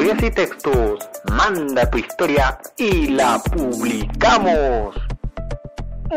Historias 0.00 0.22
y 0.22 0.30
textos. 0.30 1.08
Manda 1.30 1.90
tu 1.90 1.98
historia 1.98 2.58
y 2.78 3.08
la 3.08 3.38
publicamos. 3.38 4.96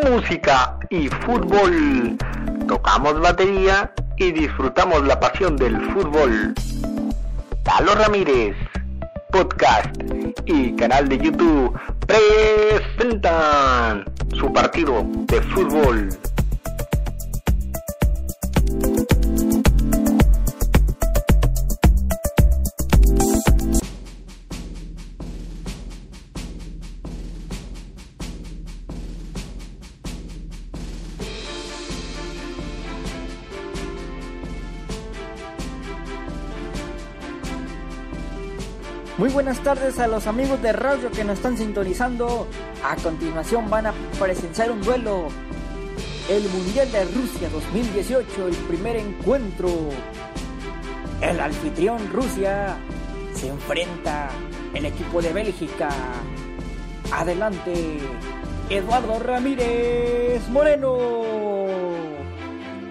Música 0.09 0.79
y 0.89 1.09
fútbol. 1.09 2.18
Tocamos 2.65 3.19
batería 3.19 3.91
y 4.15 4.32
disfrutamos 4.32 5.05
la 5.05 5.19
pasión 5.19 5.57
del 5.57 5.75
fútbol. 5.91 6.54
Talo 7.64 7.96
Ramírez, 7.96 8.55
podcast 9.33 9.93
y 10.45 10.73
canal 10.77 11.09
de 11.09 11.18
YouTube 11.18 11.77
presentan 12.07 14.06
su 14.39 14.54
partido 14.54 15.06
de 15.28 15.42
fútbol. 15.42 16.07
Tardes 39.63 39.97
a 39.97 40.08
los 40.08 40.27
amigos 40.27 40.61
de 40.61 40.73
radio 40.73 41.09
que 41.09 41.23
nos 41.23 41.38
están 41.38 41.58
sintonizando. 41.58 42.47
A 42.83 42.97
continuación 42.97 43.69
van 43.69 43.88
a 43.88 43.94
presenciar 44.19 44.70
un 44.72 44.81
duelo. 44.81 45.30
El 46.30 46.44
Mundial 46.50 46.92
de 46.92 47.05
Rusia 47.05 47.50
2018, 47.50 48.47
el 48.50 48.55
primer 48.55 48.97
encuentro. 48.97 49.70
El 51.22 51.39
anfitrión 51.39 52.11
Rusia 52.11 52.75
se 53.33 53.47
enfrenta 53.47 54.30
el 54.73 54.86
equipo 54.86 55.22
de 55.22 55.31
Bélgica. 55.31 55.89
Adelante, 57.14 58.00
Eduardo 58.70 59.20
Ramírez 59.20 60.48
Moreno. 60.50 60.98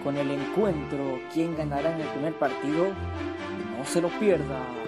Con 0.03 0.17
el 0.17 0.31
encuentro, 0.31 1.21
¿quién 1.35 1.55
ganará 1.55 1.95
en 1.95 2.01
el 2.01 2.09
primer 2.09 2.33
partido? 2.39 2.87
No 3.79 3.85
se 3.85 4.01
lo 4.01 4.09
pierda. 4.19 4.82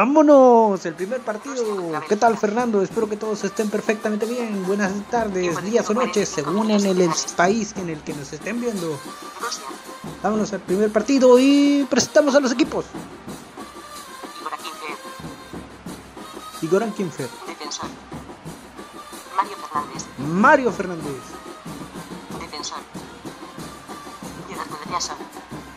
Vámonos, 0.00 0.86
el 0.86 0.94
primer 0.94 1.20
partido. 1.20 1.62
¿Qué 2.08 2.16
tal 2.16 2.38
Fernando? 2.38 2.80
Espero 2.80 3.06
que 3.06 3.18
todos 3.18 3.44
estén 3.44 3.68
perfectamente 3.68 4.24
bien. 4.24 4.66
Buenas 4.66 4.92
tardes, 5.10 5.62
días 5.62 5.90
o 5.90 5.92
noches, 5.92 6.26
según 6.26 6.70
en 6.70 6.86
el 6.86 7.10
país 7.36 7.74
en 7.76 7.90
el 7.90 8.00
que 8.00 8.14
nos 8.14 8.32
estén 8.32 8.58
viendo. 8.62 8.98
Vámonos 10.22 10.54
al 10.54 10.60
primer 10.60 10.90
partido 10.90 11.38
y 11.38 11.86
presentamos 11.90 12.34
a 12.34 12.40
los 12.40 12.50
equipos. 12.50 12.86
Igor 16.62 16.90
Kinfer. 16.94 17.28
Defensor. 17.46 17.90
Mario 19.36 19.56
Fernández. 19.58 20.06
Mario 20.16 20.72
Fernández. 20.72 21.22
Defensor. 22.40 22.78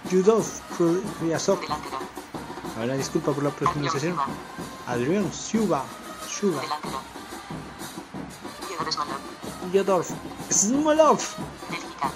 Judov 0.09 0.45
Ryazov. 1.21 1.59
Delantero. 1.59 2.22
Ahora 2.77 2.95
disculpa 2.95 3.31
por 3.31 3.43
la 3.43 3.51
pronunciación. 3.51 4.17
Adrián 4.87 5.29
Shuba. 5.31 5.83
Shuba. 6.27 6.61
Delantero. 6.61 6.99
Yudor 8.69 8.91
Smolov. 8.91 9.73
Yodorf 9.73 10.11
Smolov. 10.49 11.19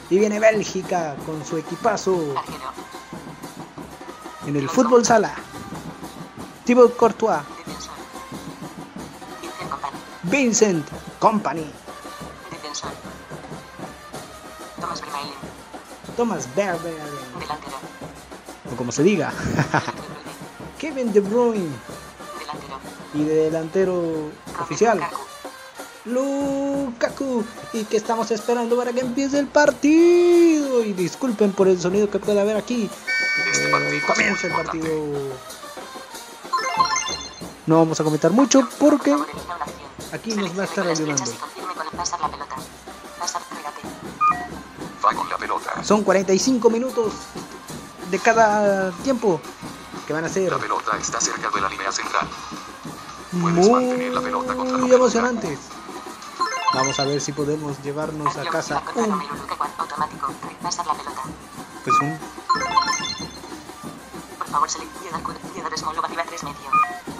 Y 0.09 0.19
viene 0.19 0.39
Bélgica 0.39 1.15
con 1.25 1.45
su 1.45 1.57
equipazo 1.57 2.33
en 4.45 4.55
el 4.55 4.69
fútbol 4.69 5.05
sala. 5.05 5.35
Thibaut 6.65 6.95
Courtois. 6.95 7.41
Vincent 7.83 9.65
Company. 9.69 9.97
Vincent 10.23 10.87
Company. 11.19 11.71
Defensor. 12.49 12.91
Thomas. 14.79 15.01
Thomas 16.15 16.55
Berber. 16.55 16.95
Delantero. 17.39 17.77
O 18.71 18.75
como 18.75 18.91
se 18.91 19.03
diga. 19.03 19.31
Kevin 20.77 21.11
De 21.11 21.19
Bruyne. 21.19 21.69
Delantero. 22.39 22.79
Y 23.13 23.23
de 23.23 23.35
delantero 23.35 24.31
oficial. 24.59 24.99
Lukaku. 26.05 26.85
Lukaku. 26.85 27.43
Y 27.73 27.83
que 27.85 27.97
estamos 27.97 28.31
esperando 28.31 28.77
para 28.77 28.93
que 28.93 29.01
empiece 29.01 29.39
el 29.39 29.47
partido. 29.47 30.83
Y 30.83 30.93
disculpen 30.93 31.51
por 31.51 31.67
el 31.67 31.79
sonido 31.79 32.09
que 32.09 32.19
puede 32.19 32.39
haber 32.39 32.57
aquí. 32.57 32.89
Este 33.51 33.69
partido 33.69 34.07
comienza 34.07 34.47
el 34.47 34.53
partido. 34.53 34.87
No 37.65 37.79
vamos 37.79 37.99
a 37.99 38.03
comentar 38.03 38.31
mucho 38.31 38.67
porque 38.79 39.15
aquí 40.13 40.33
nos 40.35 40.57
va 40.57 40.61
a 40.61 40.65
estar 40.65 40.87
ayudando. 40.87 41.23
Son 45.83 46.03
45 46.03 46.69
minutos 46.69 47.13
de 48.09 48.19
cada 48.19 48.91
tiempo 49.03 49.41
que 50.07 50.13
van 50.13 50.23
a 50.25 50.29
ser 50.29 50.49
La 50.51 50.57
pelota 50.57 50.97
está 50.97 51.19
cerca 51.19 51.49
de 51.49 51.59
la 51.61 51.67
línea 51.69 51.91
central. 51.91 52.27
Puedes 53.41 53.69
mantener 53.69 54.13
la 54.13 54.21
pelota 54.21 54.55
contra 54.55 54.73
la 54.73 54.77
muy 54.79 54.89
pelota. 54.89 54.95
emocionantes. 54.95 55.59
Vamos 56.73 56.99
a 56.99 57.05
ver 57.05 57.19
si 57.21 57.31
podemos 57.33 57.77
llevarnos 57.83 58.35
a 58.37 58.45
casa 58.45 58.81
un, 58.95 59.19
pues 61.83 61.99
un 62.01 62.19
Por 64.37 64.47
favor, 64.47 64.69
selecciona 64.69 65.21
Yudor 65.55 65.77
Smolov 65.77 66.05
arriba 66.05 66.23
3 66.27 66.43
medio. 66.43 66.57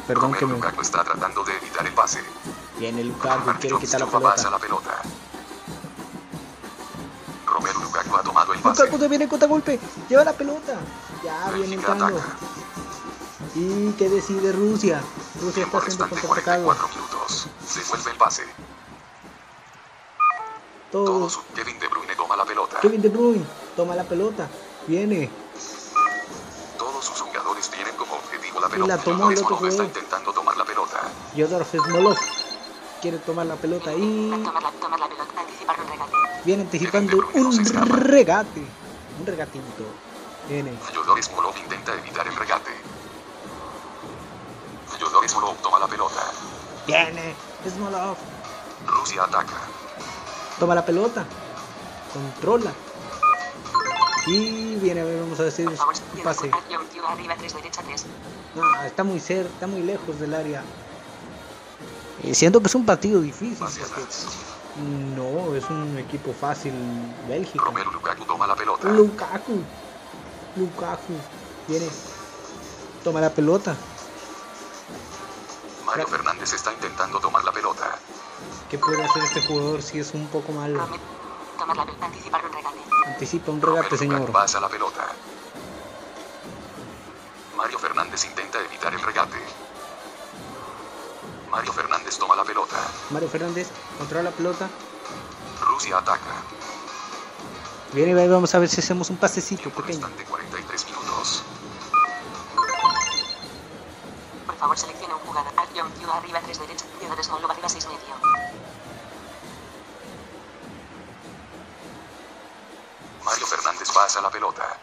perdón 0.08 0.34
que 0.34 0.46
me 0.46 0.54
Lukaku 0.54 0.82
está 0.82 1.04
tratando 1.04 1.44
de 1.44 1.58
evitar 1.58 1.86
el 1.86 1.94
pase. 1.94 2.24
viene 2.78 3.04
Lukaku 3.04 3.52
quiere 3.60 3.78
quitar 3.80 4.00
la 4.02 4.06
pasa 4.08 4.50
pelota. 4.50 4.50
la 4.52 4.60
pelota. 4.60 5.02
Romelu 7.46 7.80
Lukaku 7.82 8.16
ha 8.16 8.24
tomado 8.24 8.54
el 8.54 8.60
pase. 8.60 8.82
Lukaku 8.84 9.00
te 9.00 9.08
viene 9.08 9.28
contra 9.28 9.48
golpe, 9.48 9.80
lleva 10.10 10.24
la 10.24 10.34
pelota. 10.34 10.78
Ya 11.24 11.50
viene 11.52 11.76
entrando. 11.76 12.22
¿Y 13.60 13.92
qué 13.94 14.08
decide 14.08 14.52
Rusia? 14.52 15.02
Rusia 15.42 15.64
está 15.64 15.82
siendo 15.82 16.08
contraatacado. 16.10 16.64
44 16.66 16.88
minutos. 16.90 17.48
Se 17.66 17.82
vuelve 17.90 18.12
el 18.12 18.18
pase. 18.18 18.44
Todos. 20.92 21.34
Todos. 21.34 21.40
Kevin 21.56 21.80
De 21.80 21.88
Bruyne 21.88 22.16
toma 22.16 22.36
la 22.36 22.46
pelota. 22.46 22.80
Kevin 22.82 23.02
De 23.02 23.10
Bruyne 23.10 23.46
toma 23.76 23.96
la 23.96 24.04
pelota. 24.04 24.48
Viene. 24.86 25.30
Todos 26.78 27.04
sus 27.06 27.20
jugadores 27.22 27.70
tienen 27.72 27.96
como 27.96 28.14
objetivo 28.14 28.60
la 28.60 28.68
Y 28.68 28.72
pelota. 28.72 28.96
la 28.96 29.02
tomó 29.04 29.32
el 29.32 29.38
otro 29.40 29.48
Smolov 29.48 29.66
está 29.66 29.84
jugador. 29.84 29.86
intentando 29.86 30.34
tomar 30.34 30.58
la 30.58 30.66
pelota. 30.66 31.02
Yodor 31.36 31.66
Smolov 31.66 32.18
quiere 33.02 33.18
tomar 33.20 33.46
la 33.48 33.56
pelota 33.56 33.92
y 33.94 34.32
viene 36.46 36.62
anticipando 36.64 37.18
un 37.34 37.90
regate. 37.90 38.62
Un 39.20 39.26
regatito. 39.26 39.84
Viene. 40.48 40.78
Yodor 40.94 41.24
Smolov 41.24 41.58
intenta 41.58 41.94
evitar 41.96 42.28
el 42.28 42.36
regate. 42.36 42.72
Smolov 45.38 45.58
toma 45.62 45.78
la 45.80 45.88
pelota. 45.88 46.22
Viene. 46.88 47.36
Smolov. 47.70 48.18
Rusia 48.88 49.24
ataca. 49.24 49.54
Toma 50.60 50.74
la 50.74 50.84
pelota. 50.84 51.26
Controla. 52.12 52.72
Y 54.26 54.76
viene, 54.78 55.02
a 55.02 55.04
ver, 55.04 55.20
vamos 55.20 55.40
a 55.40 55.44
decir 55.44 55.70
un 55.70 56.24
pase. 56.24 56.50
Acción 56.52 56.82
Yudor 56.94 57.12
arriba 57.12 57.36
3 57.38 57.54
derecha 57.54 57.84
3. 57.84 58.06
No, 58.56 58.84
está 58.84 59.04
muy 59.04 59.20
cerca, 59.20 59.54
está 59.54 59.68
muy 59.68 59.84
lejos 59.84 60.20
del 60.20 60.34
área. 60.34 60.64
Eh, 62.24 62.34
siento 62.34 62.60
que 62.60 62.68
es 62.68 62.76
un 62.76 62.86
partido 62.86 63.22
difícil. 63.22 63.64
Atrás. 63.64 64.26
no, 65.16 65.56
es 65.56 65.70
un 65.70 66.00
equipo 66.00 66.34
fácil 66.34 66.74
Bélgica. 67.30 67.64
Romelu 67.64 67.92
Lukaku 67.92 68.26
toma 68.26 68.48
la 68.48 68.56
pelota. 68.56 68.90
Lukaku. 68.90 69.62
Lukaku. 70.56 71.14
Viene. 71.68 71.88
Toma 73.04 73.22
la 73.22 73.30
pelota. 73.30 73.76
Mario 75.88 76.08
Fernández 76.08 76.54
está 76.54 76.72
intentando 76.74 77.20
tomar 77.20 77.44
la 77.44 77.52
pelota. 77.52 77.98
¿Qué 78.70 78.78
puede 78.78 79.04
hacer 79.04 79.24
este 79.24 79.42
jugador 79.48 79.82
si 79.82 80.00
es 80.00 80.14
un 80.14 80.28
poco 80.28 80.52
malo? 80.52 80.86
Tomar 81.58 81.78
la 81.78 81.86
pelota. 81.86 82.06
Anticipar 82.06 82.46
un 82.46 82.52
regate. 82.54 82.78
Anticipa 83.08 83.52
un 83.52 83.62
regate, 83.62 83.78
Lukaku 83.84 83.98
señor. 83.98 84.32
pasa 84.32 84.60
la 84.60 84.70
pelota. 84.70 85.08
Mario 87.56 87.80
Fernández 87.80 88.26
intenta 88.26 88.60
evitar 88.60 88.94
el 88.94 89.02
regate. 89.02 89.38
Mario 91.50 91.74
Fernández 91.74 92.18
toma 92.18 92.36
la 92.36 92.44
pelota. 92.44 92.76
Mario 93.10 93.30
Fernández 93.30 93.70
controla 93.98 94.24
la 94.24 94.32
pelota. 94.32 94.68
Rusia 95.62 95.98
ataca. 95.98 96.44
Viene, 97.94 98.14
viene, 98.14 98.30
vamos 98.30 98.54
a 98.54 98.60
ver 98.60 98.68
si 98.70 98.82
hacemos 98.82 99.10
un 99.10 99.18
pasecito 99.18 99.62
Tiempo 99.64 99.82
pequeño. 99.82 100.06
restante 100.06 100.26
43 100.26 100.86
minutos. 100.88 101.44
Favor, 104.58 104.78
seleccione 104.78 105.14
un 105.14 105.20
jugador. 105.20 105.52
Action 105.58 105.92
Q 105.92 106.12
arriba 106.12 106.40
3 106.42 106.60
derecha. 106.60 106.86
Theodore 107.00 107.24
Smolov 107.24 107.52
arriba 107.52 107.70
6 107.70 107.86
medio. 107.88 108.16
Mario 113.24 113.46
Fernández 113.46 113.92
pasa 113.92 114.22
la 114.22 114.30
pelota. 114.30 114.78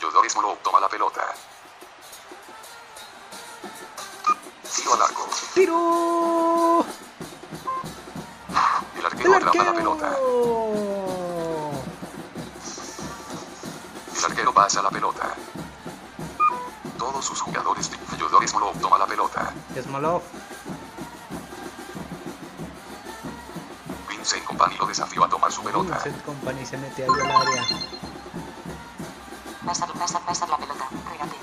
Yodor 0.00 0.28
Smolov 0.28 0.58
toma 0.62 0.80
la 0.80 0.88
pelota. 0.88 1.22
Tiro 4.74 4.94
al 4.94 5.02
arco. 5.02 5.28
¡Tiro! 5.54 6.84
El 8.98 9.06
arquero 9.06 9.30
¡El 9.30 9.36
atrapa 9.36 9.62
la 9.64 9.72
pelota. 9.72 10.06
arquero! 10.08 11.70
El 14.16 14.24
arquero 14.24 14.52
pasa 14.52 14.82
la 14.82 14.90
pelota. 14.90 15.34
Todos 17.02 17.24
sus 17.24 17.40
jugadores. 17.40 17.90
Yodor 18.16 18.48
Smolov 18.48 18.78
toma 18.80 18.96
la 18.96 19.06
pelota. 19.06 19.52
Smolov. 19.82 20.22
Vincent 24.08 24.44
Company 24.44 24.76
lo 24.78 24.86
desafió 24.86 25.24
a 25.24 25.28
tomar 25.28 25.50
su 25.50 25.64
pelota. 25.64 25.94
Vincent 25.94 26.24
Company 26.24 26.64
se 26.64 26.78
mete 26.78 27.02
ahí 27.02 27.10
al 27.10 27.30
área. 27.32 27.64
Pasar, 29.66 29.92
pasar, 29.94 30.22
pasar 30.22 30.48
la 30.48 30.58
pelota. 30.58 30.88
Regate. 31.10 31.36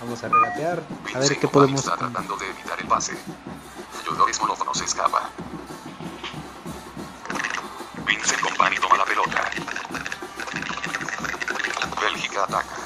Vamos 0.00 0.24
a 0.24 0.28
regatear. 0.28 0.82
A 1.14 1.18
ver 1.20 1.38
qué 1.38 1.46
podemos. 1.46 1.84
está 1.84 1.96
tratando 1.96 2.36
de 2.38 2.50
evitar 2.50 2.80
el 2.80 2.88
pase. 2.88 3.16
Yodor 4.04 4.34
Smolov 4.34 4.64
no 4.64 4.74
se 4.74 4.86
escapa. 4.86 5.30
Vincent 8.04 8.40
Company 8.40 8.76
toma 8.80 8.96
la 8.96 9.04
pelota. 9.04 9.50
Bélgica 12.00 12.42
ataca. 12.42 12.76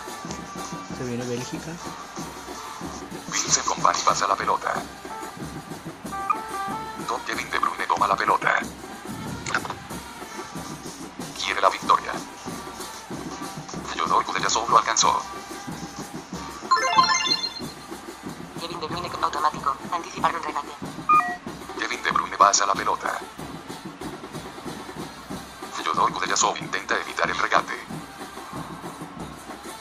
Se 0.99 1.05
viene 1.07 1.25
Bélgica. 1.25 1.73
Vincent 3.31 3.65
Company 3.67 3.99
pasa 4.05 4.27
la 4.27 4.37
pelota. 4.37 4.75
Tom 7.07 7.21
Kevin 7.25 7.51
De 7.51 7.59
Bruyne 7.59 7.87
toma 7.87 8.07
la 8.07 8.17
pelota. 8.17 8.59
Quiere 11.39 11.61
la 11.61 11.71
victoria. 11.71 12.13
Yodor 13.97 14.25
Kudryasov 14.25 14.69
lo 14.69 14.79
alcanzó. 14.79 15.23
Kevin 18.61 18.81
De 18.81 18.87
Bruyne 18.87 19.11
automático. 19.23 19.77
Anticipar 19.93 20.35
un 20.35 20.43
regate. 20.43 20.73
Kevin 21.79 22.03
De 22.03 22.11
Bruyne 22.11 22.37
pasa 22.37 22.67
la 22.67 22.75
pelota. 22.75 23.19
Fyodor 25.73 26.13
Kudryasov 26.13 26.57
intenta 26.57 26.97
evitar 26.99 27.31
el 27.31 27.39
regate. 27.39 27.75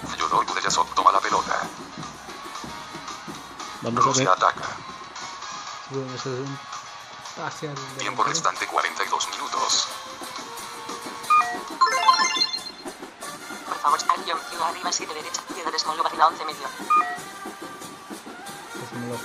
Fyodor 0.08 0.46
Kudryasov 0.46 0.88
toma 0.94 1.12
la 1.12 1.20
pelota. 1.20 1.79
Vamos 3.82 4.02
a 4.02 4.08
ver. 4.08 4.16
Rusia 4.16 4.34
ataca. 4.34 4.68
un 5.92 6.60
pase 7.36 7.70
al 7.70 7.76
Tiempo 7.98 8.24
restante 8.24 8.68
42 8.68 9.30
minutos. 9.30 9.88
Por 13.68 13.78
favor, 13.78 14.00
Action 14.10 14.38
Q 14.38 14.64
arriba 14.64 14.92
7 14.92 15.14
derecha. 15.14 15.42
Theodore 15.54 15.80
Smolov 15.80 16.06
arriba 16.08 16.28
11 16.28 16.46
medio. 16.46 16.68
Smolov. 18.90 19.22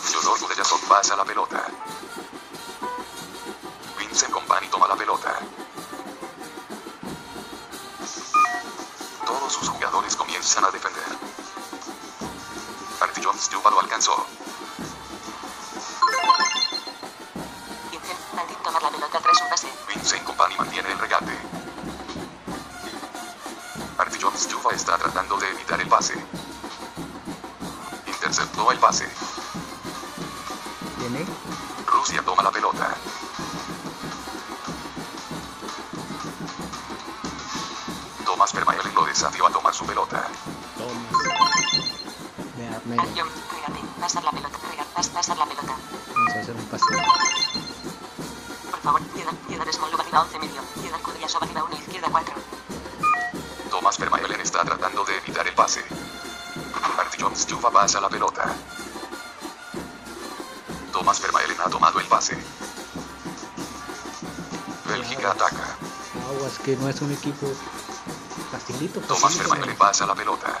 Fyodor 0.00 0.38
Kudryasov 0.40 0.80
pasa 0.88 1.16
la 1.16 1.24
pelota. 1.24 1.66
Vincent 3.98 4.32
Company 4.32 4.68
toma 4.68 4.88
la 4.88 4.96
pelota. 4.96 5.38
Todos 9.26 9.52
sus 9.52 9.68
jugadores 9.68 10.16
comienzan 10.16 10.64
a 10.64 10.70
defender. 10.70 11.09
Stupa 13.40 13.70
lo 13.70 13.80
alcanzó. 13.80 14.26
Vincent, 17.90 18.18
anti 18.38 18.54
tomar 18.62 18.82
la 18.82 18.90
pelota 18.90 19.18
tras 19.18 19.40
un 19.40 19.48
pase. 19.48 19.72
Vincent 19.88 20.24
Company 20.24 20.56
mantiene 20.58 20.92
el 20.92 20.98
regate. 20.98 21.32
Artillon 23.96 24.36
Stufa 24.36 24.74
está 24.74 24.98
tratando 24.98 25.38
de 25.38 25.48
evitar 25.48 25.80
el 25.80 25.88
pase. 25.88 26.22
Interceptó 28.06 28.72
el 28.72 28.78
pase. 28.78 29.08
Viene. 30.98 31.24
Rusia 31.86 32.22
toma 32.22 32.42
la 32.42 32.50
pelota. 32.50 32.94
Tomás 38.26 38.52
Vermaelen 38.52 38.94
lo 38.94 39.06
desafió 39.06 39.46
a 39.46 39.50
tomar 39.50 39.74
su 39.74 39.86
pelota. 39.86 40.28
Thomas. 42.96 43.14
Vea, 43.14 43.14
me- 43.14 43.22
Action, 43.24 43.28
regate. 43.54 44.00
Pasar 44.00 44.24
la 44.24 44.30
pelota. 44.30 44.58
Regate. 44.70 44.90
Pas, 44.94 45.08
pasar 45.08 45.38
la 45.38 45.46
pelota. 45.46 45.74
Vamos 46.14 46.34
a 46.34 46.40
hacer 46.40 46.54
un 46.56 46.64
pase. 46.66 46.84
Por 48.70 48.80
favor, 48.80 49.00
Theodore, 49.14 49.36
Theodore 49.48 49.72
Smolov 49.72 50.00
arriba 50.00 50.20
11 50.22 50.38
medio. 50.38 50.62
Theodore 50.80 51.02
Kudryasov 51.02 51.42
arriba 51.44 51.64
1 51.64 51.76
izquierda 51.76 52.08
4. 52.10 52.34
Tomás 53.70 53.98
Vermaelen 53.98 54.40
está 54.40 54.64
tratando 54.64 55.04
de 55.04 55.16
evitar 55.18 55.46
el 55.46 55.54
pase. 55.54 55.84
Artillon 56.98 57.36
Stufa 57.36 57.70
pasa 57.70 58.00
la 58.00 58.08
pelota. 58.08 58.52
Tomás 60.92 61.20
Vermaelen 61.20 61.56
ha 61.60 61.70
tomado 61.70 62.00
el 62.00 62.06
pase. 62.06 62.36
Bélgica 64.86 65.30
ataca. 65.30 65.76
Aguas 66.30 66.58
que 66.58 66.76
no 66.76 66.88
es 66.88 67.00
un 67.00 67.12
equipo 67.12 67.46
facilito. 68.50 69.00
Tomás 69.00 69.38
Vermaelen 69.38 69.76
pasa 69.76 70.06
la 70.06 70.14
pelota. 70.14 70.60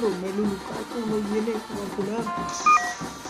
Romelu 0.00 0.44
Lukaku 0.44 0.98
no 1.06 1.16
viene 1.30 1.54
a 1.54 1.58
vacunar. 1.78 2.24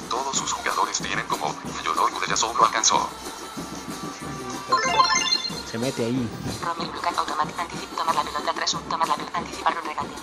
Todos 0.09 0.37
sus 0.37 0.53
jugadores 0.53 0.99
tienen 0.99 1.27
como 1.27 1.53
Fyodor 1.53 2.11
Kudryasov 2.13 2.57
lo 2.57 2.65
alcanzó. 2.65 3.09
Se 5.71 5.79
mete 5.79 6.05
ahí. 6.07 6.29
Romelu 6.63 6.93
Lukaku 6.93 7.21
automático. 7.21 7.61
Anticip 7.61 7.97
tomar 7.97 8.15
la 8.15 8.23
pelota 8.23 8.53
tras 8.55 8.75
un 8.75 8.83
tomar 8.85 9.09
la 9.09 9.15
pelota. 9.17 9.39
Anticipar 9.39 9.79
un 9.79 9.87
regate. 9.87 10.15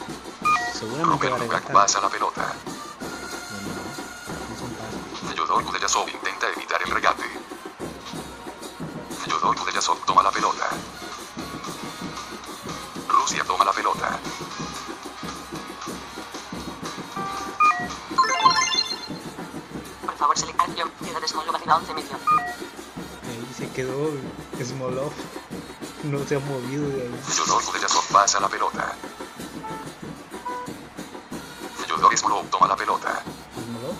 Seguramente 0.74 1.30
Romelu 1.30 1.46
Lukaku 1.46 1.74
pasa 1.74 2.02
la 2.02 2.10
pelota. 2.10 2.42
No, 2.42 3.58
no, 3.60 3.68
no. 3.68 4.56
Es 4.56 4.62
un 4.62 4.70
pase. 4.76 6.21
Quedó 23.82 24.12
Smolov. 24.64 25.12
No 26.04 26.20
se 26.28 26.36
ha 26.36 26.40
movido 26.40 26.88
de 26.90 27.02
ahí. 27.02 27.20
Fyodor 27.24 27.64
Kudryasov 27.64 28.06
pasa 28.12 28.40
la 28.40 28.48
pelota. 28.48 28.94
Fyodor 31.78 32.16
Smolov 32.16 32.46
toma 32.52 32.68
la 32.68 32.76
pelota. 32.76 33.24
Smolov. 33.66 33.96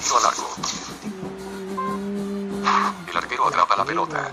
Tiro 0.00 0.18
al 0.18 0.26
arco. 0.26 0.56
El 3.10 3.16
arquero 3.16 3.48
atrapa 3.48 3.76
la 3.76 3.84
pelota. 3.84 4.30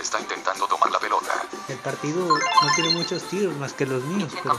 Está 0.00 0.20
intentando 0.20 0.66
tomar 0.66 0.90
la 0.90 0.98
pelota. 0.98 1.44
El 1.68 1.76
partido 1.78 2.26
no 2.26 2.74
tiene 2.74 2.94
muchos 2.94 3.22
tiros 3.24 3.54
más 3.56 3.72
que 3.72 3.86
los 3.86 4.02
míos, 4.04 4.32
pero. 4.42 4.58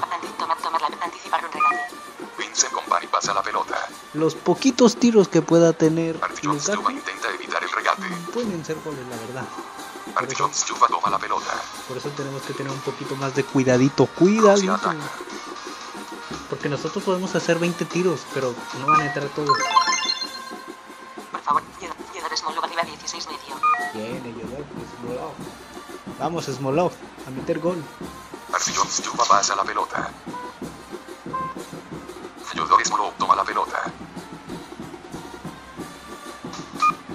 Vincent 2.38 2.74
Company 2.74 3.08
pasa 3.08 3.34
la 3.34 3.42
pelota. 3.42 3.88
los 4.14 4.36
poquitos 4.36 4.98
tiros 4.98 5.28
que 5.28 5.42
pueda 5.42 5.74
tener 5.74 6.16
Lukaku 6.44 6.92
intenta 6.92 7.30
evitar 7.34 7.64
el 7.64 7.70
regate. 7.70 8.04
pueden 8.34 8.64
ser 8.64 8.78
goles, 8.84 9.06
la 9.10 9.18
verdad. 9.18 9.46
Artillon 10.16 10.52
toma 10.88 11.10
la 11.10 11.20
pelota. 11.20 11.62
Por 11.88 11.98
eso 11.98 12.10
tenemos 12.10 12.42
que 12.44 12.54
tener 12.54 12.72
un 12.72 12.80
poquito 12.80 13.16
más 13.16 13.36
de 13.36 13.44
cuidadito, 13.44 14.06
cuidadito. 14.06 14.94
Porque 16.50 16.70
nosotros 16.70 17.04
podemos 17.04 17.34
hacer 17.36 17.60
20 17.60 17.86
tiros, 17.86 18.22
pero 18.34 18.54
no 18.80 18.88
van 18.88 19.02
a 19.02 19.06
entrar 19.06 19.28
todos. 19.30 19.58
Smolov. 24.00 25.34
Vamos, 26.20 26.46
Smolov, 26.46 26.92
a 27.28 27.30
meter 27.32 27.60
gol. 27.60 27.84
Artillón 28.54 28.88
Stuba 28.88 29.26
pasa 29.26 29.56
la 29.56 29.64
pelota. 29.64 30.10
Fyodor 32.46 32.86
Smolov 32.86 33.14
toma 33.18 33.36
la 33.36 33.44
pelota. 33.44 33.84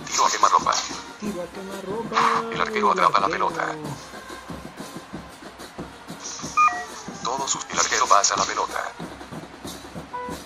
Tiro 0.06 0.26
a 0.26 0.30
quemarropa. 0.30 0.74
Tiro 1.20 1.42
a 1.42 1.46
quemarropa. 1.46 2.52
El 2.52 2.60
arquero 2.60 2.92
atrapa 2.92 3.20
la 3.20 3.28
pelota. 3.28 3.74
Todos 7.22 7.50
sus... 7.50 7.64
El 7.70 7.78
arquero 7.78 8.06
pasa 8.06 8.36
la 8.36 8.44
pelota. 8.44 8.92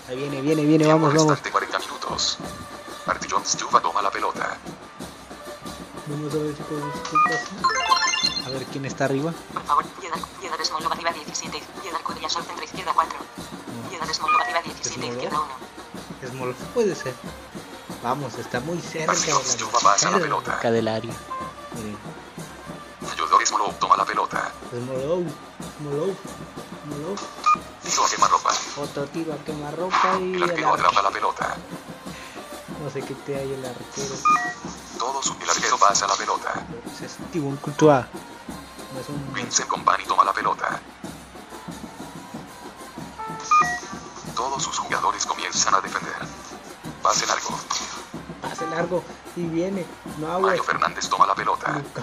Ahí 0.09 0.17
viene, 0.17 0.41
viene, 0.41 0.65
viene, 0.65 0.87
vamos, 0.87 1.13
vamos. 1.13 1.29
restante 1.31 1.51
40 1.51 1.79
minutos. 1.81 2.39
Artillón 3.07 3.45
Stuba 3.45 3.81
toma 3.81 4.03
la 4.03 4.11
pelota. 4.11 4.57
Vamos 6.09 6.35
a 6.35 6.39
ver 6.39 6.57
si 6.57 6.63
podemos 6.63 6.95
pasar. 6.99 8.47
A 8.47 8.51
ver 8.51 8.65
quién 8.67 8.85
está 8.87 9.05
arriba. 9.05 9.33
Por 9.53 9.63
favor, 9.65 9.85
Piedad, 10.01 10.19
Piedad 10.41 10.57
Smolov 10.65 10.93
arriba 10.93 11.13
17, 11.13 11.63
Piedad 11.83 12.01
Cudellasov 12.03 12.45
centro 12.47 12.65
izquierda 12.65 12.93
4. 12.95 13.19
Piedad 13.91 14.13
Smolov 14.13 14.41
arriba 14.41 14.63
17, 14.63 14.91
Smolov. 14.95 15.13
izquierda 15.13 15.41
1. 15.41 16.31
Smolov 16.31 16.57
puede 16.75 16.95
ser. 16.95 17.15
Vamos, 18.03 18.39
está 18.39 18.61
muy 18.61 18.81
cerca 18.81 19.13
de 19.13 19.27
la 20.11 20.19
pelota. 20.19 20.53
cerca 20.53 20.71
del 20.71 20.89
área. 20.89 21.15
Miren, 21.77 21.99
Fyodor 23.15 23.47
Smolov 23.47 23.75
toma 23.79 23.97
la 23.97 24.05
pelota. 24.05 24.51
Smolov, 24.71 25.25
Smolov, 25.79 26.17
Smolov. 26.85 27.19
Tiro 27.85 28.05
a 28.05 28.09
quemarropa. 28.09 28.51
Otro 28.77 29.07
tiro 29.07 29.33
a 29.35 29.39
quemarropa 29.45 30.19
y 30.21 30.35
el 30.35 30.43
arquero 30.43 30.75
atrapa 30.75 31.03
la 31.03 31.11
pelota. 31.11 31.57
No 32.83 32.91
sé 32.91 33.03
qué 33.03 33.15
te 33.15 33.37
hay 33.37 33.53
el 33.53 33.65
arquero. 33.65 34.15
Pasa 35.89 36.07
la 36.07 36.17
pelota. 36.17 36.53
Es 37.03 37.17
Thibaut 37.33 37.59
Courtois. 37.63 38.05
No 38.93 39.01
es 39.01 39.09
un 39.09 39.33
Vincent 39.33 39.69
Company 39.69 40.05
toma 40.05 40.23
la 40.23 40.35
pelota. 40.35 40.79
Todos 44.37 44.63
sus 44.63 44.79
jugadores 44.79 45.25
comienzan 45.25 45.75
a 45.75 45.81
defender. 45.81 46.13
Pase 47.03 47.27
largo. 47.27 47.59
pase 48.43 48.67
largo 48.67 49.03
y 49.35 49.47
viene. 49.47 49.87
No. 50.19 50.41
Mario 50.41 50.63
Fernández 50.63 51.09
toma 51.09 51.27
la 51.27 51.35
pelota. 51.35 51.73
Luca. 51.73 52.03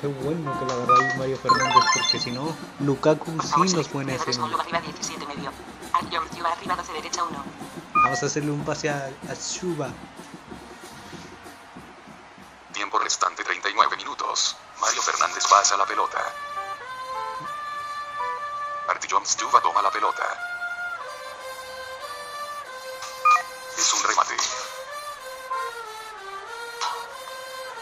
Qué 0.00 0.06
bueno 0.06 0.56
que 0.60 0.66
la 0.66 0.74
agarró 0.74 0.94
ahí 0.94 1.18
Mario 1.18 1.36
Fernández 1.38 1.84
porque 1.94 2.20
si 2.20 2.30
no, 2.30 2.54
Lukaku 2.78 3.32
sí 3.42 3.74
nos 3.74 3.88
pone 3.88 4.14
ese. 4.14 4.34
Smolov 4.34 4.60
arriba 4.60 4.80
17 4.80 5.26
medio. 5.26 5.50
Artyom 5.92 6.28
Ciuba 6.32 6.52
arriba 6.52 6.76
12 6.76 6.92
derecha 6.92 7.24
1. 7.24 7.44
Vamos 8.04 8.22
a 8.22 8.26
hacerle 8.26 8.52
un 8.52 8.64
pase 8.64 8.88
a, 8.88 9.10
a. 9.28 9.34
Stuba 19.34 19.60
toma 19.60 19.82
la 19.82 19.90
pelota. 19.90 20.22
Es 23.76 23.92
un 23.94 24.02
remate. 24.08 24.34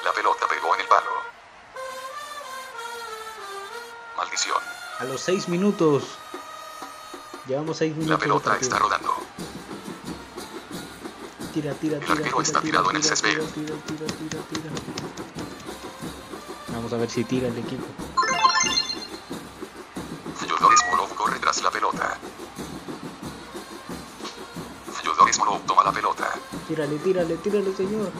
La 0.04 0.12
pelota 0.12 0.46
pegó 0.48 0.74
en 0.74 0.80
el 0.80 0.88
palo. 0.88 1.10
Maldición. 4.16 4.56
A 5.00 5.04
los 5.04 5.20
6 5.20 5.48
minutos. 5.48 6.04
Llevamos 7.46 7.76
6 7.76 7.92
minutos. 7.96 8.10
La 8.10 8.18
pelota 8.18 8.56
está 8.58 8.78
rodando. 8.78 9.14
Tira, 11.52 11.74
tira, 11.74 11.96
El 11.96 12.00
tira. 12.00 12.12
arquero 12.14 12.30
tira, 12.38 12.42
está 12.42 12.60
tira, 12.60 12.70
tirado 12.70 12.90
en 12.90 12.96
el 12.96 13.04
césped. 13.04 13.30
tira, 13.30 13.44
tira, 13.52 13.74
tira, 13.84 14.06
tira, 14.06 14.42
tira. 14.48 14.70
Vamos 16.68 16.92
a 16.94 16.96
ver 16.96 17.10
si 17.10 17.24
tira 17.24 17.48
el 17.48 17.58
equipo. 17.58 17.84
Tírale, 26.82 26.98
tírale, 26.98 27.36
tírale, 27.36 27.76
señor. 27.76 28.10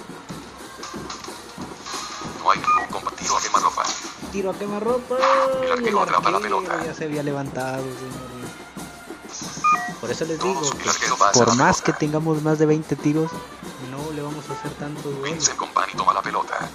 No 2.38 2.50
hay 2.50 2.58
ningún 2.60 2.86
compartido 2.92 3.36
a 3.36 3.40
quemarropa. 3.40 3.82
Tiro 4.30 4.50
a 4.50 4.54
quemarropa. 4.54 5.16
El 5.62 5.68
y 5.68 5.72
arquero 5.72 6.02
atrapa 6.02 6.30
la 6.30 6.38
pelota. 6.38 6.84
Ya 6.84 6.94
se 6.94 7.04
había 7.06 7.24
levantado, 7.24 7.82
señor. 7.82 8.32
Por 10.00 10.10
eso 10.12 10.24
les 10.26 10.38
digo, 10.38 10.60
Todos, 10.60 10.70
el 10.70 10.78
que 10.78 11.38
por 11.38 11.56
más 11.56 11.82
que 11.82 11.92
tengamos 11.92 12.40
más 12.42 12.60
de 12.60 12.66
20 12.66 12.94
tiros, 12.96 13.32
no 13.90 14.12
le 14.12 14.22
vamos 14.22 14.48
a 14.48 14.52
hacer 14.52 14.70
tanto 14.74 15.10
duelo. 15.10 15.24
Vincent 15.24 15.56
Company 15.56 15.92
toma 15.96 16.12
la 16.12 16.22
pelota. 16.22 16.70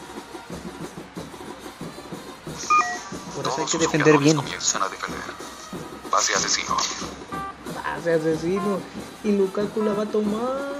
Por 3.34 3.48
eso 3.48 3.62
hay 3.62 3.66
que 3.66 3.78
defender 3.78 4.18
bien. 4.18 4.36
comienzan 4.36 4.84
a 4.84 4.90
defender. 4.90 5.22
Pase 6.12 6.34
asesino. 6.34 6.76
Pase 7.82 8.14
asesino. 8.14 8.80
Y 9.24 9.32
Lukaku 9.32 9.84
la 9.84 9.94
va 9.94 10.04
a 10.04 10.08
tomar. 10.08 10.77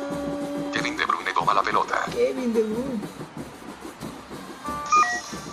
Kevin 2.18 2.52
De 2.52 2.64
Bruyne. 2.64 3.00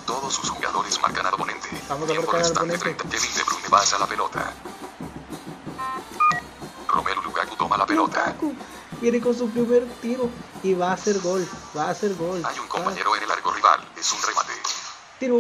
Todos 0.07 0.33
sus 0.33 0.49
jugadores 0.49 0.99
marcan 0.99 1.27
al 1.27 1.35
oponente. 1.35 1.69
Vamos 1.91 2.09
a 2.09 2.13
Tiempo 2.13 2.33
restante 2.33 2.77
oponente. 2.77 3.05
30. 3.05 3.05
Kevin 3.11 3.35
De 3.37 3.43
Bruyne 3.45 3.69
pasa 3.69 3.99
la 3.99 4.07
pelota. 4.07 4.51
Romelu 6.89 7.21
Lukaku 7.21 7.57
toma 7.57 7.77
la 7.77 7.85
pelota. 7.85 8.29
Lukaku 8.29 8.55
viene 8.99 9.21
con 9.21 9.37
su 9.37 9.51
primer 9.51 9.85
tiro 10.01 10.31
y 10.63 10.73
va 10.73 10.93
a 10.93 10.95
hacer 10.95 11.19
gol. 11.21 11.47
Va 11.77 11.89
a 11.89 11.91
hacer 11.91 12.15
gol. 12.15 12.43
Hay 12.43 12.59
un 12.59 12.67
compañero 12.67 13.15
en 13.15 13.25
el 13.25 13.31
arco 13.31 13.53
rival. 13.53 13.87
Es 13.99 14.11
un 14.13 14.23
remate. 14.23 14.53
Tiro. 15.19 15.35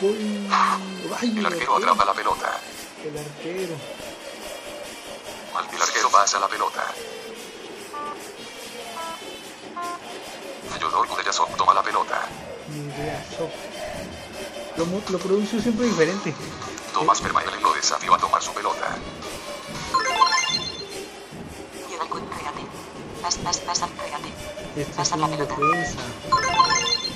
Gol. 0.00 0.16
Ay, 1.20 1.38
El 1.38 1.44
arquero 1.44 1.76
atrapa 1.76 2.04
la 2.06 2.14
pelota. 2.14 2.60
El 3.04 3.18
arquero. 3.18 3.74
El 5.74 5.82
arquero 5.82 6.10
pasa 6.10 6.40
la 6.40 6.48
pelota. 6.48 6.82
Fyodor 10.90 11.06
Kudryasov 11.06 11.48
toma 11.56 11.72
la 11.72 11.82
pelota. 11.84 12.26
Lo, 14.76 14.84
lo 15.08 15.18
pronuncio 15.18 15.60
siempre 15.62 15.86
diferente. 15.86 16.34
Tomás 16.92 17.22
Vermaelen 17.22 17.62
lo 17.62 17.72
desafió 17.74 18.12
a 18.12 18.18
tomar 18.18 18.42
su 18.42 18.52
pelota. 18.52 18.96
Piedad 21.86 22.06
Cud, 22.08 22.22
regate. 22.36 22.66
Pas, 23.22 23.38
pas, 23.38 23.58
pasa. 23.60 23.86
Este 23.86 24.80
es 24.82 24.96
Pasa 24.96 25.16
la 25.16 25.28
pelota. 25.28 25.54
defensa. 25.54 25.98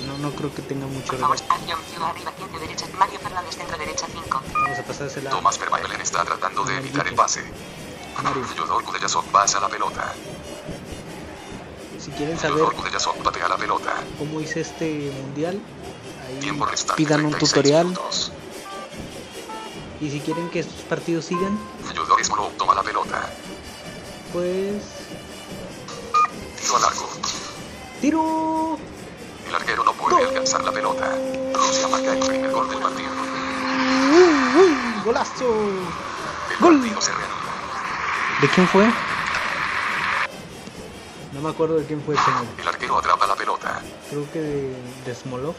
No, 0.07 0.17
no 0.19 0.31
creo 0.31 0.55
que 0.55 0.61
tenga 0.61 0.85
mucho 0.87 1.17
Ciuba 1.17 2.09
arriba 2.09 2.31
15 2.31 2.59
derecha. 2.59 2.85
Mario 2.97 3.19
Fernández 3.19 3.55
centro 3.57 3.77
derecha 3.77 4.05
5. 4.09 4.41
Vamos 4.53 4.79
a 4.79 4.83
pasársela. 4.83 5.29
Tomás 5.31 5.59
Vermaelen 5.59 5.99
está 5.99 6.23
tratando 6.23 6.63
de 6.63 6.77
evitar 6.77 7.05
el 7.07 7.15
pase. 7.15 7.43
Mario. 8.23 8.45
Pasa 9.33 9.59
la 9.59 9.67
pelota. 9.67 10.13
Si 12.05 12.11
quieren 12.11 12.37
saber 12.37 12.63
patea 13.23 13.47
la 13.47 13.57
pelota. 13.57 13.93
cómo 14.19 14.39
hice 14.39 14.61
este 14.61 15.11
mundial, 15.23 15.59
ahí 16.27 16.39
pidan 16.95 17.25
un 17.25 17.31
36 17.31 17.39
tutorial. 17.39 17.85
minutos. 17.87 18.31
Y 19.99 20.11
si 20.11 20.19
quieren 20.19 20.49
que 20.49 20.59
estos 20.59 20.81
partidos 20.83 21.25
sigan, 21.25 21.57
Smolov 22.23 22.51
toma 22.57 22.75
la 22.75 22.83
pelota. 22.83 23.27
pues. 24.31 24.83
Tiro 26.61 26.77
al 26.77 26.83
arco. 26.83 27.09
¡Tiro! 28.01 28.77
El 29.47 29.55
arquero 29.55 29.83
no 29.83 29.93
puede 29.93 30.25
alcanzar 30.25 30.63
la 30.63 30.71
pelota. 30.71 31.09
Rusia 31.53 31.87
marca 31.87 32.13
el 32.13 32.19
primer 32.19 32.51
gol 32.51 32.69
del 32.69 32.79
partido. 32.79 33.09
¡Uy, 34.13 34.61
uy! 34.61 34.77
¡Golazo! 35.05 35.45
El 36.51 36.57
Gol. 36.59 36.79
partido 36.81 37.01
se. 37.01 37.11
¿De 38.41 38.47
quién 38.53 38.67
fue? 38.67 38.85
No 41.35 41.41
me 41.41 41.49
acuerdo 41.49 41.75
de 41.75 41.85
quién 41.85 42.01
fue 42.01 42.15
el 42.15 42.21
señor. 42.21 42.45
El 42.57 42.67
arquero 42.67 42.97
atrapa 42.97 43.27
la 43.27 43.35
pelota. 43.35 43.81
Creo 44.09 44.31
que 44.31 44.39
de, 44.39 44.81
de 45.05 45.15
Smolov. 45.15 45.53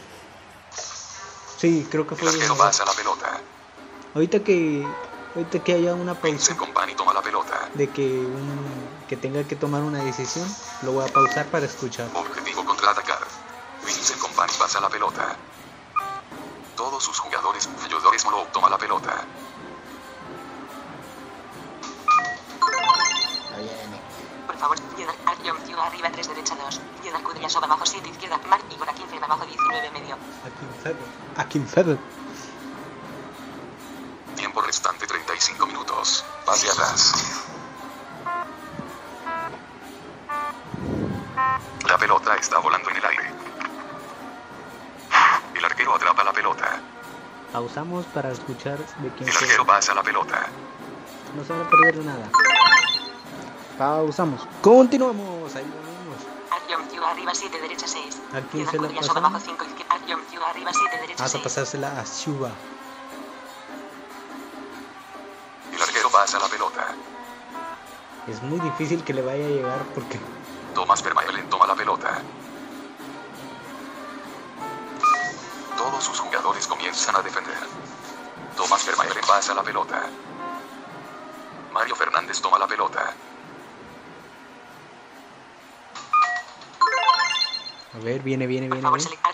Sí, 1.57 1.87
creo 1.91 2.07
que 2.07 2.15
El 2.15 2.19
fue 2.19 2.31
de 2.31 2.37
arquero 2.37 2.57
pasa 2.57 2.83
la 2.83 2.93
pelota. 2.93 3.39
Ahorita 4.15 4.39
que, 4.43 4.83
ahorita 5.35 5.59
que 5.63 5.73
haya 5.73 5.93
una 5.93 6.15
pausa 6.15 6.57
toma 6.95 7.13
la 7.13 7.21
pelota. 7.21 7.69
de 7.75 7.91
que, 7.91 8.01
un, 8.01 8.59
que 9.07 9.17
tenga 9.17 9.43
que 9.43 9.55
tomar 9.55 9.83
una 9.83 10.03
decisión, 10.03 10.47
lo 10.81 10.93
voy 10.93 11.07
a 11.07 11.13
pausar 11.13 11.45
para 11.45 11.67
escuchar. 11.67 12.09
Objetivo 12.11 12.65
contraatacar. 12.65 13.19
Vincent 13.85 14.19
Company 14.19 14.51
pasa 14.57 14.81
la 14.81 14.89
pelota. 14.89 15.35
Todos 16.75 17.03
sus 17.03 17.19
jugadores, 17.19 17.69
Fyodor 17.87 18.19
Smolov 18.19 18.47
toma 18.51 18.67
la 18.71 18.79
pelota. 18.79 19.25
Por 24.57 24.75
favor, 24.75 24.95
Piedad 24.95 25.13
Artyom 25.27 25.57
Ciuba 25.67 25.85
arriba 25.85 26.09
3 26.11 26.29
derecha 26.29 26.55
2. 26.55 26.81
Piedad 27.03 27.21
Cudellasov 27.21 27.63
abajo 27.63 27.85
7 27.85 28.09
izquierda. 28.09 28.39
Mark 28.49 28.63
Igor 28.71 28.89
a 28.89 28.93
15 28.93 29.17
abajo 29.23 29.45
19 29.45 29.91
medio. 29.91 30.17
Feder. 30.81 30.97
Aquí 31.37 31.59
en 31.59 31.67
Feder. 31.67 31.97
Tiempo 34.35 34.59
restante 34.61 35.05
35 35.05 35.67
minutos. 35.67 36.25
Pase 36.43 36.71
atrás. 36.71 37.45
La 41.87 41.97
pelota 41.99 42.35
está 42.37 42.57
volando 42.57 42.89
en 42.89 42.97
el 42.97 43.05
aire. 43.05 43.31
El 45.53 45.65
arquero 45.65 45.93
atrapa 45.93 46.23
la 46.23 46.33
pelota. 46.33 46.81
Pausamos 47.53 48.07
para 48.07 48.31
escuchar 48.31 48.79
de 48.79 49.09
quién 49.11 49.29
El 49.29 49.35
arquero 49.35 49.65
pasa 49.67 49.93
la 49.93 50.01
pelota. 50.01 50.47
No 51.35 51.43
se 51.43 51.53
van 51.53 51.61
a 51.61 51.69
perder 51.69 52.03
nada. 52.03 52.27
Pausamos. 53.77 54.41
Continuamos. 54.61 55.55
Ahí 55.55 55.63
vamos. 55.63 56.17
Artyom 56.51 56.89
Ciudad 56.89 57.11
arriba 57.11 57.33
7 57.33 57.61
derecha 57.61 57.87
6. 57.87 58.21
¿A 58.33 58.41
quién 58.51 58.67
se 58.69 58.79
la 58.79 58.87
Yasoba 58.89 58.97
pasamos? 59.01 59.17
abajo 59.17 59.39
5 59.45 59.65
izquierda. 59.65 59.95
Artyom 59.95 60.21
Ciudad 60.29 60.49
arriba 60.49 60.71
7 60.73 60.97
derecha 61.01 61.23
Vas 61.23 61.29
a 61.29 61.37
6. 61.37 61.43
pasársela 61.43 61.99
a 61.99 62.03
Shuba. 62.03 62.49
El 65.73 65.81
arquero 65.81 66.09
pasa 66.09 66.39
la 66.39 66.47
pelota. 66.47 66.87
Es 68.27 68.41
muy 68.43 68.59
difícil 68.59 69.03
que 69.03 69.13
le 69.13 69.21
vaya 69.21 69.45
a 69.45 69.49
llegar 69.49 69.83
porque 69.93 70.19
Tomás 70.73 71.01
Vermaelen 71.03 71.49
toma 71.49 71.67
la 71.67 71.75
pelota. 71.75 72.19
Todos 75.77 76.03
sus 76.03 76.19
jugadores 76.19 76.67
comienzan 76.67 77.15
a 77.15 77.21
defender. 77.21 77.55
Tomás 78.55 78.85
Vermaelen 78.85 79.23
pasa 79.25 79.53
la 79.53 79.63
pelota. 79.63 80.01
Mario 81.71 81.95
Fernández 81.95 82.41
toma 82.41 82.57
la 82.57 82.67
pelota. 82.67 83.13
A 87.93 87.99
ver, 87.99 88.21
viene, 88.21 88.45
viene, 88.47 88.67
Por 88.67 88.77
viene, 88.77 88.81
favor, 88.85 88.99
viene. 88.99 89.09
select 89.09 89.25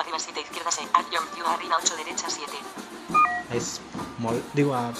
arriba 0.00 0.18
7 0.18 0.40
izquierda 0.40 0.70
6. 0.70 0.88
Artyom 0.92 1.24
Ciudad 1.34 1.52
arriba 1.54 1.76
8 1.82 1.96
derecha 1.96 2.26
7. 2.28 2.52
Es 3.52 3.80
Mol, 4.18 4.42
digo 4.52 4.74
a. 4.74 4.92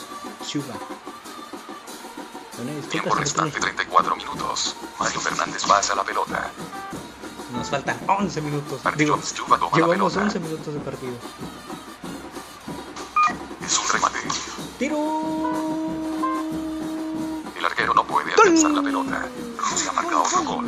Bueno, 2.56 2.71
disculpa, 2.73 2.88
Tiempo 2.90 3.14
restante 3.14 3.59
pone- 3.59 3.73
34 3.75 4.16
minutos. 4.16 4.76
Mario 4.99 5.21
Fernández 5.21 5.64
pasa 5.66 5.94
la 5.94 6.04
pelota. 6.04 6.50
Nos 7.52 7.68
faltan 7.71 7.99
11 8.09 8.40
minutos. 8.40 8.80
Digo, 8.97 9.18
llevamos 9.75 10.12
pelota. 10.12 10.21
11 10.21 10.40
minutos 10.40 10.75
de 10.75 10.80
partido. 10.80 11.14
Es 13.64 13.78
un 13.78 13.88
remate. 13.88 14.18
¡Tiro! 14.78 14.97
El 17.56 17.64
arquero 17.64 17.94
no 17.94 18.04
puede 18.04 18.33
alcanzar 18.33 18.71
la 18.73 18.83
pelota. 18.83 19.28
Rusia 19.59 19.92
marca 19.92 20.18
otro 20.21 20.42
gol. 20.42 20.66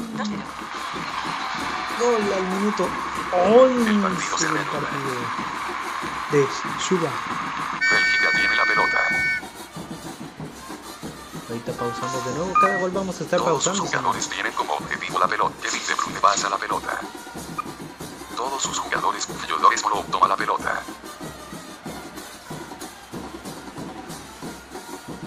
2-0. 1.99 2.01
Gol 2.01 2.33
al 2.33 2.43
minuto 2.59 2.89
11 3.33 3.91
El 3.91 4.01
partido 4.01 4.39
se 4.39 4.47
del 4.47 4.65
partido 4.67 5.15
de 6.33 6.47
Shuba. 6.81 7.11
Bélgica 7.91 8.31
tiene 8.35 8.57
la 8.57 8.65
pelota. 8.65 8.99
Ahorita 11.49 11.73
pausamos 11.73 12.25
de 12.27 12.35
nuevo. 12.35 12.53
Cada 12.61 12.79
gol 12.79 12.91
vamos 12.91 13.21
a 13.21 13.25
estar 13.25 13.39
Todos 13.39 13.63
sus 13.65 13.73
pausando. 13.73 13.91
jugadores 13.99 14.29
tienen 14.29 14.53
como 14.53 14.75
objetivo 14.75 15.19
la 15.19 15.29
pelota. 15.29 15.55
Kevin 15.63 15.87
De 15.87 15.95
Bruyne 15.95 16.21
pasa 16.21 16.49
la 16.51 16.57
pelota. 16.59 17.01
Todos 18.37 18.63
sus 18.63 18.79
jugadores, 18.79 19.27
Fyodor 19.27 19.79
Smolov 19.79 20.05
toma 20.07 20.29
la 20.29 20.37
pelota. 20.37 20.83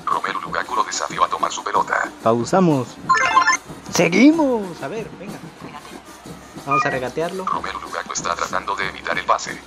Romelu 0.05 0.41
Lukaku 0.41 0.75
lo 0.75 0.83
desafió 0.83 1.23
a 1.23 1.27
tomar 1.29 1.51
su 1.51 1.63
pelota. 1.63 2.09
Pausamos. 2.23 2.87
Seguimos. 3.93 4.81
A 4.83 4.87
ver. 4.87 5.09
Vamos 6.69 6.85
a 6.85 6.91
regatearlo. 6.91 7.45
Romelu 7.45 7.79
Lukaku 7.79 8.13
está 8.13 8.35
tratando 8.35 8.75
de 8.75 8.87
evitar 8.89 9.17
el 9.17 9.25
pase. 9.25 9.59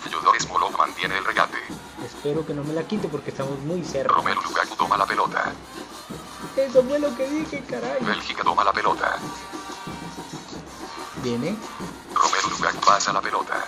Fyodor 0.00 0.40
Smolov 0.40 0.74
mantiene 0.78 1.18
el 1.18 1.24
regate. 1.26 1.58
Espero 2.02 2.46
que 2.46 2.54
no 2.54 2.64
me 2.64 2.72
la 2.72 2.84
quite 2.84 3.06
porque 3.08 3.28
estamos 3.28 3.58
muy 3.58 3.84
cerca. 3.84 4.14
Romelu 4.14 4.40
Lukaku 4.40 4.74
toma 4.76 4.96
la 4.96 5.04
pelota. 5.04 5.52
Eso 6.56 6.82
fue 6.84 6.98
lo 6.98 7.14
que 7.14 7.28
dije, 7.28 7.62
caray. 7.68 8.02
Bélgica 8.02 8.42
toma 8.44 8.64
la 8.64 8.72
pelota. 8.72 9.18
Viene. 11.22 11.54
Romelu 12.14 12.48
Lukaku 12.48 12.80
pasa 12.80 13.12
la 13.12 13.20
pelota. 13.20 13.66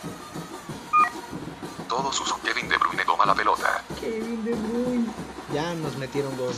Todos 1.87 2.17
sus 2.17 2.33
Kevin 2.39 2.71
De 2.71 2.79
Bruyne 2.79 3.05
toma 3.05 3.27
la 3.27 3.35
pelota. 3.35 3.85
Kevin 4.01 4.43
De 4.43 4.55
Bruyne. 4.55 5.07
Ya 5.53 5.75
nos 5.75 5.99
metieron 5.99 6.35
gol. 6.39 6.55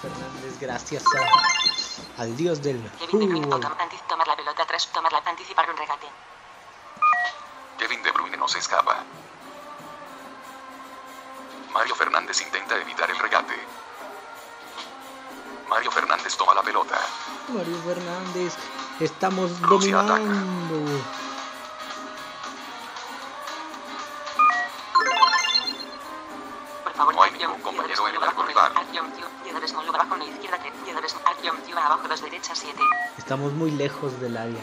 Fernández, 0.00 0.58
gracias 0.60 1.02
a- 1.06 2.22
al 2.22 2.36
dios 2.36 2.62
del 2.62 2.76
Kevin 2.98 3.18
De 3.20 3.26
Bruyne 3.26 3.42
fútbol. 3.44 3.60
tomar 4.08 4.26
la 4.26 4.36
pelota 4.36 4.64
tras 4.66 4.86
tomar 4.88 5.12
la 5.12 5.18
anticipar 5.18 5.68
un 5.70 5.76
regate. 5.76 6.06
Kevin 7.78 8.02
De 8.02 8.10
Bruyne 8.12 8.36
no 8.36 8.48
se 8.48 8.58
escapa. 8.58 8.96
Mario 11.72 11.94
Fernández 11.94 12.40
intenta 12.42 12.76
evitar 12.76 13.10
el 13.10 13.18
regate. 13.18 13.54
Mario 15.68 15.90
Fernández 15.92 16.36
toma 16.36 16.54
la 16.54 16.62
pelota. 16.62 16.98
Mario 17.48 17.76
Fernández, 17.84 18.54
estamos 18.98 19.60
Rusia 19.60 19.96
dominando. 20.02 21.02
Abajo 31.90 32.06
2 32.06 32.22
derecha 32.22 32.54
7. 32.54 32.78
Estamos 33.18 33.52
muy 33.52 33.72
lejos 33.72 34.20
del 34.20 34.36
área. 34.36 34.62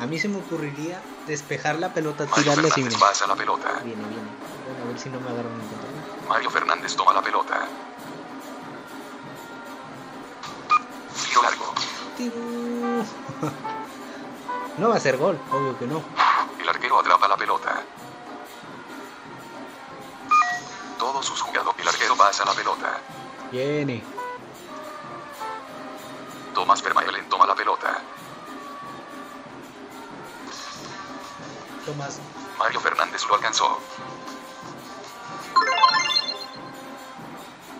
A 0.00 0.06
mí 0.06 0.18
se 0.18 0.28
me 0.28 0.38
ocurriría 0.38 0.98
despejar 1.26 1.78
la 1.78 1.92
pelota, 1.92 2.24
Mario 2.24 2.42
tirarle 2.42 2.68
así. 2.68 2.80
Fernández 2.82 2.98
Viene, 2.98 3.06
pasa 3.06 3.26
la 3.26 3.36
pelota. 3.36 3.68
viene. 3.84 4.02
viene. 4.02 4.30
Bueno, 4.66 4.84
a 4.84 4.88
ver 4.88 4.98
si 4.98 5.10
no 5.10 5.20
me 5.20 5.28
agarran 5.28 5.52
en. 5.52 6.26
Mario 6.26 6.48
Fernández 6.50 6.96
toma 6.96 7.12
la 7.12 7.20
pelota. 7.20 7.66
Tiro 11.26 11.42
largo. 11.42 11.74
Tiro. 12.16 12.34
No 14.78 14.88
va 14.88 14.96
a 14.96 15.00
ser 15.00 15.18
gol, 15.18 15.38
obvio 15.52 15.78
que 15.78 15.86
no. 15.86 16.02
El 16.62 16.66
arquero 16.66 16.98
atrapa 16.98 17.28
la 17.28 17.36
pelota. 17.36 17.82
Todos 20.98 21.26
sus 21.26 21.42
jugadores. 21.42 21.78
El 21.78 21.88
arquero 21.88 22.16
pasa 22.16 22.46
la 22.46 22.54
pelota. 22.54 23.00
Viene. 23.52 24.02
Tomás 26.58 26.82
Vermaelen 26.82 27.28
toma 27.28 27.46
la 27.46 27.54
pelota. 27.54 28.00
Tomás. 31.86 32.18
Mario 32.58 32.80
Fernández 32.80 33.24
lo 33.28 33.36
alcanzó. 33.36 33.78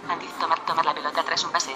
Anti 0.09 0.27
tomar, 0.39 0.65
tomar 0.65 0.85
la 0.85 0.95
pelota 0.95 1.25
tras 1.25 1.43
un 1.43 1.51
pase. 1.51 1.75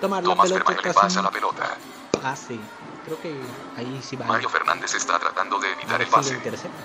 Tomar 0.00 0.22
la 0.22 0.28
Tomás 0.30 0.52
pelota 0.52 0.76
tras 0.80 0.94
pasa 0.94 1.18
un 1.18 1.24
la 1.24 1.30
pelota. 1.32 1.76
pase. 2.22 2.60
Creo 3.04 3.20
que 3.20 3.34
ahí 3.76 4.00
sí 4.00 4.14
va. 4.14 4.26
Mario 4.26 4.48
Fernández 4.48 4.94
está 4.94 5.18
tratando 5.18 5.58
de 5.58 5.72
evitar 5.72 5.98
ver 5.98 6.02
el 6.02 6.06
si 6.06 6.12
pase. 6.12 6.34
intercepta. 6.34 6.78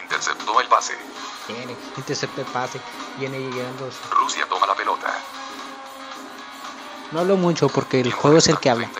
Interceptó 0.00 0.60
el 0.60 0.68
pase. 0.68 0.96
Viene. 1.48 1.76
Intercepta 1.96 2.42
el 2.42 2.46
pase. 2.46 2.80
Viene 3.18 3.40
llegando. 3.40 3.90
Rusia 4.12 4.46
toma 4.48 4.68
la 4.68 4.76
pelota. 4.76 5.12
No 7.10 7.20
hablo 7.20 7.38
mucho 7.38 7.70
porque 7.70 8.00
el 8.00 8.12
juego 8.12 8.36
es 8.36 8.48
el 8.48 8.60
que 8.60 8.68
habla. 8.68 8.92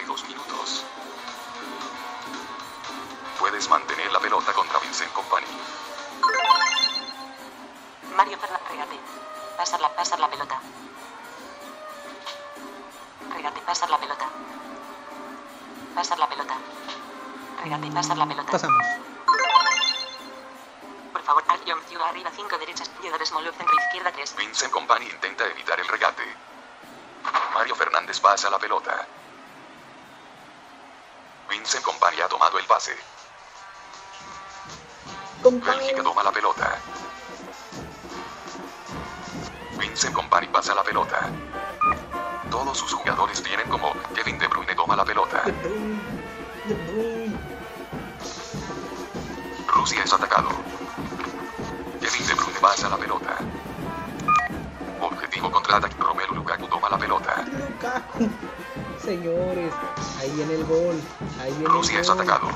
Atacado. 62.35 62.53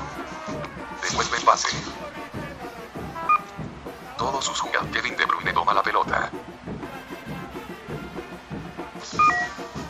Devuelve 1.01 1.37
el 1.37 1.43
pase. 1.43 1.67
Todos 4.17 4.43
sus 4.45 4.59
jugadores. 4.59 4.91
Kevin 4.91 5.15
De 5.15 5.25
Bruyne 5.25 5.53
toma 5.53 5.73
la 5.73 5.81
pelota. 5.81 6.29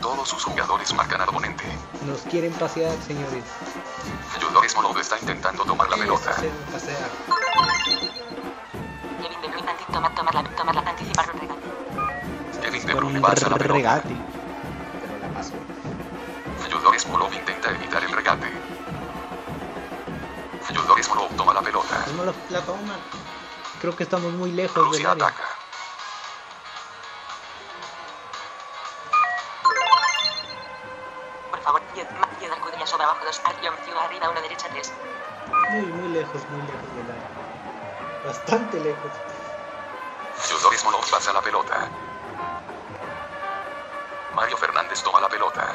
Todos 0.01 0.29
sus 0.29 0.43
jugadores 0.43 0.93
marcan 0.93 1.21
al 1.21 1.29
oponente. 1.29 1.63
Nos 2.05 2.21
quieren 2.21 2.53
pasear, 2.53 2.95
señores. 3.01 3.43
Fyodor 4.37 4.69
Smolov 4.69 4.97
está 4.99 5.17
intentando 5.19 5.63
tomar 5.65 5.89
la 5.89 5.97
pelota. 5.97 6.35
Pasear. 6.71 7.09
Kevin 9.21 9.41
De 9.41 9.47
Bruyne 9.47 9.71
anti 9.71 9.83
tomar, 9.91 10.13
tomar 10.13 10.35
la, 10.35 10.43
tomar 10.55 10.75
la, 10.75 10.81
anticipar. 10.81 11.31
Kevin 12.61 12.85
De 12.85 12.93
Bruyne 12.93 13.21
pasa 13.21 13.49
la 13.49 13.57
pelota. 13.57 13.73
regate. 13.73 14.28
Creo 23.89 23.97
que 23.97 24.03
estamos 24.03 24.31
muy 24.33 24.51
lejos 24.51 24.75
del 24.75 24.85
Rusia 24.85 25.11
área. 25.13 25.25
ataca. 25.25 25.43
Por 31.49 31.59
favor, 31.63 31.81
sobre 32.85 33.03
abajo 33.03 33.25
2, 33.25 33.41
Artyom 33.45 33.75
Ciudad 33.83 34.05
arriba 34.05 34.29
1 34.29 34.41
derecha 34.43 34.67
3. 34.69 34.93
Muy, 35.71 35.85
muy 35.87 36.09
lejos, 36.09 36.39
muy 36.51 36.61
lejos 36.67 36.95
del 36.97 37.09
área. 37.09 37.29
Bastante 38.27 38.79
lejos. 38.79 39.11
Fyodor 40.35 40.77
Smolov 40.77 41.09
pasa 41.09 41.33
la 41.33 41.41
pelota. 41.41 41.89
Mario 44.35 44.57
Fernández 44.57 45.01
toma 45.01 45.19
la 45.19 45.29
pelota. 45.29 45.73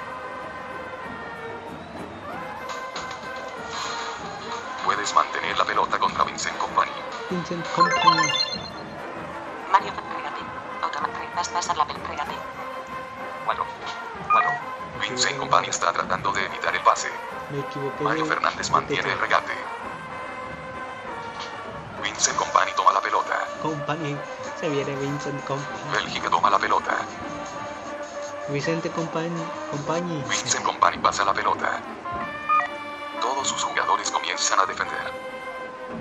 Vincent 7.45 7.69
Company. 7.77 8.33
Mario 9.71 9.93
regate. 10.17 10.41
Automático. 10.81 11.35
Vas 11.37 11.49
pasar 11.51 11.77
la 11.77 11.85
pel 11.87 12.01
regate. 12.09 12.39
4. 13.45 13.67
4. 14.33 14.51
Vincent 15.03 15.37
Company 15.37 15.69
está 15.69 15.93
tratando 15.93 16.33
de 16.33 16.47
evitar 16.47 16.75
el 16.75 16.81
pase. 16.83 17.11
Me 17.51 17.59
equivoqué. 17.61 18.03
Mario 18.03 18.25
de- 18.25 18.31
Fernández 18.31 18.67
de 18.67 18.73
mantiene 18.73 19.13
el 19.13 19.19
regate. 19.19 19.53
Vincent 22.03 22.35
Company 22.39 22.73
toma 22.75 22.93
la 22.95 23.01
pelota. 23.03 23.47
Company. 23.61 24.19
Se 24.59 24.71
viene 24.71 24.97
Vincent 24.97 25.45
Company. 25.45 25.93
Bélgica 25.93 26.31
toma 26.31 26.49
la 26.49 26.59
pelota. 26.59 26.97
Vicente 28.49 28.91
Company. 28.91 29.45
Company. 29.71 30.25
Vincent 30.27 30.65
Company 30.65 30.97
pasa 30.97 31.27
la 31.27 31.35
pelota. 31.35 31.83
Todos 33.21 33.47
sus 33.49 33.63
jugadores 33.65 34.11
comienzan 34.11 34.61
a 34.61 34.65
defender. 34.65 35.24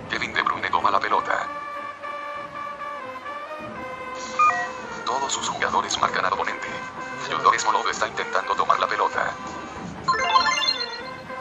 Kevin 0.10 0.34
De 0.34 0.42
Bruyne 0.42 0.70
toma 0.70 0.92
la 0.92 1.00
pelota. 1.00 1.48
Todos 5.06 5.32
sus 5.34 5.48
jugadores 5.50 5.98
marcan 6.00 6.26
al 6.26 6.34
oponente. 6.34 6.68
Fyodor 7.28 7.60
Smolov 7.60 7.88
está 7.90 8.08
intentando 8.08 8.56
tomar 8.56 8.80
la 8.80 8.88
pelota. 8.88 9.34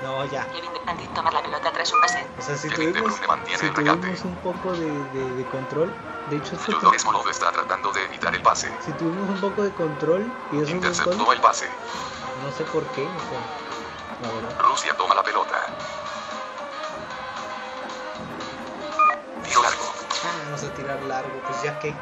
No, 0.03 0.25
ya. 0.27 0.47
Kevin 0.49 0.73
De 0.73 0.81
anti 0.87 1.07
tomar 1.09 1.33
la 1.33 1.43
pelota 1.43 1.73
tras 1.73 1.93
un 1.93 2.01
pase. 2.01 2.27
O 2.39 2.43
sea, 2.43 2.57
si 2.57 2.69
Kevin 2.69 2.93
De 2.93 3.01
tuvimos, 3.01 3.13
Bruyne 3.21 3.27
mantiene 3.29 3.59
si 3.59 3.67
el 3.67 3.75
regate. 3.75 4.01
tuvimos 4.01 4.25
un 4.25 4.37
poco 4.37 4.73
de, 4.73 5.05
de- 5.11 5.35
de 5.35 5.47
control, 5.47 5.95
de 6.29 6.37
hecho, 6.37 6.57
esto 6.57 6.79
Fyodor 6.79 6.99
Smolov 6.99 7.29
está 7.29 7.51
tratando 7.53 7.93
de 7.93 8.05
evitar 8.05 8.35
el 8.35 8.43
pase. 8.43 8.73
si 8.85 8.93
tuvimos 8.93 9.29
un 9.29 9.41
poco 9.41 9.63
de 9.63 9.73
control 9.73 10.23
y 10.51 10.57
eso 10.57 10.65
es 10.65 10.71
un 10.71 10.77
Interceptó 10.77 11.25
gol, 11.25 11.37
el 11.37 11.41
pase. 11.41 11.69
no 12.43 12.51
sé 12.53 12.65
por 12.65 12.85
qué, 12.93 13.03
o 13.07 13.21
sea, 13.31 14.41
la. 14.43 14.59
Rusia 14.69 14.95
toma 14.97 15.15
la 15.15 15.23
pelota. 15.23 15.57
Vamos 20.45 20.63
a 20.63 20.75
tirar 20.75 21.03
largo, 21.03 21.41
pues 21.47 21.63
ya 21.63 21.79
que 21.79 21.95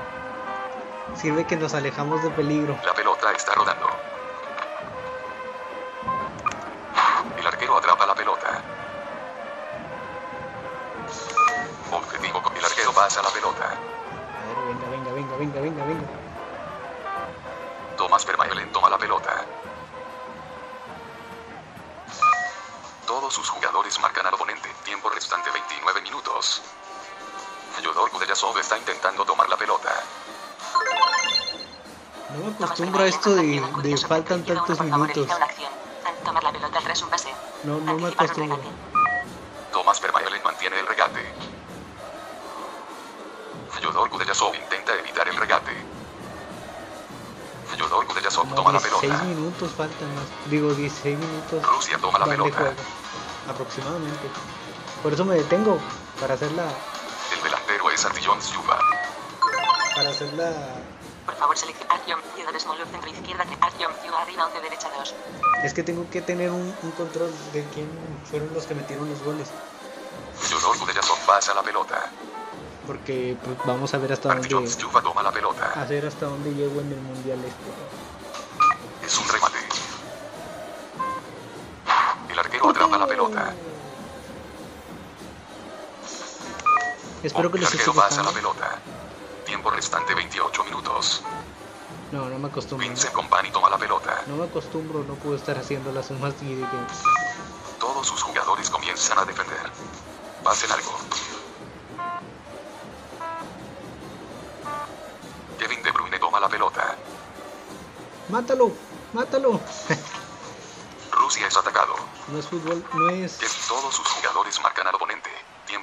sirve 1.17 1.47
que 1.47 1.57
nos 1.57 1.75
alejamos 1.75 2.23
de 2.23 2.31
peligro. 2.31 2.77
La 2.85 2.95
pelota 2.95 3.33
está 3.33 3.55
rodando. 3.55 3.89
El 7.39 7.47
arquero 7.47 7.79
atrapa 7.79 8.07
la 8.07 8.15
pelota. 8.15 8.63
Objetivo 11.91 12.43
con 12.43 12.57
el 12.57 12.65
arquero 12.65 12.93
pasa 12.93 13.23
la 13.23 13.31
pelota. 13.31 13.65
A 13.65 14.47
ver, 14.47 14.75
venga, 14.75 14.91
venga, 14.91 15.13
venga, 15.13 15.37
venga, 15.37 15.61
venga, 15.61 15.85
venga. 15.85 16.07
Tomás 17.97 18.25
Vermaelen 18.27 18.71
toma 18.73 18.91
la 18.91 18.99
pelota. 18.99 19.45
Todos 23.07 23.35
sus 23.35 23.49
jugadores 23.49 23.99
marcan 24.01 24.27
al 24.27 24.35
oponente. 24.35 24.69
Tiempo 24.85 25.11
restante 25.11 25.51
29 25.51 26.03
minutos. 26.03 26.63
Fyodor 27.81 28.11
Kudryasov 28.11 28.59
está 28.59 28.77
intentando 28.77 29.25
tomar 29.25 29.49
la 29.49 29.57
pelota. 29.57 29.89
No 32.31 32.45
me 32.45 32.55
acostumbro 32.65 33.03
a 33.03 33.07
esto 33.07 33.35
de, 33.35 33.61
de 33.83 33.97
faltan 33.97 34.45
tantos 34.45 34.81
minutos. 34.81 35.27
Tomar 36.25 36.43
la 36.45 36.53
pelota 36.53 36.79
tras 36.85 37.03
un 37.03 37.09
pase. 37.09 37.35
No, 37.65 37.79
no 37.81 37.95
me 37.97 38.09
acostumbro. 38.09 38.61
Tomás 39.73 40.01
Vermaelen 40.01 40.43
mantiene 40.45 40.79
el 40.79 40.87
regate. 40.87 41.21
Fyodor 43.71 44.11
Kudryasov 44.11 44.55
intenta 44.55 44.95
evitar 44.97 45.27
el 45.29 45.37
regate. 45.37 45.73
Fyodor 47.75 48.07
Kudryasov 48.07 48.43
Como 48.43 48.55
toma 48.57 48.73
la 48.73 48.79
16 48.79 49.01
pelota. 49.11 49.25
minutos 49.25 49.71
faltan 49.75 50.15
más. 50.17 50.25
Digo, 50.51 50.75
16 50.75 51.19
minutos 51.19 51.63
Rusia 51.77 51.97
toma 51.99 52.19
la 52.19 52.27
pelota. 52.27 52.57
juego. 52.57 52.75
Aproximadamente. 53.49 54.29
Por 55.03 55.15
eso 55.15 55.25
me 55.25 55.37
detengo. 55.37 55.79
Para 56.21 56.35
hacer 56.35 56.53
la. 56.53 56.65
Artillon 58.05 58.41
Siuba. 58.41 58.79
Para 59.95 60.11
hacer 60.11 60.33
la. 60.35 60.51
Por 61.27 61.35
favor, 61.35 61.57
selecciona 61.57 61.95
Artyom 61.95 62.21
Ciudad 62.35 62.59
Smolov 62.59 62.89
centro 62.91 63.11
izquierda. 63.11 63.45
Artyom 63.61 63.93
Ciudad 64.03 64.21
arriba 64.23 64.47
11 64.47 64.61
derecha 64.61 64.89
2. 64.97 65.15
Es 65.65 65.75
que 65.75 65.83
tengo 65.83 66.09
que 66.11 66.23
tener 66.23 66.51
un, 66.51 66.75
un 66.83 66.91
control 66.93 67.31
de 67.53 67.65
quién 67.75 67.89
fueron 68.25 68.53
los 68.55 68.65
que 68.65 68.75
metieron 68.75 69.09
los 69.09 69.23
goles. 69.23 69.51
Fyodor 70.39 70.79
Kudryasov 70.79 71.19
pasa 71.27 71.55
la 71.55 71.63
pelota. 71.63 72.11
Porque 72.87 73.37
pues, 73.45 73.57
vamos 73.67 73.93
a 73.93 73.99
ver 73.99 74.13
hasta 74.13 74.33
Artillon 74.33 74.65
dónde. 74.65 74.81
Siuba 74.81 75.03
toma 75.03 75.23
la 75.23 75.33
pelota. 75.33 75.73
Hacer 75.75 76.07
hasta 76.07 76.27
dónde 76.27 76.55
llego 76.55 76.81
en 76.81 76.93
el 76.93 77.01
mundial 77.01 77.39
este. 77.45 79.07
Es 79.07 79.19
un 79.19 79.29
remate. 79.29 79.59
El 82.31 82.39
arquero 82.39 82.71
atrapa 82.71 82.97
la 82.97 83.07
pelota. 83.07 83.55
Espero 87.23 87.51
que 87.51 87.59
les 87.59 87.75
esté 87.75 87.91
pasa 87.93 88.23
la 88.23 88.31
pelota. 88.31 88.79
Tiempo 89.45 89.71
restante 89.71 90.15
28 90.15 90.65
minutos. 90.65 91.23
No, 92.13 92.29
no 92.29 92.39
me 92.39 92.49
acostumbro. 92.49 92.87
Vincent 92.89 93.13
Company 93.13 93.51
toma 93.51 93.69
la 93.69 93.77
pelota. 93.77 94.23
No 94.27 94.37
me 94.37 94.45
acostumbro, 94.45 95.05
no 95.05 95.15
puedo 95.15 95.37
estar 95.37 95.59
haciendo 95.59 95.93
las 95.93 96.07
sumas 96.07 96.35
y 96.41 96.55
de. 96.55 96.67
Todos 97.79 98.07
sus 98.07 98.23
jugadores 98.23 98.71
comienzan 98.71 99.19
a 99.19 99.25
defender. 99.25 99.71
Pasen 100.43 100.73
algo. 100.73 100.93
Kevin 105.59 105.83
De 105.83 105.91
Bruyne 105.91 106.19
toma 106.19 106.41
la 106.41 106.49
pelota. 106.49 106.97
¡Mátalo! 108.31 108.73
¡Mátalo! 109.13 109.61
Rusia 111.13 111.47
es 111.47 111.57
atacado. 111.57 111.97
No 112.29 112.39
es 112.39 112.47
fútbol, 112.47 112.83
no 112.95 113.11
es. 113.11 113.39
Todos 113.69 113.95
sus 113.95 114.09
jugadores 114.09 114.59
marcan 114.63 114.87
al 114.87 114.95
oponente. 114.95 115.20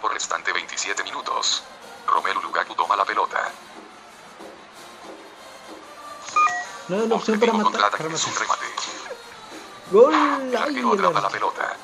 Tiempo 0.07 0.13
restante 0.13 0.53
27 0.53 1.03
minutos. 1.03 1.63
Romelu 2.07 2.41
Lukaku 2.41 2.75
toma 2.75 2.95
la 2.95 3.03
pelota. 3.03 3.51
No 6.87 7.03
es 7.03 7.09
la 7.09 7.15
opción 7.15 7.39
para 7.39 7.53
matar. 7.53 7.91
Para 7.91 8.13
es 8.13 8.25
un 8.25 8.31
matar. 8.33 8.47
remate. 8.47 8.65
¡Gol! 9.91 10.13
El 10.13 10.55
¡Ay, 10.55 10.63
arquero 10.63 10.93
atrapa 10.93 11.21
la 11.21 11.29
pelota. 11.29 11.75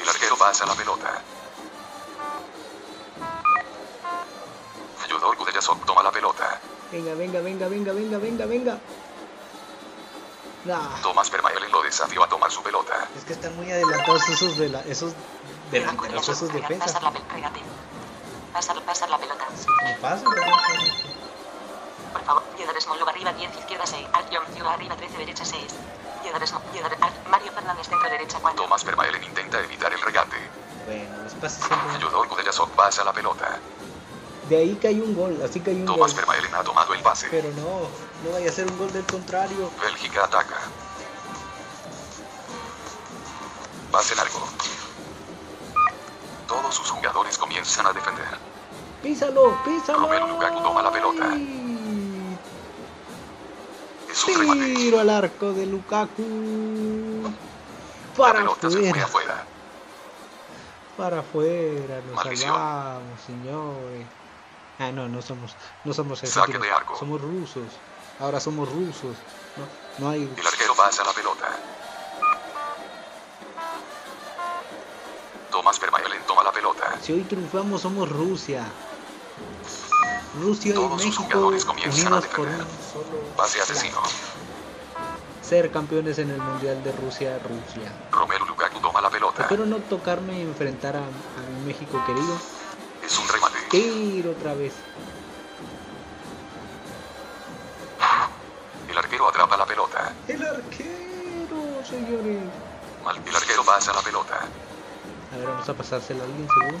El 0.00 0.08
arquero 0.08 0.36
pasa 0.36 0.66
la 0.66 0.74
pelota. 0.74 1.22
Fyodor 5.06 5.36
Kudryasov 5.36 5.84
toma 5.86 6.02
la 6.02 6.10
pelota. 6.10 6.60
Venga, 6.90 7.14
venga, 7.14 7.40
venga, 7.40 7.68
venga, 7.68 7.92
venga, 7.92 8.18
venga, 8.18 8.46
venga. 8.46 8.78
Nah, 10.64 11.00
Tomás 11.02 11.30
Vermaelen 11.30 11.70
lo 11.70 11.82
desafió 11.82 12.24
a 12.24 12.28
tomar 12.28 12.50
su 12.50 12.62
pelota. 12.62 13.06
es 13.16 13.24
que 13.24 13.32
están 13.34 13.54
muy 13.56 13.70
adelantados 13.70 14.28
esos 14.28 14.58
de 14.58 14.68
la, 14.68 14.80
esos 14.82 15.14
delanteros, 15.70 16.28
esos 16.28 16.52
defensas. 16.52 16.92
Pasar 16.92 17.02
la 17.02 17.12
pel 17.12 17.22
regate. 17.30 17.60
Pasar, 18.52 18.82
pasar 18.82 19.10
la 19.10 19.18
pelota. 19.18 19.46
Me 19.84 19.94
pasa. 19.96 20.24
Por 20.24 22.24
favor, 22.24 22.42
Yedar 22.56 22.80
Smolov 22.80 23.08
arriba 23.08 23.32
10 23.32 23.56
izquierda 23.56 23.86
6. 23.86 24.06
Artyom 24.12 24.44
Ciudad 24.54 24.72
arriba 24.72 24.96
13 24.96 25.18
derecha 25.18 25.44
6. 25.44 25.62
Yedar 26.24 26.46
Smolov. 26.46 26.64
Mario 27.30 27.52
Fernández 27.52 27.88
centro 27.88 28.10
derecha 28.10 28.38
4. 28.40 28.62
Tomás 28.62 28.84
Vermaelen 28.84 29.22
intenta 29.22 29.60
evitar 29.60 29.92
el 29.92 30.00
regate. 30.00 30.36
Bueno, 30.86 31.22
les 31.22 31.34
pasa 31.34 31.66
siempre. 31.66 31.98
Fyodor 31.98 32.28
Kudryasov 32.28 32.70
pasa 32.70 33.04
la 33.04 33.12
pelota. 33.12 33.58
De 34.48 34.56
ahí 34.56 34.78
cayó 34.80 35.04
un 35.04 35.14
gol, 35.14 35.38
así 35.44 35.60
cayó 35.60 35.76
un 35.76 35.86
gol. 35.86 35.96
Tomás 35.96 36.14
Vermaelen 36.14 36.54
ha 36.54 36.64
tomado 36.64 36.94
el 36.94 37.02
pase. 37.02 37.28
Pero 37.30 37.50
no, 37.50 37.80
no 38.24 38.32
vaya 38.32 38.48
a 38.48 38.52
ser 38.52 38.66
un 38.66 38.78
gol 38.78 38.90
del 38.92 39.04
contrario. 39.04 39.70
Bélgica 39.82 40.24
ataca. 40.24 40.56
Pasen 43.92 44.18
algo. 44.18 44.40
Todos 46.48 46.74
sus 46.74 46.90
jugadores 46.90 47.38
comienzan 47.38 47.86
a 47.86 47.92
defender. 47.92 48.26
Písalo, 49.02 49.56
písalo. 49.64 50.00
Romelu 50.00 50.26
Lukaku 50.28 50.60
toma 50.62 50.82
la 50.82 50.90
pelota. 50.90 51.26
Es 54.10 54.26
remate. 54.38 54.74
Tiro 54.74 54.98
al 55.00 55.10
arco 55.10 55.52
de 55.52 55.66
Lukaku. 55.66 57.22
La 57.22 58.16
Para 58.16 58.38
pelota 58.40 58.70
se 58.70 58.90
fue 58.90 59.00
afuera. 59.02 59.44
Para 60.96 61.20
afuera, 61.20 62.00
nos 62.06 62.16
Maldición. 62.16 62.50
salvamos, 62.52 63.20
señores. 63.24 64.06
Ah, 64.80 64.90
no, 64.90 65.08
no 65.08 65.22
somos, 65.22 65.54
no 65.84 65.92
somos 65.92 66.18
Saque 66.20 66.40
argentinos, 66.40 66.62
de 66.62 66.72
arco. 66.72 66.96
somos 66.98 67.20
rusos. 67.20 67.64
Ahora 68.20 68.40
somos 68.40 68.68
rusos. 68.72 69.16
No, 69.56 69.64
no 70.06 70.10
hay. 70.10 70.22
El 70.36 70.46
arquero 70.46 70.74
pasa 70.74 71.04
la 71.04 71.12
pelota. 71.12 71.46
Tomás 75.50 75.80
Vermaelen 75.80 76.22
toma 76.26 76.42
la 76.42 76.52
pelota. 76.52 76.96
Si 77.02 77.12
hoy 77.12 77.22
triunfamos, 77.22 77.82
somos 77.82 78.08
Rusia. 78.08 78.64
Rusia 80.40 80.70
y 80.70 80.74
Todos 80.74 81.02
sus 81.02 81.04
México 81.04 81.24
jugadores 81.24 81.64
comienzan 81.64 82.12
a 82.12 82.16
unidos 82.16 82.26
por 82.34 82.46
un 82.46 82.56
solo. 82.56 83.22
Pase 83.36 83.60
asesino. 83.60 83.98
Ser 85.42 85.70
campeones 85.70 86.18
en 86.18 86.30
el 86.30 86.38
mundial 86.38 86.82
de 86.84 86.92
Rusia, 86.92 87.38
Rusia. 87.38 87.90
Romelu 88.12 88.44
Lukaku 88.44 88.80
toma 88.80 89.00
la 89.00 89.08
pelota. 89.10 89.42
Espero 89.42 89.64
no 89.64 89.78
tocarme 89.78 90.38
y 90.38 90.42
enfrentar 90.42 90.96
a, 90.96 91.00
a 91.00 91.58
mi 91.58 91.66
México 91.66 92.02
querido. 92.06 92.38
Es 93.04 93.18
un 93.18 93.26
remate. 93.28 93.56
Tiro 93.70 94.32
otra 94.32 94.54
vez. 94.54 94.74
El 98.90 98.98
arquero 98.98 99.28
atrapa 99.28 99.56
la 99.56 99.64
pelota. 99.66 100.12
El 100.28 100.46
arquero, 100.46 101.84
señores. 101.88 102.42
El 103.26 103.36
arquero 103.36 103.64
pasa 103.64 103.92
la 103.94 104.02
pelota. 104.02 104.40
A 105.32 105.36
ver, 105.36 105.46
vamos 105.46 105.68
a 105.68 105.74
pasársela 105.74 106.22
a 106.22 106.26
alguien, 106.26 106.48
seguro. 106.48 106.80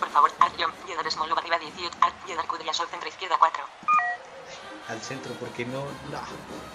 Por 0.00 0.08
favor, 0.10 0.30
Artyom, 0.40 0.70
Yedar 0.86 1.10
Smolov 1.10 1.38
arriba 1.38 1.58
18, 1.58 1.96
Art, 2.00 2.14
Yedar 2.26 2.46
Kudryashov 2.46 2.88
centro 2.88 3.08
izquierda 3.08 3.36
4. 3.38 3.64
Al 4.88 5.00
centro, 5.02 5.32
porque 5.34 5.64
no, 5.66 5.80
no. 6.10 6.20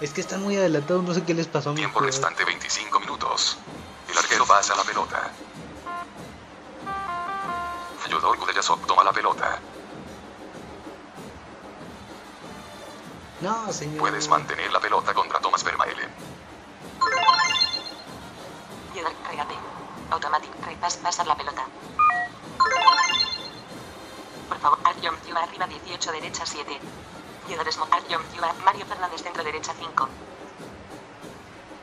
Es 0.01 0.13
que 0.13 0.21
están 0.21 0.41
muy 0.43 0.55
adelantados, 0.57 1.03
no 1.03 1.13
sé 1.13 1.23
qué 1.23 1.33
les 1.33 1.47
pasó 1.47 1.69
a 1.69 1.73
mi 1.73 1.77
Tiempo 1.77 1.99
jugador. 1.99 2.13
restante 2.13 2.45
25 2.45 2.99
minutos. 2.99 3.57
El 4.09 4.17
arquero 4.17 4.45
pasa 4.45 4.75
la 4.75 4.83
pelota. 4.83 5.31
Fyodor 8.05 8.37
Kudryashov 8.37 8.85
toma 8.85 9.03
la 9.03 9.11
pelota. 9.13 9.59
No, 13.41 13.73
señor. 13.73 13.97
Puedes 13.99 14.27
mantener 14.29 14.71
la 14.71 14.79
pelota 14.79 15.13
contra 15.13 15.39
Tomás 15.39 15.63
Vermaelen. 15.63 16.09
Yedar, 19.03 19.15
regate. 19.27 19.55
Automatic, 20.11 20.51
repas, 20.65 20.97
pasar 20.97 21.27
la 21.27 21.35
pelota. 21.35 21.65
Por 24.47 24.57
favor, 24.59 24.79
Artyom, 24.85 25.15
Yuba 25.27 25.43
arriba 25.43 25.67
18 25.67 26.11
derecha 26.13 26.45
7. 26.45 26.79
Yedar 27.49 27.71
Smolov, 27.73 27.93
Artyom, 27.93 28.21
Yuba, 28.33 28.53
Mario 28.63 28.85
Fernández 28.85 29.21
centro 29.21 29.43
derecha 29.43 29.73
5. 29.73 30.07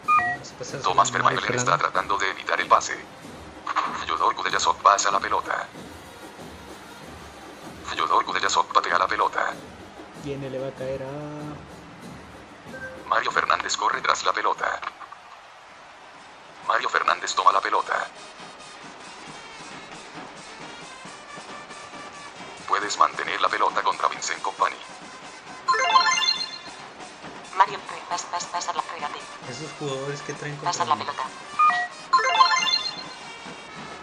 Vamos 0.07 0.53
a 0.53 0.57
pasársela 0.57 0.83
Tomás 0.83 1.13
Vermaelen 1.13 1.55
está 1.55 1.77
tratando 1.77 2.17
de 2.17 2.31
evitar 2.31 2.59
el 2.59 2.69
pase. 2.69 2.97
Fyodor 4.07 4.35
Kudryashov 4.35 4.77
pasa 4.83 5.11
la 5.11 5.21
pelota. 5.21 5.69
Fyodor 7.85 8.25
Kudryashov 8.25 8.67
patea 8.73 8.99
la 8.99 9.07
pelota. 9.07 9.53
Viene, 10.25 10.49
le 10.49 10.59
va 10.59 10.69
a 10.69 10.73
caer 10.73 11.03
a. 11.03 11.09
Mario 13.09 13.31
Fernández 13.31 13.77
corre 13.77 14.01
tras 14.01 14.25
la 14.25 14.33
pelota. 14.33 14.81
Mario 16.67 16.89
Fernández 16.89 17.35
toma 17.35 17.53
la 17.53 17.61
pelota. 17.61 18.07
Puedes 22.69 22.97
mantener 22.99 23.41
la 23.41 23.49
pelota 23.49 23.83
contra 23.83 24.09
Vincent 24.09 24.41
Company. 24.43 24.77
Mario, 27.57 27.79
repas, 27.91 28.23
pas, 28.23 28.45
pasar 28.47 28.77
la 28.77 28.83
regate. 28.95 29.19
Esos 29.49 29.71
jugadores 29.79 30.23
que 30.23 30.33
traen 30.35 30.57
Pasar 30.59 30.87
la 30.87 30.97
pelota. 30.97 31.25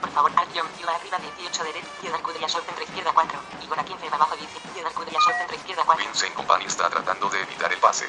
Por 0.01 0.11
favor, 0.11 0.31
Artyom, 0.35 0.67
Yuba 0.79 0.95
arriba 0.95 1.17
18 1.17 1.63
derecha. 1.63 1.87
Yedar 2.03 2.21
Kudryashov 2.21 2.63
centro 2.65 2.83
izquierda 2.83 3.11
4. 3.13 3.39
Igor 3.63 3.79
a 3.79 3.85
15 3.85 4.07
abajo 4.07 4.35
10. 4.35 4.49
Yedar 4.75 4.93
Kudryashov 4.93 5.37
centro 5.37 5.55
izquierda 5.55 5.83
4. 5.85 6.05
Vincent 6.05 6.33
Company 6.35 6.65
está 6.65 6.89
tratando 6.89 7.29
de 7.29 7.41
evitar 7.41 7.71
el 7.71 7.79
pase. 7.79 8.05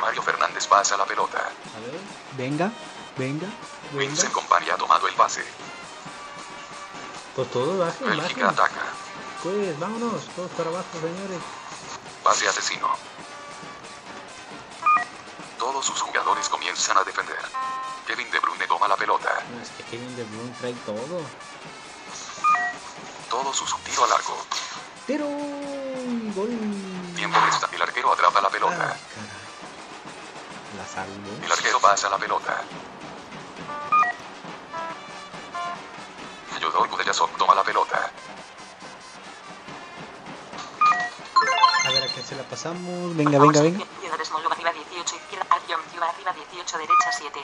Mario 0.00 0.22
Fernández 0.22 0.66
pasa 0.66 0.96
la 0.96 1.04
pelota. 1.04 1.38
A 1.38 1.80
ver. 1.80 2.00
Venga, 2.36 2.70
venga, 3.18 3.48
venga. 3.92 4.30
Company 4.30 4.70
ha 4.70 4.76
tomado 4.76 5.08
el 5.08 5.14
pase. 5.14 5.44
Pues 7.34 7.50
todo 7.50 7.78
Bélgica 7.78 8.16
bajen. 8.16 8.44
ataca. 8.44 8.82
Pues 9.42 9.78
vámonos, 9.78 10.24
todos 10.34 10.50
para 10.52 10.70
abajo, 10.70 10.86
señores. 11.00 11.40
Pase 12.24 12.48
asesino. 12.48 12.88
Todos 15.58 15.84
sus 15.84 16.00
jugadores 16.00 16.48
comienzan 16.48 16.96
a 16.98 17.04
defender. 17.04 17.38
Kevin 18.06 18.30
De 18.30 18.38
Bruyne 18.40 18.66
toma 18.66 18.88
la 18.88 18.96
pelota. 18.96 19.30
No, 19.52 19.60
es 19.62 19.68
que 19.70 19.82
Kevin 19.84 20.16
De 20.16 20.24
Bruyne 20.24 20.54
trae 20.60 20.72
todo. 20.86 21.20
Todos 23.30 23.56
sus 23.56 23.76
tiro 23.84 24.04
al 24.04 24.12
arco. 24.12 24.36
Tiro 25.06 25.26
y 25.28 26.32
gol. 26.34 26.50
Tiempo 27.14 27.38
resta. 27.44 27.68
El 27.72 27.82
arquero 27.82 28.12
atrapa 28.12 28.40
la 28.40 28.48
Ah, 28.48 28.50
pelota. 28.50 28.76
caray. 28.76 28.96
La 30.76 30.86
salvo. 30.86 31.44
El 31.44 31.52
arquero 31.52 31.80
pasa 31.80 32.08
la 32.08 32.18
pelota. 32.18 32.62
Fyodor 36.70 37.30
toma 37.38 37.54
la 37.54 37.64
pelota. 37.64 38.10
A 41.84 41.90
ver 41.90 42.04
a 42.04 42.06
quién 42.08 42.26
se 42.26 42.36
la 42.36 42.42
pasamos. 42.42 43.16
Venga, 43.16 43.38
venga, 43.38 43.62
venga. 43.62 43.84
Arriba 44.50 44.72
18 44.72 45.16
izquierda. 45.16 45.46
Artyom, 45.50 45.80
Yuba 45.94 46.08
arriba 46.08 46.32
18 46.32 46.78
derecha 46.78 47.12
7. 47.12 47.40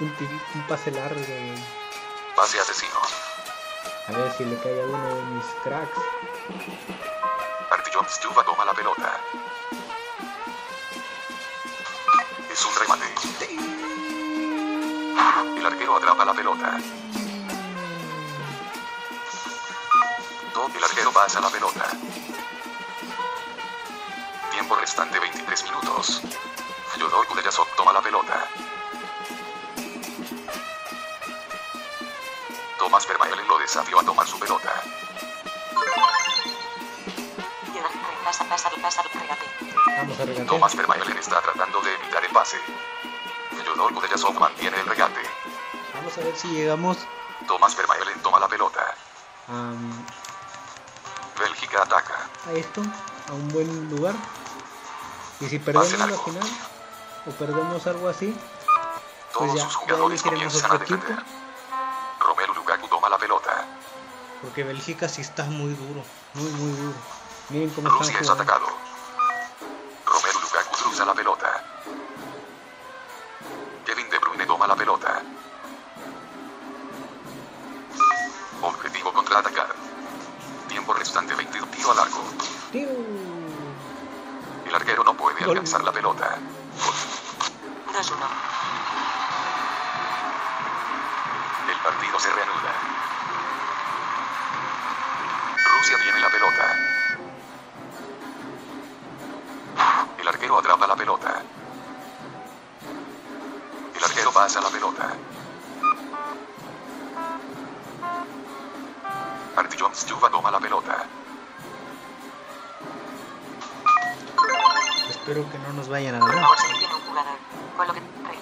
Un, 0.00 0.66
pase 0.66 0.90
largo. 0.90 1.20
Pase 2.34 2.58
asesino. 2.58 2.98
A 4.08 4.12
ver 4.12 4.32
si 4.32 4.44
le 4.44 4.58
cae 4.58 4.82
a 4.82 4.86
uno 4.86 5.14
de 5.14 5.22
mis 5.22 5.44
cracks. 5.62 5.98
Artyom 7.70 8.06
Stuva 8.08 8.42
toma 8.44 8.64
la 8.64 8.74
pelota. 8.74 9.20
Es 12.50 12.64
un 12.64 12.74
remate. 12.74 13.89
El 15.56 15.66
arquero 15.66 15.96
atrapa 15.96 16.24
la 16.24 16.34
pelota. 16.34 16.78
El 20.74 20.84
arquero 20.84 21.12
pasa 21.12 21.40
la 21.40 21.50
pelota. 21.50 21.90
Tiempo 24.50 24.76
restante 24.76 25.18
23 25.18 25.64
minutos. 25.64 26.22
Fyodor 26.94 27.26
Kudryashov 27.26 27.66
toma 27.76 27.92
la 27.92 28.00
pelota. 28.00 28.48
Tomás 32.78 33.06
Vermaelen 33.06 33.46
lo 33.46 33.58
desafió 33.58 34.00
a 34.00 34.04
tomar 34.04 34.26
su 34.26 34.38
pelota. 34.38 34.82
Tomás 40.46 40.76
Vermaelen 40.76 41.18
está 41.18 41.40
tratando 41.42 41.80
de 41.82 41.94
evitar 41.94 42.24
el 42.24 42.32
pase. 42.32 42.58
Fyodor 43.72 43.94
Kudryashov 43.94 44.34
mantiene 44.38 44.80
el 44.80 44.86
regate. 44.86 45.20
Vamos 45.94 46.16
a 46.18 46.20
ver 46.22 46.36
si 46.36 46.48
llegamos 46.48 46.98
Tomás 47.46 47.76
Vermaelen 47.76 48.20
toma 48.20 48.40
la 48.40 48.48
pelota. 48.48 48.94
Bélgica 51.38 51.82
ataca. 51.82 52.28
a 52.48 52.52
esto, 52.52 52.82
a 53.28 53.32
un 53.32 53.48
buen 53.48 53.90
lugar. 53.90 54.14
Y 55.40 55.46
si 55.46 55.58
perdemos 55.58 55.92
la 55.98 56.18
final, 56.18 56.48
o 57.26 57.30
perdemos 57.30 57.86
algo 57.86 58.08
así, 58.08 58.36
Todos 59.32 59.50
Pues 59.50 59.54
ya, 59.54 59.62
sus 59.64 59.76
jugadores 59.76 60.22
comienzan 60.22 60.70
a 60.70 60.74
otro 60.74 60.84
equipo. 60.84 61.00
defender. 61.02 61.24
Romelu 62.18 62.54
Lukaku 62.54 62.88
toma 62.88 63.08
la 63.08 63.18
pelota. 63.18 63.64
porque 64.42 64.64
Bélgica 64.64 65.08
sí 65.08 65.20
está 65.22 65.44
muy 65.44 65.72
duro, 65.74 66.02
muy, 66.34 66.50
muy 66.50 66.72
duro. 66.76 66.94
Miren 67.50 67.70
cómo 67.70 67.88
Rusia 67.88 68.18
es 68.20 68.28
atacado. 68.28 68.66
Romelu 70.06 70.40
Lukaku 70.40 70.76
cruza 70.76 71.04
la 71.04 71.14
pelota. 71.14 71.59
Toma 74.50 74.66
la 74.66 74.74
pelota. 74.74 75.22
Objetivo 78.62 79.12
contraatacar. 79.12 79.68
Tiempo 80.66 80.92
restante 80.92 81.36
20 81.36 81.60
tiro 81.68 81.92
al 81.92 81.98
arco. 82.00 82.18
Tiro. 82.72 82.90
El 84.66 84.74
arquero 84.74 85.04
no 85.04 85.14
puede 85.14 85.38
Gol. 85.44 85.50
alcanzar 85.50 85.84
la 85.84 85.92
pelota. 85.92 86.36
2-1. 87.94 88.12
El 91.70 91.76
partido 91.84 92.18
se 92.18 92.30
reanuda. 92.32 92.72
Rusia 95.76 95.96
tiene 96.02 96.18
la 96.18 96.28
pelota. 96.28 96.76
El 100.18 100.26
arquero 100.26 100.58
atrapa 100.58 100.88
la 100.88 100.96
pelota. 100.96 101.39
Pasa 104.40 104.58
la 104.62 104.70
pelota. 104.70 105.06
Artyom 109.54 109.92
Stuva 109.92 110.30
toma 110.30 110.50
la 110.50 110.58
pelota. 110.58 111.04
Espero 115.10 115.44
que 115.50 115.58
no 115.58 115.74
nos 115.74 115.88
vayan 115.90 116.14
a 116.14 116.26
re- 116.26 116.40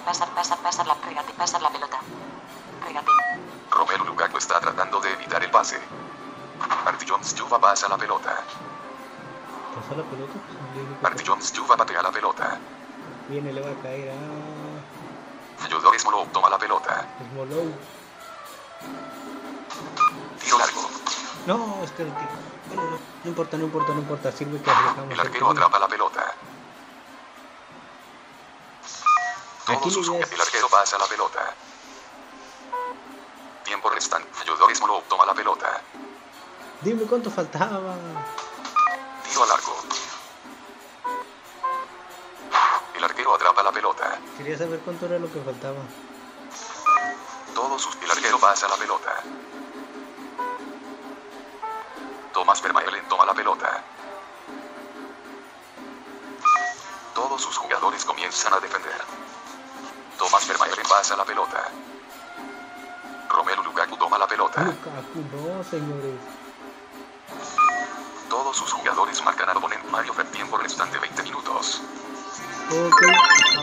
Pasar, 0.05 0.29
pasar, 0.33 0.57
pasar 0.59 0.87
la. 0.87 0.95
Regate, 1.05 1.33
pasar 1.33 1.61
la 1.61 1.69
pelota. 1.69 1.99
Regate. 2.87 3.11
Romelu 3.69 4.05
Lukaku 4.05 4.37
está 4.37 4.59
tratando 4.61 5.01
de 5.01 5.11
evitar 5.11 5.43
el 5.43 5.51
pase. 5.51 5.77
Marty 6.85 7.05
Jones 7.09 7.35
Juva 7.37 7.59
pasa 7.59 7.89
la 7.89 7.97
pelota. 7.97 8.41
Pasa 9.75 9.95
la 9.97 10.03
pelota. 10.03 10.33
pues, 11.01 11.27
Jones 11.27 11.53
Juva 11.55 11.75
patea 11.75 12.01
la 12.01 12.11
pelota. 12.11 12.57
Viene, 13.27 13.51
le 13.51 13.61
va 13.61 13.69
a 13.71 13.83
caer. 13.83 14.09
Ah, 14.15 14.58
Smolov 15.97 16.27
toma 16.31 16.49
la 16.49 16.57
pelota. 16.57 17.07
es 17.21 17.31
Molou. 17.33 17.73
Tiro 20.43 20.57
largo. 20.57 20.89
No, 21.45 21.79
este 21.83 22.03
es 22.03 22.09
el 22.09 22.15
tiro. 22.15 22.29
Bueno, 22.67 22.83
no, 22.91 22.97
no 23.23 23.29
importa, 23.29 23.57
no 23.57 23.63
importa, 23.65 23.93
no 23.93 23.99
importa. 23.99 24.31
Sirve 24.31 24.61
que 24.61 24.69
arriesgamos. 24.69 25.11
El 25.13 25.19
arquero 25.19 25.49
atrapa 25.51 25.79
la 25.79 25.87
pelota. 25.87 26.33
Todos 29.65 29.79
Aquí 29.79 29.91
sus 29.91 30.09
es- 30.09 30.31
El 30.31 30.41
arquero 30.41 30.67
pasa 30.69 30.97
la 30.97 31.05
pelota. 31.05 31.53
Tiempo 33.63 33.89
restante. 33.89 34.29
Yudor 34.45 34.75
Smolov 34.75 35.03
toma 35.03 35.25
la 35.25 35.33
pelota. 35.33 35.81
Dime 36.81 37.03
cuánto 37.03 37.29
faltaba. 37.29 37.95
Tiro 39.29 39.45
largo. 39.45 39.75
Quería 44.39 44.57
saber 44.57 44.79
cuánto 44.79 45.05
era 45.05 45.19
lo 45.19 45.29
que 45.29 45.41
faltaba. 45.41 45.81
Todos 47.53 47.81
sus... 47.81 47.93
El 48.01 48.09
arquero 48.09 48.39
pasa 48.39 48.69
la 48.69 48.77
pelota. 48.77 49.21
Tomás 52.31 52.61
Vermaelen 52.61 53.05
toma 53.09 53.25
la 53.25 53.33
pelota. 53.33 53.83
Todos 57.13 57.41
sus 57.41 57.57
jugadores 57.57 58.05
comienzan 58.05 58.53
a 58.53 58.61
defender. 58.61 59.01
Tomás 60.17 60.47
Vermaelen 60.47 60.87
pasa 60.87 61.17
la 61.17 61.25
pelota. 61.25 61.65
Romelu 63.27 63.61
Lukaku 63.61 63.97
toma 63.97 64.17
la 64.17 64.25
pelota. 64.25 64.61
Lukaku, 64.61 65.19
no, 65.35 65.63
señores. 65.65 66.15
Todos 68.29 68.55
sus 68.55 68.71
jugadores 68.71 69.21
marcan 69.21 69.49
al 69.49 69.57
oponente. 69.57 69.85
Mario 69.89 70.13
Fer 70.13 70.31
tiempo 70.31 70.55
restante 70.55 70.97
20 70.97 71.23
minutos. 71.23 71.81
Ok, 72.71 73.01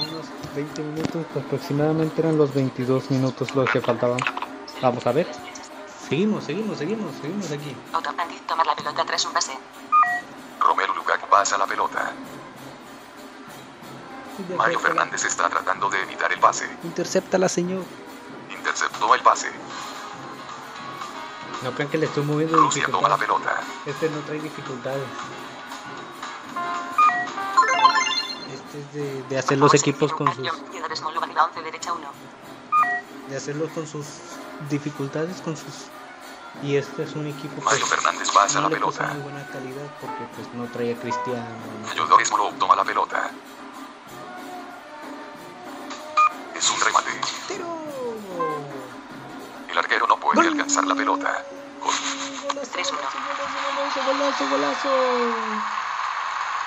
unos 0.00 0.26
20 0.56 0.82
minutos, 0.82 1.26
aproximadamente 1.36 2.20
eran 2.20 2.36
los 2.36 2.52
22 2.52 3.08
minutos 3.12 3.54
los 3.54 3.70
que 3.70 3.80
faltaban. 3.80 4.18
Vamos 4.82 5.06
a 5.06 5.12
ver. 5.12 5.28
Seguimos, 6.08 6.42
seguimos, 6.42 6.78
seguimos, 6.78 7.14
seguimos 7.22 7.50
aquí. 7.52 7.76
Antes 7.92 8.46
tomar 8.48 8.66
la 8.66 8.74
pelota 8.74 9.04
tras 9.04 9.24
un 9.26 9.32
pase. 9.32 9.52
Romelu 10.58 10.92
Lukaku 10.94 11.28
pasa 11.28 11.56
la 11.56 11.66
pelota. 11.66 12.12
Mario 14.56 14.80
Fernández 14.80 15.24
está 15.24 15.48
tratando 15.48 15.88
de 15.88 16.02
evitar 16.02 16.32
el 16.32 16.40
pase. 16.40 16.68
Intercepta 16.82 17.38
la 17.38 17.48
señor. 17.48 17.84
Interceptó 18.50 19.14
el 19.14 19.20
pase. 19.22 19.50
No 21.62 21.70
crean 21.72 21.90
que 21.90 21.98
le 21.98 22.06
estoy 22.06 22.24
moviendo 22.24 22.56
Rusia 22.56 22.86
toma 22.90 23.08
la 23.08 23.16
pelota. 23.16 23.60
Este 23.86 24.10
no 24.10 24.18
trae 24.20 24.40
dificultades. 24.40 25.04
Es 28.76 28.92
de, 28.92 29.22
de 29.22 29.38
hacer 29.38 29.58
los 29.58 29.72
equipos 29.74 30.12
con 30.12 30.26
sus, 30.34 30.48
Jugadores 30.50 31.00
Molov 31.02 31.22
arriba 31.24 31.44
11 31.44 31.62
derecha 31.62 31.92
1. 31.92 32.08
de 33.28 33.36
hacerlos 33.36 33.70
con 33.72 33.86
sus 33.86 34.04
dificultades, 34.70 35.40
con 35.40 35.56
sus 35.56 35.72
y 36.62 36.76
este 36.76 37.02
es 37.04 37.14
un 37.14 37.26
equipo 37.26 37.54
que 37.56 37.60
Mario 37.62 37.86
Fernández 37.86 38.30
pasa 38.30 38.60
no 38.60 38.68
la 38.68 38.74
pelota. 38.74 39.06
muy 39.08 39.22
buena 39.22 39.46
calidad 39.50 39.86
porque 40.00 40.24
pues 40.34 40.52
no 40.54 40.66
traía 40.70 40.94
a 40.94 40.98
Cristiano. 40.98 41.44
no- 41.86 41.94
Yudor 41.94 42.24
Smolov 42.26 42.54
toma 42.58 42.76
la 42.76 42.84
pelota. 42.84 43.30
Es 46.54 46.70
un 46.70 46.80
remate. 46.80 47.10
¡Tiro! 47.48 47.66
El 49.68 49.78
arquero 49.78 50.06
no 50.06 50.18
puede 50.18 50.36
Gol. 50.36 50.46
alcanzar 50.48 50.84
la 50.86 50.94
pelota. 50.94 51.44
Gol. 51.82 51.94
3-1. 51.94 52.96
Golazo, 53.76 54.00
golazo, 54.06 54.48
golazo. 54.50 54.88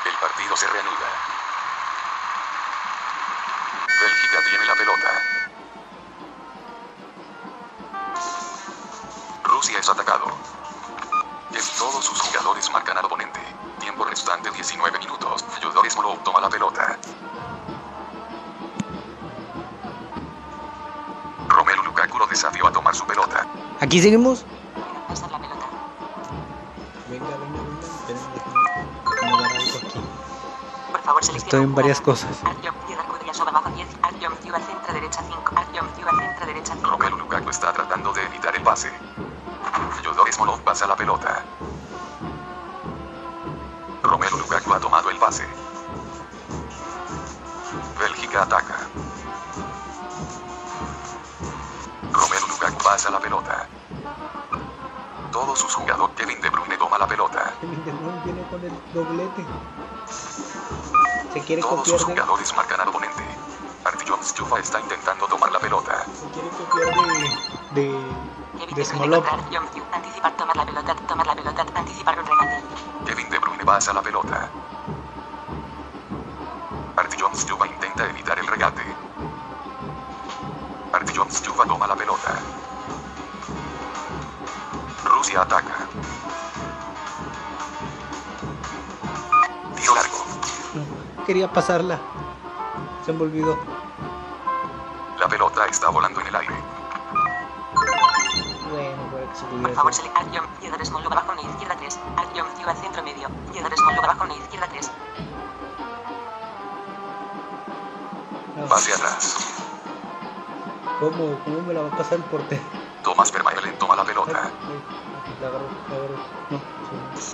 El 0.05 0.15
partido 0.21 0.55
se 0.55 0.67
reanuda. 0.67 1.38
Bélgica 4.29 4.49
tiene 4.49 4.65
la 4.65 4.75
pelota. 4.75 5.21
Rusia 9.43 9.79
es 9.79 9.89
atacado. 9.89 10.25
Es 11.53 11.71
todos 11.77 12.05
sus 12.05 12.19
jugadores 12.21 12.69
marcan 12.71 12.97
al 12.97 13.05
oponente. 13.05 13.39
Tiempo 13.79 14.03
restante 14.05 14.51
19 14.51 14.99
minutos. 14.99 15.45
Yudor 15.61 15.89
Smolov 15.89 16.23
toma 16.23 16.41
la 16.41 16.49
pelota. 16.49 16.97
Romelu 21.47 21.83
Lukaku 21.83 22.17
lo 22.19 22.27
desafió 22.27 22.67
a 22.67 22.71
tomar 22.71 22.95
su 22.95 23.05
pelota. 23.05 23.47
Aquí 23.79 24.01
seguimos. 24.01 24.45
Pasar 25.07 25.31
la 25.31 25.39
pelota. 25.39 25.65
Venga, 27.09 27.25
venga, 27.25 27.61
venga. 27.63 27.79
Espérenme, 27.81 28.33
déjenme 28.33 28.89
acomodar 29.05 29.51
algo 29.51 29.77
aquí. 29.77 29.99
Por 30.91 31.01
favor, 31.01 31.23
seleccione 31.23 31.45
Estoy 31.45 31.63
en 31.63 31.75
varias 31.75 32.01
cosas. 32.01 32.37
Doblete. 58.93 59.45
Se 61.33 61.41
quiere 61.41 61.61
Todos 61.61 61.79
copiar 61.79 61.99
sus 61.99 62.07
de, 62.07 62.13
jugadores 62.13 62.55
marcan 62.55 62.81
al 62.81 62.87
oponente. 62.89 63.23
Artie 63.85 64.07
Jones 64.07 64.33
Jufa 64.37 64.59
está 64.59 64.79
intentando 64.79 65.27
tomar 65.27 65.51
la 65.51 65.59
pelota. 65.59 66.05
se 66.13 66.27
quiere 66.31 66.49
copiar 66.49 66.87
de, 67.71 67.81
de, 67.81 68.19
Kevin 68.59 68.75
de 68.75 68.85
Smolov. 68.85 69.25
Anticipar, 69.91 70.35
tomar 70.37 70.55
la 70.55 70.65
pelota, 70.65 70.95
tomar 71.07 71.27
la 71.27 71.35
pelota, 71.35 71.65
anticipar 71.75 72.19
un 72.19 72.25
remate. 72.25 72.63
Kevin 73.05 73.29
De 73.29 73.39
Bruyne 73.39 73.65
pasa 73.65 73.93
la 73.93 74.01
pelota. 74.01 74.49
Artie 76.97 77.19
Jones 77.19 77.45
Juva 77.49 77.67
intenta 77.67 78.09
evitar 78.09 78.37
el 78.39 78.47
regate. 78.47 78.81
Artie 80.93 81.15
Jones 81.15 81.41
Juva 81.45 81.65
toma 81.65 81.87
la 81.87 81.95
pelota. 81.95 82.39
Rusia 85.05 85.41
ataca. 85.41 85.78
Quería 91.29 91.47
pasarla. 91.53 91.99
Se 93.05 93.13
me 93.13 93.21
olvidó. 93.21 93.55
La 95.19 95.27
pelota 95.27 95.63
está 95.67 95.89
volando 95.89 96.19
en 96.21 96.25
el 96.25 96.35
aire. 96.37 96.55
Bueno, 98.71 99.03
para 99.11 99.29
que 99.29 99.35
se 99.35 99.45
Por 99.45 99.73
favor, 99.75 99.91
hacer. 99.91 100.05
select 100.05 100.17
Artyom 100.17 100.47
Piedra 100.59 100.85
Smolov 100.85 101.13
abajo 101.13 101.33
izquierda 101.43 101.75
3. 101.77 101.99
Artyom 102.17 102.47
Ciudad 102.57 102.75
centro 102.81 103.03
medio. 103.03 103.29
Piedra 103.51 103.75
Smolov 103.75 104.05
abajo 104.05 104.23
una 104.23 104.33
izquierda 104.33 104.67
3. 104.69 104.91
No, 108.57 108.65
Pase 108.65 108.93
atrás. 108.95 109.37
¿Cómo, 110.99 111.39
¿Cómo 111.45 111.61
me 111.61 111.75
la 111.75 111.81
va 111.81 111.89
a 111.89 111.97
pasar 111.97 112.17
el 112.17 112.23
portero? 112.23 112.63
Tomás 113.03 113.31
Vermaelen 113.31 113.77
toma 113.77 113.95
la 113.95 114.03
pelota. 114.03 114.31
la 115.41 115.49
la. 115.49 115.59
No, 116.49 116.59
sí. 117.13 117.31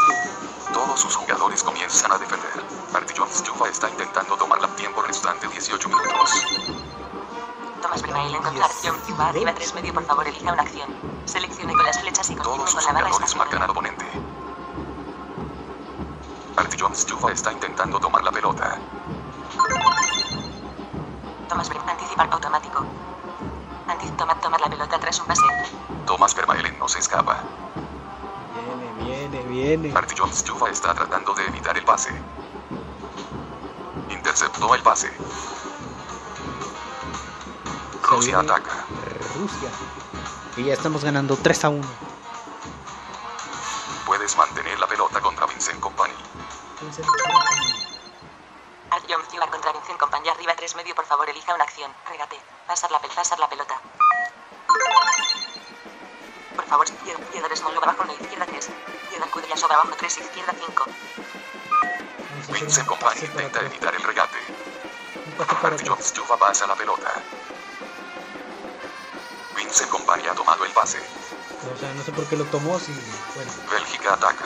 Todos 0.73 0.99
sus 0.99 1.15
jugadores 1.15 1.63
comienzan 1.63 2.11
a 2.11 2.17
defender. 2.17 2.44
Artie 2.93 3.15
Jones 3.17 3.43
Jufa 3.45 3.69
está 3.69 3.89
intentando 3.89 4.37
tomar 4.37 4.59
la 4.61 4.67
tiempo 4.75 5.01
restante 5.01 5.47
18 5.47 5.89
minutos. 5.89 6.31
Tomás 7.81 8.01
Vermaelen 8.01 8.41
contra 8.41 8.65
Artyom 8.65 8.95
Ciudad 9.05 9.29
arriba 9.29 9.53
3 9.53 9.75
medio. 9.75 9.93
Por 9.93 10.05
favor, 10.05 10.27
elija 10.27 10.53
una 10.53 10.61
acción. 10.61 10.89
Seleccione 11.25 11.73
con 11.73 11.85
las 11.85 11.99
flechas 11.99 12.29
y 12.31 12.35
continúe 12.35 12.65
con 12.65 12.83
la 12.83 12.93
barra 12.93 13.09
jugadores 13.09 13.35
marcan 13.35 13.61
al 13.63 13.69
oponente. 13.69 14.05
Artie 16.57 16.79
Jones 16.79 17.05
Jufa 17.09 17.31
está 17.31 17.51
intentando 17.51 17.99
tomar 17.99 18.23
la 18.23 18.31
pelota. 18.31 18.79
Tomás 21.49 21.69
Vermaelen 21.69 21.89
anticipar 21.89 22.29
automático. 22.31 22.85
Antic 23.87 24.15
tomar, 24.17 24.39
tomar 24.41 24.61
la 24.61 24.69
pelota 24.69 24.99
tras 24.99 25.19
un 25.19 25.27
pase. 25.27 25.43
Tomás 26.05 26.35
Vermaelen 26.35 26.77
no 26.79 26.87
se 26.87 26.99
escapa. 26.99 27.43
Viene, 28.53 28.93
viene, 28.93 29.43
viene. 29.43 29.97
Artie 29.97 30.17
Jones 30.17 30.43
Jufa 30.47 30.69
está 30.69 30.93
tratando 30.93 31.33
de 31.33 31.45
evitar 31.45 31.77
el 31.77 31.83
pase. 31.83 32.11
Pase. 34.95 35.11
Rusia 38.01 38.39
viene 38.39 38.53
ataca. 38.53 38.85
Rusia. 39.35 39.69
Y 40.55 40.63
ya 40.63 40.73
estamos 40.73 41.03
ganando 41.03 41.35
3 41.35 41.65
a 41.65 41.69
1. 41.69 41.87
Puedes 44.05 44.37
mantener 44.37 44.79
la 44.79 44.87
pelota 44.87 45.19
contra 45.19 45.47
Vincent 45.47 45.81
Company. 45.81 46.13
Artyom 48.91 49.21
Ciudad 49.29 49.49
contra 49.49 49.73
Vincent 49.73 49.99
Compañía 49.99 50.31
arriba 50.31 50.53
3 50.55 50.75
medio. 50.77 50.95
Por 50.95 51.05
favor, 51.05 51.29
elija 51.29 51.53
una 51.53 51.65
acción. 51.65 51.91
Regate. 52.07 52.39
Pasar 52.65 52.89
la, 52.89 53.01
pel 53.01 53.11
pasar 53.11 53.37
la 53.37 53.49
pelota. 53.49 53.75
Por 56.55 56.65
favor, 56.67 56.87
izquierda, 56.87 57.21
izquierda 57.21 57.53
Small 57.53 57.75
abajo, 57.83 58.05
no 58.05 58.13
izquierda 58.13 58.45
3. 58.45 58.69
Izquierda 59.03 59.27
Cudilla 59.29 59.57
sobre 59.57 59.73
abajo 59.73 59.91
3, 59.97 60.17
izquierda 60.19 60.53
5. 60.57 60.85
Vamos 60.85 62.49
a 62.49 62.53
hacer 62.53 62.65
Vincent 62.65 62.87
Company 62.87 63.19
intenta 63.25 63.59
evitar 63.59 63.94
Pasa 66.39 66.67
la 66.67 66.75
pelota. 66.75 67.11
Vincent 69.55 69.89
Company 69.89 70.27
ha 70.27 70.35
tomado 70.35 70.63
el 70.65 70.71
pase. 70.73 70.99
O 71.73 71.77
sea, 71.77 71.91
no 71.93 72.03
sé 72.03 72.11
por 72.11 72.27
qué 72.29 72.35
lo 72.35 72.45
tomó 72.45 72.77
si. 72.77 72.91
Bueno, 73.35 73.51
Bélgica 73.71 74.13
ataca. 74.13 74.45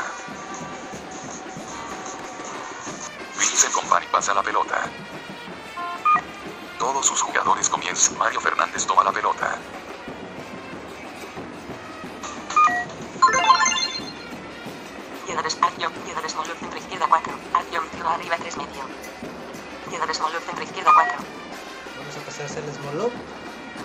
Vincent 3.38 3.74
Company 3.74 4.08
pasa 4.12 4.34
la 4.34 4.44
pelota. 4.44 4.90
Todos 6.78 7.06
sus 7.06 7.22
jugadores 7.22 7.68
comienzan. 7.70 8.18
Mario 8.18 8.40
Fernández 8.40 8.86
toma 8.86 9.04
la 9.04 9.12
pelota. 9.12 9.60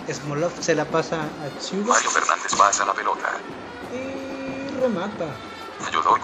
Smolov 0.07 0.53
se 0.61 0.75
la 0.75 0.85
pasa 0.85 1.23
a 1.23 1.49
Chuba 1.59 1.93
Mario 1.95 2.09
Fernández 2.11 2.53
pasa 2.57 2.85
la 2.85 2.93
pelota. 2.93 3.27
y 3.91 4.67
remata. 4.79 5.25
Yodor 5.91 6.19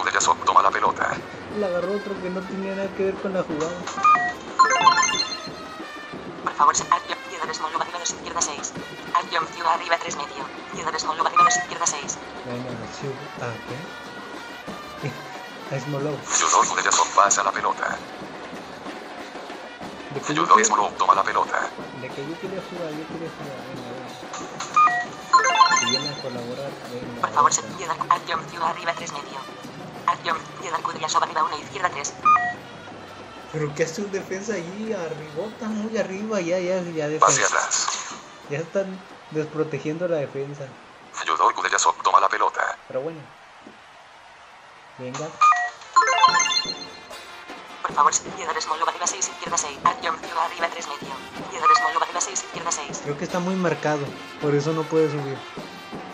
toma 0.45 0.61
la 0.61 0.69
pelota. 0.71 1.17
Le 1.55 1.65
agarró 1.65 1.93
otro 1.93 2.13
que 2.21 2.29
no 2.29 2.41
tenía 2.41 2.75
nada 2.75 2.93
que 2.95 3.05
ver 3.05 3.15
con 3.15 3.33
la 3.33 3.43
jugada. 3.43 3.73
Por 6.43 6.53
favor, 6.53 6.75
izquierda 6.75 7.45
de 7.45 7.81
arriba 7.81 7.99
2 7.99 8.09
izquierda 8.11 8.41
6. 8.41 8.73
Artyom, 9.15 9.45
Ciudad 9.47 9.73
arriba 9.73 9.97
3 9.99 10.17
medio. 10.17 10.43
De 10.73 10.83
2 10.83 11.57
izquierda 11.57 11.85
6. 11.85 12.17
Venga, 12.45 12.69
Chuba. 12.99 13.15
Ah, 13.41 13.53
¿qué? 13.67 13.77
A 15.75 15.79
Smolov. 15.79 16.19
Yodor 16.39 16.65
pasa 17.15 17.43
la 17.43 17.51
pelota. 17.51 17.97
De 20.09 20.19
que 20.21 20.33
yo 20.33 20.43
Yodor 20.43 20.65
Smolov 20.65 20.93
toma 20.97 21.15
la 21.15 21.23
pelota. 21.23 21.71
de 22.01 22.09
que 22.09 22.27
yo 22.27 22.39
quería 22.39 22.61
jugar, 22.69 22.91
yo 22.93 23.05
quería 23.11 23.29
jugar. 23.37 23.70
A 25.91 26.21
colaborar. 26.21 26.71
Por 27.19 27.29
favor, 27.31 27.51
arriba 28.63 28.93
3 28.95 29.11
medio. 29.11 29.39
Artyom, 30.07 30.37
izquierda 30.55 30.77
Cudilla 30.83 31.09
sobre 31.09 31.25
arriba 31.25 31.43
1 31.43 31.57
izquierda 31.57 31.89
3. 31.89 32.13
Pero 33.51 33.75
que 33.75 33.83
hace 33.83 34.01
un 34.01 34.11
defensa 34.11 34.53
allí, 34.53 34.93
arribota, 34.93 35.65
muy 35.67 35.97
arriba, 35.97 36.39
ya, 36.39 36.59
ya, 36.59 36.81
ya 36.81 37.09
defensa. 37.09 37.45
atrás. 37.45 37.87
Ya 38.49 38.59
están 38.59 38.97
desprotegiendo 39.31 40.07
la 40.07 40.17
defensa. 40.17 40.65
Kudryasov 41.55 42.01
toma 42.03 42.21
la 42.21 42.29
pelota. 42.29 42.77
Pero 42.87 43.01
bueno. 43.01 43.19
Venga. 44.97 45.27
Por 47.81 47.93
favor, 47.93 48.13
Small 48.13 48.81
arriba 48.87 49.07
6 49.07 49.27
izquierda 49.27 49.57
6. 49.57 49.79
Artyom, 49.83 50.17
Ciudad 50.19 50.45
arriba 50.45 50.69
3 50.71 50.87
medio. 50.87 51.13
Arriba 52.01 52.21
6 52.21 52.43
izquierda 52.45 52.71
6. 52.71 53.01
Creo 53.03 53.17
que 53.17 53.25
está 53.25 53.39
muy 53.39 53.55
marcado, 53.55 54.05
por 54.41 54.55
eso 54.55 54.71
no 54.71 54.83
puede 54.83 55.09
subir. 55.11 55.37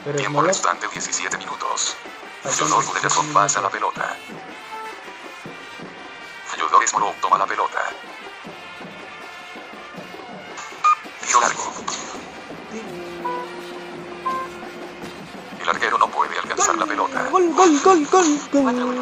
Pero 0.08 0.20
Tiempo 0.20 0.42
restante 0.42 0.88
17 0.88 1.38
minutos. 1.38 1.98
Yodor 2.46 2.80
17 2.80 2.88
Kudryasov 2.88 3.26
pasa 3.34 3.60
la 3.60 3.70
pelota. 3.70 4.16
Yodor 6.58 6.88
Smolov 6.88 7.14
toma 7.20 7.38
la 7.38 7.46
pelota. 7.46 7.80
Tiro 11.26 11.42
largo. 11.42 11.74
El 15.60 15.70
arquero 15.70 15.98
no 15.98 16.08
puede 16.10 16.40
alcanzar 16.40 16.78
la 16.78 16.86
pelota. 16.86 17.28
gol, 17.30 17.54
gol, 17.54 17.82
gol, 17.84 18.08
gol, 18.10 18.40
gol. 18.54 18.98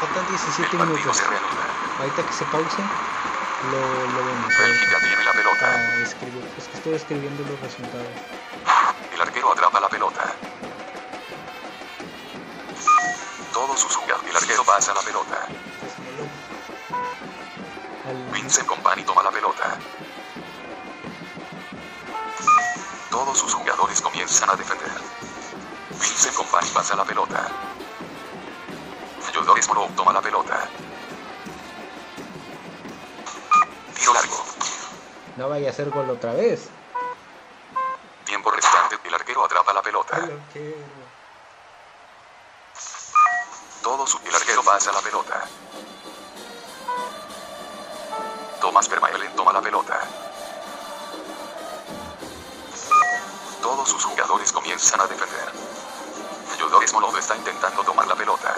Faltan 0.00 0.24
El 0.24 0.30
17 0.30 0.62
partido 0.78 0.86
minutos. 0.86 1.16
se 1.18 1.26
reanuda. 1.26 1.64
Ahorita 1.98 2.22
que 2.26 2.32
se 2.32 2.44
pause, 2.46 2.82
lo, 3.70 3.80
lo 4.14 4.24
vemos. 4.24 4.48
Bélgica 4.58 4.98
tiene 5.00 5.24
la 5.24 5.32
escribir. 6.02 6.44
Es 6.56 6.68
que 6.68 6.74
estoy 6.76 6.94
escribiendo 6.94 7.44
los 7.44 7.60
resultados. 7.60 8.18
El 9.12 9.20
arquero 9.20 9.52
atrapa 9.52 9.80
la 9.80 9.88
pelota. 9.88 10.36
Todos 13.52 13.80
sus 13.80 13.94
jugadores. 13.96 14.30
El 14.30 14.36
arquero 14.36 14.64
pasa 14.64 14.94
la 14.94 15.00
pelota. 15.02 15.48
Al- 18.04 18.30
Vincent 18.32 18.66
Company 18.66 19.02
toma 19.04 19.22
la 19.22 19.30
pelota. 19.30 19.78
Todos 23.10 23.38
sus 23.38 23.52
jugadores 23.54 24.00
comienzan 24.00 24.50
a 24.50 24.56
defender. 24.56 24.92
Vincent 25.90 26.34
Company 26.36 26.68
pasa 26.72 26.94
la 26.96 27.04
pelota. 27.04 27.50
Yodor 29.34 29.62
Smolov 29.62 29.94
toma 29.94 30.12
la 30.12 30.22
pelota. 30.22 30.67
Vaya 35.58 35.70
a 35.70 35.72
hacer 35.72 35.90
gol 35.90 36.08
otra 36.10 36.32
vez. 36.34 36.68
Tiempo 38.24 38.50
restante. 38.50 38.96
El 39.04 39.12
arquero 39.14 39.44
atrapa 39.44 39.72
la 39.72 39.82
pelota. 39.82 40.16
Todos 43.82 44.10
su- 44.10 44.20
el 44.24 44.34
arquero 44.34 44.62
pasa 44.62 44.92
la 44.92 45.00
pelota. 45.00 45.42
Tomás 48.60 48.88
Vermaelen 48.88 49.34
toma 49.34 49.52
la 49.52 49.60
pelota. 49.60 50.00
Todos 53.62 53.88
sus 53.88 54.04
jugadores 54.04 54.52
comienzan 54.52 55.00
a 55.00 55.06
defender. 55.08 55.48
Yodor 56.60 56.86
Smolov 56.86 57.16
está 57.16 57.34
intentando 57.36 57.82
tomar 57.82 58.06
la 58.06 58.14
pelota. 58.14 58.54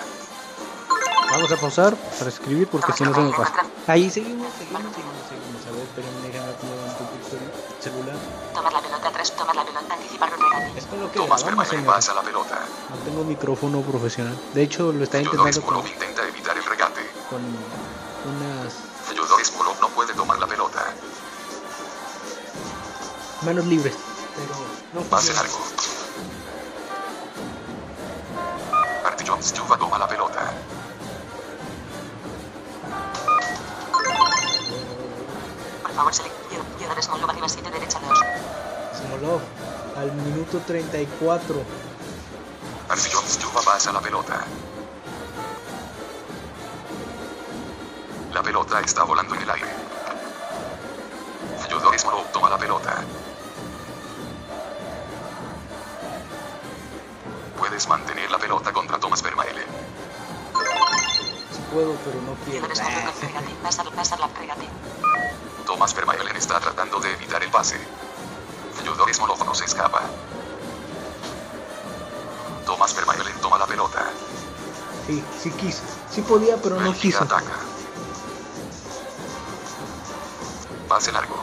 Vamos 1.30 1.50
a 1.52 1.56
pausar 1.56 1.94
para 2.18 2.28
escribir 2.28 2.68
porque 2.68 2.92
si 2.92 3.04
no 3.04 3.14
se 3.14 3.20
me 3.20 3.30
pasa. 3.32 3.52
Ahí 3.86 4.10
seguimos. 4.10 4.48
3. 9.22 9.36
Tomar 9.36 9.56
la 9.56 9.64
pelota. 9.64 9.94
Anticipar 9.94 10.30
regate. 10.30 10.78
Es 10.78 10.84
lo 10.92 11.12
que 11.12 11.18
grabamos, 11.18 11.68
señor. 11.68 11.86
pasa 11.86 12.14
la 12.14 12.22
pelota. 12.22 12.58
No 12.88 12.96
tengo 13.04 13.24
micrófono 13.24 13.80
profesional. 13.82 14.36
De 14.54 14.62
hecho, 14.62 14.92
lo 14.92 15.04
está 15.04 15.20
intentando 15.20 15.62
con, 15.62 15.86
intenta 15.86 16.26
evitar 16.26 16.56
el 16.56 16.64
regate. 16.64 17.00
con 17.28 17.40
unas 17.42 18.74
Yodor 19.14 19.44
Smolov 19.44 19.80
no 19.80 19.88
puede 19.90 20.14
tomar 20.14 20.38
la 20.38 20.46
pelota. 20.46 20.84
manos 23.42 23.66
libres. 23.66 23.94
Pero 24.36 24.54
no 24.94 25.00
Pase 25.10 25.32
funciona. 25.32 25.42
largo. 25.42 25.69
34. 40.70 41.64
Artie 42.88 43.10
Jones 43.12 43.38
Chuba 43.40 43.60
pasa 43.60 43.92
la 43.92 44.00
pelota. 44.00 44.44
La 48.32 48.40
pelota 48.40 48.80
está 48.80 49.02
volando 49.02 49.34
en 49.34 49.42
el 49.42 49.50
aire. 49.50 49.59
Sí, 75.42 75.50
quiso. 75.52 75.82
Sí 76.10 76.20
podía, 76.22 76.56
pero 76.58 76.76
no 76.76 76.82
Bélgica 76.82 77.00
quiso. 77.20 77.24
ataca. 77.24 77.52
Pase 80.88 81.12
largo. 81.12 81.36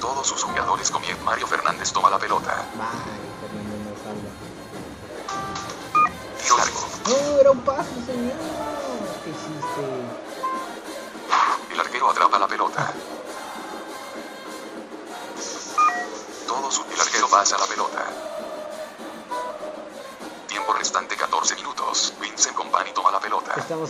Todos 0.00 0.26
sus 0.26 0.42
jugadores 0.42 0.90
comienzan. 0.90 1.24
Mario 1.24 1.46
Fernández 1.46 1.92
toma 1.92 2.10
la 2.10 2.18
pelota. 2.18 2.64
Salva. 4.02 4.30
Tiro 6.42 6.56
largo. 6.56 6.80
No, 7.06 7.40
era 7.40 7.50
un 7.50 7.60
pase, 7.60 7.90
señor. 8.06 8.32
¿Qué 9.24 9.30
hiciste? 9.30 9.84
El 11.72 11.80
arquero 11.80 12.10
atrapa 12.10 12.38
la 12.38 12.48
pelota. 12.48 12.92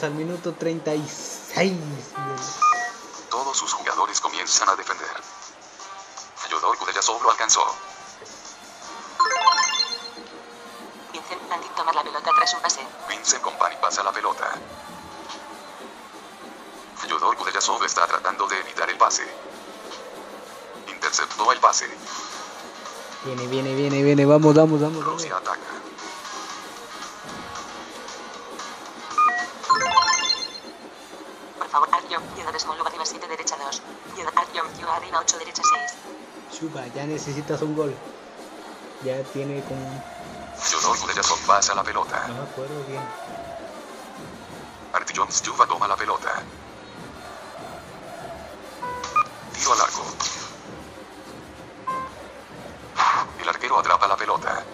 Al 0.09 0.15
minuto 0.15 0.55
36. 0.55 1.77
Todos 3.29 3.59
sus 3.59 3.73
jugadores 3.75 4.19
comienzan 4.23 4.67
a 4.71 4.75
defender. 4.75 5.07
Fyodor 6.37 6.79
Kudryasov 6.79 7.23
lo 7.23 7.31
alcanzó. 7.31 7.63
Vincent 11.13 11.53
Andy 11.53 11.69
tomar 11.77 11.95
la 11.95 12.03
pelota 12.03 12.31
tras 12.35 12.55
un 12.55 12.61
pase. 12.61 12.81
Vincent 13.07 13.43
Company 13.43 13.77
pasa 13.83 14.03
la 14.03 14.11
pelota. 14.11 14.51
Fyodor 16.97 17.37
Kudryasov 17.37 17.85
está 17.85 18.07
tratando 18.07 18.47
de 18.47 18.61
evitar 18.61 18.89
el 18.89 18.97
pase. 18.97 19.25
Interceptó 20.89 21.53
el 21.53 21.61
pase. 21.61 21.87
Viene, 23.25 23.47
viene, 23.47 23.75
viene, 23.75 24.03
viene. 24.03 24.25
Vamos, 24.25 24.55
vamos, 24.55 24.81
vamos, 24.81 25.05
vamos. 25.05 25.05
Rusia 25.05 25.37
ataca. 25.37 25.88
Por 31.69 31.85
favor, 31.85 31.89
Artyom, 31.93 32.23
Yedar 32.35 32.59
Smolov 32.59 32.87
arriba 32.87 33.05
7 33.05 33.29
derecha 33.29 33.55
2. 33.55 33.83
Yedar 34.17 34.33
Artyom, 34.37 34.67
Yu 34.81 34.89
arriba 34.89 35.21
8 35.21 35.39
derecha 35.39 35.63
6. 36.51 36.59
Chupa, 36.59 36.87
ya 36.95 37.05
necesitas 37.05 37.61
un 37.61 37.77
gol. 37.77 37.95
Ya 39.05 39.23
tiene 39.35 39.63
como. 39.65 40.03
Fyodor 40.57 40.99
Kudryasov 40.99 41.39
pasa 41.47 41.75
la 41.75 41.85
pelota. 41.85 42.27
No 42.29 42.35
me 42.37 42.41
acuerdo 42.41 42.85
bien. 42.85 43.03
Artyom 44.95 45.31
Stuva 45.31 45.67
toma 45.67 45.87
la 45.87 45.97
pelota. 45.97 46.43
Tiro 49.53 49.73
al 49.75 49.81
arco. 49.83 50.05
El 53.43 53.49
arquero 53.49 53.79
atrapa 53.79 54.09
la 54.09 54.17
pelota. 54.17 54.65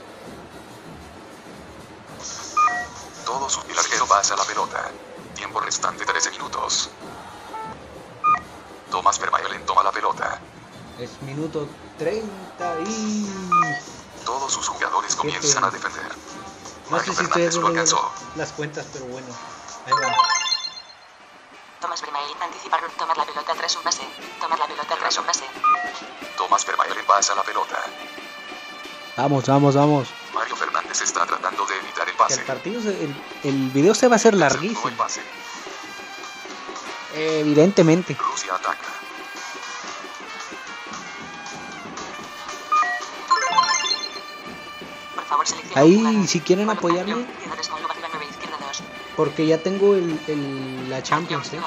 Todo 3.27 3.51
su... 3.51 3.61
El 3.63 3.77
arquero 3.77 4.07
pasa 4.07 4.37
la 4.37 4.45
pelota. 4.45 4.93
Tiempo 5.35 5.61
restante 5.61 6.05
13 6.05 6.31
minutos. 6.33 6.91
Tomás 8.91 9.19
Vermaelen 9.19 9.65
toma 9.67 9.83
la 9.83 9.93
pelota. 9.93 10.39
Es 10.99 11.21
minuto 11.23 11.69
30 11.99 12.81
y. 12.87 13.27
Todos 14.25 14.53
sus 14.53 14.69
jugadores 14.69 15.15
comienzan 15.17 15.65
a 15.65 15.71
defender. 15.71 16.05
No 16.05 16.11
sé 16.11 16.91
Mario 16.91 17.05
si 17.05 17.17
Fernández 17.17 17.31
ustedes 17.31 17.57
lo 17.57 17.67
alcanzó. 17.69 18.13
las 18.37 18.53
cuentas, 18.53 18.87
pero 18.93 19.05
bueno. 19.07 19.27
Ahí 19.87 19.93
va. 19.93 20.17
Tomás 21.81 22.01
Vermaelen 22.01 22.43
anticipar 22.43 22.81
tomar 22.97 23.17
la 23.17 23.25
pelota 23.25 23.55
tras 23.55 23.77
un 23.77 23.83
pase. 23.83 24.03
Tomar 24.41 24.59
la 24.59 24.67
pelota 24.67 24.97
tras 24.97 25.19
un 25.19 25.25
pase. 25.25 25.45
Tomás 26.37 26.65
Vermaelen 26.65 27.05
pasa 27.07 27.35
la 27.35 27.43
pelota. 27.43 27.83
Vamos, 29.17 29.47
vamos, 29.47 29.75
vamos. 29.75 30.09
Mario 30.33 30.57
Fernández 30.57 30.74
está 31.03 31.27
tratando 31.27 31.67
de 31.67 31.77
evitar 31.79 32.09
el 32.09 32.15
pase. 32.15 32.41
el 32.41 32.47
partido, 32.47 32.81
se- 32.81 33.05
el, 33.05 33.15
el 33.43 33.71
video 33.71 33.95
se 33.95 34.07
va 34.09 34.15
a 34.15 34.17
hacer 34.17 34.35
larguísimo. 34.35 34.89
el 34.89 34.95
pase. 34.95 35.21
Evidentemente. 37.17 38.15
Rusia 38.15 38.55
ataca. 38.55 38.79
Por 45.15 45.25
favor, 45.25 45.47
selecciona 45.47 45.81
Ahí, 45.81 46.27
si 46.29 46.41
quieren 46.41 46.71
apoyarme. 46.71 47.13
Artyom, 47.13 47.41
Yedar 47.43 47.65
Smolov 47.65 47.91
arriba 47.91 48.09
9 48.13 48.27
izquierda 48.31 48.59
2. 48.67 48.83
Porque 49.17 49.47
ya 49.47 49.59
tengo 49.59 49.95
el, 49.95 50.19
el- 50.27 50.91
la 50.91 51.03
Champions, 51.03 51.53
¿eh? 51.53 51.61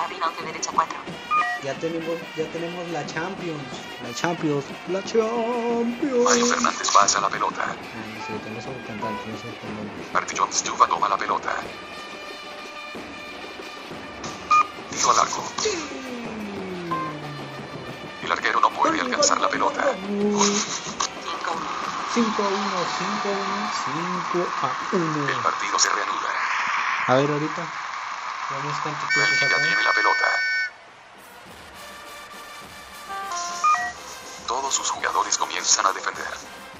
Yu 1.61 1.69
arriba 1.69 1.73
11 1.73 1.73
derecha 1.73 1.73
4. 1.73 1.73
Ya 1.73 1.73
tenemos, 1.79 2.17
ya 2.35 2.45
tenemos 2.51 2.87
la 2.89 3.05
Champions. 3.05 3.63
La 4.03 4.13
Champions. 4.13 4.65
La 4.87 5.01
Mario 5.01 6.47
Champions. 6.47 6.49
Fernández 6.49 6.91
pasa 6.91 7.21
la 7.21 7.29
pelota. 7.29 7.63
Ah, 7.63 7.75
no 7.75 8.25
sé, 8.25 8.33
tengo 8.43 8.61
solo 8.61 8.77
cantante, 8.85 9.23
no 9.27 9.37
sé 9.37 9.47
cómo. 9.59 10.19
Artyom 10.19 10.51
Stuva 10.51 10.87
toma 10.87 11.09
la 11.09 11.17
pelota. 11.17 11.55
Tiro 14.91 15.11
al 15.11 15.19
arco. 15.19 15.43
El 18.23 18.31
arquero 18.31 18.59
no 18.59 18.69
puede 18.71 19.01
alcanzar 19.01 19.39
la 19.39 19.49
pelota. 19.49 19.81
5-1. 19.81 20.57
5 22.13 22.43
a 22.43 22.47
1, 22.47 22.57
5 22.97 23.29
a 23.29 23.31
1, 23.31 23.71
5 24.31 24.47
a 24.61 24.95
El 24.95 25.01
1. 25.01 25.43
partido 25.43 25.79
se 25.79 25.89
reanuda. 25.89 26.29
A 27.07 27.15
ver, 27.15 27.29
ahorita. 27.29 27.61
Vamos 28.49 28.75
cuánto 28.81 29.07
tiempo 29.07 29.29
Bélgica 29.29 29.61
tiene 29.61 29.83
la 29.83 29.93
pelota. 29.93 30.25
Todos 34.47 34.73
sus 34.73 34.89
jugadores 34.89 35.37
comienzan 35.37 35.85
a 35.85 35.93
defender. 35.93 36.25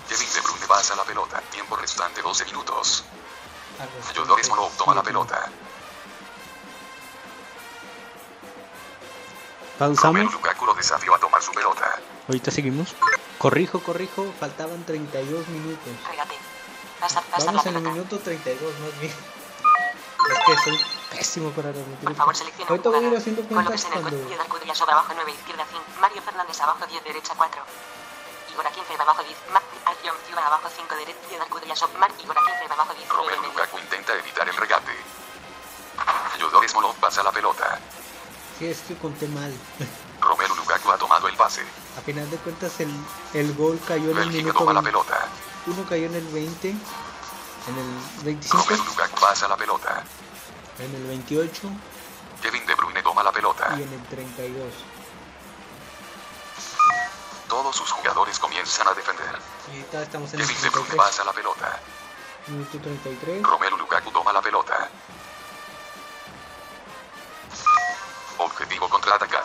Kevin 0.07 0.34
De 0.34 0.41
Bruyne 0.41 0.68
pasa 0.68 0.95
la 0.95 1.03
pelota. 1.03 1.41
Tiempo 1.51 1.76
restante 1.76 2.22
12 2.22 2.45
minutos. 2.45 3.03
Fyodor 4.13 4.43
Smolov 4.43 4.72
toma 4.78 4.95
la 4.95 5.03
pelota. 5.03 5.49
Pausamos. 9.78 10.34
Lukaku 10.34 10.65
lo 10.65 10.74
desafió 10.74 11.13
a 11.15 11.20
tomar 11.20 11.41
su 11.41 11.51
pelota. 11.51 11.99
Ahorita 12.28 12.51
seguimos. 12.51 12.95
Corrijo, 13.38 13.80
corrijo. 13.84 14.34
Faltaban 14.39 14.84
32 14.86 15.47
minutos. 15.49 15.93
Regate. 16.09 16.36
Pasar, 16.99 17.24
pasar 17.26 17.53
la 17.53 17.61
Vamos 17.61 17.65
en 17.68 17.76
el 17.76 17.84
pelota. 17.84 17.93
minuto 17.95 18.20
32 18.20 18.80
más 18.80 18.99
bien. 18.99 19.13
Es 20.30 20.39
que 20.45 20.63
soy 20.63 20.82
pésimo 21.11 21.51
para 21.51 21.72
transmitir. 21.72 22.05
Por 22.05 22.15
favor, 22.15 22.36
selecciona 22.36 22.70
Ahorita 22.70 22.89
voy 22.89 23.05
a 23.05 23.07
ir 23.07 23.18
haciendo 23.18 23.41
cuentas 23.43 23.86
en 23.86 23.93
el 23.93 24.01
cuando... 24.01 24.91
abajo 24.91 25.11
9 25.15 25.32
izquierda 25.32 25.65
5. 25.70 25.84
Mario 26.01 26.22
Fernández 26.22 26.61
abajo 26.61 26.86
10 26.88 27.03
derecha 27.03 27.34
4. 27.38 27.61
Igor 28.53 28.68
Akinfev 28.68 29.01
abajo 29.01 29.24
10. 29.24 29.38
Ma 29.53 29.61
Artyom 29.86 30.15
Yu 30.30 30.38
abajo 30.38 30.70
5 30.76 30.95
derecha. 30.95 31.88
Mar 31.99 32.11
Igor 32.22 32.38
Akinfev 32.38 32.72
abajo 32.72 32.93
10 32.93 33.07
9 33.07 33.18
Romelu 33.18 33.41
medio. 33.41 33.53
Lukaku 33.53 33.78
intenta 33.80 34.13
evitar 34.15 34.47
el 34.49 34.55
regate. 34.57 34.91
Fyodor 36.36 36.70
Smolov 36.70 36.95
pasa 36.95 37.24
la 37.24 37.32
pelota. 37.32 37.80
Sí, 38.59 38.65
es 38.68 38.80
que 38.82 38.95
conté 38.97 39.28
mal. 39.28 39.53
Romelu 40.22 40.55
Lukaku 40.55 40.91
ha 40.91 40.97
tomado 40.97 41.28
el 41.28 41.36
pase. 41.36 41.61
A 41.97 42.01
final 42.01 42.30
de 42.30 42.38
cuentas 42.38 42.80
el, 42.80 42.91
el 43.34 43.53
gol 43.55 43.80
cayó 43.88 44.11
en 44.11 44.18
el 44.18 44.30
Bélgica 44.30 44.38
minuto 44.38 44.59
toma 44.59 44.74
la 44.74 44.82
20. 44.82 44.91
pelota. 44.91 45.28
Uno 45.68 45.86
cayó 45.88 46.05
en 46.07 46.15
el 46.15 46.28
20. 46.28 46.76
En 47.68 47.78
el 47.78 48.24
25. 48.24 48.57
Romelu 48.57 48.84
Lukaku 48.86 49.20
pasa 49.20 49.47
la 49.47 49.57
pelota. 49.57 50.03
En 50.80 50.95
el 50.95 51.03
28. 51.07 51.61
Kevin 52.41 52.65
De 52.65 52.76
Bruyne 52.76 53.01
toma 53.03 53.24
la 53.24 53.32
pelota. 53.32 53.76
Y 53.78 53.84
en 53.84 53.93
el 53.93 54.03
32. 54.03 54.74
Todos 57.49 57.76
sus 57.76 57.91
jugadores 57.91 58.39
comienzan 58.39 58.88
a 58.88 58.93
defender. 58.93 59.39
Y 59.68 59.72
ahorita 59.78 60.03
estamos 60.03 60.34
en 60.34 60.39
el 60.39 60.47
Kevin 60.47 60.61
De 60.61 60.70
Bruyne 60.70 60.88
33. 60.88 61.05
pasa 61.05 61.24
la 61.26 61.34
pelota. 61.34 61.80
Minuto 62.47 62.80
33. 62.80 63.43
Romelu 63.43 63.78
Lukaku 63.78 64.11
toma 64.11 64.32
la 64.32 64.41
pelota. 64.41 64.89
Objetivo 68.38 68.88
contraatacar. 68.88 69.43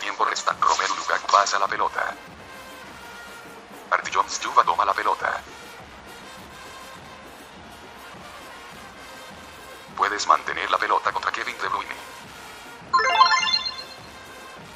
Tiempo 0.00 0.24
resta. 0.24 0.56
Romelu 0.60 0.96
Lukaku 0.96 1.26
pasa 1.30 1.58
la 1.58 1.68
pelota. 1.68 2.14
Artyom 3.90 4.28
Stuva 4.28 4.64
toma 4.64 4.84
la 4.84 4.94
pelota. 4.94 5.40
Puedes 9.96 10.26
mantener 10.26 10.70
la 10.70 10.78
pelota 10.78 11.12
contra 11.12 11.30
Kevin 11.30 11.56
De 11.58 11.68
Bruyne. 11.68 11.94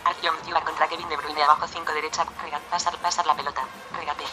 Artyom 0.05 0.37
Yu 0.47 0.55
contra 0.64 0.89
Kevin 0.89 1.09
De 1.09 1.17
Bruyne 1.17 1.43
abajo 1.43 1.67
5 1.67 1.93
derecha. 1.93 2.25
Regate. 2.43 2.64
Pasar, 2.71 2.97
pasar 2.99 3.27
la 3.27 3.35
pelota. 3.35 3.62
Regate. 3.97 4.25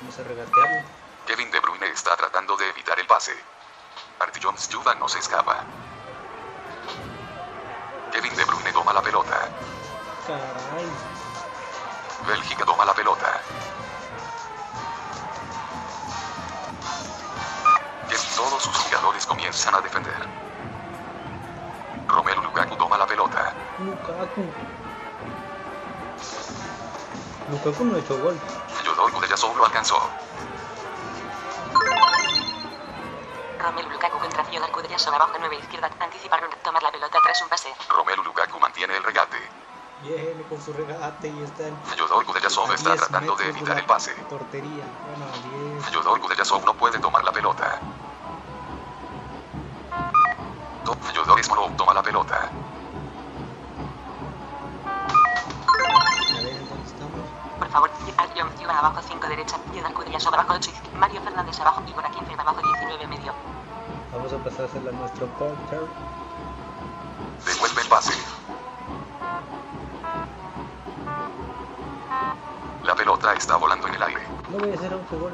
Vamos 0.00 0.18
a 0.18 0.22
regatearlo. 0.24 0.88
Kevin 1.26 1.50
De 1.50 1.60
Bruyne 1.60 1.88
está 1.88 2.16
tratando 2.16 2.56
de 2.56 2.68
evitar 2.68 2.98
el 3.00 3.06
pase. 3.06 3.34
Artyom 4.20 4.56
Stuva 4.56 4.94
no 4.96 5.08
se 5.08 5.18
escapa. 5.18 5.64
Kevin 8.12 8.34
De 8.36 8.44
Bruyne 8.44 8.72
toma 8.72 8.92
la 8.92 9.02
pelota. 9.02 9.48
Caray. 10.26 10.86
Bélgica 12.26 12.64
toma 12.64 12.84
la 12.84 12.94
pelota. 12.94 13.40
Todos 18.36 18.62
sus 18.62 18.76
jugadores 18.76 19.24
comienzan 19.26 19.74
a 19.74 19.80
defender. 19.80 20.14
Romelu 22.06 22.42
Lukaku 22.42 22.76
toma 22.76 22.98
la 22.98 23.06
pelota. 23.06 23.54
Lukaku. 23.78 24.44
Lukaku 27.50 27.84
no 27.84 27.96
ha 27.96 27.98
hecho 27.98 28.18
gol. 28.18 28.38
Fyodor 28.68 29.12
Kudryasov 29.12 29.56
lo 29.56 29.64
alcanzó. 29.64 29.98
Romelu 33.58 33.90
Lukaku 33.90 34.18
contra 34.18 34.44
Fyodor 34.44 34.70
Kudryasov 34.70 35.14
abajo 35.14 35.32
9 35.40 35.56
izquierda. 35.56 35.90
Anticipar 35.98 36.40
tomar 36.62 36.82
la 36.82 36.92
pelota 36.92 37.18
tras 37.24 37.40
un 37.42 37.48
pase. 37.48 37.74
Romelu 37.88 38.22
Lukaku 38.22 38.60
mantiene 38.60 38.96
el 38.98 39.02
regate. 39.02 39.38
Viene 40.02 40.42
con 40.50 40.60
su 40.60 40.74
regate 40.74 41.28
y 41.28 41.42
está 41.42 41.68
en. 41.68 41.76
Fyodor 41.84 42.26
Kudryasov 42.26 42.70
a 42.70 42.74
está 42.74 42.90
10 42.90 43.00
tratando 43.00 43.34
de 43.36 43.48
evitar 43.48 43.78
el 43.78 43.86
pase. 43.86 44.12
Portería. 44.28 44.84
Bueno, 45.08 45.24
a 45.24 45.78
10. 45.78 45.86
Fyodor 45.86 46.20
Kudryasov 46.20 46.64
no 46.66 46.74
puede 46.74 46.98
tomar 46.98 47.24
la 47.24 47.32
pelota. 47.32 47.80
Fyodor 51.12 51.42
Smolov 51.42 51.76
toma 51.76 51.94
la 51.94 52.02
pelota. 52.02 52.50
A 54.84 56.42
ver, 56.42 56.68
¿dónde 56.68 56.84
estamos? 56.84 57.26
Por 57.58 57.68
favor. 57.68 57.90
Albion 58.16 58.48
Ciudad 58.58 58.76
abajo 58.78 59.00
5 59.06 59.26
derecha. 59.28 59.56
Piedra 59.72 59.90
Cudellas 59.92 60.26
abajo 60.26 60.52
8 60.54 60.70
izquierda. 60.70 60.98
Mario 60.98 61.20
Fernández 61.22 61.60
abajo. 61.60 61.82
Igor 61.86 62.04
a 62.04 62.10
15 62.10 62.32
abajo 62.34 62.60
19 62.62 63.06
medio. 63.06 63.32
Vamos 64.12 64.32
a 64.32 64.38
pasar 64.38 64.62
a 64.62 64.64
hacerle 64.64 64.90
a 64.90 64.92
nuestro 64.92 65.26
porter. 65.38 65.80
Devuelve 67.44 67.82
el 67.82 67.88
pase. 67.88 68.12
La 72.84 72.94
pelota 72.94 73.32
está 73.34 73.56
volando 73.56 73.88
en 73.88 73.94
el 73.94 74.02
aire. 74.02 74.22
No 74.50 74.58
voy 74.58 74.70
a 74.70 74.74
hacer 74.74 74.92
autogol. 74.92 75.32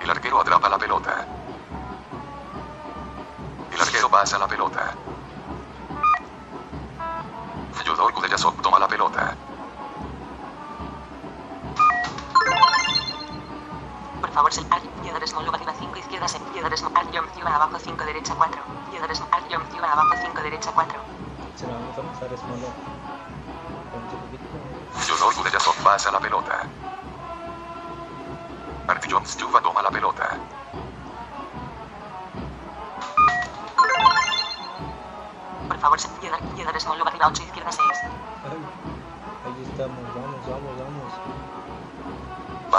El 0.00 0.10
arquero 0.10 0.40
atrapa 0.40 0.68
la 0.68 0.78
pelota. 0.78 1.23
Pasa 4.24 4.38
la 4.38 4.48
pelota. 4.48 4.83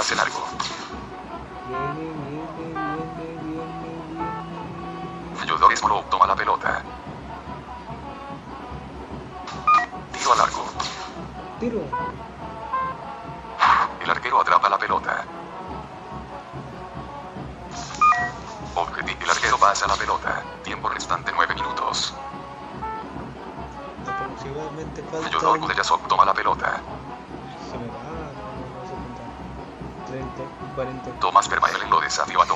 Pase 0.06 0.16
largo. 0.16 0.45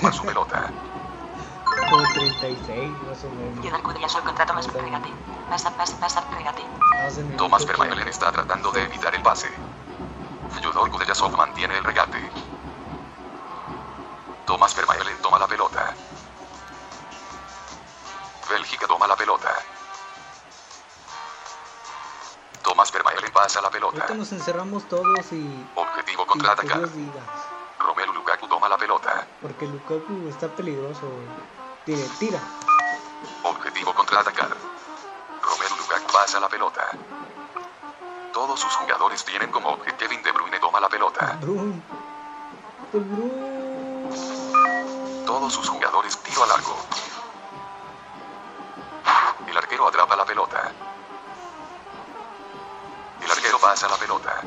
Lo 0.02 0.10
desafió 0.10 0.12
a 0.12 0.12
tomar 0.12 0.14
su 0.14 0.24
pelota. 0.24 0.74
como 1.90 2.04
36 2.14 2.92
más 3.04 3.24
o 3.24 3.30
menos. 3.32 3.60
Piedra 3.60 3.82
Cudellas 3.82 4.16
contra 4.16 4.46
Tomás 4.46 4.74
Regate. 4.74 5.10
Pasa, 5.50 5.76
pasa, 5.76 6.00
pasa, 6.00 6.24
regate. 6.32 6.64
Más 7.04 7.18
en 7.18 7.32
el 7.32 7.38
Tomás 7.38 7.66
18. 7.66 7.82
Vermaelen 7.82 8.08
está 8.08 8.32
tratando 8.32 8.72
de 8.72 8.84
evitar 8.84 9.14
el 9.16 9.22
pase. 9.22 9.50
Fyodor 10.50 10.90
Kudryasov 10.90 11.36
mantiene 11.36 11.78
el 11.78 11.84
regate. 11.84 12.18
Tomás 14.46 14.76
Vermaelen 14.76 15.18
toma 15.22 15.40
la 15.40 15.48
pelota. 15.48 15.94
Bélgica 18.50 18.88
toma 18.88 19.08
la 19.08 19.16
pelota. 19.16 19.50
Tomás 22.64 22.92
Vermaelen 22.92 23.32
pasa 23.32 23.62
la 23.62 23.70
pelota. 23.70 23.98
Ahorita 23.98 24.14
nos 24.16 24.32
encerramos 24.32 24.88
todos 24.88 25.32
y. 25.32 25.70
Objetivo 25.76 26.26
contraatacar. 26.26 26.90
Porque 29.60 29.74
Lukaku 29.74 30.30
está 30.30 30.48
peligroso. 30.48 31.06
Tire, 31.84 32.08
tira. 32.18 32.40
Objetivo 33.44 33.94
contraatacar. 33.94 34.48
Romelu 34.48 35.76
Lukaku 35.76 36.14
pasa 36.14 36.40
la 36.40 36.48
pelota. 36.48 36.88
Todos 38.32 38.58
sus 38.58 38.74
jugadores 38.76 39.26
tienen 39.26 39.52
como 39.52 39.72
objetivo. 39.72 39.98
Kevin 40.00 40.24
De 40.24 40.32
Bruyne 40.32 40.60
toma 40.62 40.80
la 40.80 40.88
pelota. 40.88 41.38
De 41.42 41.46
Bruyne. 41.46 41.82
Todos 45.26 45.52
sus 45.52 45.68
jugadores 45.68 46.18
tiro 46.20 46.44
al 46.44 46.50
largo. 46.50 46.78
El 49.46 49.58
arquero 49.58 49.90
atrapa 49.90 50.16
la 50.16 50.24
pelota. 50.24 50.72
El 53.22 53.30
arquero 53.30 53.60
pasa 53.60 53.90
la 53.90 53.98
pelota. 53.98 54.42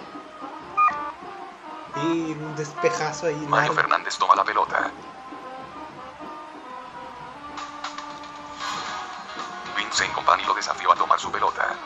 Y 2.03 2.33
un 2.33 2.57
despejazo 2.57 3.27
ahí. 3.27 3.35
Mario 3.35 3.73
largo. 3.73 3.75
Fernández 3.75 4.17
toma 4.19 4.35
la 4.35 4.45
pelota. 4.45 4.91
Vincent 9.77 10.13
Company 10.15 10.45
lo 10.45 10.55
desafió 10.55 10.93
a 10.93 10.97
tomar 10.97 11.19
su 11.21 11.31
pelota. 11.31 11.77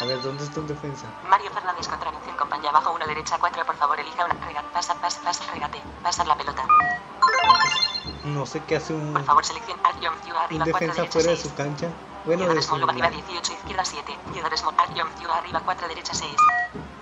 A 0.00 0.04
ver, 0.04 0.20
¿dónde 0.22 0.44
está 0.44 0.60
un 0.60 0.66
defensa? 0.66 1.06
Mario 1.28 1.50
Fernández 1.52 1.88
contra 1.88 2.08
Anunciación 2.08 2.36
Compañía 2.36 2.70
abajo 2.70 2.92
1 2.92 3.06
derecha 3.06 3.38
4. 3.38 3.64
Por 3.64 3.76
favor, 3.76 3.98
elija 3.98 4.24
una 4.24 4.34
regate. 4.46 4.68
Pasa, 4.72 4.94
pasa, 4.94 5.20
pasa, 5.22 5.44
regate. 5.52 5.80
Pasar 6.02 6.26
la 6.26 6.36
pelota. 6.36 6.66
No 8.24 8.44
sé 8.44 8.62
qué 8.64 8.76
hace 8.76 8.92
un, 8.92 9.12
Por 9.12 9.24
favor, 9.24 9.44
Ciudad 9.44 9.60
un 9.70 9.82
arriba 9.82 10.64
4 10.64 10.64
defensa 10.64 10.94
derecha 10.94 11.12
fuera 11.12 11.30
de 11.30 11.36
6. 11.36 11.48
su 11.48 11.54
cancha. 11.54 11.88
Bueno, 12.24 12.50
su. 12.54 12.62
Smolov 12.62 12.90
arriba 12.90 13.10
18 13.10 13.52
izquierda 13.52 13.84
7. 13.84 14.18
Piedra 14.32 14.56
Smolov. 14.56 14.80
Albion 14.80 15.08
Ciudad 15.18 15.38
arriba 15.38 15.60
4 15.64 15.88
derecha 15.88 16.14
6. 16.14 16.32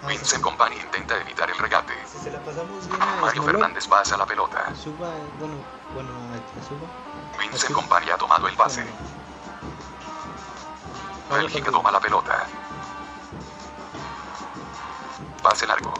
Ah, 0.02 0.08
Vincent 0.08 0.42
Company 0.42 0.76
intenta 0.76 1.16
evitar 1.20 1.48
el 1.48 1.56
regate. 1.58 1.94
Si 2.06 2.18
se 2.18 2.30
la 2.32 2.40
pasamos 2.40 2.88
bien 2.88 3.00
a 3.00 3.20
Mario 3.20 3.42
Fernández 3.44 3.86
pasa 3.86 4.16
la 4.16 4.26
pelota. 4.26 4.74
Suba, 4.74 5.10
bueno, 5.38 5.54
bueno, 5.94 6.10
Suba. 6.68 6.88
Vincent 7.38 7.72
Company 7.72 8.10
ha 8.10 8.18
tomado 8.18 8.48
el 8.48 8.56
pase. 8.56 8.84
Bélgica 11.30 11.70
toma 11.70 11.92
la 11.92 12.00
pelota. 12.00 12.46
Pase 15.42 15.66
largo. 15.66 15.94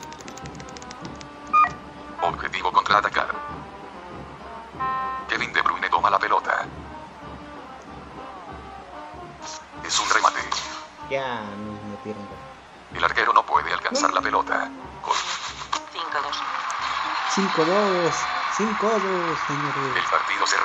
5-2. 17.55 17.67
5-2, 17.67 18.13
5-2, 18.57 19.37
señores. 19.47 19.97
El 19.97 20.11
partido 20.11 20.47
se 20.47 20.57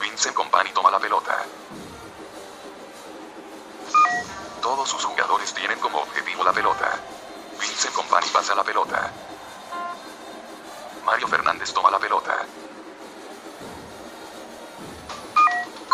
Vincent 0.00 0.34
Company 0.36 0.70
toma 0.72 0.92
la 0.92 1.00
pelota. 1.00 1.44
Todos 4.62 4.88
sus 4.88 5.04
jugadores 5.04 5.52
tienen 5.52 5.76
como 5.80 5.98
objetivo 5.98 6.44
la 6.44 6.52
pelota. 6.52 7.00
Vincent 7.60 7.92
Company 7.92 8.28
pasa 8.32 8.54
la 8.54 8.62
pelota. 8.62 9.10
Mario 11.04 11.26
Fernández 11.26 11.72
toma 11.72 11.90
la 11.90 11.98
pelota. 11.98 12.46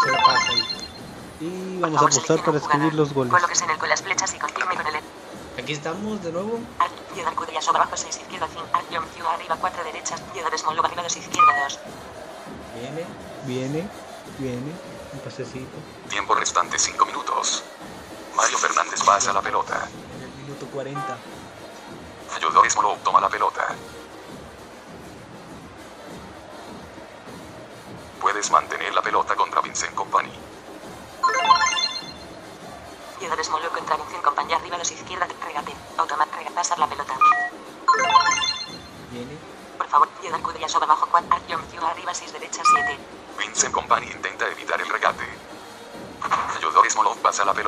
Se 0.03 0.11
la 0.11 0.19
pasa 0.23 0.49
ahí. 0.51 0.63
Y 1.41 1.81
vamos 1.81 2.03
a 2.03 2.05
apostar 2.05 2.45
para 2.45 2.59
escribir 2.59 2.93
los 2.93 3.15
goles. 3.15 3.33
Colóquese 3.33 3.65
en 3.65 3.71
el 3.71 3.79
con 3.79 3.89
las 3.89 4.03
flechas 4.03 4.35
y 4.35 4.39
confirme 4.39 4.77
con 4.77 4.87
el 4.87 5.03
Aquí 5.59 5.73
estamos 5.73 6.23
de 6.23 6.33
nuevo. 6.33 6.61
Fyodor 7.15 7.35
Kudryashov 7.35 7.77
abajo 7.77 7.97
6 7.97 8.15
izquierda 8.19 8.47
5 8.53 8.67
Artyom 8.75 9.05
Fiu 9.07 9.27
arriba 9.27 9.57
4 9.59 9.85
derechas 9.85 10.21
Fyodor 10.35 10.59
Smolov 10.59 10.85
arriba 10.85 11.03
2 11.03 11.17
izquierda 11.17 11.53
2 11.65 11.81
Viene, 13.47 13.89
viene. 14.39 14.73
Un 15.13 15.21
pasecito. 15.21 15.77
Tiempo 16.11 16.35
restante 16.35 16.79
5 16.79 17.07
minutos. 17.07 17.63
Mario 18.35 18.59
Fernández 18.59 19.01
pasa 19.05 19.33
la 19.33 19.41
pelota. 19.41 19.89
En 20.17 20.23
el 20.25 20.31
minuto 20.43 20.67
40. 20.67 21.17
Fyodor 22.29 22.69
Smolov 22.69 22.99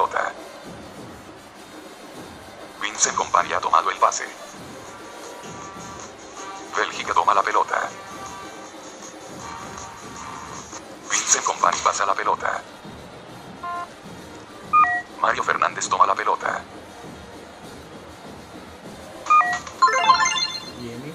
pelota. 0.08 0.32
Vincent 2.80 3.16
Company 3.16 3.52
ha 3.52 3.60
tomado 3.60 3.90
el 3.90 3.98
pase. 3.98 4.24
Bélgica 6.76 7.14
toma 7.14 7.34
la 7.34 7.42
pelota. 7.42 7.88
Vincent 11.10 11.44
Company 11.44 11.76
pasa 11.82 12.06
la 12.06 12.14
pelota. 12.14 12.62
Mario 15.20 15.42
Fernández 15.42 15.88
toma 15.88 16.06
la 16.06 16.14
pelota. 16.14 16.62
Viene. 20.78 21.12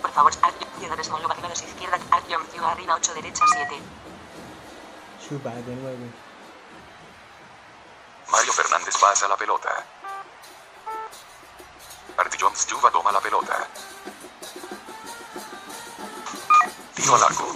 Por 0.00 0.10
favor 0.12 0.32
Smolov 1.02 1.30
arriba 1.30 1.48
2 1.48 1.62
izquierda 1.62 1.98
arriba 2.10 2.94
8 2.94 3.14
derechas 3.14 3.48
7 3.52 3.80
Shuba 5.20 5.50
de 5.50 5.76
nuevo. 5.76 6.29
Mario 8.30 8.52
Fernández 8.52 8.96
pasa 8.96 9.26
la 9.26 9.36
pelota. 9.36 9.84
Artyom 12.16 12.54
Stuva 12.54 12.90
toma 12.90 13.10
la 13.10 13.20
pelota. 13.20 13.66
Tiro 16.94 17.14
al 17.16 17.22
arco. 17.24 17.54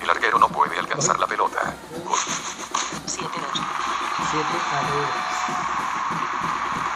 El 0.00 0.10
arquero 0.10 0.38
no 0.38 0.48
puede 0.48 0.78
alcanzar 0.78 1.18
la 1.18 1.26
pelota. 1.26 1.74
Gol. 2.04 2.18
7 3.06 3.24
2 3.24 3.60
7 4.30 4.44
a 4.72 4.82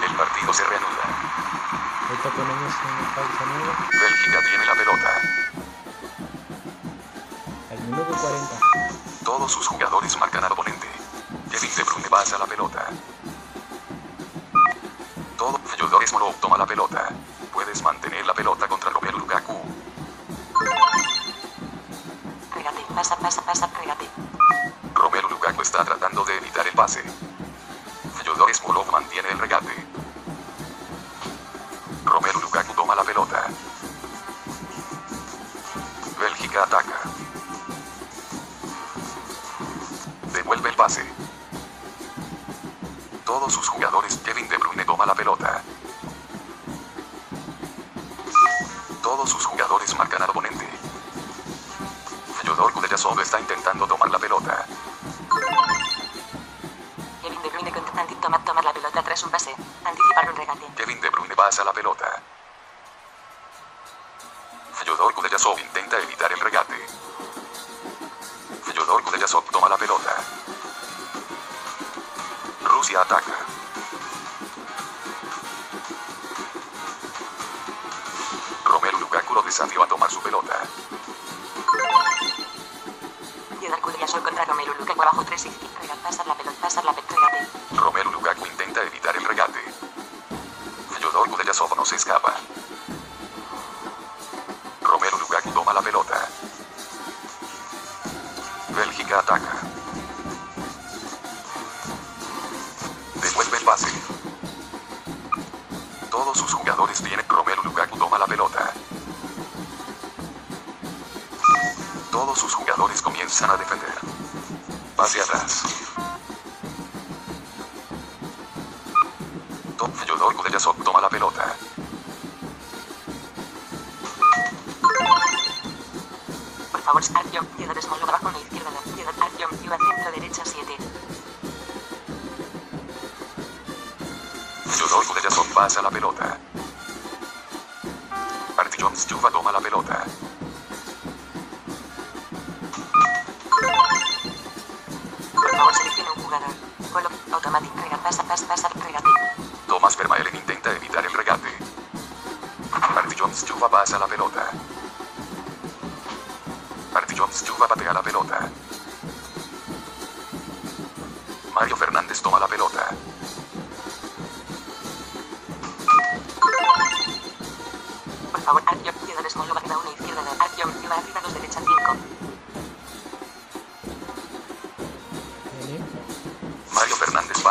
2. 0.03 0.11
El 0.11 0.17
partido 0.17 0.53
se 0.53 0.65
reanuda. 0.65 1.05
Ahorita 2.09 2.31
ponemos 2.31 2.75
una 2.85 3.15
pausa 3.15 3.45
nueva. 3.47 3.89
Bélgica 3.91 4.39
tiene 4.49 4.67
la 4.67 4.75
pelota. 4.75 5.21
Al 7.71 7.79
minuto 7.81 8.13
40. 8.21 8.70
Todos 9.31 9.53
sus 9.53 9.69
jugadores 9.69 10.19
marcan 10.19 10.43
al 10.43 10.51
oponente. 10.51 10.89
Kevin 11.53 11.71
De 11.77 11.85
Bruyne 11.85 12.09
pasa 12.09 12.37
la 12.37 12.47
pelota. 12.47 12.89
Todo 15.39 15.57
Fyodor 15.67 16.05
Smolov 16.05 16.35
toma 16.41 16.59
la 16.59 16.67
pelota. 16.67 17.09
Puedes 17.53 17.81
mantener 17.81 18.27
la 18.27 18.35
pelota 18.35 18.67
contra 18.67 18.91
Romelu 18.91 19.21
Lukaku. 19.21 19.55
regate 22.57 22.83
pasa 22.93 23.17
pasa 23.19 23.41
pasa 23.43 23.71
regate 23.79 24.00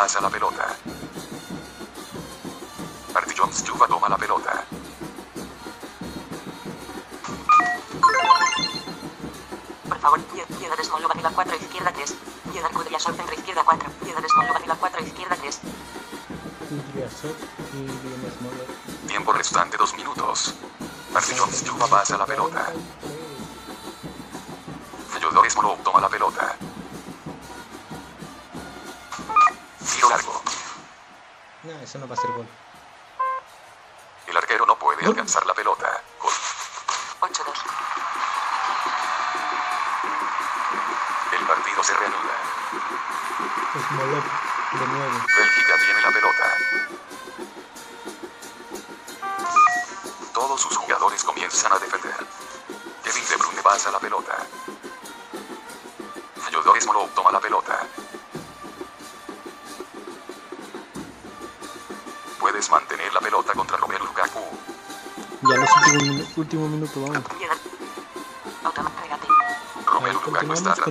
pasa 0.00 0.18
la 0.22 0.30
pelota. 0.30 0.66
Marty 3.12 3.34
Jones 3.36 3.62
Juva 3.68 3.86
toma 3.86 4.08
la 4.08 4.16
pelota. 4.16 4.64
Por 9.86 9.98
favor, 9.98 10.20
piedra 10.58 10.84
small 10.84 11.04
arriba 11.04 11.30
4, 11.34 11.56
izquierda 11.56 11.92
3. 11.92 12.14
Piedra 12.50 12.70
Kudria 12.70 12.98
Sol, 12.98 13.14
centro 13.14 13.34
izquierda 13.34 13.62
4. 13.62 13.90
Piedra 14.02 14.22
small 14.26 14.56
arriba 14.56 14.76
4, 14.80 15.04
izquierda 15.04 15.36
3. 15.36 15.60
Kudryashov 16.70 17.36
y 17.74 17.82
viene 17.84 18.30
Smoller. 18.38 18.66
Tiempo 19.06 19.32
restante 19.34 19.76
dos 19.76 19.94
minutos. 19.96 20.54
Marty 21.12 21.34
Jones 21.36 21.62
Juva 21.68 21.86
pasa 21.88 22.16
la 22.16 22.24
pelota. 22.24 22.72
Eso 31.90 31.98
no 31.98 32.08
va 32.08 32.14
a 32.14 32.18
ser 32.18 32.30
gol. 32.32 32.59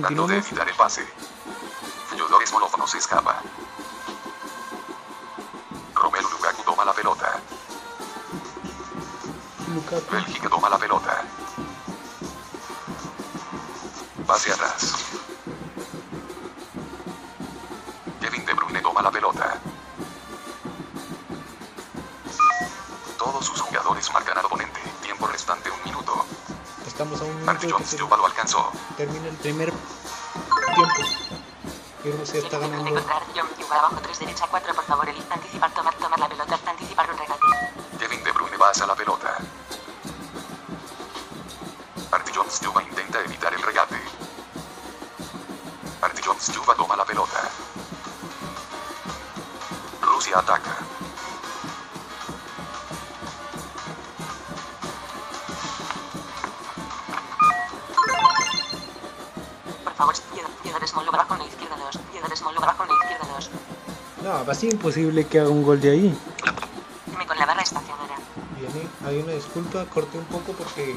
tratando 0.00 0.26
de 0.28 0.38
evitar 0.38 0.68
el 0.68 0.76
pase. 0.76 1.06
Fyodor 2.08 2.46
Smolov 2.46 2.78
no 2.78 2.86
se 2.86 2.98
escapa. 2.98 3.42
Romelu 5.94 6.28
Lukaku 6.30 6.62
toma 6.64 6.84
la 6.84 6.92
pelota. 6.92 7.40
Lukaku. 9.74 10.12
Bélgica 10.12 10.48
toma 10.48 10.68
la 10.68 10.78
pelota. 10.78 11.22
Pase 14.26 14.52
atrás. 14.52 14.94
Kevin 18.20 18.44
De 18.46 18.54
Bruyne 18.54 18.80
toma 18.80 19.02
la 19.02 19.10
pelota. 19.10 19.58
Todos 23.18 23.44
sus 23.44 23.60
jugadores 23.60 24.12
marcan 24.12 24.38
al 24.38 24.46
oponente. 24.46 24.80
Tiempo 25.02 25.26
restante 25.26 25.70
un 25.70 25.82
minuto. 25.84 26.24
Estamos 26.86 27.20
a 27.20 27.24
un 27.24 27.30
minuto 27.30 27.46
Marty 27.46 27.70
Jones 27.70 27.98
lo 27.98 28.26
alcanzó. 28.26 28.72
termine 28.96 29.28
el 29.28 29.36
primer. 29.36 29.69
Rusia 32.30 32.46
está 32.46 32.58
ganando. 32.60 32.94
Imposible 64.70 65.26
que 65.26 65.40
haga 65.40 65.48
un 65.50 65.62
gol 65.62 65.80
de 65.80 65.90
ahí. 65.90 66.18
Me 67.18 67.26
con 67.26 67.36
la 67.38 67.46
barra. 67.46 67.62
Viene, 68.58 68.88
hay 69.06 69.18
una 69.22 69.32
disculpa, 69.32 69.84
corté 69.86 70.18
un 70.18 70.24
poco 70.26 70.52
porque 70.52 70.96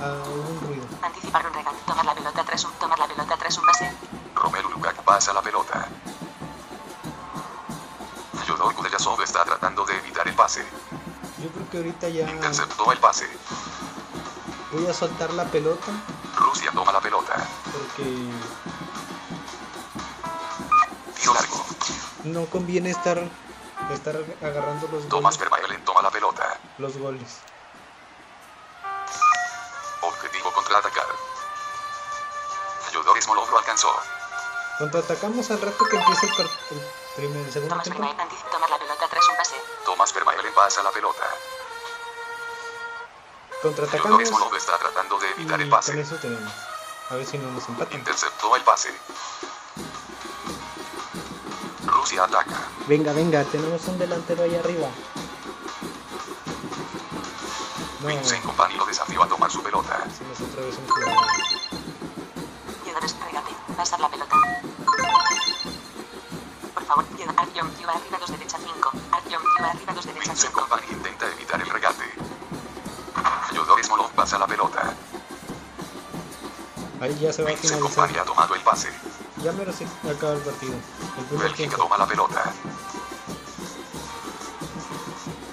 ah, 0.00 0.22
hubo 0.26 0.50
un 0.50 0.60
ruido. 0.68 0.86
Anticipar 1.02 1.46
un 1.46 1.54
regate, 1.54 1.76
tomar 1.86 2.04
la 2.04 2.14
pelota 2.14 2.44
3, 2.44 2.64
un, 2.64 2.72
tomar 2.72 2.98
la 2.98 3.06
pelota 3.06 3.36
3, 3.38 3.58
un 3.58 3.66
pase. 3.66 3.92
Romelu 4.34 4.70
Lukaku 4.70 5.02
pasa 5.04 5.32
la 5.32 5.42
pelota. 5.42 5.86
Fyodor 8.44 8.74
Kudellasov 8.74 9.20
está 9.22 9.44
tratando 9.44 9.84
de 9.84 9.96
evitar 9.98 10.26
el 10.26 10.34
pase. 10.34 10.64
Yo 11.42 11.48
creo 11.50 11.70
que 11.70 11.76
ahorita 11.78 12.08
ya 12.08 12.28
Interceptó 12.30 12.90
el 12.92 12.98
pase. 12.98 13.26
voy 14.72 14.86
a 14.86 14.92
soltar 14.92 15.32
la 15.34 15.44
pelota 15.44 15.92
Rusia 16.36 16.70
toma 16.74 16.92
la 16.92 17.00
pelota. 17.00 17.34
porque 17.72 18.04
no 22.28 22.46
conviene 22.46 22.90
estar 22.90 23.18
estar 23.92 24.16
agarrando 24.42 24.88
los 24.88 25.08
Thomas 25.08 25.38
goles. 25.38 25.50
Vermaelen 25.50 25.84
toma 25.84 26.02
la 26.02 26.10
pelota. 26.10 26.58
Los 26.78 26.96
goles. 26.98 27.38
Objetivo 30.02 30.52
contraatacar. 30.52 31.06
Fyodor 32.90 33.22
Smolov 33.22 33.50
lo 33.50 33.58
alcanzó. 33.58 33.88
Contraatacamos 34.78 35.50
al 35.50 35.60
rato 35.60 35.84
que 35.84 35.96
empiece 35.96 36.26
el, 36.26 36.40
el 36.40 36.86
primer, 37.16 37.46
el 37.46 37.52
segundo 37.52 37.74
Thomas 37.74 37.84
tiempo. 37.84 38.02
Tomar 38.52 38.70
la 38.70 38.78
pelota 38.78 39.06
3, 39.10 39.28
un 39.28 39.36
pase. 39.36 39.56
Thomas 39.84 40.14
Vermaelen 40.14 40.54
pasa 40.54 40.82
la 40.82 40.90
pelota. 40.90 41.24
Contraatacamos 43.62 44.28
Smolov 44.28 44.54
está 44.54 44.78
tratando 44.78 45.18
de 45.18 45.28
y 45.28 45.32
evitar 45.32 45.60
el 45.60 45.68
con 45.68 45.78
pase. 45.78 46.00
eso 46.00 46.16
tenemos. 46.16 46.52
A 47.10 47.14
ver 47.14 47.26
si 47.26 47.38
no 47.38 47.50
nos 47.50 47.66
empatan. 47.68 47.98
Interceptó 47.98 48.27
Ataca. 52.18 52.56
Venga, 52.86 53.12
venga, 53.12 53.44
tenemos 53.44 53.86
un 53.86 53.98
delantero 53.98 54.42
ahí 54.42 54.54
arriba. 54.54 54.88
No, 58.00 58.08
Vincent 58.08 58.44
Company 58.44 58.74
lo 58.76 58.86
desafió 58.86 59.22
a 59.22 59.28
tomar 59.28 59.50
su 59.50 59.62
pelota. 59.62 60.02
hacemos 60.04 60.40
otra 60.40 60.64
vez 60.64 60.76
un 60.78 60.88
jugador. 60.88 61.26
Piedra 62.84 63.00
regate, 63.00 63.52
pasar 63.76 64.00
la 64.00 64.08
pelota. 64.08 64.36
Por 66.74 66.84
favor, 66.84 67.04
arriba 67.04 68.18
2, 68.18 68.30
derecha 68.30 68.58
5. 68.62 68.92
Artyom, 69.12 69.42
Yuba 69.58 69.70
arriba 69.70 69.92
2, 69.94 70.06
derecha 70.06 70.30
Vincent 70.30 70.52
5. 70.52 70.60
Company 70.60 70.86
intenta 70.90 71.26
evitar 71.26 71.60
el 71.60 71.68
regate. 71.68 72.04
Smolov 73.82 74.10
pasa 74.12 74.38
la 74.38 74.46
pelota. 74.46 74.94
Ahí 77.00 77.16
ya 77.20 77.32
se 77.32 77.42
va 77.42 77.48
a 77.48 77.52
Vincent 77.52 77.74
finalizar. 77.74 77.80
Company 77.80 78.18
ha 78.18 78.24
tomado 78.24 78.54
el 78.54 78.60
pase. 78.62 78.88
Ya 79.42 79.52
mero 79.52 79.72
se 79.72 79.84
acaba 80.10 80.32
el 80.34 80.40
partido. 80.40 80.74
El 80.74 81.24
primer 81.26 81.44
Bélgica 81.44 81.56
tiempo. 81.68 81.76
toma 81.76 81.96
la 81.98 82.06
pelota. 82.06 82.52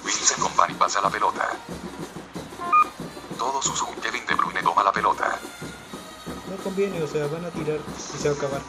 Vincent 0.04 0.40
Company 0.40 0.74
pasa 0.74 1.00
la 1.00 1.10
pelota. 1.10 1.48
Todos 3.38 3.64
sus 3.64 3.80
ju- 3.82 3.94
Kevin 4.00 4.26
De 4.26 4.34
Bruyne 4.34 4.62
toma 4.62 4.82
la 4.82 4.92
pelota. 4.92 5.38
No 6.50 6.56
conviene, 6.62 7.02
o 7.02 7.06
sea, 7.06 7.26
van 7.28 7.44
a 7.44 7.50
tirar 7.50 7.78
y 7.78 8.18
se 8.18 8.28
va 8.28 8.34
a 8.34 8.38
acabar. 8.38 8.60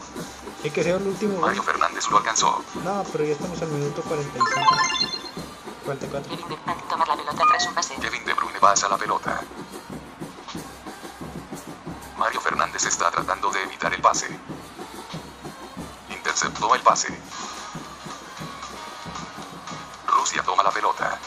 Hay 0.64 0.70
que 0.72 0.84
ser 0.84 0.96
el 0.96 1.08
último 1.08 1.34
gol. 1.36 1.42
Mario 1.48 1.64
Fernández 1.64 2.08
lo 2.10 2.18
alcanzó. 2.18 2.64
No, 2.84 3.04
pero 3.12 3.24
ya 3.26 3.32
estamos 3.34 3.62
al 3.62 3.68
minuto 3.70 4.02
45. 4.04 4.50
44. 5.86 6.30
Kevin 6.30 6.48
de 6.50 6.56
Bruyne, 6.56 6.84
tomar 6.90 7.08
la 7.08 7.16
pelota 7.16 7.44
3, 7.50 7.68
un 7.68 7.74
pase. 7.76 7.96
Kevin 7.96 8.26
De 8.26 8.34
Bruyne 8.34 8.60
pasa 8.60 8.88
la 8.90 8.98
pelota. 8.98 9.42
Mario 12.18 12.42
Fernández 12.42 12.86
está 12.86 13.10
tratando 13.12 13.50
de 13.52 13.64
evitar 13.64 13.94
el 13.94 14.02
pase. 14.02 14.28
El 16.88 16.94
pase. 16.94 17.14
Rusia 20.08 20.42
toma 20.42 20.64
la 20.64 20.72
pelota. 20.72 21.20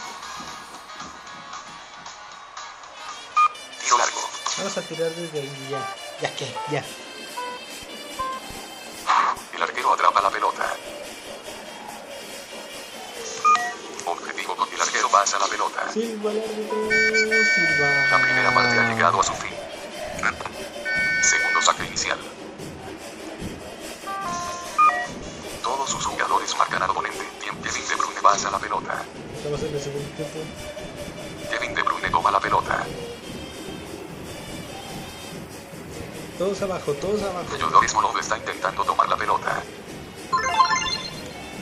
Tiro 3.82 3.98
largo. 3.98 4.20
Vamos 4.56 4.78
a 4.78 4.80
tirar 4.80 5.10
desde 5.10 5.40
ahí 5.40 5.68
ya. 5.70 5.94
Ya 6.22 6.34
que, 6.34 6.56
ya. 6.70 6.82
El 9.54 9.62
arquero 9.62 9.92
atrapa 9.92 10.22
la 10.22 10.30
pelota. 10.30 10.74
Objetivo 14.06 14.56
con 14.56 14.72
el 14.72 14.80
arquero 14.80 15.10
pasa 15.10 15.38
la 15.38 15.46
pelota. 15.46 15.92
Sí, 15.92 16.00
igual 16.00 16.38
árbitro. 16.38 16.88
Silva. 16.88 18.08
La 18.10 18.22
primera 18.22 18.54
parte 18.54 18.78
ha 18.78 18.88
llegado 18.88 19.20
a 19.20 19.24
su 19.24 19.34
fin. 19.34 19.59
Pasa 28.30 28.48
la 28.48 28.60
pelota. 28.60 29.02
Estamos 29.36 29.60
en 29.60 29.74
el 29.74 29.80
segundo 29.80 30.08
tiempo. 30.10 30.38
Kevin 31.50 31.74
De 31.74 31.82
Bruyne 31.82 32.10
toma 32.10 32.30
la 32.30 32.38
pelota. 32.38 32.86
Todos 36.38 36.62
abajo, 36.62 36.92
todos 36.92 37.22
abajo. 37.22 37.48
Fyodor 37.48 37.88
Smolov 37.88 38.16
está 38.18 38.38
intentando 38.38 38.84
tomar 38.84 39.08
la 39.08 39.16
pelota. 39.16 39.62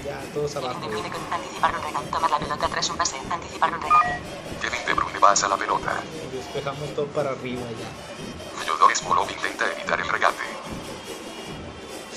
Ya, 0.05 0.21
todos 0.35 0.57
abajo. 0.57 0.79
De 0.81 0.89
Bruyne 0.89 1.11
anticipar 1.31 1.75
un 1.75 1.83
regate. 1.83 2.07
Tomar 2.11 2.31
la 2.33 2.39
pelota 2.39 2.69
tras 2.69 2.91
un 2.91 2.97
pase. 2.99 3.17
Anticipar 3.31 3.73
un 3.73 3.81
regate. 3.81 4.21
Kevin 4.61 4.85
De 4.85 4.93
Bruyne 4.93 5.21
pasa 5.21 5.49
la 5.49 5.57
pelota. 5.57 5.93
Despejamos 6.31 6.95
todo 6.95 7.07
para 7.07 7.31
arriba 7.31 7.63
ya. 7.81 8.63
Fyodor 8.63 8.95
Smolov 8.95 9.31
intenta 9.31 9.73
evitar 9.73 9.99
el 9.99 10.09
regate. 10.09 10.45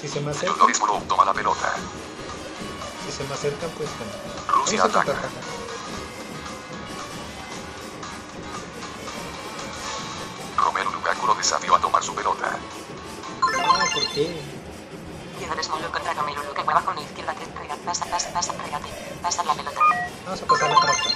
Si 0.01 0.09
se 0.09 0.19
me 0.19 0.31
acercan, 0.31 0.57
Fyodor 0.57 0.75
Smolov 0.75 1.03
toma 1.07 1.23
la 1.23 1.33
pelota. 1.33 1.73
Si 3.11 3.17
se 3.17 3.23
me 3.25 3.33
acercan, 3.33 3.69
pues 3.71 3.89
bueno. 3.97 4.13
Rusia 4.47 4.83
Vamos 4.83 4.95
ataca. 4.95 5.19
Romelu 10.57 10.91
Lukaku 10.91 11.27
lo 11.27 11.35
desafió 11.35 11.75
a 11.75 11.79
tomar 11.79 12.03
su 12.03 12.15
pelota. 12.15 12.57
Ah, 13.41 13.85
¿por 13.93 14.07
qué? 14.13 14.41
Fiedor 15.37 15.63
Smolov 15.63 15.91
contra 15.91 16.13
Romelu 16.13 16.43
Lukaku. 16.43 16.71
Abajo 16.71 16.91
una 16.91 17.01
izquierda. 17.01 17.33
Tres. 17.33 17.49
Regate. 17.59 17.81
Pasa, 17.83 18.05
pasa, 18.05 18.31
pasa. 18.31 18.53
Regate. 18.53 18.89
Pasar 19.21 19.45
la 19.45 19.55
pelota. 19.55 19.79
Vamos 20.25 20.41
a 20.41 20.45
pasarla 20.45 20.75
para 20.75 20.93
atrás. 20.93 21.15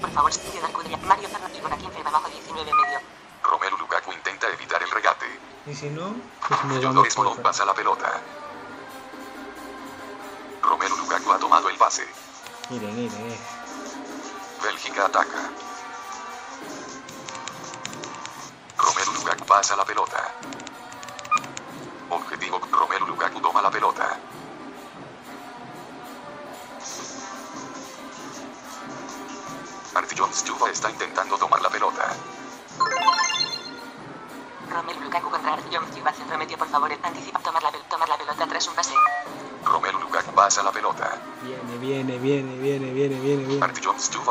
Por 0.00 0.10
favor, 0.10 0.32
Fiedor 0.32 0.72
Cudilla. 0.72 0.96
Mario 0.98 1.28
Fernández. 1.28 1.58
Igor 1.58 1.76
15. 1.76 2.00
Abajo 2.04 2.28
19 2.28 2.70
medio. 2.74 3.00
Romelu 3.42 3.78
Lukaku 3.78 4.12
intenta 4.12 4.48
evitar 4.48 4.82
el 4.82 4.90
regate. 4.90 5.26
Y 5.66 5.74
si 5.74 5.88
no, 5.88 6.14
pues 6.46 7.12
Smolov 7.12 7.34
por 7.34 7.42
pasa 7.42 7.64
la 7.64 7.74
pelota. 7.74 8.20
Mire, 12.70 12.92
mire. 12.92 13.10
Bélgica 13.10 13.55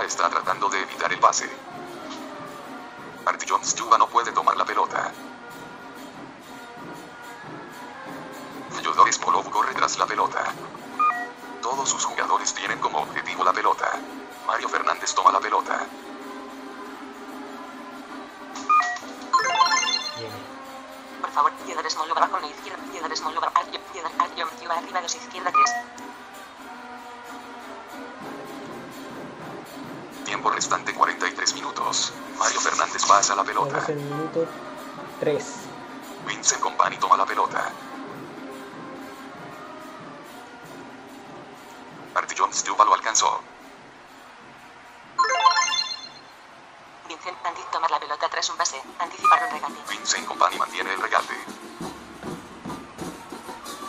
está 0.05 0.29
tratando 0.29 0.69
de 0.69 0.74
3. 35.19 35.43
Vincent 36.27 36.61
Company 36.61 36.97
toma 36.97 37.15
la 37.15 37.25
pelota. 37.25 37.71
Artillon 42.13 42.53
Stuba 42.53 42.83
lo 42.83 42.93
alcanzó. 42.93 43.39
Vincent 47.07 47.37
Antic. 47.45 47.71
Tomar 47.71 47.91
la 47.91 47.99
pelota 47.99 48.27
tras 48.29 48.49
un 48.49 48.57
pase. 48.57 48.81
Anticipar 48.99 49.43
un 49.43 49.51
regate. 49.51 49.73
Vincent 49.89 50.27
Company 50.27 50.57
mantiene 50.57 50.93
el 50.93 51.01
regate. 51.01 51.35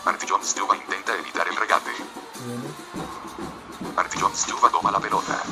Artillon 0.04 0.44
Stuba 0.44 0.76
intenta 0.76 1.14
evitar 1.14 1.48
el 1.48 1.56
regate. 1.56 1.90
Viene. 2.40 2.68
Artillon 3.96 4.34
Stuba 4.36 4.70
toma 4.70 4.90
la 4.92 5.00
pelota. 5.00 5.42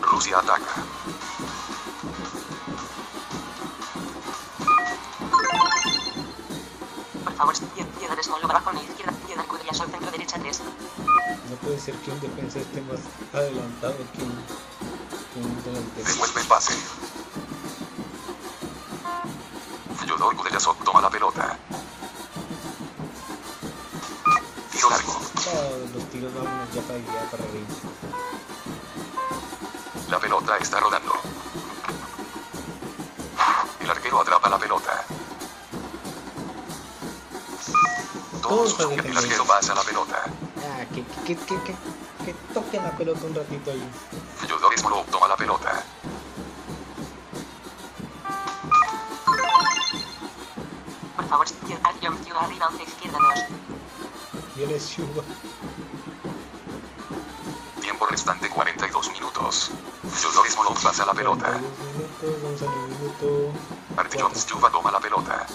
Rusia 0.00 0.38
ataca. 0.38 1.25
Favor, 7.36 7.54
Fiedor 7.54 8.24
Smolov. 8.24 8.50
Abajo 8.50 8.70
una 8.70 8.82
izquierda. 8.82 9.12
Fiedor 9.26 9.46
Cudilla. 9.46 9.74
Sol. 9.74 9.90
Centro 9.90 10.10
derecha. 10.10 10.38
Tres. 10.38 10.60
No 11.50 11.56
puede 11.56 11.78
ser 11.78 11.94
que 11.96 12.10
un 12.10 12.20
defensa 12.20 12.58
esté 12.58 12.80
más 12.82 13.00
adelantado 13.32 13.96
que 14.14 14.22
un, 14.22 14.32
que 15.32 15.38
un 15.40 15.62
delantero. 15.64 16.06
Devuelve 16.06 16.40
el 16.40 16.46
pase. 16.46 16.74
Fyodor 19.98 20.36
Kudelazov 20.36 20.76
toma 20.84 21.00
la 21.00 21.10
pelota. 21.10 21.58
Tiro 24.72 24.90
largo. 24.90 25.12
Todos 25.44 25.90
los 25.94 26.10
tiros 26.10 26.34
vámonos 26.34 26.72
ya 26.74 26.82
para 26.82 26.94
allá, 26.94 27.30
para 27.30 27.42
arriba. 27.44 27.66
La 30.10 30.18
pelota 30.18 30.56
está 30.58 30.80
rodando. 30.80 31.12
El 33.80 33.90
arquero 33.90 34.20
atrapa 34.20 34.48
la 34.48 34.58
pelota. 34.58 34.65
Todos 38.48 38.70
sus 38.70 38.84
jugadores- 38.84 39.04
el 39.10 39.16
arquero 39.16 39.44
pasa 39.44 39.74
la 39.74 39.82
pelota. 39.82 40.22
Ah, 40.58 40.84
que, 40.94 41.02
que, 41.04 41.36
que, 41.36 41.36
que, 41.36 41.62
que, 41.64 41.74
que 42.24 42.34
toquen 42.54 42.82
la 42.82 42.90
pelota 42.96 43.20
un 43.26 43.34
ratito 43.34 43.70
ahí. 43.70 43.82
Fyodor 44.38 44.78
Smolov 44.78 45.06
toma 45.06 45.28
la 45.28 45.36
pelota. 45.36 45.82
Por 51.16 51.28
favor, 51.28 51.46
Artyom 51.84 52.16
Ciuba. 52.24 52.40
Arriba 52.44 52.68
11 52.68 52.82
izquierda. 52.84 53.18
Dos. 53.18 53.44
Viene 54.56 54.78
Shuba. 54.78 55.22
Tiempo 57.80 58.06
restante 58.06 58.48
42 58.48 59.10
minutos. 59.12 59.70
Fyodor 60.12 60.48
Smolov 60.50 60.82
pasa 60.82 61.04
la 61.06 61.14
pelota. 61.14 61.58
42 61.58 61.78
minutos, 61.94 62.42
vamos 62.42 62.62
al 62.62 62.88
minuto. 62.88 63.52
Artillon 63.96 64.30
cuatro. 64.30 64.40
Stuba 64.40 64.70
toma 64.70 64.90
la 64.90 65.00
pelota. 65.00 65.46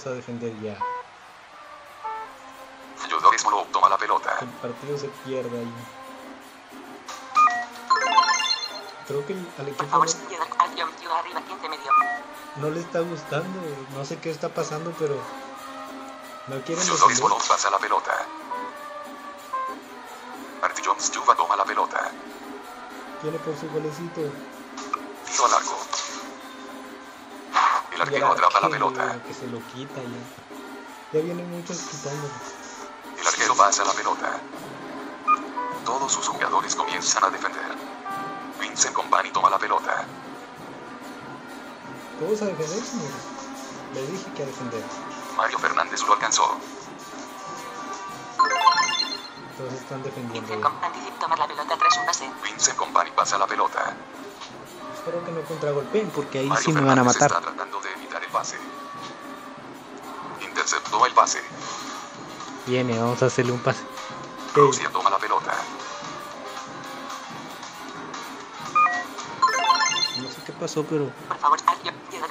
Todos 0.00 0.12
a 0.14 0.16
defender 0.16 0.52
ya. 0.62 0.78
Toma 3.70 3.88
la 3.90 3.98
pelota. 3.98 4.34
El 4.40 4.48
partido 4.48 4.96
se 4.96 5.08
pierde 5.26 5.58
ahí. 5.58 5.72
Creo 9.06 9.26
que 9.26 9.32
el- 9.34 9.48
al 9.58 9.68
equipo 9.68 9.84
no, 9.98 10.06
Fiedor 10.06 10.46
Artyom 10.58 10.90
Ciuba. 10.98 11.18
Arriba 11.18 11.40
15 11.42 11.68
medio. 11.68 11.92
no 12.56 12.70
le 12.70 12.80
está 12.80 13.00
gustando. 13.00 13.60
No 13.94 14.04
sé 14.06 14.18
qué 14.18 14.30
está 14.30 14.48
pasando, 14.48 14.94
pero 14.98 15.16
no 16.46 16.60
quieren 16.62 16.82
defender. 16.86 17.16
Smolov 17.16 17.46
pasa 17.46 17.68
la 17.70 17.78
pelota. 17.78 18.12
Artillon 20.62 20.98
Stuba 21.00 21.34
toma 21.36 21.56
la 21.56 21.64
pelota. 21.64 22.10
Viene 23.22 23.38
por 23.40 23.54
su 23.58 23.68
golecito. 23.70 24.22
Arquero 28.30 28.48
atrapa 28.48 28.66
la 28.66 28.70
pelota. 28.72 29.22
Que 29.26 29.34
se 29.34 29.46
lo 29.48 29.58
quita 29.72 30.00
ya. 30.02 31.18
Ya 31.18 31.24
vienen 31.24 31.50
muchos 31.50 31.78
quitándolo. 31.78 32.32
El 33.20 33.26
arquero 33.26 33.54
pasa 33.56 33.84
la 33.84 33.92
pelota. 33.92 34.40
Todos 35.84 36.12
sus 36.12 36.28
jugadores 36.28 36.76
comienzan 36.76 37.24
a 37.24 37.30
defender. 37.30 37.74
Vincent 38.60 38.94
Company 38.94 39.30
toma 39.32 39.50
la 39.50 39.58
pelota. 39.58 40.04
Todos 42.20 42.42
a 42.42 42.46
defender, 42.46 42.84
señores. 42.84 43.24
Les 43.94 44.12
dije 44.12 44.32
que 44.36 44.42
a 44.42 44.46
defender. 44.46 44.84
Mario 45.36 45.58
Fernández 45.58 46.02
lo 46.06 46.12
alcanzó. 46.12 46.56
Todos 49.58 49.72
están 49.74 50.02
defendiendo. 50.02 50.48
Vincent 50.48 50.62
ya. 50.62 50.68
Com. 50.70 50.84
Anticip. 50.84 51.18
Tomar 51.18 51.38
la 51.38 51.46
pelota 51.48 51.76
tras 51.76 51.98
un 51.98 52.06
pase. 52.06 52.30
Vincent 52.44 52.76
Company 52.78 53.10
pasa 53.10 53.36
la 53.38 53.46
pelota. 53.46 53.94
Espero 54.94 55.24
que 55.24 55.32
no 55.32 55.40
contragolpeen 55.42 56.10
porque 56.10 56.38
ahí 56.40 56.46
Mario 56.46 56.64
sí 56.64 56.72
me 56.72 56.80
van 56.82 56.98
a 56.98 57.04
Fernández 57.04 57.20
matar. 57.20 57.30
está 57.38 57.40
tratando 57.40 57.79
pase. 58.30 58.56
Interceptó 60.40 61.06
el 61.06 61.12
pase. 61.12 61.40
Viene, 62.66 62.98
vamos 62.98 63.22
a 63.22 63.26
hacerle 63.26 63.52
un 63.52 63.60
pase. 63.60 63.82
Rusia 64.54 64.90
toma 64.92 65.10
la 65.10 65.18
pelota. 65.18 65.54
no 70.20 70.28
sé 70.28 70.42
qué 70.44 70.52
pasó, 70.52 70.84
pero 70.84 71.10
Por 71.28 71.38
favor, 71.38 71.58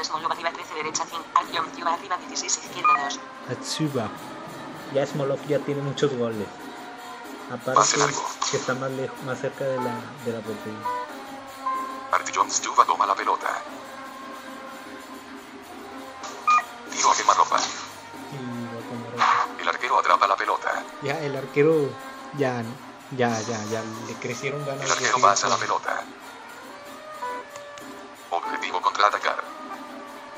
Smolov 0.10 0.32
arriba 0.32 0.52
13 0.52 0.74
derecha 0.76 1.06
5, 1.10 1.24
Albion, 1.36 1.66
Yuba 1.78 1.94
arriba 1.94 2.18
16 2.18 2.58
izquierda 2.66 2.90
2. 3.04 3.20
Atsuba. 3.52 4.10
Ya 4.94 5.06
Smolov 5.06 5.40
ya 5.48 5.60
tiene 5.60 5.82
muchos 5.82 6.12
goles. 6.16 6.48
Aparte 7.52 7.98
que 8.52 8.58
está 8.58 8.74
más 8.76 8.92
lejos, 8.92 9.18
más 9.24 9.40
cerca 9.40 9.66
de 9.66 9.78
la, 9.78 9.94
de 10.26 10.34
la 10.34 10.40
portería. 10.40 10.80
Artie 12.12 12.34
Jones 12.36 12.62
Juba 12.66 12.86
toma 12.86 13.06
la 13.06 13.16
pelota. 13.16 13.62
Arquero 19.90 20.00
atrapa 20.00 20.28
la 20.28 20.36
pelota. 20.36 20.84
Ya 21.02 21.20
el 21.20 21.36
arquero 21.36 21.90
ya, 22.38 22.64
ya, 23.12 23.30
ya, 23.42 23.64
ya 23.72 23.82
le 24.08 24.14
crecieron 24.16 24.64
ganas 24.66 24.86
El 24.86 24.92
arquero 24.92 25.20
pasa 25.20 25.48
la 25.48 25.58
pelota. 25.58 26.02
Objetivo 28.30 28.82
contraatacar. 28.82 29.44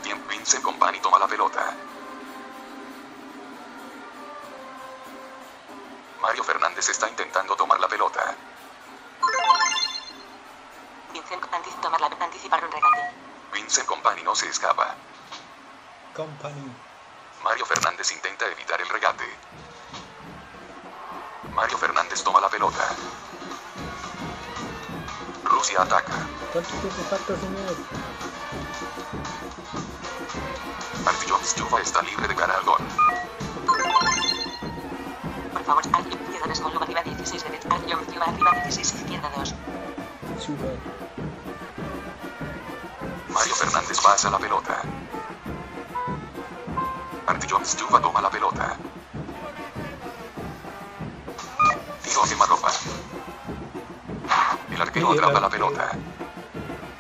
Bien, 0.04 0.18
Vincent 0.30 0.64
Company 0.64 1.00
toma 1.02 1.20
la 1.20 1.28
pelota. 1.28 1.74
Mario 6.22 6.44
Fernández 6.44 6.88
está 6.90 7.10
intentando 7.10 7.56
tomar 7.56 7.80
la 7.80 7.88
pelota. 7.88 8.36
Vincent, 11.14 11.44
antic- 11.52 11.82
tomar 11.82 12.00
la 12.00 12.08
anticipar 12.08 12.64
un 12.64 12.72
regate. 12.72 13.12
Vincent 13.54 13.88
Company 13.88 14.24
no 14.24 14.34
se 14.36 14.48
escapa. 14.48 14.96
Company. 16.16 16.72
Mario 17.44 17.66
Fernández 17.66 18.12
intenta 18.12 18.46
evitar 18.46 18.80
el 18.80 18.88
regate. 18.88 19.24
Mario 21.56 21.78
Fernández 21.78 22.24
toma 22.24 22.40
la 22.40 22.50
pelota. 22.50 22.88
Rusia 25.46 25.82
ataca. 25.82 26.14
¿Cuánto 26.54 26.70
tiempo 26.70 27.02
falta, 27.10 27.36
señor? 27.36 27.76
Artie 31.06 31.30
Jones 31.30 31.56
Juba 31.58 31.82
está 31.82 32.02
libre 32.04 32.28
de 32.28 32.36
cara 32.36 32.56
al 32.56 32.64
gol. 32.64 32.82
Por 35.52 35.64
favor, 35.64 35.84
Theodore 35.84 36.56
Smolov 36.56 36.84
arriba 36.84 37.02
16 37.04 37.44
derecha, 37.44 37.68
Albion, 37.72 38.06
Yuba 38.14 38.26
arriba 38.26 38.52
16 38.64 38.94
izquierda 38.94 39.32
2. 39.36 39.56
Suba. 40.40 40.70
Mario 43.30 43.56
Fernández 43.56 44.00
pasa 44.00 44.30
la 44.30 44.38
pelota. 44.38 44.82
Artie 47.32 47.48
Jones 47.50 47.78
Juba 47.80 48.02
toma 48.02 48.20
la 48.22 48.30
pelota. 48.30 48.76
Tiro 52.04 52.24
a 52.24 52.28
quemarropa. 52.28 52.72
El 54.70 54.82
arquero 54.82 55.12
Sí, 55.14 55.18
atrapa 55.18 55.40
la 55.40 55.50
pelota. 55.50 55.92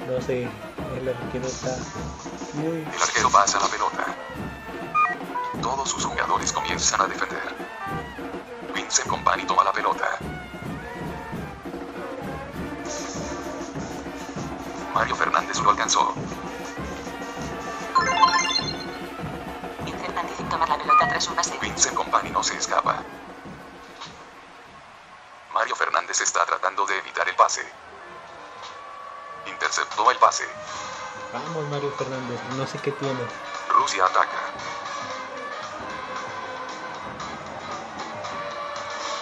No 0.07 0.21
sé, 0.21 0.47
el 0.97 1.09
arquero 1.09 1.45
está 1.45 1.75
muy... 2.53 2.77
El 2.79 3.01
arquero 3.01 3.29
pasa 3.29 3.59
la 3.59 3.67
pelota. 3.67 4.05
Todos 5.61 5.89
sus 5.89 6.05
jugadores 6.05 6.53
comienzan 6.53 7.01
a 7.01 7.07
defender. 7.07 7.53
Vincent 8.73 9.09
Company 9.09 9.43
toma 9.43 9.65
la 9.65 9.73
pelota. 9.73 10.17
Mario 14.93 15.15
Fernández 15.15 15.59
lo 15.59 15.71
alcanzó. 15.71 16.13
Pelota 20.81 21.07
tras 21.07 21.27
un 21.27 21.35
pase. 21.35 21.57
Vincent 21.59 21.95
Company 21.95 22.31
no 22.31 22.43
se 22.43 22.57
escapa. 22.57 22.95
Mario 25.53 25.75
Fernández 25.75 26.19
está 26.21 26.45
tratando 26.45 26.85
de 26.85 26.97
evitar 26.97 27.27
el 27.27 27.35
pase. 27.35 27.61
Interceptó 29.45 30.09
el 30.11 30.17
pase. 30.17 30.45
Vamos, 31.33 31.67
Mario 31.69 31.91
Fernández, 31.97 32.39
no 32.57 32.65
sé 32.67 32.79
qué 32.79 32.91
tiene. 32.91 33.19
Rusia 33.69 34.05
ataca. 34.05 34.37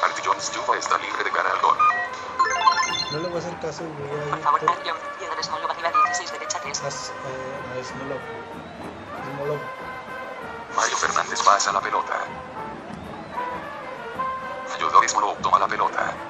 Artie 0.04 0.24
Jones 0.26 0.52
Juba 0.56 0.78
está 0.78 0.98
libre 0.98 1.24
de 1.24 1.32
cara 1.32 1.52
al 1.52 1.62
gol. 1.62 1.78
No 3.12 3.20
le 3.20 3.28
voy 3.28 3.36
a 3.38 3.40
hacer 3.40 3.60
caso, 3.60 3.84
a 3.84 4.30
Por 4.30 4.40
favor, 4.42 4.60
Albion, 4.70 4.98
Theodore 5.18 5.44
Smolov 5.44 5.72
arriba 5.72 5.92
16 5.92 6.32
derecha 6.32 6.60
3. 6.62 6.84
a, 6.84 6.88
eh, 6.88 7.84
Smolov. 7.84 8.20
Smolov. 9.26 9.79
Pasa 11.46 11.72
la 11.72 11.82
pelota. 11.82 12.16
Fyodor 14.68 15.10
Smolov 15.10 15.42
toma 15.42 15.60
la 15.60 15.68
pelota. 15.68 16.29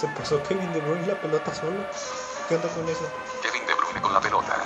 Se 0.00 0.08
pasó 0.08 0.42
Kevin 0.42 0.72
De 0.72 0.80
Bruyne 0.80 1.08
la 1.08 1.14
pelota 1.14 1.54
solo. 1.54 1.84
¿Qué 2.48 2.54
onda 2.54 2.70
con 2.70 2.88
eso? 2.88 3.04
Kevin 3.42 3.66
De 3.66 3.74
Bruyne 3.74 4.00
con 4.00 4.14
la 4.14 4.20
pelota. 4.22 4.59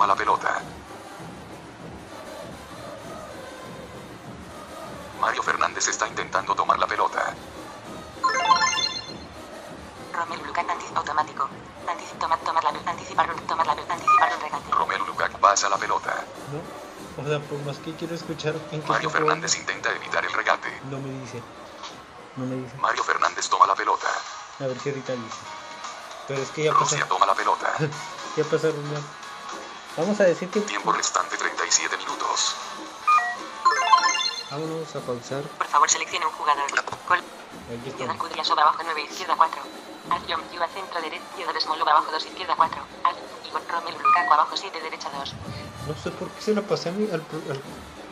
Toma 0.00 0.06
la 0.06 0.16
pelota. 0.16 0.62
Mario 5.20 5.42
Fernández 5.42 5.88
está 5.88 6.08
intentando 6.08 6.54
tomar 6.54 6.78
la 6.78 6.86
pelota. 6.86 7.34
Romelu 10.14 10.44
Lukaku 10.46 10.70
anti 10.70 10.86
automático. 10.94 11.50
Antici 11.86 12.14
tomar 12.18 12.38
tomar 12.38 12.64
la 12.64 12.70
pelota. 12.70 12.90
Anticipar 12.92 13.30
un 13.30 13.46
tomar 13.46 13.66
la 13.66 13.74
pelota. 13.74 13.92
Anticipar 13.92 14.32
un 14.34 14.40
regate. 14.40 14.70
Romelu 14.72 15.04
Lukaku 15.04 15.38
pasa 15.38 15.68
la 15.68 15.76
pelota. 15.76 16.24
¿No? 16.50 17.22
O 17.22 17.28
sea, 17.28 17.38
por 17.40 17.58
más 17.66 17.76
que 17.76 17.94
quiero 17.94 18.14
escuchar 18.14 18.54
en 18.72 18.80
qué 18.80 18.88
Mario 18.88 19.10
Fernández 19.10 19.54
intenta 19.54 19.92
evitar 19.92 20.24
el 20.24 20.32
regate. 20.32 20.80
No 20.88 20.98
me 20.98 21.10
dice. 21.20 21.42
No 22.36 22.46
me 22.46 22.56
dice. 22.56 22.74
Mario 22.78 23.04
Fernández 23.04 23.50
toma 23.50 23.66
la 23.66 23.74
pelota. 23.74 24.08
A 24.60 24.66
ver 24.66 24.80
si 24.80 24.88
ahorita 24.88 25.12
dice. 25.12 25.40
Pero 26.26 26.40
es 26.40 26.48
que 26.52 26.64
ya 26.64 26.72
pasó. 26.72 26.96
Rusia 26.96 27.06
toma 27.06 27.26
la 27.26 27.34
pelota. 27.34 27.74
Ya 28.36 28.44
pasaron 28.44 28.80
ya. 28.92 29.19
Vamos 29.96 30.20
a 30.20 30.24
decir 30.24 30.48
que. 30.50 30.60
Tiempo 30.60 30.92
restante 30.92 31.36
37 31.36 31.96
minutos. 31.96 32.56
Vámonos 34.50 34.96
a 34.96 35.00
pausar. 35.00 35.42
Por 35.42 35.66
favor, 35.66 35.90
seleccione 35.90 36.26
un 36.26 36.32
jugador. 36.32 36.66
Col. 37.06 37.18
Aquí 37.18 37.88
Izquierda 37.88 38.12
abajo 38.62 38.82
9, 38.84 39.02
izquierda 39.02 39.34
4. 39.36 39.62
Artyom 40.10 40.40
Yuva 40.52 40.68
centro 40.68 41.00
derecha, 41.00 41.22
izquierda 41.30 41.60
Smolov 41.60 41.88
abajo 41.88 42.10
2, 42.10 42.26
izquierda 42.26 42.54
4. 42.56 42.80
Al 43.04 43.14
Igor 43.46 44.02
Lukaku 44.02 44.32
abajo 44.32 44.56
7, 44.56 44.80
derecha 44.80 45.08
2. 45.10 45.34
No 45.86 45.94
sé 46.02 46.10
por 46.10 46.28
qué 46.30 46.42
se 46.42 46.54
la 46.54 46.62
pasé 46.62 46.88
a 46.88 46.92
mi, 46.92 47.04
al, 47.10 47.22
al 47.50 47.62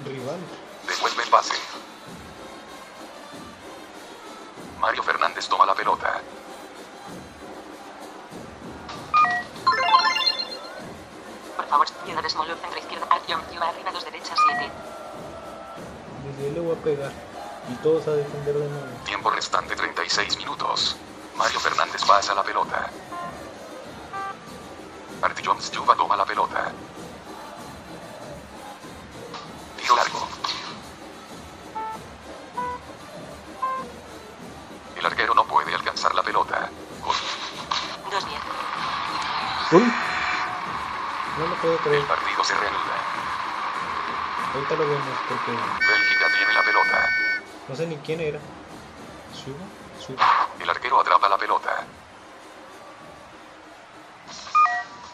rival. 0.04 0.38
Devuelve 0.86 1.22
el 1.22 1.30
pase. 1.30 1.54
Mario 4.80 5.02
Fernández 5.02 5.48
toma 5.48 5.66
la 5.66 5.74
pelota. 5.74 6.22
Favor, 11.68 11.86
izquierda 11.86 12.28
Smolov 12.28 12.58
centro 12.60 12.78
izquierda. 12.78 13.06
Artyom 13.10 13.40
Yuva 13.52 13.68
arriba 13.68 13.92
2, 13.92 14.04
derecha 14.04 14.34
7. 14.58 14.70
Desde 16.24 16.46
ahí 16.46 16.52
le 16.52 16.60
voy 16.60 16.76
a 16.76 16.82
pegar. 16.82 17.12
Y 17.70 17.74
todos 17.82 18.08
a 18.08 18.12
defender 18.12 18.54
de 18.54 18.68
nuevo. 18.68 18.86
Tiempo 19.04 19.30
restante 19.30 19.76
36 19.76 20.38
minutos. 20.38 20.96
Mario 21.36 21.60
Fernández 21.60 22.02
pasa 22.04 22.34
la 22.34 22.42
pelota. 22.42 22.90
Artyom 25.22 25.60
Stuva 25.60 25.94
toma 25.94 26.16
la 26.16 26.24
pelota. 26.24 26.72
El 41.86 42.04
partido 42.04 42.44
se 42.44 42.54
reanuda. 42.54 42.96
Ahorita 44.52 44.74
lo 44.74 44.88
vemos 44.88 45.18
porque 45.28 45.52
Bélgica 45.86 46.26
tiene 46.36 46.52
la 46.52 46.62
pelota. 46.62 47.10
no 47.68 47.76
sé 47.76 47.86
ni 47.86 47.96
quién 47.98 48.20
era. 48.20 48.40
¿Suba? 49.32 49.64
Suba. 50.04 50.48
El 50.58 50.68
arquero 50.68 51.00
atrapa 51.00 51.28
la 51.28 51.38
pelota. 51.38 51.84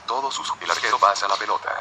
Todos 0.07 0.35
sus... 0.35 0.53
El 0.61 0.71
arquero 0.71 0.99
pasa 0.99 1.29
la 1.29 1.37
pelota. 1.37 1.74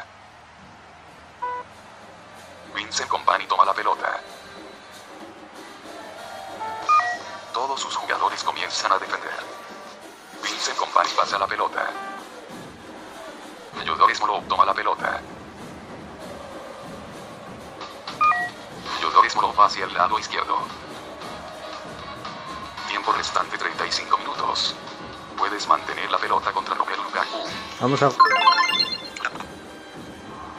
Vamos 27.84 28.00
a. 28.02 28.08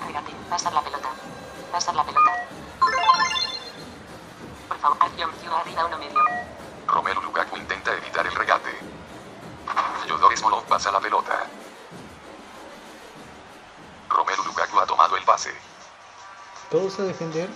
Regate. 0.05 0.31
Pasar 0.47 0.73
la 0.73 0.81
pelota. 0.83 1.09
Pasar 1.71 1.95
la 1.95 2.03
pelota. 2.03 2.31
Por 4.67 4.77
favor, 4.77 4.97
Yuva 5.43 5.59
arriba 5.59 5.85
1 5.87 5.97
medio. 5.97 6.19
Romelu 6.85 7.21
Lukaku 7.23 7.57
intenta 7.57 7.93
evitar 7.97 8.27
el 8.27 8.35
regate. 8.35 8.69
Yodor 10.07 10.37
Smolov 10.37 10.65
pasa 10.65 10.91
la 10.91 10.99
pelota. 10.99 11.47
Romelu 14.07 14.43
Lukaku 14.43 14.79
ha 14.79 14.85
tomado 14.85 15.17
el 15.17 15.23
pase. 15.23 15.51
Todos 16.69 16.99
a 16.99 17.05
defender. 17.05 17.49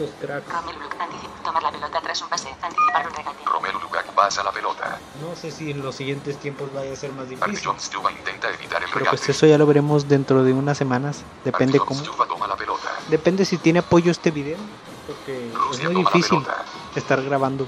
Estos 0.00 0.16
cracks. 0.20 0.48
Romelu 0.50 0.80
Lukaku 0.80 1.02
anticipa 1.02 1.42
tomar 1.44 1.62
la 1.62 1.70
pelota 1.72 2.00
tras 2.00 2.22
un 2.22 2.28
pase. 2.30 2.48
Anticipar 2.62 3.06
un 3.06 3.14
regate. 3.14 3.44
Romelu 3.44 3.78
Lukaku 3.80 4.12
pasa 4.14 4.42
la 4.42 4.50
pelota. 4.50 4.98
No 5.20 5.36
sé 5.36 5.50
si 5.50 5.70
en 5.70 5.82
los 5.82 5.94
siguientes 5.94 6.38
tiempos 6.38 6.72
vaya 6.72 6.92
a 6.92 6.96
ser 6.96 7.12
más 7.12 7.28
difícil. 7.28 7.70
Stupa 7.78 8.10
intenta 8.10 8.48
evitar 8.48 8.82
el 8.82 8.88
Pero 8.88 9.00
regate. 9.00 9.16
pues 9.18 9.28
eso 9.28 9.44
ya 9.46 9.58
lo 9.58 9.66
veremos 9.66 10.08
dentro 10.08 10.42
de 10.42 10.54
unas 10.54 10.78
semanas. 10.78 11.22
Depende 11.44 11.78
cómo. 11.80 12.00
Toma 12.02 12.46
la 12.46 12.56
pelota. 12.56 12.88
Depende 13.08 13.44
si 13.44 13.58
tiene 13.58 13.80
apoyo 13.80 14.10
este 14.10 14.30
video. 14.30 14.56
Porque 15.06 15.48
es 15.48 15.54
Rusia 15.54 15.84
muy 15.90 15.94
toma 15.96 16.10
la 16.10 16.16
difícil 16.16 16.46
estar 16.94 17.22
grabando. 17.22 17.66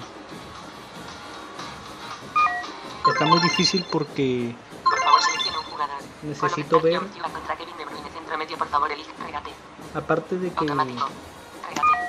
Está 3.12 3.26
muy 3.26 3.40
difícil 3.40 3.84
porque 3.92 4.54
Por 4.84 4.98
favor, 5.02 5.20
seleccione 5.22 5.58
un 5.58 5.64
jugador. 5.64 5.96
Necesito 6.22 6.80
ver- 6.80 6.94
Artyom 6.96 7.14
Yuva 7.14 7.28
contra 7.28 7.56
Kevin 7.56 7.76
De 7.76 7.84
Bruyne 7.84 8.10
centro 8.10 8.38
medio. 8.38 8.56
Por 8.56 8.68
favor, 8.68 8.90
elige 8.90 9.10
regate. 9.22 9.50
aparte 9.94 10.38
de 10.38 10.50
que 10.50 10.58
Automático. 10.58 11.08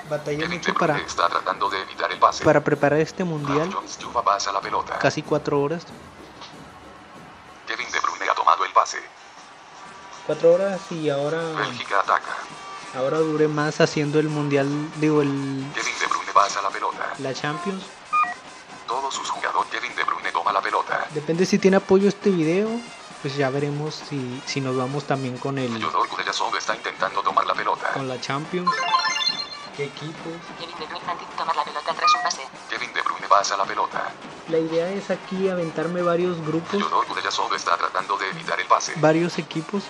Batallé 0.09 0.47
mucho 0.47 0.73
para, 0.73 0.97
está 0.97 1.29
tratando 1.29 1.69
de 1.69 1.81
evitar 1.81 2.11
el 2.11 2.19
pase. 2.19 2.43
para 2.43 2.63
preparar 2.63 2.99
este 2.99 3.23
mundial, 3.23 3.69
pasa 4.23 4.51
la 4.51 4.61
pelota. 4.61 4.97
casi 4.99 5.21
cuatro 5.21 5.61
horas. 5.61 5.85
Kevin 7.67 7.89
De 7.91 7.99
Bruyne 7.99 8.29
ha 8.29 8.35
tomado 8.35 8.65
el 8.65 8.71
pase. 8.73 8.99
Cuatro 10.25 10.53
horas 10.53 10.79
y 10.91 11.09
ahora, 11.09 11.41
Bélgica 11.53 11.99
ataca. 12.01 12.35
ahora 12.95 13.17
duré 13.19 13.47
más 13.47 13.79
haciendo 13.81 14.19
el 14.19 14.29
mundial, 14.29 14.67
digo, 14.97 15.21
el, 15.21 15.29
Kevin 15.73 15.99
De 15.99 16.07
Bruyne 16.07 16.31
pasa 16.33 16.61
la 16.61 16.69
pelota. 16.69 17.13
la 17.19 17.33
Champions. 17.33 17.83
Todos 18.87 19.13
sus 19.13 19.29
jugadores. 19.29 19.71
Kevin 19.71 19.95
De 19.95 20.03
Bruyne 20.03 20.31
toma 20.31 20.51
la 20.51 20.61
pelota. 20.61 21.07
Depende 21.13 21.45
si 21.45 21.57
tiene 21.57 21.77
apoyo 21.77 22.09
este 22.09 22.29
video, 22.29 22.69
pues 23.21 23.37
ya 23.37 23.49
veremos 23.49 23.95
si, 23.95 24.41
si 24.45 24.59
nos 24.59 24.75
vamos 24.75 25.05
también 25.05 25.37
con 25.37 25.57
el 25.57 25.79
Yodor 25.79 26.07
está 26.57 26.75
intentando 26.75 27.21
tomar 27.21 27.45
la 27.45 27.53
pelota. 27.53 27.89
con 27.93 28.07
la 28.07 28.19
Champions. 28.21 28.69
¿Qué 29.75 29.85
equipos? 29.85 30.33
Kevin 30.59 30.77
De 30.79 30.85
Bruyne 30.85 31.27
tomar 31.37 31.55
la 31.55 31.63
pelota 31.63 31.93
tras 31.93 32.13
un 32.15 32.21
pase. 32.21 32.41
Kevin 32.69 32.93
De 32.93 33.01
Bruyne 33.01 33.27
pasa 33.27 33.57
la 33.57 33.65
pelota. 33.65 34.11
La 34.49 34.59
idea 34.59 34.89
es 34.89 35.09
aquí 35.09 35.49
aventarme 35.49 36.01
varios 36.01 36.39
grupos, 36.45 36.79
Yodor 36.79 37.05
Kudryashov 37.07 37.53
está 37.55 37.77
tratando 37.77 38.17
de 38.17 38.29
evitar 38.29 38.59
el 38.59 38.67
pase. 38.67 38.93
varios 38.97 39.37
equipos. 39.39 39.83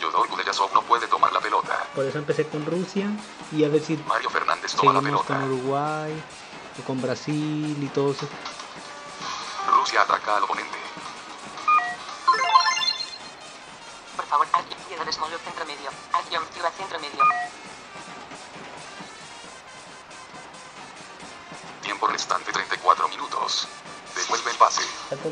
Yodor 0.00 0.28
Kudryashov 0.28 0.72
no 0.72 0.82
puede 0.82 1.06
tomar 1.08 1.32
la 1.32 1.40
pelota. 1.40 1.84
Por 1.94 2.04
eso 2.06 2.18
empecé 2.18 2.46
con 2.46 2.64
Rusia 2.64 3.10
y 3.52 3.64
a 3.64 3.68
ver 3.68 3.82
si 3.82 3.96
Mario 4.06 4.30
Fernández 4.30 4.72
toma 4.74 4.92
la 4.94 5.00
seguimos 5.00 5.26
pelota. 5.26 5.40
con 5.46 5.52
Uruguay 5.52 6.22
o 6.80 6.86
con 6.86 7.02
Brasil 7.02 7.76
y 7.82 7.88
todo 7.88 8.12
eso. 8.12 8.26
Rusia 9.78 10.02
ataca 10.02 10.36
al 10.38 10.44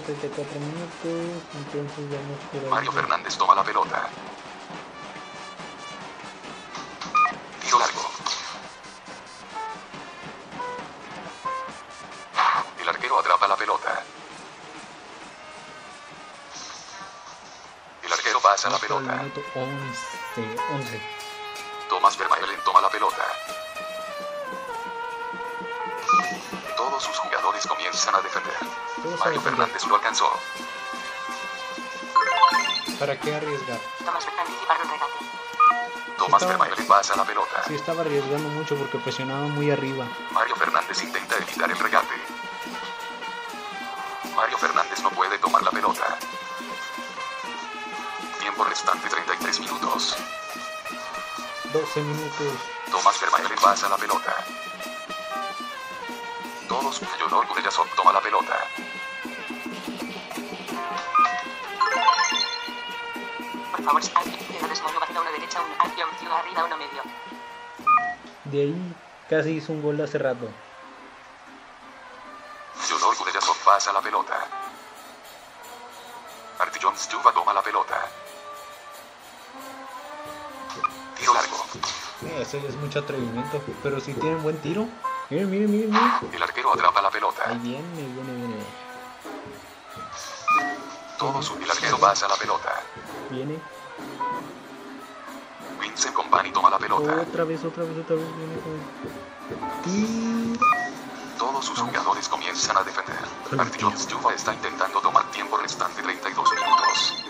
34 0.05 0.61
minutos, 0.61 1.43
entonces 1.55 2.11
vamos 2.11 2.39
por. 2.53 2.71
Mario 2.71 2.93
Fernández 2.93 3.39
toma 3.39 3.55
la 3.55 3.65
pelota. 3.65 4.09
Tiro 7.63 7.79
largo. 7.79 8.03
El 12.83 12.89
arquero 12.89 13.19
atrapa 13.19 13.49
la 13.49 13.57
pelota. 13.57 14.03
El 18.03 18.13
arquero 18.13 18.41
pasa 18.41 18.69
la 18.69 18.79
pelota. 18.79 19.13
minuto 19.17 19.41
11, 19.55 20.57
11. 20.75 21.03
Tomás 21.89 22.19
Vermaelen 22.19 22.61
toma 22.65 22.83
la 22.83 22.91
pelota. 22.91 23.44
Comienzan 27.67 28.15
a 28.15 28.21
defender. 28.21 28.55
Mario. 29.19 29.41
Fernández 29.41 29.85
lo 29.87 29.97
alcanzó. 29.97 30.31
¿Para 32.99 33.19
qué 33.19 33.35
arriesgar? 33.35 33.81
Tomás 34.05 34.27
anticipar 34.27 34.79
un 34.85 34.91
regate. 34.91 35.13
Tomás 36.17 36.43
Estaba- 36.43 36.59
Vermaelen 36.59 36.87
pasa 36.87 37.17
la 37.17 37.25
pelota. 37.25 37.63
Sí, 37.67 37.75
estaba 37.75 38.01
arriesgando 38.03 38.49
mucho 38.51 38.77
porque 38.77 38.99
presionaba 38.99 39.47
muy 39.49 39.71
arriba. 39.71 40.07
Mario 40.31 40.57
Fernández 40.57 41.03
intenta 41.03 41.37
evitar 41.37 41.71
el 41.71 41.79
regate. 41.79 42.15
Mario 44.37 44.59
Fernández 44.59 45.01
no 45.03 45.11
puede 45.11 45.39
tomar 45.39 45.63
la 45.63 45.71
pelota. 45.71 46.17
Tiempo 48.41 48.65
restante 48.65 49.09
33 49.09 49.61
minutos. 49.61 50.17
12 51.73 52.01
minutos. 52.01 52.47
Tomás 52.91 53.21
Vermaelen 53.21 53.59
pasa 53.61 53.89
la 53.89 53.97
pelota. 53.97 54.37
Todos 56.85 57.49
Gureyasov 57.49 57.89
toma 57.97 58.13
la 58.13 58.21
pelota. 58.21 58.59
Por 63.73 63.83
favor, 63.85 64.03
uno 64.03 65.31
derecha, 65.33 65.63
un 65.63 65.81
alguien 65.81 66.07
ciudad 66.19 66.41
arriba 66.41 66.65
uno 66.67 66.77
medio. 66.77 67.03
De 68.45 68.61
ahí 68.61 68.95
casi 69.31 69.53
hizo 69.53 69.73
un 69.73 69.81
gol 69.81 69.99
hace 69.99 70.19
rato. 70.19 70.51
Yodor 72.87 73.17
Gureyasov 73.17 73.57
pasa 73.65 73.91
la 73.91 74.03
pelota. 74.03 74.47
Artillon 76.59 76.99
Stuba 76.99 77.33
toma 77.33 77.55
la 77.55 77.63
pelota. 77.63 78.11
Tiro 81.17 81.33
largo. 81.33 81.65
Ese 82.43 82.59
es 82.59 82.77
mucho 82.77 82.99
atrevimiento, 82.99 83.63
pero 83.83 83.99
si 84.01 84.13
tienen 84.13 84.43
buen 84.43 84.61
tiro. 84.61 84.87
Miren, 85.31 85.51
miren, 85.51 85.71
miren, 85.71 85.91
miren. 85.91 86.35
El 86.35 86.43
arquero 86.43 86.73
atrapa 86.75 87.01
la 87.01 87.11
pelota. 87.11 87.43
Ahí 87.47 87.59
viene, 87.59 87.83
viene, 87.97 88.33
viene. 88.35 88.65
Todos 91.19 91.53
el 91.63 91.71
arquero 91.71 91.99
pasa 91.99 92.29
la 92.29 92.37
pelota. 92.37 92.83
Viene. 93.31 93.59
Vincent 95.81 96.15
Company 96.15 96.51
toma 96.53 96.71
la 96.71 96.79
pelota. 96.79 97.23
Otra 97.23 97.45
vez, 97.45 97.65
otra 97.65 97.85
vez, 97.85 97.99
otra 97.99 98.17
vez. 98.17 98.27
Viene. 98.37 98.55
Tiro. 99.85 100.61
Todos 101.39 101.65
sus 101.65 101.79
jugadores 101.79 102.29
comienzan 102.29 102.77
a 102.77 102.83
defender. 102.83 103.19
Artillon 103.59 103.97
Stuba 103.99 104.35
está 104.35 104.55
intentando 104.55 105.01
tomar 105.01 105.25
tiempo 105.31 105.57
restante 105.57 106.03
32 106.03 106.53
minutos. 106.53 107.25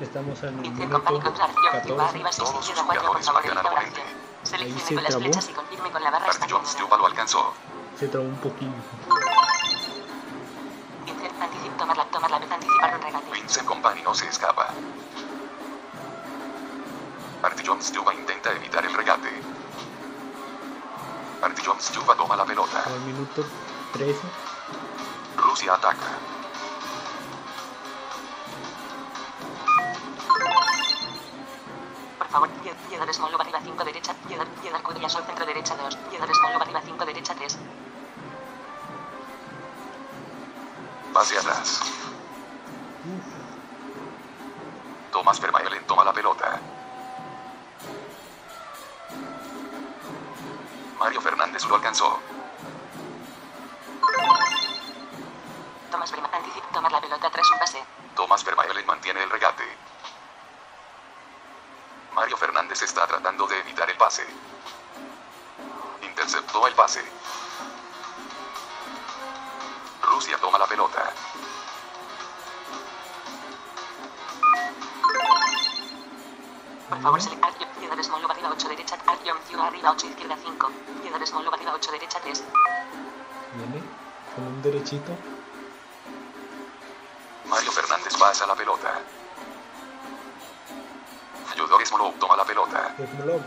Estamos 0.00 0.42
al 0.44 0.52
minuto 0.52 1.02
contra 1.02 1.44
Arción 1.44 1.50
ciudad 1.54 1.72
14. 1.72 2.02
arriba 2.04 2.32
6 2.32 2.50
Todos 2.50 2.64
sus 2.64 2.76
izquierda 2.76 2.84
4 2.86 3.12
por 3.12 3.18
jugadores 3.18 3.32
marcan 3.32 3.58
al 3.58 3.66
oponente. 3.66 4.00
Seleccione 4.42 4.80
se 4.80 4.94
con 4.94 5.04
las 5.04 5.16
flechas 5.16 5.48
y 5.50 5.52
confirme 5.52 5.90
con 5.90 6.02
la 6.02 6.10
Artillon 6.48 6.64
española. 6.64 6.64
Stuba 6.64 6.96
lo 6.96 7.06
alcanzó. 7.06 7.52
Se 7.98 8.08
trabó 8.08 8.26
un 8.26 8.36
poquillo. 8.36 8.72
Vincent 11.04 11.42
anticip 11.42 11.76
tomar 11.76 11.96
la 11.96 12.04
tomar 12.06 12.30
la 12.30 12.36
anticipar 12.36 12.94
un 12.94 13.02
regate. 13.02 13.30
Vincent 13.32 13.66
Company 13.66 14.02
no 14.02 14.14
se 14.14 14.26
escapa. 14.28 14.68
Artillon 17.42 17.82
Stuba 17.82 18.14
intenta 18.14 18.52
evitar 18.52 18.84
el 18.84 18.94
regate. 18.94 19.28
Artillon 21.42 21.80
Stuba 21.80 22.16
toma 22.16 22.34
la 22.36 22.46
pelota. 22.46 22.82
Al 22.86 23.00
minuto 23.00 23.44
13. 23.92 24.20
Rusia 25.36 25.74
ataca. 25.74 26.37
Favor, 32.30 32.48
Pie- 32.62 32.74
Piedra 32.88 33.12
Smolov 33.12 33.40
arriba 33.40 33.60
5 33.62 33.84
derecha, 33.84 34.14
Piedra, 34.26 34.44
Piedra 34.60 34.78
Cudilla 34.82 35.08
Sol 35.08 35.24
centro 35.24 35.46
derecha 35.46 35.76
2, 35.76 35.96
Piedra 36.10 36.32
Smolov 36.34 36.62
arriba 36.62 36.80
5 36.84 37.04
derecha 37.06 37.34
3, 37.34 37.58
Pase 41.12 41.38
atrás. 41.38 41.80
Tomás 45.10 45.40
Vermaelen 45.40 45.84
toma 45.86 46.04
la 46.04 46.12
pelota. 46.12 46.60
Mario 51.00 51.20
Fernández 51.20 51.64
lo 51.64 51.74
alcanzó. 51.76 52.18
Tomás 55.90 56.12
Brema 56.12 56.28
anticip 56.32 56.64
tomar 56.72 56.92
la 56.92 57.00
pelota 57.00 57.30
tras 57.30 57.50
un 57.50 57.58
pase, 57.58 57.82
Tomás 58.14 58.44
Vermaelen 58.44 58.86
mantiene 58.86 59.22
el 59.22 59.30
regate. 59.30 59.64
Mario 62.18 62.36
Fernández 62.36 62.82
está 62.82 63.06
tratando 63.06 63.46
de 63.46 63.60
evitar 63.60 63.88
el 63.88 63.96
pase. 63.96 64.26
Interceptó 66.02 66.66
el 66.66 66.74
pase. 66.74 67.00
Rusia 70.02 70.36
toma 70.40 70.58
la 70.58 70.66
pelota. 70.66 71.12
por 76.88 77.00
favor, 77.02 77.22
select 77.22 77.44
Artyom, 77.44 77.68
Piedra 77.78 78.02
Smolov 78.02 78.30
arriba 78.32 78.50
8 78.50 78.68
derecha, 78.68 78.98
Artyom 79.06 79.38
ciudad 79.46 79.66
arriba 79.68 79.92
8 79.92 80.06
izquierda 80.08 80.36
5, 80.42 80.70
Piedra 81.00 81.24
Smolov 81.24 81.54
arriba 81.54 81.72
8 81.74 81.92
derecha 81.92 82.18
3, 82.18 82.44
Viene 83.54 83.84
con 84.34 84.44
un 84.44 84.60
derechito. 84.60 85.16
Mario 87.44 87.70
Fernández 87.70 88.16
pasa 88.16 88.44
la 88.44 88.56
pelota. 88.56 89.00
Yodor 91.68 91.86
Smolov 91.86 92.14
toma 92.18 92.36
la 92.36 92.44
pelota. 92.44 92.94
Esmolov. 92.98 93.40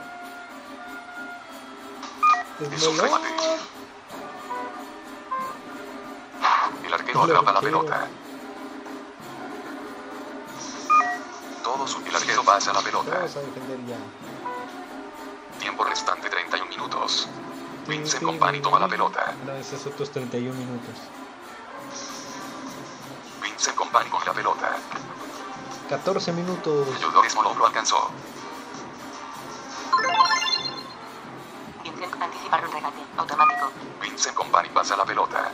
Es 2.60 2.68
un 2.68 2.74
Esmolov. 2.74 3.02
remate. 3.02 3.28
El 6.86 6.94
arquero 6.94 7.24
atrapa 7.24 7.52
la 7.54 7.62
pelota. 7.62 8.08
Todos 11.64 11.98
el 12.06 12.16
arquero 12.16 12.44
pasa 12.44 12.74
la 12.74 12.82
pelota. 12.82 13.12
Vamos 13.16 13.36
a 13.36 13.40
defender 13.40 13.80
ya. 13.88 13.98
Tiempo 15.60 15.84
restante 15.84 16.30
31 16.30 16.70
minutos. 16.70 17.28
Vincent 17.88 18.24
Company 18.24 18.62
toma 18.62 18.80
la 18.80 18.88
pelota. 18.88 19.34
No, 19.46 19.54
esos 19.56 19.84
otros 19.88 20.12
31 20.12 20.54
minutos. 20.54 20.96
14 25.92 26.32
minutos. 26.32 26.88
Yodor 27.02 27.30
Smolov 27.30 27.58
lo 27.58 27.66
alcanzó. 27.66 28.10
Vincent 31.84 32.22
anticipar 32.22 32.66
un 32.66 32.72
regate, 32.72 33.02
automático, 33.18 33.72
Vincent 34.02 34.34
Company 34.34 34.70
pasa 34.70 34.96
la 34.96 35.04
pelota. 35.04 35.52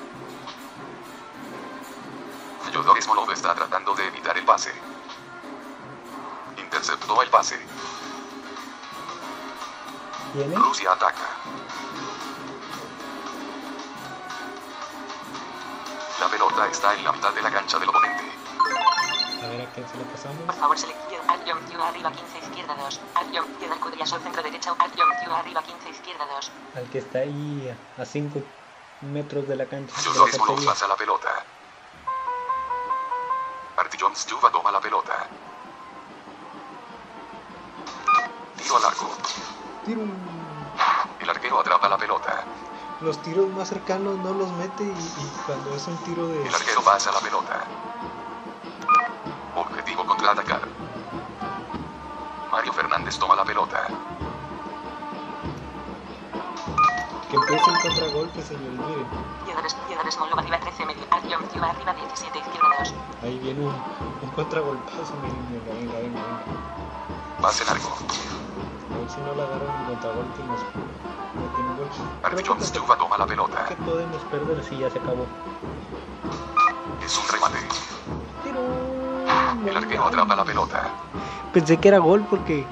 Yodor 2.71 3.01
Smolov 3.01 3.31
está 3.31 3.55
tratando 3.55 3.95
de 3.95 4.05
evitar 4.05 4.37
el 4.37 4.45
pase. 4.45 4.71
Interceptó 6.55 7.19
el 7.23 7.29
pase. 7.31 7.59
Rusia 10.53 10.91
ataca. 10.91 11.29
La 16.19 16.27
pelota 16.27 16.67
está 16.67 16.93
en 16.93 17.03
la 17.03 17.11
mitad 17.11 17.33
de 17.33 17.41
la 17.41 17.49
cancha 17.49 17.79
del 17.79 17.89
oponente. 17.89 18.26
A 19.67 19.69
a 19.69 19.73
quién 19.73 19.87
se 19.87 19.97
por 19.97 20.07
pasamos. 20.07 20.55
favor, 20.55 20.77
select 20.77 20.99
Piedra, 21.07 21.25
Artyom 21.33 21.59
ciudad 21.67 21.87
arriba 21.89 22.11
15 22.11 22.39
izquierda 22.39 22.75
2, 22.75 23.01
Artyom 23.15 23.45
Piedra 23.59 23.75
Cudilla 23.77 24.05
Sol 24.05 24.21
centro 24.21 24.41
derecha, 24.43 24.71
Artyom 24.77 25.09
ciudad 25.21 25.39
arriba 25.39 25.61
15 25.63 25.89
izquierda 25.89 26.25
2, 26.35 26.51
Al 26.75 26.89
que 26.89 26.97
está 26.99 27.19
ahí 27.19 27.77
a 27.97 28.05
5 28.05 28.41
metros 29.01 29.47
de 29.47 29.55
la 29.55 29.65
cancha. 29.67 29.93
de 29.95 30.01
la 30.07 30.13
Yodor 30.13 30.29
Smolov 30.31 30.47
portería. 30.47 30.71
pasa 30.71 30.87
la 30.87 30.95
pelota. 30.95 31.29
Artillon 33.77 34.15
Stuba 34.15 34.51
toma 34.51 34.71
la 34.71 34.81
pelota. 34.81 35.27
Tiro 38.57 38.77
al 38.77 38.85
arco. 38.85 39.07
Tiro. 39.85 40.01
El 41.19 41.29
arquero 41.29 41.59
atrapa 41.59 41.89
la 41.89 41.97
pelota. 41.97 42.43
Los 43.01 43.21
tiros 43.21 43.47
más 43.49 43.69
cercanos 43.69 44.17
no 44.17 44.33
los 44.33 44.49
mete 44.53 44.83
y, 44.83 44.87
y 44.87 45.31
cuando 45.45 45.75
es 45.75 45.85
un 45.87 45.97
tiro 46.03 46.27
de... 46.27 46.47
El 46.47 46.55
arquero 46.55 46.81
pasa 46.81 47.11
la 47.11 47.19
pelota. 47.19 47.63
Pelota. 53.57 53.87
Que 57.29 57.35
empiece 57.35 57.71
el 57.71 57.79
contragolpe, 57.81 58.41
señores. 58.41 58.79
Miren. 58.79 59.05
Piedra, 59.45 59.63
Piedra 59.87 60.11
Smolov 60.11 60.39
arriba 60.39 60.59
13 60.59 60.85
medio, 60.85 61.03
Artyom 61.11 61.41
ciudad 61.49 61.69
arriba 61.71 61.93
17 61.93 62.39
izquierda 62.39 62.67
2, 62.79 62.93
Ahí 63.23 63.39
viene 63.39 63.65
un, 63.65 63.73
un 64.21 64.29
contragolpazo. 64.35 65.13
Miren, 65.21 65.65
venga, 65.65 65.73
venga, 65.73 65.99
venga. 65.99 66.21
Pase 67.41 67.65
largo. 67.65 67.89
A 67.89 68.97
ver 68.99 69.09
si 69.09 69.19
no 69.21 69.35
la 69.35 69.43
agarran 69.43 69.81
en 69.81 69.85
contragolpe 69.87 70.41
y 70.41 70.47
nos 70.47 70.61
que, 72.59 72.65
Stuba 72.65 72.97
toma 72.97 73.17
la 73.17 73.25
pelota. 73.25 73.65
que 73.65 73.75
podemos 73.75 74.21
perder 74.31 74.63
si 74.63 74.77
ya 74.77 74.89
se 74.89 74.99
acabó. 74.99 75.25
Es 77.03 77.17
un 77.17 77.27
remate. 77.27 77.57
Tiro. 78.43 78.61
El 79.69 79.77
arquero 79.77 80.05
atrapa 80.05 80.35
la 80.35 80.45
pelota. 80.45 80.89
Pensé 81.53 81.77
que 81.77 81.87
era 81.87 81.99
gol 81.99 82.25
porque 82.29 82.65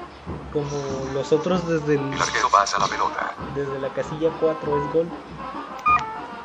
como 0.56 1.12
los 1.12 1.30
otros 1.32 1.68
desde, 1.68 1.96
el, 1.96 2.12
El 2.14 2.22
arquero 2.22 2.48
pasa 2.48 2.78
la 2.78 2.86
pelota. 2.86 3.34
desde 3.54 3.78
la 3.78 3.90
casilla 3.90 4.30
4 4.40 4.84
es 4.86 4.92
gol. 4.94 5.08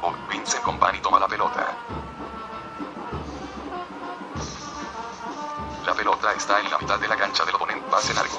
Oh, 0.02 0.12
Vincent 0.30 0.62
Company 0.64 1.00
toma 1.00 1.18
la 1.20 1.28
pelota. 1.30 1.66
La 5.86 5.94
pelota 5.94 6.34
está 6.34 6.60
en 6.60 6.70
la 6.70 6.78
mitad 6.78 7.00
de 7.00 7.08
la 7.08 7.16
cancha 7.16 7.46
del 7.46 7.56
oponente. 7.56 7.86
Pase 7.90 8.14
largo. 8.14 8.38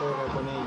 Juega 0.00 0.32
con 0.34 0.48
ella, 0.48 0.61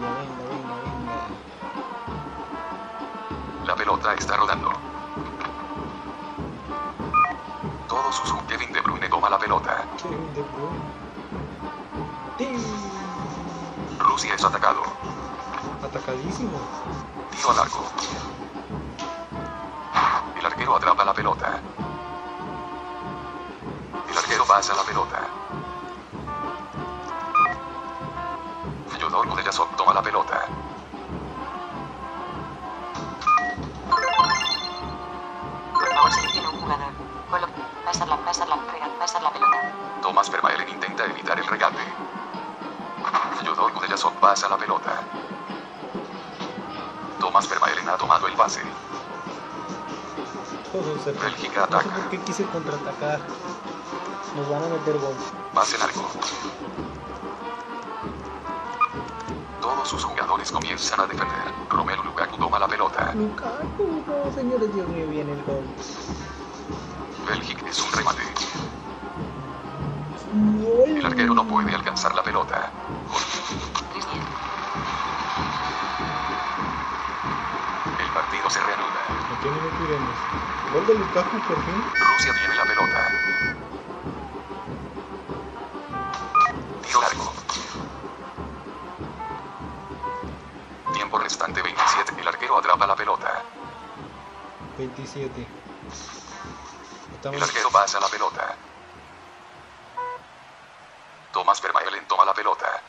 Atacadísimo. 16.16 16.58
Tiro 17.30 17.52
al 17.52 17.60
arco. 17.60 17.84
El 18.10 18.35
pase. 48.46 48.62
Se 51.04 51.12
Bélgica 51.12 51.62
No 51.62 51.68
sé 51.68 51.76
ataca. 51.78 51.96
por 51.96 52.10
qué 52.10 52.20
quise 52.20 52.44
contraatacar. 52.46 53.20
Nos 54.36 54.50
van 54.50 54.64
a 54.64 54.68
meter 54.68 55.00
gol. 55.00 55.16
Pase 55.54 55.78
largo. 55.80 56.04
Todos 59.62 59.88
sus 59.88 60.04
jugadores 60.04 60.52
comienzan 60.52 61.00
a 61.00 61.08
defender. 61.08 61.54
Romelu 61.70 62.04
Lukaku 62.04 62.38
toma 62.38 62.60
la 62.60 62.68
pelota. 62.68 63.14
Lukaku, 63.16 64.04
no, 64.06 64.36
señores, 64.36 64.74
Dios 64.76 64.88
mío, 64.90 65.08
viene 65.08 65.32
el 65.32 65.44
gol. 65.44 65.64
Bélgica 67.28 67.68
es 67.68 67.80
un 67.82 67.92
remate. 67.94 68.22
Gol. 70.62 70.98
El 70.98 71.06
arquero 71.06 71.34
no 71.34 71.48
puede 71.48 71.74
alcanzar 71.74 72.14
la 72.14 72.22
pelota. 72.22 72.70
3-10. 73.10 73.85
Reanuda. 79.46 79.46
¿A 79.46 79.52
quién 79.52 79.64
le 79.64 79.72
tiremos? 79.78 80.18
Gol 80.74 80.88
de 80.88 80.94
Lukaku 80.96 81.40
por 81.48 81.64
fin. 81.66 81.84
Rusia 82.14 82.34
tiene 82.34 82.56
la 82.56 82.66
pelota. 82.66 83.12
Tiro 86.82 87.02
largo. 87.02 87.34
Tiempo 90.94 91.20
restante 91.20 91.62
27. 91.62 92.22
El 92.22 92.28
arquero 92.28 92.58
atrapa 92.58 92.88
la 92.88 92.96
pelota. 92.96 93.44
27. 94.78 95.48
El 97.32 97.44
arquero 97.44 97.70
pasa 97.72 98.00
la 98.00 98.08
pelota. 98.08 98.56
Tomás 101.32 101.62
Vermaelen 101.62 102.06
toma 102.08 102.26
la 102.26 102.34
pelota. 102.34 102.82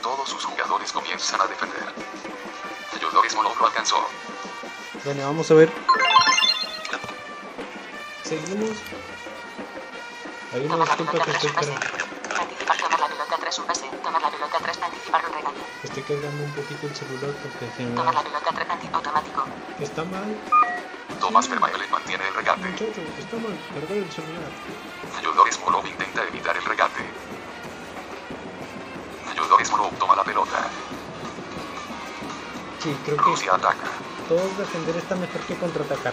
Todos 0.00 0.28
sus 0.28 0.44
jugadores 0.44 0.92
comienzan 0.92 1.40
a 1.40 1.46
defender. 1.46 1.92
Fyodor 2.92 3.28
Smolov 3.30 3.58
lo 3.58 3.66
alcanzó. 3.66 3.96
Bueno, 5.04 5.26
vamos 5.26 5.50
a 5.50 5.54
ver. 5.54 5.72
Seguimos. 8.22 8.84
Hay 10.52 10.64
una 10.66 10.76
disculpa 10.84 11.12
que 11.24 11.30
estoy, 11.30 11.48
un 11.50 11.54
pase. 11.54 11.72
cargando, 11.72 12.04
Anticipar 12.40 12.76
tomar 12.78 13.00
la 13.00 13.08
pelota 13.08 13.36
tras 13.38 13.58
un 13.58 13.66
pase. 13.66 13.90
Tomar 14.02 14.22
la 14.22 14.30
pelota 14.30 14.58
tras 14.58 14.82
anticipar 14.82 15.24
un 15.26 15.32
regate. 15.32 15.60
estoy 15.82 16.02
cargando 16.02 16.44
un 16.44 16.52
poquito 16.52 16.86
el 16.86 16.94
celular 16.96 17.30
porque 17.42 17.70
se 17.76 17.82
me 17.84 17.94
Tomar 17.96 18.14
la 18.14 18.20
va. 18.20 18.24
pelota 18.24 18.50
automático. 18.92 19.48
Está 19.78 20.04
mal, 20.04 20.38
Tomás 21.20 21.48
Vermaelen 21.48 21.90
mantiene 21.90 22.28
el 22.28 22.34
regate. 22.34 22.66
muchacho, 22.68 23.00
está 23.18 23.36
mal. 23.38 23.58
Cargar 23.74 23.96
el 23.98 24.12
celular. 24.12 24.50
Fyodor 25.20 25.52
Smolov 25.52 25.86
intenta 25.86 26.22
evitar 26.24 26.56
el 26.56 26.64
regate. 26.64 27.00
Fyodor 29.32 29.64
Smolov 29.64 29.92
toma 29.98 30.16
la 30.16 30.24
pelota. 30.24 30.71
Sí, 32.82 32.92
creo 33.04 33.16
que 33.16 33.22
Rusia 33.22 33.54
ataca. 33.54 33.86
todos 34.28 34.58
defender 34.58 34.96
está 34.96 35.14
mejor 35.14 35.40
que 35.42 35.54
contraatacar. 35.56 36.12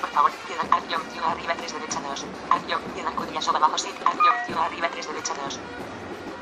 Por 0.00 0.10
favor, 0.10 0.30
ciudad 0.46 0.66
acción, 0.70 1.02
ciudad 1.12 1.32
arriba 1.32 1.54
3 1.54 1.72
derecha 1.74 2.00
2. 2.00 2.24
Acción, 2.48 2.80
ciudad 2.94 3.14
Kudryasov 3.14 3.56
abajo 3.56 3.76
6. 3.76 3.94
Acción, 4.06 4.34
ciudad 4.46 4.64
arriba 4.64 4.88
3 4.90 5.06
derecha 5.06 5.34
2. 5.44 5.60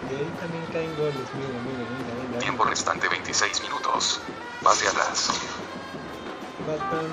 De 0.09 0.17
ahí 0.19 0.31
también 0.39 0.67
caen 0.73 0.97
goles. 0.97 1.27
Mira, 1.35 1.59
mira, 1.67 1.85
mira, 1.99 2.15
mira. 2.29 2.39
Tiempo 2.39 2.63
restante 2.65 3.09
26 3.09 3.63
minutos. 3.63 4.21
Pase 4.63 4.87
atrás. 4.87 5.31
Faltan 6.65 7.11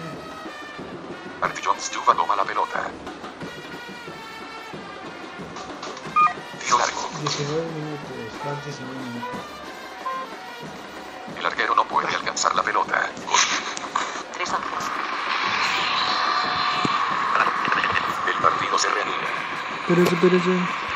Artyom 1.41 1.79
Stuva 1.79 2.13
toma 2.13 2.35
la 2.35 2.45
pelota. 2.45 2.91
Tiro 6.63 6.77
largo. 6.77 7.09
19 7.19 7.71
minutos. 7.71 8.16
Más 8.47 8.63
19 8.63 8.97
minutos. 8.97 9.41
El 11.37 11.45
arquero 11.45 11.75
no 11.75 11.83
puede 11.83 12.07
alcanzar 12.07 12.55
la 12.55 12.63
pelota. 12.63 13.09
3 14.35 14.53
11. 14.53 14.65
El 18.27 18.41
partido 18.41 18.79
se 18.79 18.87
reanuda. 18.89 19.17
Espérese, 19.81 20.15
espérese. 20.15 20.51
Bélgica 20.51 20.86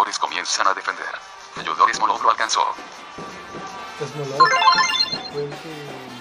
Comienzan 0.00 0.66
a 0.66 0.72
defender. 0.72 1.14
Fyodor 1.54 1.94
Smolov 1.94 2.22
lo 2.22 2.30
alcanzó. 2.30 2.64
Smolov. 4.00 4.48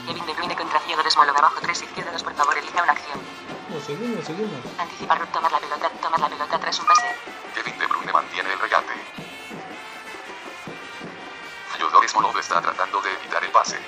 Kevin 0.05 0.25
De 0.25 0.33
Bruyne 0.33 0.55
contra 0.55 0.79
Fyodor 0.81 1.09
Smolov 1.09 1.37
abajo 1.37 1.61
3 1.61 1.81
izquierda 1.81 2.11
2. 2.11 2.23
Por 2.23 2.33
favor, 2.35 2.57
elija 2.57 2.83
una 2.83 2.91
acción. 2.91 3.19
No, 3.69 3.79
seguimos, 3.79 4.25
seguimos. 4.25 4.59
Anticipar 4.77 5.25
tomar 5.31 5.51
la 5.51 5.59
pelota. 5.59 5.89
Tomar 6.01 6.19
la 6.19 6.27
pelota 6.27 6.59
tras 6.59 6.79
un 6.79 6.87
pase. 6.87 7.15
Kevin 7.55 7.79
De 7.79 7.87
Bruyne 7.87 8.11
mantiene 8.11 8.51
el 8.51 8.59
regate. 8.59 8.93
Fyodor 11.77 12.09
Smolov 12.09 12.37
está 12.37 12.61
tratando 12.61 13.01
de 13.01 13.13
evitar 13.13 13.43
el 13.43 13.51
pase. 13.51 13.79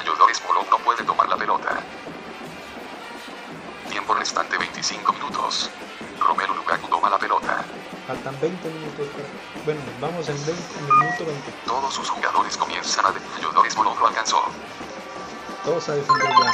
Fyodor 0.00 0.34
Smolov 0.34 0.70
no 0.70 0.78
puede 0.78 1.02
tomar 1.02 1.28
la 1.28 1.36
pelota. 1.36 1.80
Tiempo 3.90 4.14
restante 4.14 4.56
25 4.56 5.12
minutos. 5.12 5.68
Romelu 6.20 6.54
Lukaku 6.54 6.88
toma 6.88 7.10
la 7.10 7.18
pelota. 7.18 7.64
Faltan 8.06 8.38
20 8.38 8.68
minutos 8.68 9.08
para... 9.08 9.64
Bueno, 9.64 9.80
vamos 9.98 10.28
en, 10.28 10.36
20, 10.36 10.52
en 10.52 10.84
el 10.84 10.92
minuto 10.92 11.24
20. 11.24 11.52
Todos 11.64 11.94
sus 11.94 12.10
jugadores 12.10 12.56
comienzan 12.56 13.06
a 13.06 13.12
de... 13.12 13.20
Fyodor 13.20 13.70
Smolov 13.70 13.98
lo 13.98 14.08
alcanzó. 14.08 14.42
Todos 15.64 15.88
a 15.88 15.94
defender 15.94 16.28
ya. 16.28 16.52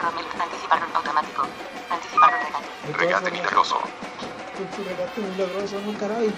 Romelu, 0.00 0.28
anticipar 0.40 0.82
un 0.88 0.96
automático. 0.96 1.42
Anticipar 1.90 2.32
un 2.32 2.40
regate. 2.40 3.04
Regate 3.04 3.30
milagroso. 3.32 3.80
Con 4.56 4.72
su 4.74 4.84
regate 4.88 5.20
milagroso, 5.20 5.78
no 5.84 5.98
caray. 5.98 6.32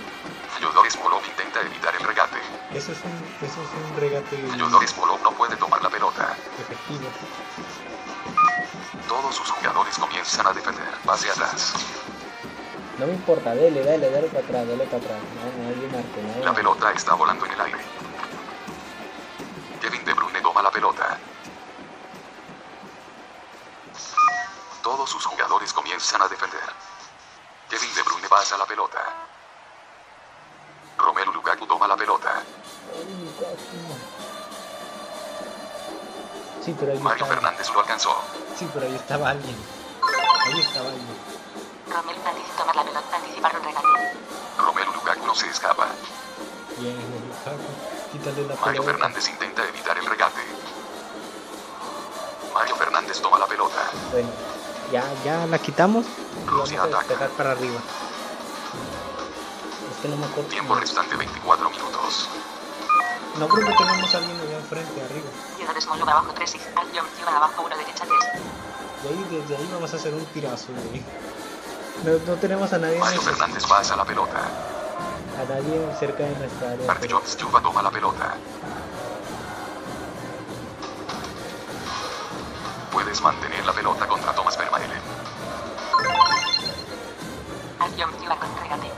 Fyodor 0.59 0.91
Smolov 0.91 1.23
intenta 1.25 1.61
evitar 1.61 1.95
el 1.95 2.05
regate. 2.05 2.39
Eso 2.75 2.91
es 2.91 2.99
un, 3.05 3.47
eso 3.47 3.63
es 3.63 3.71
un 3.93 4.01
regate 4.01 4.37
Fyodor 4.37 4.89
Smolov 4.89 5.23
no 5.23 5.31
puede 5.33 5.55
tomar 5.57 5.81
la 5.81 5.91
pelota. 5.91 6.37
efectivo. 6.59 7.07
Todos 9.07 9.37
sus 9.37 9.49
jugadores 9.49 9.97
comienzan 9.97 10.49
a 10.49 10.53
defender. 10.53 10.89
Pase 11.05 11.31
atrás. 11.31 11.75
No 13.01 13.07
me 13.07 13.15
importa, 13.15 13.55
dele, 13.55 13.83
dale, 13.83 14.11
dale 14.11 14.27
para 14.29 14.45
atrás, 14.45 14.69
dale 14.69 14.85
para 14.85 14.99
atrás. 14.99 15.19
No, 16.39 16.45
La 16.45 16.53
pelota 16.53 16.93
está 16.93 17.15
volando 17.15 17.47
en 17.47 17.53
el 17.53 17.61
aire. 17.63 17.79
Kevin 19.81 20.05
De 20.05 20.13
Bruyne 20.13 20.43
toma 20.43 20.61
la 20.61 20.71
pelota. 20.71 21.17
Todos 24.83 25.09
sus 25.09 25.25
jugadores 25.25 25.73
comienzan 25.73 26.21
a 26.21 26.29
defender. 26.29 26.61
Kevin 27.71 27.95
De 27.95 28.03
Bruyne 28.03 28.29
pasa 28.29 28.59
la 28.59 28.67
pelota. 28.67 28.99
Romelu 30.99 31.33
Lukaku 31.33 31.67
toma 31.67 31.89
la 31.89 31.97
pelota. 31.97 32.43
Sí, 36.63 36.77
pero 36.79 36.93
ahí 36.93 36.99
Mario 36.99 37.25
estaba. 37.25 37.41
Fernández 37.41 37.71
lo 37.73 37.81
alcanzó. 37.81 38.15
Sí, 38.59 38.69
pero 38.75 38.85
ahí 38.85 38.95
estaba 38.95 39.31
alguien. 39.31 39.57
Ahí 40.45 40.61
estaba 40.61 40.91
alguien. 40.91 41.30
Romelu, 41.91 42.21
anticipar 42.25 42.57
tomar 42.57 42.77
la 42.77 42.85
pelota. 42.85 43.17
Anticipar 43.17 43.57
un 43.57 43.65
regate. 43.65 43.89
Romelu 44.59 44.93
Lukaku 44.93 45.27
no 45.27 45.35
se 45.35 45.49
escapa. 45.49 45.87
Bien, 46.79 46.97
Lukaku. 46.97 47.71
Quítale 48.13 48.43
la 48.47 48.55
Mario 48.57 48.83
pelota. 48.83 48.93
Fernández 48.93 49.29
intenta 49.29 49.69
evitar 49.69 49.99
el 49.99 50.07
regate. 50.07 50.41
Mario 52.55 52.77
Fernández 52.77 53.21
toma 53.21 53.39
la 53.39 53.47
pelota. 53.47 53.91
Bueno, 54.13 54.29
ya, 54.93 55.05
ya 55.25 55.47
la 55.47 55.59
quitamos. 55.59 56.07
Y 56.07 56.47
vamos 56.47 56.61
Rusia 56.63 56.83
a 56.83 56.85
ataca. 56.87 57.29
para 57.37 57.53
arriba. 57.53 57.81
que 60.03 60.09
no 60.09 60.17
me 60.17 60.27
acuerdo. 60.27 60.49
Tiempo 60.51 60.75
restante 60.75 61.17
24 61.17 61.71
minutos. 61.71 62.29
No 63.39 63.49
creo 63.49 63.67
que 63.67 63.75
tenemos 63.75 64.15
a 64.15 64.19
alguien 64.19 64.37
allá 64.41 64.57
enfrente, 64.59 65.03
arriba. 65.03 65.31
Ciudad 65.57 65.81
Small 65.81 66.03
abajo 66.03 66.33
3 66.35 66.55
y 66.55 66.79
Albion 66.79 67.07
Ciudad 67.17 67.37
abajo 67.37 67.63
1 67.63 67.77
derecha 67.77 68.05
3. 68.05 68.43
Y 69.03 69.09
ahí, 69.09 69.27
desde 69.31 69.57
ahí 69.57 69.71
vamos 69.73 69.93
a 69.93 69.97
hacer 69.97 70.13
un 70.13 70.25
tirazo, 70.27 70.73
güey. 70.73 71.03
No, 72.05 72.13
no 72.27 72.35
tenemos 72.41 72.73
a 72.73 72.79
nadie, 72.79 72.99
Mario 72.99 73.21
Fernández 73.21 73.67
pasa 73.67 73.95
la 73.97 74.05
pelota. 74.05 74.39
a 74.39 75.45
nadie 75.53 75.87
cerca 75.99 76.23
de 76.25 76.35
nuestra 76.37 76.71
área. 76.73 76.91
Artie 76.91 77.09
Jones 77.11 77.37
Chuba 77.37 77.61
toma 77.61 77.83
la 77.83 77.91
pelota. 77.91 78.35
Puedes 82.93 83.21
mantener 83.23 83.65
la 83.67 83.73
pelota 83.73 84.07
contra 84.07 84.33
Thomas 84.35 84.57
Vermaelen. 84.59 85.01
Albion 87.79 88.11
Ciudad 88.19 88.39
con 88.39 88.57
regate. 88.63 88.91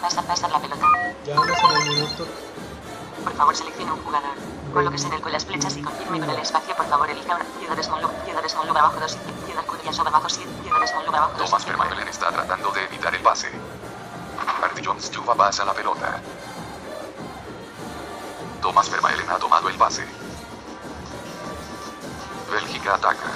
Pasa, 0.00 0.22
pasa 0.22 0.48
la 0.48 0.58
pelota. 0.58 0.86
Ya 1.26 1.34
vamos 1.34 1.58
en 1.70 1.76
el 1.82 1.88
minuto. 1.94 2.26
Por 3.24 3.32
favor, 3.34 3.54
seleccione 3.56 3.92
un 3.92 4.02
jugador. 4.02 4.30
Colóquese 4.72 5.06
en 5.06 5.12
el 5.14 5.20
con 5.20 5.32
las 5.32 5.44
flechas 5.44 5.76
y 5.76 5.82
confirme 5.82 6.20
con 6.20 6.30
el 6.30 6.38
espacio. 6.38 6.74
Por 6.76 6.86
favor, 6.86 7.10
elija 7.10 7.34
una. 7.34 7.44
Ciudad 7.60 7.82
Small 7.82 8.10
Ciudad 8.24 8.48
Small 8.48 8.68
abajo 8.70 9.00
2. 9.00 9.18
Ciudad 9.46 9.64
Cudillas 9.66 9.98
abajo 9.98 10.28
7. 10.28 10.48
Ciudad 10.68 10.86
Small 10.86 11.14
abajo 11.14 11.32
2. 11.38 11.46
Thomas 11.46 11.64
Vermaelen 11.64 12.08
está 12.08 12.30
tratando 12.30 12.70
de 12.72 12.84
evitar 12.84 13.14
el 13.14 13.22
pase. 13.22 13.48
Artie 14.62 14.84
Jones 14.84 15.10
Chuba 15.10 15.34
pasa 15.34 15.64
la 15.64 15.72
pelota. 15.72 16.20
Thomas 18.60 18.90
Vermaelen 18.90 19.30
ha 19.30 19.38
tomado 19.38 19.70
el 19.70 19.76
pase. 19.76 20.04
Bélgica 22.52 22.96
ataca. 22.96 23.30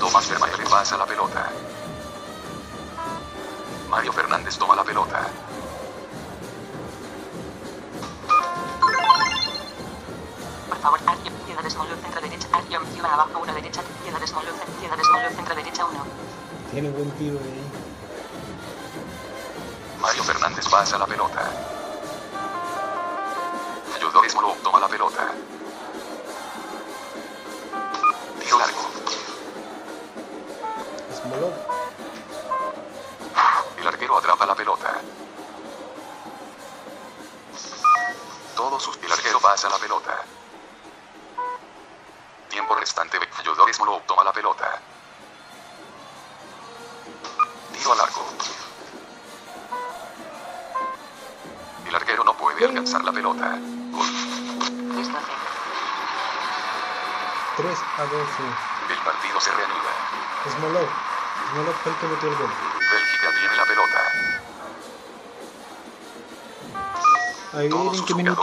Thomas 0.00 0.28
Vermaelen 0.28 0.68
pasa 0.68 0.96
la 0.96 1.06
pelota. 1.06 1.48
Mario 3.88 4.12
Fernández 4.12 4.58
toma 4.58 4.74
la 4.74 4.82
pelota. 4.82 5.28
Abajo 13.06 13.40
1 13.40 13.54
derecha. 13.54 13.82
Centro 15.34 15.54
derecha 15.54 15.84
1. 15.84 16.04
Tiene 16.72 16.90
buen 16.90 17.10
tiro 17.12 17.38
ahí. 17.38 17.62
Mario 20.00 20.22
Fernández 20.24 20.68
pasa 20.68 20.98
la 20.98 21.06
pelota. 21.06 21.77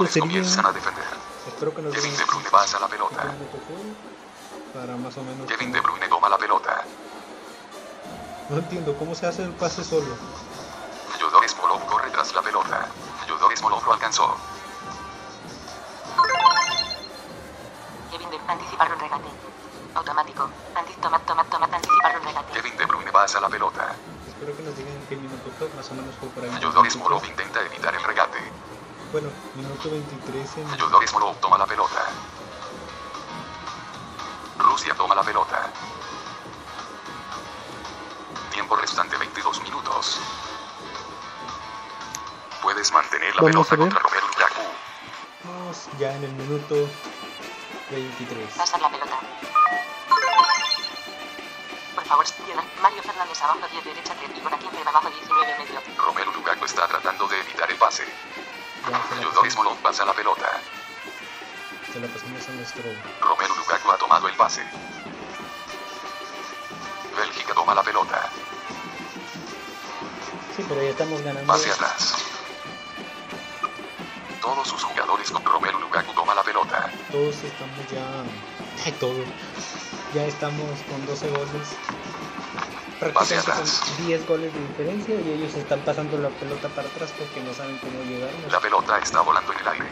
Sería. 0.03 0.21
comienzan 0.21 0.65
a 0.65 0.71
defender. 0.71 1.03
Espero 1.47 1.73
que 1.73 1.81
nos 1.81 1.93
Kevin 1.93 2.17
De 2.17 2.25
Bruyne 2.25 2.49
pasa 2.49 2.79
la 2.79 2.87
pelota. 2.87 3.33
para 4.73 4.95
más 4.97 5.15
o 5.17 5.23
menos. 5.23 5.47
Kevin 5.47 5.71
De 5.71 5.79
Bruyne 5.79 6.07
toma 6.09 6.27
la 6.29 6.37
pelota. 6.37 6.83
No 8.49 8.57
entiendo 8.57 8.95
cómo 8.97 9.15
se 9.15 9.25
hace 9.25 9.43
el 9.43 9.51
pase 9.51 9.83
solo. 9.83 10.05
Ayudó 11.15 11.39
Smolov 11.47 11.85
corre 11.85 12.09
tras 12.11 12.33
la 12.35 12.41
pelota. 12.41 12.87
Ayudó 13.23 13.49
Smolov 13.55 13.85
lo 13.85 13.93
alcanzó. 13.93 14.35
Kevin 18.11 18.29
de 18.29 18.39
anticipar 18.47 18.91
un 18.91 18.99
regate. 18.99 19.29
Automático. 19.95 20.49
Anti 20.75 20.93
toma, 21.01 21.19
toma, 21.19 21.43
toma, 21.45 21.69
anticipar 21.71 22.19
un 22.19 22.25
regate. 22.25 22.53
Kevin 22.53 22.77
De 22.77 22.85
Bruyne 22.85 23.11
pasa 23.11 23.39
la 23.39 23.49
pelota. 23.49 23.95
Espero 24.27 24.55
que 24.57 24.63
nos 24.63 24.75
digan 24.77 24.93
en 24.93 25.07
qué 25.07 25.15
minuto 25.15 25.49
fue. 25.57 25.69
Más 25.69 25.89
o 25.89 25.93
menos 25.95 26.13
fue 26.19 26.29
por 26.29 26.43
ahí. 26.43 26.51
Ayudó 26.55 26.83
Smolov 26.89 27.25
intenta 27.25 27.61
evitar 27.61 27.95
el 27.95 28.03
regate. 28.03 28.39
Bueno, 29.11 29.29
minuto 29.75 29.89
23 29.89 30.57
en. 30.57 30.73
Ayudó 30.73 31.01
Smolov 31.05 31.35
toma 31.39 31.57
la 31.57 31.65
pelota. 31.65 32.05
Rusia 34.59 34.93
toma 34.95 35.15
la 35.15 35.23
pelota. 35.23 35.69
Tiempo 38.51 38.75
restante 38.77 39.17
22 39.17 39.61
minutos. 39.63 40.19
Puedes 42.61 42.91
mantener 42.93 43.35
la 43.35 43.41
pelota 43.41 43.77
contra 43.77 43.99
Romelu 43.99 44.27
Lukaku. 44.27 44.61
Vamos 45.43 45.89
ya 45.99 46.13
en 46.13 46.23
el 46.23 46.31
minuto 46.33 46.75
23. 47.91 48.53
Pasar 48.55 48.81
la 48.81 48.89
pelota. 48.89 49.19
Por 51.95 52.05
favor, 52.05 52.27
Ciudad. 52.27 52.63
Mario 52.81 53.03
Fernández 53.03 53.41
abajo 53.41 53.59
10 53.71 53.83
derecha 53.83 54.15
3. 54.15 54.37
Igor 54.37 54.53
Akinfe 54.53 54.81
abajo 54.87 55.09
19 55.09 55.57
medio. 55.57 55.81
Romelu 55.97 56.31
Lukaku 56.31 56.65
está 56.65 56.87
tratando 56.87 57.27
de 57.27 57.39
evitar 57.41 57.69
el 57.69 57.77
pase. 57.77 58.05
Pasa 59.95 60.05
la 60.07 60.13
pelota. 60.13 60.51
se 61.93 61.99
la 62.01 62.07
pasamos 62.07 62.49
a 62.49 62.51
nuestro. 62.51 62.83
Romelu 63.21 63.55
Lukaku 63.55 63.91
ha 63.91 63.97
tomado 63.97 64.27
el 64.27 64.35
pase. 64.35 64.61
Bélgica 67.15 67.53
toma 67.53 67.73
la 67.73 67.81
pelota. 67.81 68.29
Sí, 70.53 70.65
pero 70.67 70.83
ya 70.83 70.89
estamos 70.89 71.21
ganando. 71.21 71.47
Pase 71.47 71.71
atrás. 71.71 72.15
Todos 74.41 74.67
sus 74.67 74.83
jugadores 74.83 75.31
con 75.31 75.45
Romelu 75.45 75.79
Lukaku 75.79 76.11
toma 76.11 76.35
la 76.35 76.43
pelota. 76.43 76.91
Todos 77.09 77.35
estamos 77.35 77.87
ya. 77.89 78.05
Ay, 78.85 78.91
todos. 78.99 79.25
Ya 80.13 80.25
estamos 80.25 80.77
con 80.89 81.05
12 81.05 81.29
goles. 81.29 81.69
Prácticamente 83.13 83.51
con 83.51 84.07
10 84.07 84.27
goles 84.27 84.53
de 84.53 84.59
diferencia 84.59 85.15
y 85.15 85.31
ellos 85.31 85.53
están 85.53 85.79
pasando 85.81 86.17
la 86.17 86.29
pelota 86.29 86.69
para 86.69 86.87
atrás 86.87 87.13
porque 87.17 87.41
no 87.41 87.53
saben 87.53 87.77
cómo 87.77 88.01
llegarnos. 88.03 88.51
La 88.51 88.59
pelota 88.59 88.97
está 88.99 89.21
volando 89.21 89.51
en 89.53 89.59
el 89.59 89.67
aire. 89.67 89.85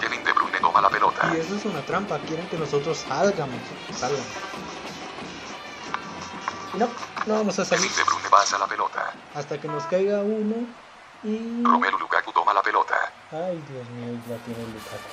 Kevin 0.00 0.24
De 0.24 0.32
Bruyne 0.32 0.58
toma 0.60 0.80
la 0.80 0.88
pelota. 0.88 1.30
Y 1.34 1.40
eso 1.40 1.56
es 1.56 1.64
una 1.64 1.80
trampa, 1.82 2.18
quieren 2.20 2.46
que 2.48 2.56
nosotros 2.56 2.98
salgamos, 2.98 3.60
salgan. 3.94 4.24
No, 6.74 6.88
no 7.26 7.34
vamos 7.34 7.58
a 7.58 7.64
salir 7.64 7.90
Kevin 7.90 7.96
De 7.96 8.04
Bruyne 8.04 8.28
pasa 8.30 8.58
la 8.58 8.66
pelota. 8.66 9.12
hasta 9.34 9.60
que 9.60 9.68
nos 9.68 9.84
caiga 9.84 10.20
uno 10.20 10.66
y... 11.22 11.62
Romelu 11.64 11.98
Lukaku 11.98 12.32
toma 12.32 12.54
la 12.54 12.62
pelota. 12.62 12.94
Ay, 13.30 13.62
Dios 13.68 13.88
mío, 13.90 14.18
la 14.28 14.36
tiene 14.44 14.62
Lukaku. 14.62 15.10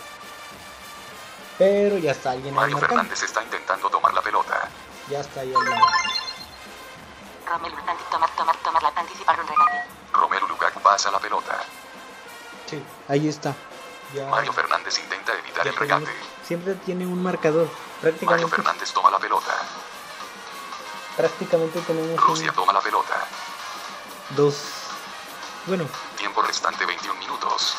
Pero 1.58 1.98
ya 1.98 2.12
está 2.12 2.32
alguien 2.32 2.54
Mario. 2.54 2.78
Fernández 2.78 3.24
está 3.24 3.44
intentando 3.44 3.90
tomar. 3.90 4.14
Ya 5.10 5.20
está 5.22 5.42
ahí 5.42 5.54
alguien. 5.54 5.80
Romelu 7.48 7.78
anti 7.88 8.04
tomar, 8.12 8.30
tomar, 8.36 8.58
tomar 8.58 8.84
la 8.84 8.90
anticipar 8.96 9.40
un 9.40 9.48
regate. 9.48 9.84
Romelu 10.12 10.48
Lukaku 10.48 10.82
pasa 10.82 11.12
la 11.12 11.20
pelota. 11.20 11.58
Sí, 12.70 12.84
ahí 13.08 13.30
está. 13.30 13.56
Ya, 14.14 14.26
Mario 14.28 14.52
Fernández 14.54 14.98
intenta 15.00 15.34
evitar 15.34 15.64
ya 15.66 15.70
el 15.72 15.76
tenemos- 15.78 16.02
regate. 16.10 16.28
siempre 16.46 16.74
tiene 16.76 17.06
un 17.06 17.22
marcador. 17.24 17.68
Mario 17.68 18.02
Prácticamente, 18.02 18.56
Fernández 18.56 18.92
toma 18.94 19.12
la 19.12 19.20
pelota. 19.20 19.54
prácticamente 21.16 21.82
tenemos 21.82 22.20
Rusia 22.22 22.50
un, 22.50 22.56
toma 22.56 22.74
la 22.74 22.82
pelota. 22.82 23.14
dos. 24.32 24.56
Bueno, 25.66 25.86
Tiempo 26.18 26.42
restante 26.42 26.86
21 26.86 27.20
minutos. 27.20 27.76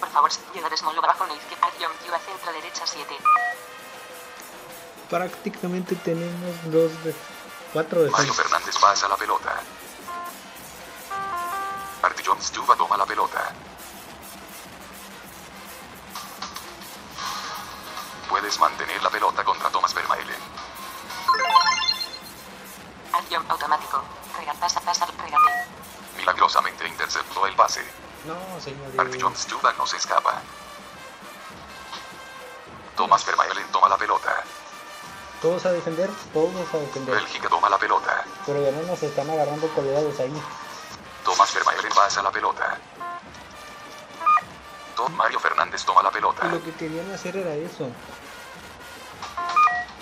Por 0.00 0.08
favor, 0.10 0.30
Ciudad 0.32 0.70
Small 0.76 0.98
abajo 0.98 1.24
1 1.24 1.34
izquierda. 1.34 1.64
Centro 2.24 2.52
derecha 2.52 2.86
7. 2.86 3.16
Prácticamente 5.10 5.94
tenemos 5.96 6.56
dos 6.64 7.04
de 7.04 7.14
cuatro 7.72 8.00
Mario 8.00 8.12
defensas. 8.12 8.36
Fernández 8.36 8.76
pasa 8.78 9.08
la 9.08 9.16
pelota. 9.16 9.60
Artie 12.02 12.24
Jones 12.26 12.52
Chuba 12.52 12.76
toma 12.76 12.96
la 12.96 13.06
pelota. 13.06 13.50
Puedes 18.28 18.58
mantener 18.58 19.02
la 19.02 19.10
pelota 19.10 19.44
contra 19.44 19.70
Thomas 19.70 19.94
Vermaelen. 19.94 20.54
Automático. 23.48 24.02
Regate, 24.38 24.58
pasa, 24.58 24.80
pasa, 24.80 25.06
regate. 25.06 25.68
Milagrosamente 26.16 26.86
interceptó 26.86 27.46
el 27.46 27.54
pase. 27.54 27.84
No, 28.24 28.60
señor. 28.60 28.92
Artie 28.98 29.20
Jones 29.20 29.46
Chuba 29.46 29.72
no 29.74 29.86
se 29.86 29.96
escapa. 29.96 30.40
Thomas 32.96 33.24
Vermaelen 33.24 33.66
toma 33.72 33.88
la 33.88 33.96
pelota. 33.96 34.44
Todos 35.42 35.66
a 35.66 35.72
defender, 35.72 36.10
todos 36.32 36.74
a 36.74 36.78
defender. 36.78 37.14
Bélgica 37.16 37.48
toma 37.48 37.68
la 37.68 37.78
pelota. 37.78 38.24
Pero 38.46 38.62
ya 38.62 38.70
no 38.72 38.82
nos 38.82 39.02
están 39.02 39.28
agarrando 39.28 39.68
colgados 39.68 40.18
ahí. 40.20 40.42
Tomás 41.24 41.52
Vermaelen 41.54 41.92
pasa 41.94 42.22
la 42.22 42.30
pelota. 42.30 42.78
Tom 44.96 45.12
Mario 45.14 45.38
Fernández 45.40 45.84
toma 45.84 46.02
la 46.02 46.10
pelota. 46.10 46.46
Y 46.46 46.50
lo 46.50 46.62
que 46.62 46.72
querían 46.72 47.12
hacer 47.12 47.36
era 47.36 47.54
eso. 47.54 47.88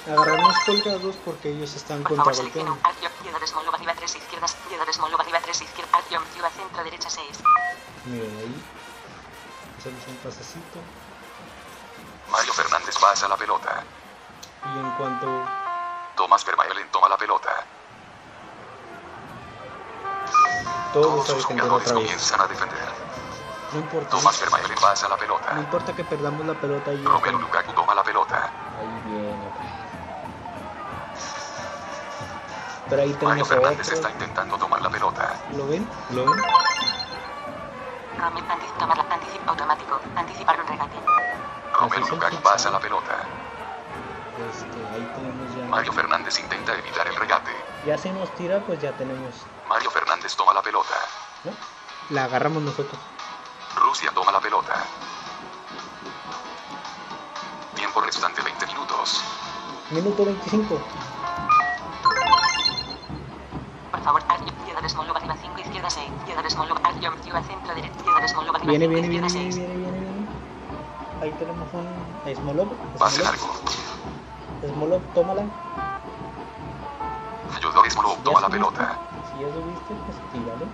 Agarrarnos 0.06 0.56
colgados 0.66 1.16
porque 1.24 1.50
ellos 1.50 1.74
están 1.74 2.02
Por 2.02 2.16
favor, 2.16 2.34
seleccione 2.34 2.68
contragolpeando. 2.68 2.72
un 2.72 3.06
acción. 3.06 3.12
Piedades 3.22 3.54
Moldova 3.54 3.76
arriba 3.76 3.94
3 3.94 4.16
izquierdas. 4.16 4.56
Piedades 4.68 4.98
Moldova 4.98 5.22
arriba 5.22 5.40
3 5.42 5.62
izquierdas. 5.62 5.94
Acción 5.94 6.22
Ciudad 6.34 6.50
centro 6.50 6.84
derecha 6.84 7.10
6. 7.10 7.26
Miren 8.06 8.36
ahí. 8.38 8.64
Hacemos 9.78 10.06
un 10.08 10.16
pasecito. 10.16 10.78
Mario 12.30 12.52
Fernández 12.52 12.96
pasa 13.00 13.28
la 13.28 13.36
pelota. 13.36 13.84
Y 14.64 14.78
en 14.78 14.90
cuanto 14.92 15.26
Tomás 16.16 16.44
Vermaelen 16.44 16.88
toma 16.90 17.08
la 17.08 17.16
pelota. 17.16 17.50
todos 20.92 21.24
Todos 21.24 21.26
sus 21.26 21.44
jugadores 21.46 21.92
comienzan 21.92 22.40
a 22.40 22.46
defender. 22.46 22.78
No 23.72 23.78
importa. 23.80 24.08
Tomás 24.10 24.40
Vermaelen 24.40 24.78
pasa 24.80 25.08
la 25.08 25.16
No 25.16 25.20
pelota. 25.20 25.54
importa 25.58 25.92
que 25.94 26.04
perdamos 26.04 26.46
la 26.46 26.54
pelota 26.54 26.92
y 26.92 27.04
Romelu 27.04 27.38
Lukaku 27.38 27.72
toma 27.72 27.94
la 27.94 28.04
pelota. 28.04 28.50
Ahí 28.78 29.02
viene. 29.06 29.52
Pero 32.88 33.02
ahí 33.02 33.08
Mario 33.08 33.18
tenemos 33.20 33.50
a 33.50 33.54
Fernández 33.54 33.86
otro. 33.86 33.94
está 33.94 34.10
intentando 34.10 34.58
tomar 34.58 34.82
la 34.82 34.90
pelota. 34.90 35.34
¿Lo 35.56 35.66
ven? 35.66 35.88
¿Lo 36.10 36.24
ven? 36.30 36.42
Tomar 38.78 38.96
la 38.98 39.14
anticipo 39.14 39.50
automático. 39.50 40.00
Anticipar 40.16 40.60
un 40.60 40.66
regate. 40.68 40.96
Romelu 41.72 42.06
Lukaku 42.08 42.36
pasa 42.42 42.70
la 42.70 42.78
pelota. 42.78 43.16
Este, 44.50 44.78
ahí 44.94 45.12
tenemos 45.14 45.56
ya. 45.56 45.64
Mario 45.68 45.92
Fernández 45.92 46.38
intenta 46.38 46.74
evitar 46.74 47.06
el 47.06 47.16
regate. 47.16 47.50
Ya 47.86 47.98
si 47.98 48.10
nos 48.10 48.34
tira, 48.34 48.60
pues 48.60 48.80
ya 48.80 48.92
tenemos. 48.92 49.34
Mario 49.68 49.90
Fernández 49.90 50.34
toma 50.36 50.52
la 50.54 50.62
pelota. 50.62 50.94
¿no? 51.44 51.52
La 52.10 52.24
agarramos 52.24 52.62
nosotros. 52.62 53.00
Rusia 53.76 54.10
toma 54.14 54.32
la 54.32 54.40
pelota. 54.40 54.74
Tiempo 57.74 58.00
restante 58.00 58.42
20 58.42 58.66
minutos. 58.66 59.22
Minuto 59.90 60.24
25. 60.24 60.80
Por 63.90 64.02
favor, 64.02 64.22
Moldova 64.96 65.18
arriba 65.18 65.36
5 65.40 65.60
izquierda 65.60 65.90
6. 65.90 66.10
Piedades 66.26 66.56
Moldova. 66.56 66.80
Acción 66.84 67.14
Ciudad 67.22 67.42
centro 67.44 67.74
derecha. 67.74 67.94
Piedades 68.02 68.34
Moldova 68.34 68.58
arriba 68.58 68.70
Viene, 68.70 68.86
5 68.86 68.94
viene, 68.94 69.08
viene, 69.08 69.26
izquierda 69.26 69.50
viene, 69.50 69.52
6. 69.52 69.56
viene, 69.56 70.00
viene. 70.00 70.28
Ahí 71.22 71.30
tenemos 71.38 71.68
un 71.72 72.34
Smolov. 72.34 72.68
Pase 72.98 73.22
largo. 73.22 73.48
Smolov, 74.68 75.02
tómala. 75.14 75.42
Ayudó 77.56 77.82
Smolov 77.90 78.22
toma 78.22 78.40
la 78.40 78.48
pelota. 78.48 78.98
Si 79.26 79.42
ya 79.42 79.48
subiste, 79.52 79.94
pues 80.06 80.16
tírale. 80.32 80.66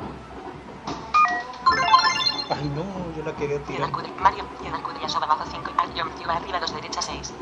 Ay, 2.50 2.72
no, 2.74 2.84
yo 3.16 3.24
la 3.24 3.36
quería 3.36 3.62
tirar. 3.64 3.90
Mario. 4.20 4.44
Cudrillaso 4.82 5.18
abajo 5.18 5.44
5. 5.50 5.70
Acción 5.76 6.10
Ciudad 6.16 6.36
arriba 6.36 6.60
2 6.60 6.74
derecha 6.74 7.02
6. 7.02 7.32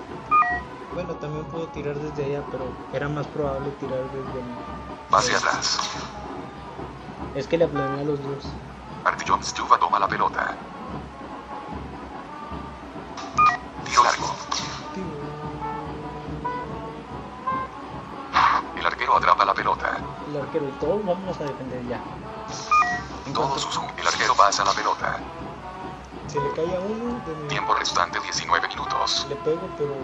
Bueno, 0.94 1.14
también 1.16 1.44
puedo 1.46 1.66
tirar 1.68 1.94
desde 1.96 2.24
allá, 2.24 2.42
pero 2.50 2.64
era 2.92 3.08
más 3.08 3.26
probable 3.26 3.70
tirar 3.80 4.00
desde 4.12 4.40
el... 4.40 4.46
Pase 5.10 5.36
atrás. 5.36 5.78
Es 7.34 7.46
que 7.46 7.58
le 7.58 7.68
planeé 7.68 8.00
a 8.00 8.04
los 8.04 8.22
dos. 8.22 8.46
Artyom 9.04 9.42
Stuva 9.42 9.78
toma 9.78 9.98
la 9.98 10.08
pelota. 10.08 10.56
Tiro 13.84 14.02
largo. 14.02 14.34
El 18.76 18.86
arquero 18.86 19.16
atrapa 19.16 19.44
la 19.44 19.54
pelota. 19.54 19.96
El 20.30 20.40
arquero 20.40 20.68
y 20.68 20.72
todos 20.72 21.04
vamos 21.04 21.36
a 21.40 21.44
defender 21.44 21.86
ya. 21.88 22.00
En 23.26 23.32
Todos 23.32 23.62
sus... 23.62 23.80
El 23.96 24.06
arquero 24.06 24.34
pasa 24.34 24.64
la 24.64 24.72
pelota. 24.72 25.18
se 26.28 26.40
le 26.40 26.52
cae 26.52 26.76
a 26.76 26.80
uno, 26.80 27.20
de 27.26 27.48
Tiempo 27.48 27.74
restante 27.74 28.20
19 28.20 28.68
minutos. 28.68 29.26
le 29.28 29.36
pego, 29.36 29.68
pero 29.76 29.94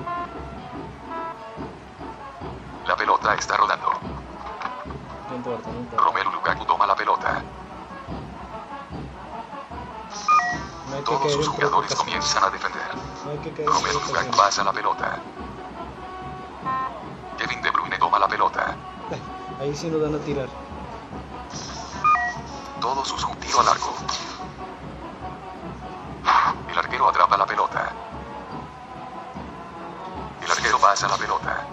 La 2.87 2.97
pelota 2.97 3.35
está 3.35 3.57
rodando. 3.57 3.91
no 5.31 5.37
importa, 5.37 5.71
no 5.71 5.79
importa. 5.79 6.05
Romelu 6.05 6.31
Lukaku 6.33 6.65
toma 6.67 6.87
la 6.87 6.97
pelota. 6.97 7.43
No 10.91 10.97
Todos 11.05 11.33
sus 11.33 11.49
jugadores 11.49 11.95
comienzan 11.95 12.45
a 12.45 12.51
defender. 12.51 12.83
No 13.25 13.73
Romelu 13.73 14.01
Lukaku 14.01 14.37
pasa 14.37 14.65
la 14.65 14.73
pelota. 14.73 15.12
Ahí 19.63 19.77
sí 19.77 19.87
nos 19.87 20.03
van 20.03 20.13
a 20.13 20.19
tirar. 20.19 20.49
Todos 22.81 23.07
sus 23.07 23.25
tiro 23.39 23.61
a 23.61 23.63
largo. 23.63 23.95
El 26.69 26.79
arquero 26.79 27.09
atrapa 27.09 27.37
la 27.37 27.47
pelota. 27.47 27.93
El 30.45 30.51
arquero 30.51 30.81
pasa 30.81 31.07
la 31.07 31.17
pelota. 31.17 31.65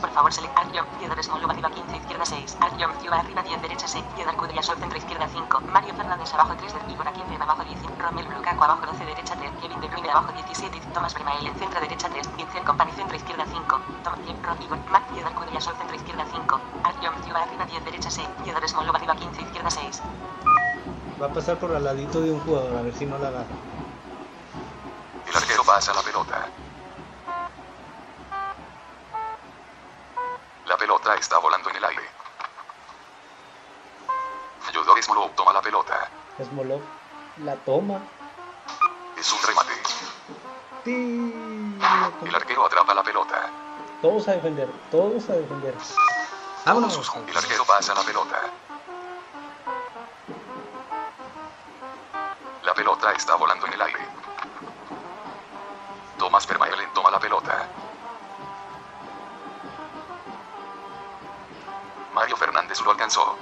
Por 0.00 0.10
favor, 0.10 0.32
select 0.32 0.58
Acción. 0.58 0.86
Piedades 0.98 1.28
Moldova 1.28 1.52
arriba 1.52 1.70
15 1.70 1.96
izquierda 1.98 2.24
6. 2.24 2.56
Acción 2.60 2.90
Ciudad 3.00 3.20
arriba 3.20 3.42
10 3.42 3.62
derecha 3.62 3.86
6. 3.86 4.04
Piedal 4.16 4.36
Cudrillaso 4.36 4.74
centro 4.74 4.98
izquierda 4.98 5.28
5. 5.32 5.60
Mario 5.72 5.94
Fernández 5.94 6.34
abajo 6.34 6.54
3 6.58 6.74
de 6.74 6.80
Víbora 6.86 7.12
15 7.12 7.34
abajo 7.40 7.62
10. 7.62 7.78
Romelu 7.98 8.30
Lukaku 8.30 8.64
abajo 8.64 8.86
12 8.86 9.04
derecha 9.04 9.36
3. 9.36 9.50
Kevin 9.60 9.80
De 9.80 9.88
Bruyne 9.88 10.10
abajo 10.10 10.32
17. 10.32 10.80
Tomás 10.92 11.14
Vermaelen 11.14 11.54
centro 11.56 11.80
derecha 11.80 12.08
3. 12.08 12.15
10 17.76 17.84
derecha 17.84 18.10
6. 18.10 18.26
Piedades 18.42 18.74
Moldova 18.74 18.96
arriba 18.96 19.14
15 19.14 19.42
izquierda 19.42 19.70
6. 19.70 20.00
Va 21.20 21.26
a 21.26 21.28
pasar 21.28 21.58
por 21.58 21.74
al 21.74 21.84
ladito 21.84 22.20
de 22.20 22.30
un 22.30 22.40
jugador, 22.40 22.74
a 22.74 22.82
ver 22.82 22.94
si 22.94 23.04
no 23.04 23.18
la 23.18 23.28
agarra. 23.28 23.46
El 25.26 25.36
arquero 25.36 25.62
pasa 25.64 25.92
la 25.92 26.02
pelota. 26.02 26.46
La 30.66 30.76
pelota 30.78 31.14
está 31.16 31.38
volando 31.38 31.68
en 31.70 31.76
el 31.76 31.84
aire. 31.84 32.02
Ayudó 34.68 35.02
Smolov 35.02 35.30
toma 35.34 35.52
la 35.52 35.60
pelota. 35.60 36.08
Smolov 36.42 36.80
la 37.44 37.56
toma. 37.56 38.00
Es 39.18 39.32
un 39.32 39.38
remate. 39.46 39.72
¡Ti! 40.84 41.34
El 42.26 42.34
arquero 42.34 42.64
atrapa 42.64 42.94
la 42.94 43.02
pelota. 43.02 43.50
Todos 44.00 44.28
a 44.28 44.32
defender, 44.32 44.68
todos 44.90 45.28
a 45.28 45.34
defender. 45.34 45.74
Sus- 46.90 47.14
El 47.14 47.36
arquero 47.36 47.64
pasa 47.64 47.94
la 47.94 48.02
pelota. 48.02 48.40
La 52.64 52.74
pelota 52.74 53.12
está 53.12 53.36
volando 53.36 53.66
en 53.68 53.74
el 53.74 53.82
aire. 53.82 54.00
Tomás 56.18 56.44
Vermaelen 56.46 56.92
toma 56.92 57.12
la 57.12 57.20
pelota. 57.20 57.68
Mario 62.12 62.36
Fernández 62.36 62.80
lo 62.80 62.90
alcanzó. 62.90 63.36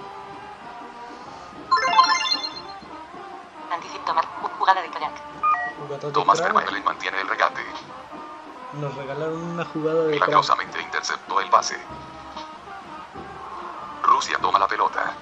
Anticip 3.73 4.05
tomar. 4.05 4.25
Ju- 4.43 4.51
Jugada 4.59 4.83
de 4.83 4.89
de 4.89 6.13
Tomás 6.13 6.41
crack. 6.41 6.53
Vermaelen 6.53 6.85
mantiene 6.85 7.21
el 7.23 7.29
regate. 7.29 7.65
Nos 8.75 8.95
regalaron 8.97 9.43
una 9.43 9.65
jugada 9.65 10.03
de 10.05 10.17
crack. 10.19 10.29
Milagrosamente 10.29 10.83
interceptó 10.83 11.41
el 11.41 11.49
pase. 11.49 11.79
Rusia 14.15 14.39
toma 14.41 14.61
la 14.61 14.69
pelota. 14.69 15.13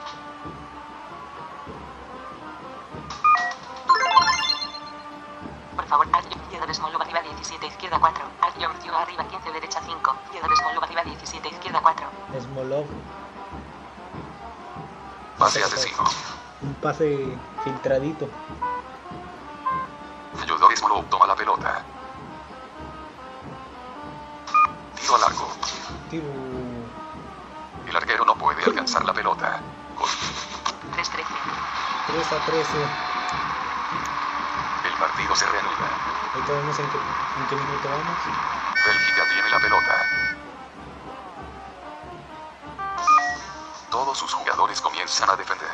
Por 5.76 5.86
favor, 5.86 6.06
Piedades 6.50 6.78
Moldova 6.80 7.04
arriba 7.04 7.22
17 7.22 7.66
izquierda 7.66 7.98
4. 7.98 8.24
Acción 8.42 8.72
Ciudad 8.82 9.00
arriba 9.00 9.24
15 9.24 9.50
derecha 9.52 9.80
5. 9.82 10.16
Piedades 10.30 10.62
Moldova 10.62 10.84
arriba 10.86 11.04
17 11.04 11.48
izquierda 11.48 11.80
4. 11.80 12.06
Smolov, 12.40 12.86
Pase 15.38 15.64
asesino. 15.64 16.04
un 16.60 16.74
pase 16.74 17.38
filtradito. 17.64 18.28
Ayudó 20.42 20.68
Smolov 20.76 21.04
toma 21.08 21.26
la 21.26 21.34
pelota. 21.34 21.82
Tiro 25.00 25.14
a 25.14 25.18
largo. 25.18 25.48
Tiro. 26.10 26.71
El 27.92 27.96
arquero 27.98 28.24
no 28.24 28.34
puede 28.36 28.64
alcanzar 28.64 29.04
la 29.04 29.12
pelota. 29.12 29.60
Gol. 29.98 30.08
3-13. 30.96 31.26
3 32.06 32.32
a 32.32 32.46
13. 32.46 32.68
El 34.88 34.94
partido 34.98 35.36
se 35.36 35.44
reanuda. 35.44 35.88
Ahorita 36.32 36.52
vemos 36.54 36.78
en 36.78 36.86
qué, 36.88 36.96
en 36.96 37.46
qué 37.50 37.54
minuto 37.56 37.88
vamos. 37.90 38.16
Bélgica 38.86 39.22
tiene 39.30 39.50
la 39.50 39.60
pelota. 39.60 40.06
Todos 43.90 44.16
sus 44.16 44.32
jugadores 44.32 44.80
comienzan 44.80 45.28
a 45.28 45.36
defender. 45.36 45.68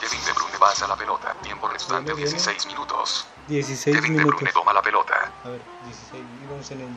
Kevin 0.00 0.24
De 0.24 0.32
Bruyne 0.32 0.58
pasa 0.58 0.88
la 0.88 0.96
pelota. 0.96 1.34
Tiempo 1.42 1.68
restante 1.68 2.14
Viene, 2.14 2.30
viene. 2.30 2.30
16 2.42 2.66
minutos. 2.68 3.26
16 3.48 3.96
Kevin 3.96 4.16
De 4.16 4.22
Bruyne 4.24 4.36
minutos. 4.38 4.54
toma 4.54 4.72
la 4.72 4.80
pelota. 4.80 5.30
A 5.44 5.48
ver, 5.50 5.60
16. 5.84 6.24
Íbamos 6.42 6.70
en 6.70 6.80
el. 6.80 6.88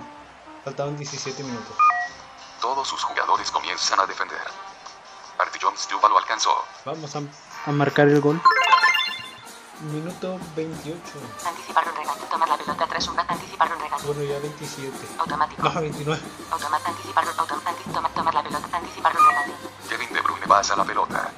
Faltaban 0.64 0.96
17 0.96 1.44
minutos. 1.44 1.76
Todos 2.64 2.88
sus 2.88 3.04
jugadores 3.04 3.52
comienzan 3.52 4.00
a 4.00 4.06
defender. 4.06 4.40
Artillón 5.38 5.78
Stuba 5.78 6.08
lo 6.08 6.18
alcanzó. 6.18 6.64
Vamos 6.86 7.14
a, 7.14 7.20
a 7.66 7.72
marcar 7.74 8.08
el 8.08 8.22
gol. 8.22 8.40
Minuto 9.82 10.40
28. 10.56 11.02
Anticipar 11.46 11.86
un 11.90 11.96
regate. 11.98 12.22
Tomar 12.32 12.48
la 12.48 12.56
pelota 12.58 12.88
tras 12.88 13.06
un 13.10 13.20
Anticipar 13.20 13.70
un 13.70 13.82
regate. 13.82 14.04
Bueno, 14.08 14.24
ya 14.24 14.40
27. 14.40 14.92
Automático. 15.20 15.62
No, 15.62 15.82
29. 15.82 16.22
Automático. 16.52 16.90
Anticipar 16.90 17.24
un 17.28 17.40
autom 17.40 17.60
anti 17.66 17.84
toma- 17.92 18.10
tomar 18.16 18.34
la 18.34 18.44
pelota. 18.44 18.78
Anticipar 18.78 19.18
un 19.18 19.26
regate. 19.28 19.52
Kevin 19.90 20.14
De 20.14 20.22
Bruyne 20.22 20.48
pasa 20.48 20.76
la 20.78 20.86
pelota. 20.86 21.32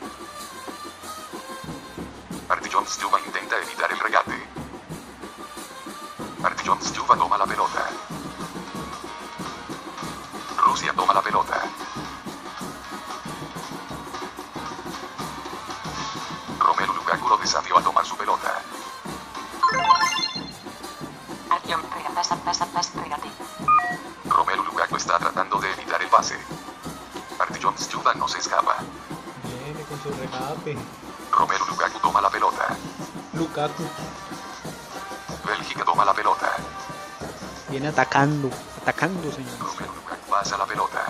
Artillón 2.50 2.86
Stuba 2.86 3.20
intenta 3.26 3.58
evitar 3.58 3.92
el 3.92 4.00
regate. 4.00 4.48
Artillón 6.44 6.80
Stuba 6.84 7.18
toma 7.18 7.36
la 7.40 7.46
pelota. 7.48 7.90
Rusia 10.66 10.92
toma 10.94 11.14
la 11.14 11.22
pelota. 11.22 11.62
Romelu 16.60 16.94
Lukaku 16.94 17.28
lo 17.30 17.38
desafió 17.38 17.78
a 17.78 17.82
tomar 17.84 18.06
su 18.06 18.18
pelota. 18.18 18.62
Acción. 21.52 21.82
Rega. 21.94 22.10
Pasa. 22.16 22.36
Pasa. 22.38 22.66
Pasa. 22.66 23.02
Regate. 23.02 23.30
Romelu 24.28 24.64
Lukaku 24.64 24.96
está 24.98 25.20
tratando 25.20 25.60
de 25.60 25.72
evitar 25.72 26.02
el 26.02 26.10
pase. 26.10 26.36
Artillón 27.40 27.78
Stuba 27.78 28.14
no 28.16 28.28
se 28.28 28.40
escapa. 28.40 28.78
Viene 29.44 29.84
con 29.84 30.02
su 30.02 30.10
regate. 30.10 30.78
Romelu 31.32 31.66
Lukaku 31.68 32.00
toma 32.00 32.22
la 32.22 32.30
pelota. 32.30 32.76
Lukaku 33.34 33.84
Bélgica 35.46 35.86
toma 35.86 36.04
la 36.06 36.14
pelota. 36.14 36.52
viene 37.70 37.88
atacando. 37.90 38.50
Atacando, 38.82 39.32
señor. 39.32 39.60
Romelu 39.60 40.05
pasa 40.36 40.58
la 40.58 40.66
pelota. 40.66 41.06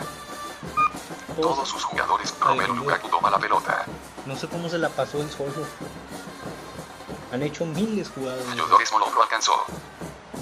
Todos- 1.35 1.55
Todos 1.55 1.69
sus 1.69 1.83
jugadores. 1.83 2.33
Romelu 2.39 2.73
Ay, 2.73 2.79
Lukaku 2.79 3.09
toma 3.09 3.31
la 3.31 3.39
pelota. 3.39 3.83
No 4.27 4.35
sé 4.35 4.47
cómo 4.47 4.69
se 4.69 4.77
la 4.77 4.89
pasó 4.89 5.17
él 5.19 5.29
solo. 5.31 5.65
Han 7.33 7.41
hecho 7.41 7.65
miles 7.65 8.09
jugadas. 8.13 8.47
Ayudores 8.51 8.91
Molov 8.91 9.13
lo 9.15 9.23
alcanzó. 9.23 9.53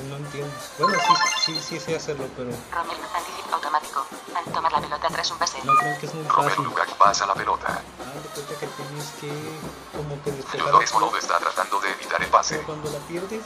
No 0.10 0.18
entiendo. 0.18 0.53
Bueno, 0.80 0.99
sí, 0.99 1.14
sí, 1.55 1.61
sí 1.61 1.80
sé 1.80 1.95
hacerlo, 1.95 2.26
pero 2.35 2.49
Romelu. 2.73 2.99
Anticipa 3.15 3.55
automático. 3.55 4.05
An 4.35 4.53
tomar 4.53 4.72
la 4.73 4.81
pelota 4.81 5.07
tras 5.07 5.31
un 5.31 5.38
pase. 5.38 5.57
no 5.64 5.73
creo 5.77 5.97
que 5.99 6.05
es 6.05 6.14
muy. 6.14 6.26
Lukaku 6.65 6.95
pasa 6.97 7.26
la 7.26 7.34
pelota. 7.35 7.68
Ah, 7.69 8.19
de 8.22 8.27
cuenta 8.41 8.53
que 8.60 8.68
tienes 8.68 9.07
que 9.22 9.31
como 9.95 10.22
que 10.23 10.31
despejar 10.34 10.60
la 10.60 10.64
Ayudores 10.65 10.93
Molov 10.93 11.15
está 11.15 11.39
tratando 11.39 11.80
de 11.80 11.89
evitar 11.91 12.22
el 12.22 12.27
pero 12.27 12.31
pase. 12.38 12.61
cuando 12.64 12.91
la 12.91 12.99
pierdes 13.07 13.43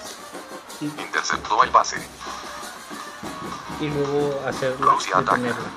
y, 0.81 0.85
Interceptó 0.85 1.64
el 1.64 1.69
pase. 1.69 1.97
Y 3.80 3.90
luego 3.90 4.40
hacerla, 4.48 4.95
detenerla. 5.18 5.70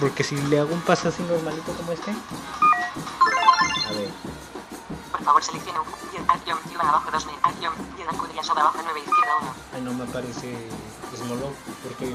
Porque 0.00 0.22
si 0.24 0.36
le 0.36 0.58
hago 0.60 0.74
un 0.74 0.80
pase 0.82 1.08
así 1.08 1.22
normalito 1.22 1.72
como 1.72 1.92
este, 1.92 2.10
a 2.10 3.92
ver, 3.92 4.10
Por 5.12 5.22
favor, 5.22 5.42
seleccione 5.42 5.78
un. 5.80 5.86
Acción. 6.28 6.58
Abajo 6.80 7.10
2 7.10 7.26
mil. 7.26 7.36
Acción. 7.42 7.72
Diez 7.96 8.08
Alcudia 8.08 8.42
sobre 8.42 8.60
abajo 8.60 8.78
9 8.82 8.98
izquierda 9.00 9.32
1. 9.40 9.54
ahí 9.74 9.82
no 9.82 9.92
me 9.94 10.04
aparece 10.04 10.68
Smolov 11.16 11.52
porque 11.82 12.14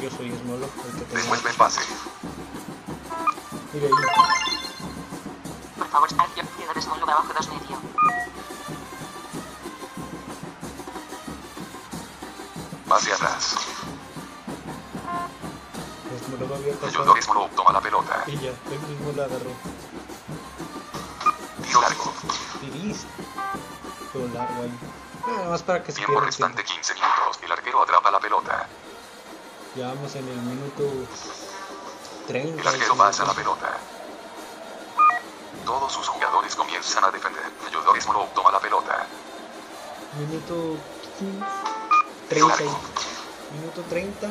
yo 0.00 0.10
soy 0.10 0.32
Smolov 0.38 0.70
el 0.86 0.92
que 0.98 1.04
tengo. 1.04 1.22
Devuelve 1.22 1.50
el 1.50 1.56
pase. 1.56 1.80
Mira 3.72 3.86
ahí, 3.86 3.92
Por 5.78 5.88
favor, 5.88 6.08
acción. 6.18 6.46
Small 6.80 7.02
abajo 7.02 7.32
2 7.36 7.48
toma 17.54 17.72
la 17.72 17.80
pelota. 17.80 18.24
y 18.26 18.36
ya, 18.38 18.50
él 18.50 18.80
mismo 18.88 19.12
la 19.16 19.24
agarró. 19.24 19.50
Tiro 21.62 21.80
largo. 21.80 22.12
Tiris, 22.60 23.04
largo 24.34 24.62
ahí. 24.62 24.78
Nada 25.26 25.50
más 25.50 25.62
para 25.62 25.82
que 25.82 25.92
se 25.92 25.98
Tiempo 25.98 26.20
restante 26.20 26.62
tiempo. 26.62 26.82
15 26.86 26.94
minutos. 26.94 27.38
El 27.42 27.52
arquero 27.52 27.82
atrapa 27.82 28.10
la 28.10 28.20
pelota. 28.20 28.66
Ya 29.74 29.88
vamos 29.88 30.14
en 30.14 30.28
el 30.28 30.36
minuto 30.36 30.84
30. 32.28 32.60
El 32.62 32.66
arquero 32.68 32.96
pasa 32.96 33.24
la 33.24 33.34
pelota. 33.34 33.76
Todos 35.64 35.92
sus 35.92 36.06
jugadores 36.08 36.54
comienzan 36.54 37.04
a 37.04 37.10
defender. 37.10 37.42
Ayudores 37.66 38.06
Molov 38.06 38.28
toma 38.34 38.52
la 38.52 38.60
pelota. 38.60 39.06
Minuto 40.18 40.76
15, 41.18 41.44
Tiro 42.28 42.46
30. 42.48 42.48
largo. 42.48 42.78
Minuto 43.52 43.82
30. 43.88 44.28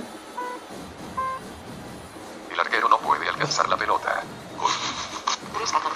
Alcanzar 3.56 3.70
la 3.70 3.78
pelota. 3.78 4.24
Gol. 4.60 4.72
3 5.58 5.72
14. 5.72 5.96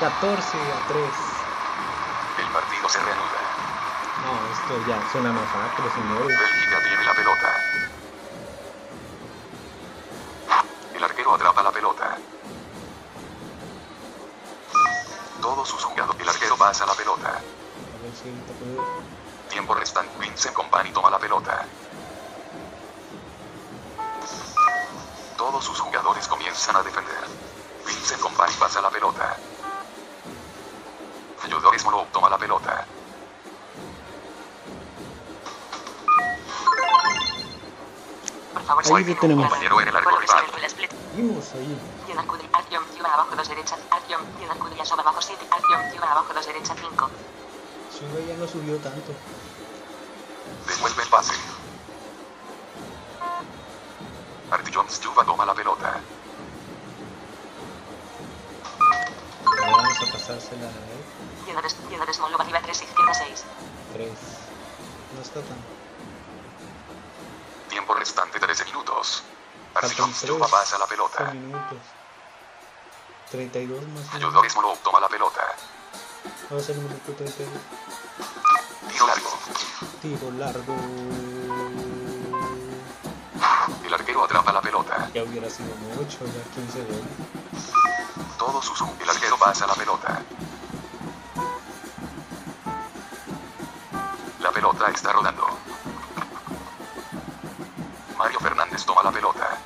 14 0.00 0.58
a 0.58 0.88
3. 0.88 1.04
El 2.38 2.48
partido 2.52 2.88
se 2.88 2.98
reanuda. 2.98 3.40
No, 4.24 4.32
esto 4.52 4.88
ya 4.88 4.96
es 4.96 5.14
una 5.14 5.32
masacre, 5.32 5.90
señores. 5.94 6.38
Bélgica 6.38 6.82
tiene 6.82 7.04
la 7.04 7.14
pelota. 7.14 7.56
El 10.94 11.04
arquero 11.04 11.34
atrapa 11.34 11.62
la 11.62 11.70
pelota. 11.70 12.18
Todos 15.40 15.68
sus 15.68 15.84
jugadores. 15.84 16.20
El 16.20 16.28
arquero 16.28 16.56
pasa 16.56 16.86
la 16.86 16.94
pelota. 16.94 17.28
A 17.28 18.02
ver 18.02 18.12
si. 18.12 19.50
Tiempo 19.50 19.74
restante. 19.74 20.18
Vincent 20.18 20.54
Company 20.54 20.90
toma 20.90 21.10
la 21.10 21.18
pelota. 21.18 21.64
Todos 25.54 25.66
sus 25.66 25.78
jugadores 25.78 26.26
comienzan 26.26 26.74
a 26.74 26.82
defender. 26.82 27.14
Vincent 27.86 28.20
Company 28.20 28.52
pasa 28.58 28.80
la 28.80 28.90
pelota. 28.90 29.36
Ayudores 31.44 31.84
Molov 31.84 32.08
toma 32.10 32.28
la 32.28 32.36
pelota. 32.36 32.84
Por 38.52 38.62
favor, 38.64 38.96
Ahí 38.96 39.04
detenemos. 39.04 39.44
un 39.44 39.48
Compañero 39.48 39.80
en 39.80 39.88
el 39.90 39.96
arco. 39.96 40.10
Vimos 41.14 41.52
ahí. 41.52 41.78
Acción. 42.52 42.84
Ciudad 42.92 43.12
abajo 43.14 43.36
2 43.36 43.48
derecha. 43.48 43.76
Acción. 43.92 44.22
Diez 44.38 44.50
Alcudia 44.50 44.84
sobre 44.84 45.02
abajo 45.02 45.22
7. 45.22 45.46
Acción. 45.52 45.90
Ciudad 45.92 46.10
abajo 46.10 46.34
2 46.34 46.46
derecha 46.46 46.74
5. 46.80 47.10
Sube 47.96 48.26
ya 48.26 48.34
no 48.34 48.48
subió 48.48 48.76
tanto. 48.78 49.12
Devuelve 50.66 51.02
el 51.04 51.08
pase. 51.08 51.34
Artillón 54.50 54.88
Stuba 54.90 55.24
toma 55.24 55.44
la 55.46 55.54
pelota. 55.54 56.00
Ahora 59.44 59.76
vamos 59.76 60.08
a 60.08 60.12
pasársela 60.12 60.66
a 60.66 60.68
él. 60.68 61.04
Diez 61.46 61.76
Diez 61.88 62.16
Small 62.16 62.34
arriba 62.40 62.60
3 62.62 62.82
izquierda 62.82 63.14
6. 63.14 63.44
3. 63.94 64.10
No 65.16 65.22
está 65.22 65.40
tan. 65.40 65.58
Tiempo 67.68 67.94
restante 67.94 68.38
13 68.38 68.64
minutos. 68.66 69.22
Artillón 69.74 70.12
Faltan 70.12 70.14
Stuba 70.14 70.46
3 70.46 70.50
pasa 70.50 70.78
la 70.78 70.86
pelota. 70.86 71.24
minutos. 71.32 71.78
32 73.30 73.88
más. 73.88 74.14
Ayudores 74.14 74.54
Molov 74.54 74.78
toma 74.78 75.00
la 75.00 75.08
pelota. 75.08 75.40
Vamos 76.50 76.68
al 76.68 76.76
minuto 76.76 77.12
32. 77.12 77.48
Tiro 78.92 79.06
largo. 79.06 79.30
Tiro 80.00 80.30
largo. 80.32 82.03
El 83.84 83.92
arquero 83.94 84.24
atrapa 84.24 84.52
la 84.52 84.60
pelota. 84.60 85.08
Ya 85.14 85.22
hubiera 85.22 85.48
sido 85.50 85.74
mucho, 85.96 86.18
ya 86.26 86.42
15 86.54 86.82
goles. 86.84 87.02
Todos 88.38 88.64
sus 88.64 88.80
El 89.00 89.08
arquero 89.10 89.36
pasa 89.38 89.66
la 89.66 89.74
pelota. 89.74 90.22
La 94.40 94.50
pelota 94.50 94.90
está 94.90 95.12
rodando. 95.12 95.46
Mario 98.18 98.38
Fernández 98.40 98.84
toma 98.84 99.02
la 99.02 99.10
pelota. 99.12 99.58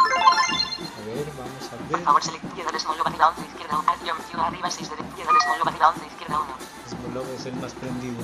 A 0.00 1.06
ver, 1.06 1.26
vamos 1.36 1.64
a 1.66 1.76
Por 1.76 1.88
ver. 1.88 2.02
favor, 2.04 2.22
seleccione 2.22 2.70
Diez 2.70 2.82
Small 2.82 3.00
arriba 3.04 3.28
11 3.28 3.46
izquierda 3.46 3.78
1. 3.78 3.90
Acción. 3.90 4.16
Ciudad 4.28 4.46
arriba 4.46 4.70
6 4.70 4.90
derecha. 4.90 5.08
Diez 5.16 5.26
Small 5.44 5.68
arriba 5.68 5.88
11 5.88 6.06
izquierda 6.06 6.38
1. 6.40 6.46
Smolov 6.90 7.30
es 7.34 7.46
el 7.46 7.54
más 7.56 7.72
prendido. 7.72 8.22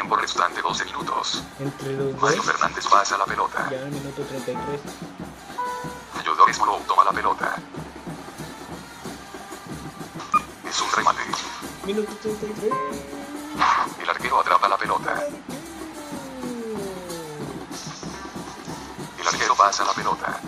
Tiempo 0.00 0.16
restante 0.16 0.62
12 0.62 0.84
minutos. 0.86 1.42
Entre 1.58 1.92
los 1.92 2.12
dos, 2.12 2.22
Mario 2.22 2.42
Fernández 2.42 2.86
pasa 2.88 3.18
la 3.18 3.26
pelota. 3.26 3.68
ya 3.70 3.82
en 3.82 3.88
el 3.88 3.90
minuto 3.90 4.22
33. 4.22 4.80
Ayudores 6.18 6.58
Molov 6.58 6.80
toma 6.86 7.04
la 7.04 7.12
pelota. 7.12 7.56
Es 10.66 10.80
un 10.80 10.90
remate. 10.92 11.20
Minuto 11.84 12.12
33. 12.22 12.72
El 14.02 14.08
arquero 14.08 14.40
atrapa 14.40 14.68
la 14.70 14.78
pelota. 14.78 15.22
El 19.20 19.28
arquero 19.28 19.54
pasa 19.54 19.84
la 19.84 19.92
pelota. 19.92 20.40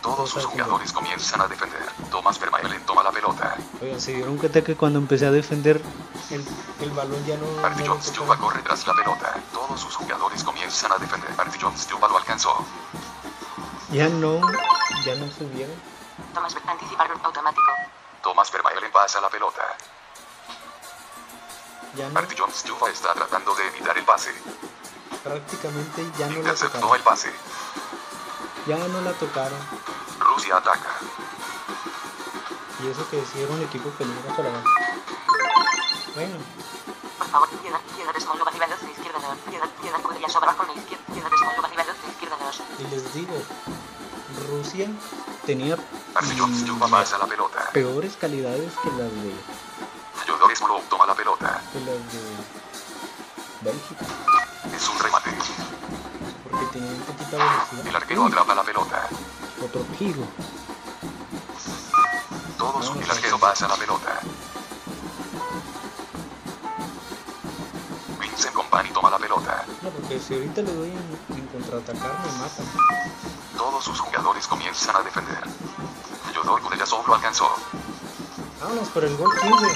Todos 0.00 0.30
sus 0.30 0.46
jugadores 0.46 0.90
comienzan 0.90 1.42
a 1.42 1.48
defender. 1.48 1.82
Tomás 2.10 2.40
Vermaelen 2.40 2.80
toma 2.86 3.02
la 3.02 3.12
pelota. 3.12 3.56
Oigan, 3.82 4.00
se 4.00 4.14
dieron 4.14 4.38
cuenta 4.38 4.64
que 4.64 4.74
cuando 4.74 4.98
empecé 4.98 5.26
a 5.26 5.30
defender 5.30 5.82
el, 6.30 6.42
el 6.86 6.92
balón 6.92 7.24
ya 7.26 7.36
no. 7.36 7.46
Artie 7.66 7.84
no 7.84 7.94
lo 7.94 8.00
Jones 8.00 8.06
tocaba? 8.12 8.26
Juba 8.36 8.38
corre 8.38 8.62
tras 8.62 8.86
la 8.86 8.94
pelota. 8.94 9.34
Todos 9.52 9.80
sus 9.80 9.94
jugadores 9.96 10.42
comienzan 10.44 10.92
a 10.92 10.98
defender. 10.98 11.30
Artie 11.36 11.60
Jones 11.60 11.86
Juba 11.90 12.08
lo 12.08 12.16
alcanzó. 12.18 12.64
Ya 13.92 14.08
no, 14.08 14.40
ya 15.04 15.14
no 15.16 15.30
subieron. 15.30 15.74
Tomás 16.34 16.54
Ver- 16.54 16.62
anticipar 16.66 17.10
automático. 17.22 17.72
Tomás 18.22 18.50
Vermaelen 18.52 18.90
pasa 18.92 19.20
la 19.20 19.28
pelota. 19.28 19.62
Ya 21.96 22.08
no, 22.08 22.18
Artie 22.18 22.36
Jones 22.38 22.64
Juba 22.66 22.90
está 22.90 23.12
tratando 23.14 23.54
de 23.54 23.66
evitar 23.68 23.96
el 23.96 24.04
pase. 24.04 24.30
prácticamente 25.22 26.06
ya 26.18 26.28
no 26.28 26.42
la 26.42 26.54
tocaron. 26.54 26.96
el 26.96 27.02
pase. 27.02 27.32
Ya 28.66 28.76
no 28.88 29.00
la 29.00 29.12
tocaron. 29.12 29.58
Rusia 30.20 30.56
ataca. 30.56 30.90
Y 32.82 32.88
eso 32.88 33.08
que 33.10 33.22
un 33.46 33.62
equipo 33.62 33.88
peligroso, 33.90 34.42
la 34.42 34.50
verdad. 34.50 34.64
Bueno, 36.14 36.36
favor, 37.36 37.48
piedra, 37.60 37.80
piedra 37.94 38.20
Smolova 38.20 38.50
arriba 38.50 38.66
12, 38.66 38.90
izquierda 38.92 39.18
2. 39.20 39.38
Piedra, 39.50 39.68
piedra 39.80 39.98
Kudryashov 39.98 40.32
sobre 40.32 40.50
abajo, 40.50 40.64
no, 40.64 40.72
izquierda. 40.72 41.04
Piedra 41.12 41.30
Smolova 41.36 41.68
arriba 41.68 41.84
12, 41.84 42.08
izquierda 42.08 42.36
2. 42.40 42.62
y 42.78 42.84
les 42.88 43.14
digo, 43.14 43.34
Rusia 44.48 44.88
tenía 45.44 45.76
mm, 45.76 46.78
pasa 46.90 47.18
la 47.18 47.26
pelota. 47.26 47.70
peores 47.72 48.16
calidades 48.16 48.72
que 48.82 48.88
las 48.90 49.12
de, 49.12 49.34
Yodor 50.26 50.82
toma 50.88 51.06
la 51.06 51.14
pelota. 51.14 51.60
que 51.72 51.80
las 51.80 52.12
de 52.12 52.22
Bélgica, 53.62 54.04
Es 54.74 54.88
un 54.88 54.98
remate. 54.98 55.30
porque 56.44 56.66
tenían 56.72 56.96
poquita 57.00 57.36
velocidad. 57.36 57.86
El 57.86 57.96
arquero 57.96 58.26
atrapa 58.26 58.54
la 58.54 58.62
pelota. 58.62 59.08
otro 59.62 59.84
gigo. 59.98 60.24
Todos 62.58 62.96
el 62.96 63.10
arquero 63.10 63.38
pasa 63.38 63.68
la 63.68 63.76
pelota. 63.76 64.20
Porque 69.90 70.18
si 70.20 70.34
ahorita 70.34 70.62
le 70.62 70.72
doy 70.74 70.90
en, 70.90 71.36
en 71.36 71.46
contraatacar 71.48 72.12
me 72.24 72.32
matan. 72.38 72.66
Todos 73.56 73.84
sus 73.84 73.98
jugadores 74.00 74.46
comienzan 74.46 74.96
a 74.96 75.02
defender. 75.02 75.42
Yodor 76.34 76.60
Kudryashov 76.62 77.06
lo 77.06 77.14
alcanzó. 77.14 77.48
Vámonos 78.60 78.88
por 78.88 79.04
el 79.04 79.16
gol 79.16 79.30
15. 79.40 79.66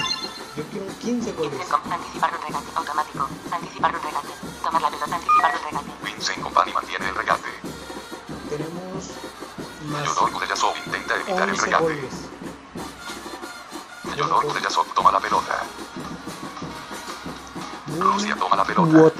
Yo 0.57 0.63
quiero 0.71 0.85
15 0.99 1.31
goles. 1.33 1.53
Anticipar 1.89 2.31
un 2.35 2.41
regate 2.45 2.67
automático. 2.75 3.27
Anticipar 3.51 3.95
un 3.95 4.01
regate. 4.03 4.27
Tomar 4.63 4.81
la 4.81 4.89
pelota, 4.89 5.15
anticipar 5.15 5.55
un 5.55 5.63
regate. 5.63 5.91
Vincent 6.05 6.41
Company 6.43 6.73
mantiene 6.73 7.09
el 7.09 7.15
regate. 7.15 7.49
Tenemos 8.49 9.05
más 9.87 10.03
Yodor 10.05 10.31
Kudryashov 10.31 10.73
intenta 10.85 11.15
evitar 11.15 11.43
el 11.43 11.49
11 11.51 11.65
regate. 11.65 11.83
goles. 11.83 12.13
Yodor 14.17 14.45
Kudryashov 14.45 14.85
toma 14.93 15.11
la 15.11 15.19
pelota. 15.19 15.63
Rusia 17.99 18.35
toma 18.35 18.55
la 18.55 18.63
pelota. 18.65 19.13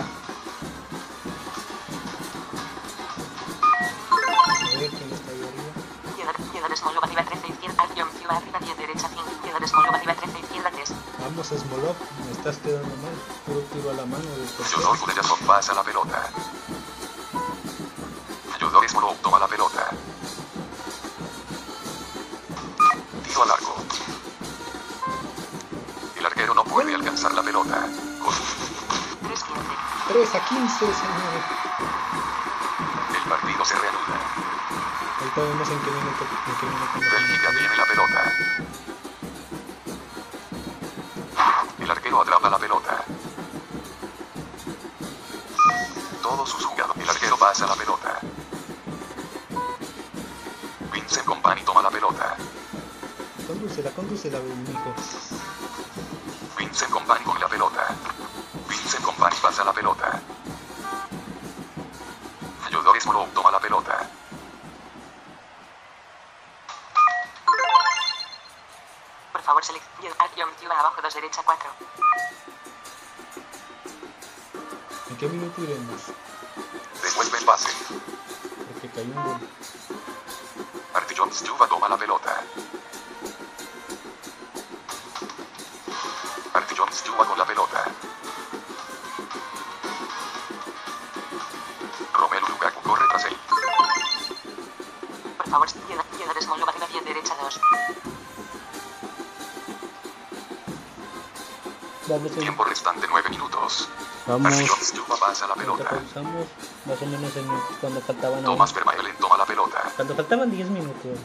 Más 106.86 107.02
o 107.02 107.06
menos 107.06 107.36
en 107.36 107.48
cuando 107.80 108.02
faltaban. 108.02 108.44
Thomas 108.44 108.74
Vermaelen 108.74 109.16
toma 109.18 109.38
la 109.38 109.46
pelota. 109.46 109.84
Cuando 109.96 110.16
faltaban 110.16 110.52
10 110.52 110.70
minutos. 110.70 111.18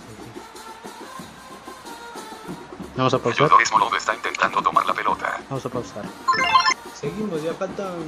Vamos 2.97 3.12
a 3.12 3.19
pausar. 3.19 3.51
Smolov 3.66 3.95
está 3.95 4.15
intentando 4.15 4.62
tomar 4.62 4.87
la 4.87 4.95
pelota. 4.95 5.39
Vamos 5.49 5.66
a 5.66 5.69
pausar. 5.69 6.05
Seguimos, 6.95 7.43
ya 7.43 7.53
faltan 7.55 8.03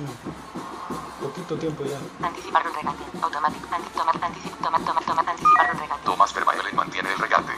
poquito 1.20 1.56
tiempo 1.56 1.84
ya. 1.84 1.98
Anticipar 2.26 2.66
un 2.66 2.74
regate. 2.74 3.04
Automático. 3.20 3.68
Anti 3.70 3.90
tomar, 3.90 4.24
anticip, 4.24 4.62
tomar, 4.62 4.80
tomar, 4.84 5.04
tomar, 5.04 5.28
anticipar 5.28 5.74
un 5.74 5.80
regate. 5.80 6.04
Thomas 6.04 6.34
Vermaelen 6.34 6.76
mantiene 6.76 7.12
el 7.12 7.18
regate. 7.18 7.52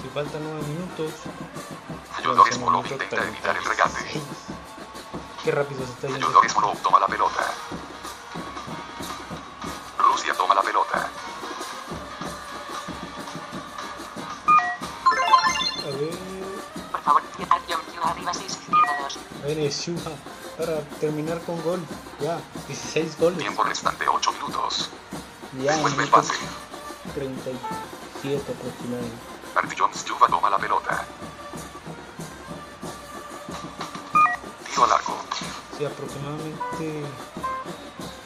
Si 0.00 0.08
faltan 0.08 0.42
9 0.42 0.62
minutos. 0.68 1.12
Son 2.22 2.52
Smolov 2.52 2.86
intenta 2.86 3.24
evitar 3.24 3.56
el 3.56 3.64
regate. 3.64 3.94
36. 3.94 4.24
Qué 5.44 5.50
rápido 5.50 5.86
se 5.86 5.92
está 5.92 6.08
yendo. 6.08 6.28
Yodor 6.28 6.48
Smolov 6.48 6.76
toma 6.82 7.00
la 7.00 7.06
pelota. 7.06 7.52
2. 19.50 19.56
a 19.56 19.56
ver, 19.56 19.58
es 19.58 19.80
Shuha 19.80 20.12
para 20.58 20.80
terminar 21.00 21.40
con 21.42 21.60
gol. 21.62 21.80
Ya, 22.20 22.40
16 22.68 23.18
goles. 23.18 23.38
Tiempo 23.38 23.62
restante 23.64 24.06
8 24.06 24.32
minutos. 24.32 24.90
Ya, 25.62 25.76
Devuelve 25.76 26.04
el 26.04 26.10
minuto 26.10 26.16
pase. 26.16 26.34
37 27.14 28.52
aproximadamente. 28.52 29.16
Artie 29.54 29.76
Jones 29.78 30.04
Juba 30.08 30.28
toma 30.28 30.50
la 30.50 30.58
pelota. 30.58 31.04
Tiro 34.68 34.84
al 34.84 34.92
arco. 34.92 35.16
Sí, 35.76 35.84
aproximadamente 35.84 37.04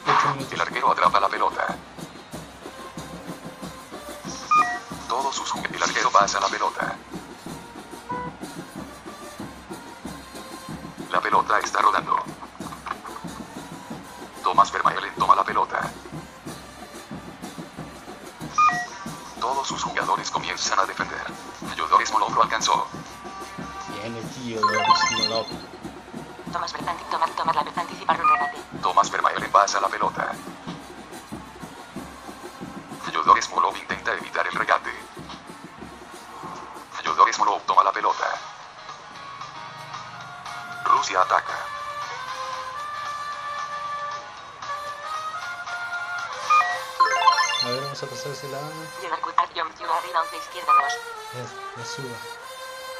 8 0.05 0.33
minutos. 0.33 0.53
El 0.53 0.61
arquero 0.61 0.91
atrapa 0.91 1.19
la 1.19 1.29
pelota. 1.29 1.77
Todos 5.07 5.35
sus 5.35 5.49
jugadores. 5.49 5.75
El 5.75 5.83
arquero 5.83 6.11
pasa 6.11 6.39
la 6.39 6.47
pelota. 6.47 6.64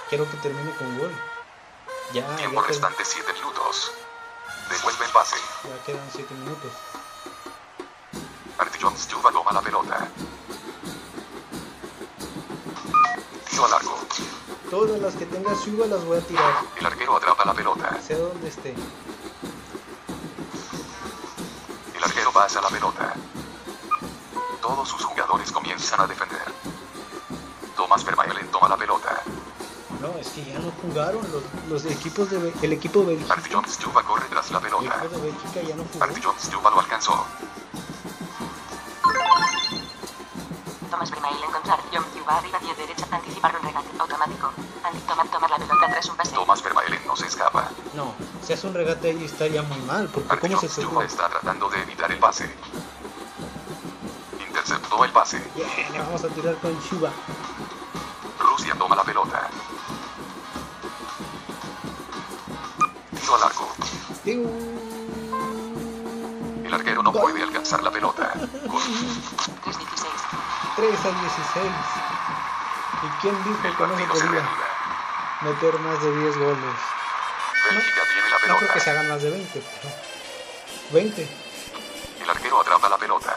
Quiero 0.09 0.29
que 0.29 0.37
termine 0.37 0.71
con 0.75 0.97
gol. 0.99 1.11
Ya, 2.13 2.21
ya, 2.27 2.35
Tiempo 2.35 2.61
ter- 2.61 2.69
restante 2.71 3.03
7 3.03 3.33
minutos. 3.33 3.91
Devuelve 4.69 5.05
el 5.05 5.11
pase. 5.11 5.35
ya 5.63 5.83
quedan 5.85 6.07
7 6.13 6.33
minutos. 6.35 6.71
Artie 8.57 8.81
Jones 8.81 9.07
toma 9.07 9.51
la 9.51 9.61
pelota. 9.61 10.07
Tiro 13.49 13.65
al 13.65 13.73
arco. 13.73 13.99
Todas 14.69 14.99
las 14.99 15.15
que 15.15 15.25
tenga 15.25 15.55
suba 15.55 15.85
las 15.87 16.03
voy 16.05 16.17
a 16.17 16.21
tirar. 16.21 16.53
El 16.77 16.85
arquero 16.85 17.15
atrapa 17.17 17.45
la 17.45 17.53
pelota. 17.53 17.97
Sea 18.01 18.17
donde 18.17 18.47
esté. 18.49 18.75
El 21.95 22.03
arquero 22.03 22.31
pasa 22.31 22.61
la 22.61 22.69
pelota. 22.69 23.13
Todos 24.61 24.89
sus 24.89 25.03
jugadores 25.03 25.51
comienzan 25.51 26.01
a 26.01 26.07
defender. 26.07 26.24
Jugaron 30.87 31.21
los, 31.31 31.43
los 31.69 31.85
equipos 31.91 32.29
de 32.29 32.53
el 32.61 32.73
equipo 32.73 32.99
de 33.01 33.15
Bélgica. 33.15 33.33
Artie 33.33 33.53
Jones 33.53 33.77
Juba 33.83 34.03
corre 34.03 34.25
tras 34.29 34.51
la 34.51 34.57
El 34.59 34.63
pelota. 34.65 34.95
equipo 34.99 35.15
de 35.15 35.21
Bélgica 35.31 35.61
ya 35.61 35.75
no 35.75 35.83
jugó. 35.91 36.03
Artie 36.03 36.23
Jones 36.23 36.49
Juba 36.53 36.71
lo 36.71 36.79
alcanzó. 36.79 37.25
Tomás 40.91 41.11
Vermaelen 41.11 41.43
encontrar. 41.49 41.79
Jump, 41.91 42.07
Ciudad 42.13 42.37
arriba 42.37 42.59
10 42.59 42.77
derecha. 42.77 43.05
Anticipar 43.11 43.55
un 43.59 43.65
regate. 43.65 43.87
Automático. 43.99 44.51
Anti 44.83 44.99
tomar, 44.99 45.27
tomar 45.29 45.49
la 45.49 45.57
pelota 45.57 45.87
tras 45.89 46.05
un 46.09 46.15
pase. 46.15 46.35
Tomás 46.35 46.63
Vermaelen 46.63 46.99
no 47.07 47.15
se 47.15 47.27
escapa. 47.27 47.69
No, 47.93 48.13
si 48.45 48.53
hace 48.53 48.67
un 48.67 48.73
regate 48.73 49.09
ahí 49.09 49.23
estaría 49.25 49.61
muy 49.63 49.79
mal, 49.79 50.07
porque 50.09 50.37
¿cómo 50.39 50.59
se 50.59 50.67
segura? 50.69 51.05
está 51.05 51.29
tratando 51.29 51.69
de 51.69 51.81
evitar 51.81 52.11
el 52.11 52.19
pase. 52.19 52.49
Interceptó 54.47 55.03
el 55.05 55.11
pase. 55.11 55.41
Bien, 55.55 55.67
le 55.93 55.99
vamos 55.99 56.23
a 56.23 56.27
tirar 56.27 56.55
con 56.57 56.77
Shuba. 56.81 57.09
16. 71.03 71.65
¿Y 73.03 73.21
quién 73.21 73.43
dijo 73.43 73.67
El 73.67 73.75
que 73.75 73.87
no 73.87 73.97
se 73.97 74.05
podía 74.05 74.49
meter 75.41 75.79
más 75.79 76.01
de 76.01 76.15
10 76.15 76.37
goles? 76.37 76.57
La 77.69 78.47
No 78.47 78.57
creo 78.57 78.73
que 78.73 78.79
se 78.79 78.89
hagan 78.91 79.09
más 79.09 79.21
de 79.21 79.29
20, 79.31 79.61
pero... 79.81 79.93
20. 80.91 81.27
El 82.21 82.29
arquero 82.29 82.61
atrapa 82.61 82.89
la 82.89 82.97
pelota. 82.97 83.35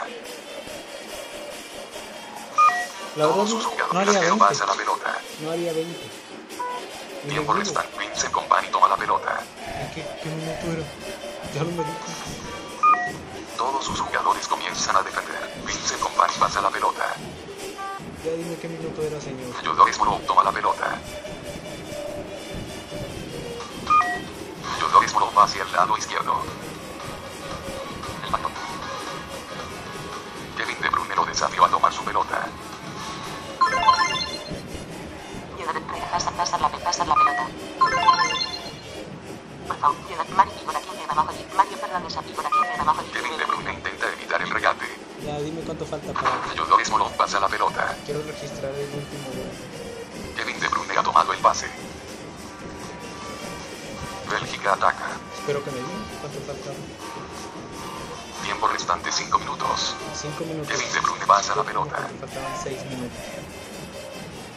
La 3.16 3.26
verdad 3.26 3.44
no, 3.44 3.92
no 3.92 3.98
haría 3.98 4.12
arquero 4.12 4.36
20. 4.36 4.38
pasa 4.38 4.66
la 4.66 4.74
pelota. 4.74 5.18
No 5.40 5.50
haría 5.50 5.72
20. 5.72 6.10
Y 7.24 7.28
Tiempo 7.28 7.52
restante. 7.54 7.98
Vincent 7.98 8.32
Company 8.32 8.68
toma 8.68 8.88
la 8.88 8.96
pelota. 8.96 9.40
¿en 9.66 9.90
¿Qué, 9.90 10.06
¿Qué 10.22 10.28
minuto 10.28 10.66
era? 10.66 10.84
Ya 11.54 11.64
lo 11.64 11.70
medí. 11.70 11.90
Todos 13.56 13.84
sus 13.84 14.00
jugadores 14.00 14.46
comienzan 14.46 14.96
a 14.96 15.02
defender. 15.02 15.52
Vincent 15.66 16.00
Company 16.00 16.32
pasa 16.38 16.60
la 16.60 16.67
pelota. 16.67 16.67
Qué 18.68 18.76
minuto 18.76 19.02
era, 19.02 19.20
señor. 19.20 19.62
Yodores 19.62 19.98
Morov 19.98 20.20
toma 20.26 20.44
la 20.44 20.52
pelota. 20.52 20.98
Yodores 24.80 25.12
Morov 25.14 25.36
va 25.36 25.44
hacia 25.44 25.62
el 25.62 25.72
lado 25.72 25.96
izquierdo. 25.96 26.34
El 28.24 28.30
balón. 28.30 28.52
Kevin 30.56 30.80
De 30.80 30.88
Bruyne 30.90 31.16
lo 31.16 31.24
desafió 31.24 31.64
a 31.64 31.68
tomar 31.68 31.92
su 31.92 32.04
pelota. 32.04 32.46
Pasar, 36.12 36.32
pasar 36.32 36.60
la, 36.60 36.68
pasar 36.68 37.06
la 37.06 37.14
pelota. 37.14 37.46
Por 37.78 39.78
favor. 39.78 39.96
Mario 40.34 40.52
Figura 40.58 40.80
15 40.80 41.04
abajo 41.08 41.32
10. 41.32 41.54
Mario 41.54 41.76
Fernández 41.78 42.16
a 42.16 42.22
Figura 42.22 42.48
15 42.48 42.80
abajo 42.80 43.02
Kevin 43.12 43.30
De 43.30 43.44
19. 43.44 43.46
Bruyne 43.46 43.72
intenta 43.74 44.06
evitar 44.12 44.42
el 44.42 44.50
regate. 44.50 44.86
Ya 45.24 45.38
dime 45.38 45.60
cuánto 45.62 45.84
falta 45.84 46.12
para... 46.12 46.54
Yodores 46.54 46.90
Morov 46.90 47.12
pasa 47.16 47.40
la 47.40 47.48
pelota. 47.48 47.57
Quiero 48.08 48.22
registrar 48.22 48.72
el 48.72 48.88
último 48.88 49.28
gol. 49.36 50.34
Kevin 50.34 50.58
De 50.58 50.68
Bruyne 50.68 50.96
ha 50.96 51.02
tomado 51.02 51.30
el 51.30 51.38
pase. 51.40 51.66
Bélgica 54.30 54.72
ataca. 54.72 55.10
Espero 55.38 55.62
que 55.62 55.70
me 55.72 55.76
digan 55.76 56.04
cuánto 56.18 56.40
falta. 56.40 56.70
Tiempo 58.42 58.66
restante 58.68 59.12
5 59.12 59.38
minutos. 59.40 59.94
5 60.14 60.44
minutos. 60.46 60.68
Kevin 60.68 60.92
De 60.94 61.00
Bruyne 61.00 61.26
pasa 61.26 61.54
la 61.54 61.62
pelota. 61.64 62.08
Faltaban 62.18 62.62
6 62.62 62.84
minutos. 62.86 63.18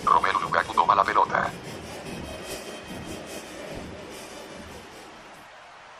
Romelu 0.05 0.39
Lukaku 0.39 0.73
toma 0.73 0.95
la 0.95 1.03
pelota. 1.03 1.51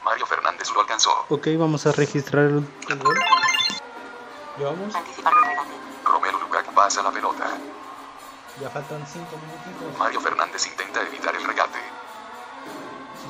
Mario 0.06 0.26
Fernández 0.26 0.72
lo 0.74 0.80
alcanzó. 0.80 1.26
Ok, 1.28 1.50
vamos 1.60 1.86
a 1.86 1.92
registrar 1.92 2.46
el 2.46 2.56
último 2.60 3.04
gol. 3.04 3.20
Llevamos, 4.58 4.96
Anticipar 4.96 5.41
pasa 6.92 7.04
la 7.04 7.12
pelota. 7.12 7.46
ya 8.60 8.70
faltan 8.70 9.08
5 9.08 9.26
minutitos. 9.38 9.98
Mario 9.98 10.20
Fernández 10.20 10.68
intenta 10.68 11.02
evitar 11.04 11.34
el 11.34 11.46
regate. 11.46 11.80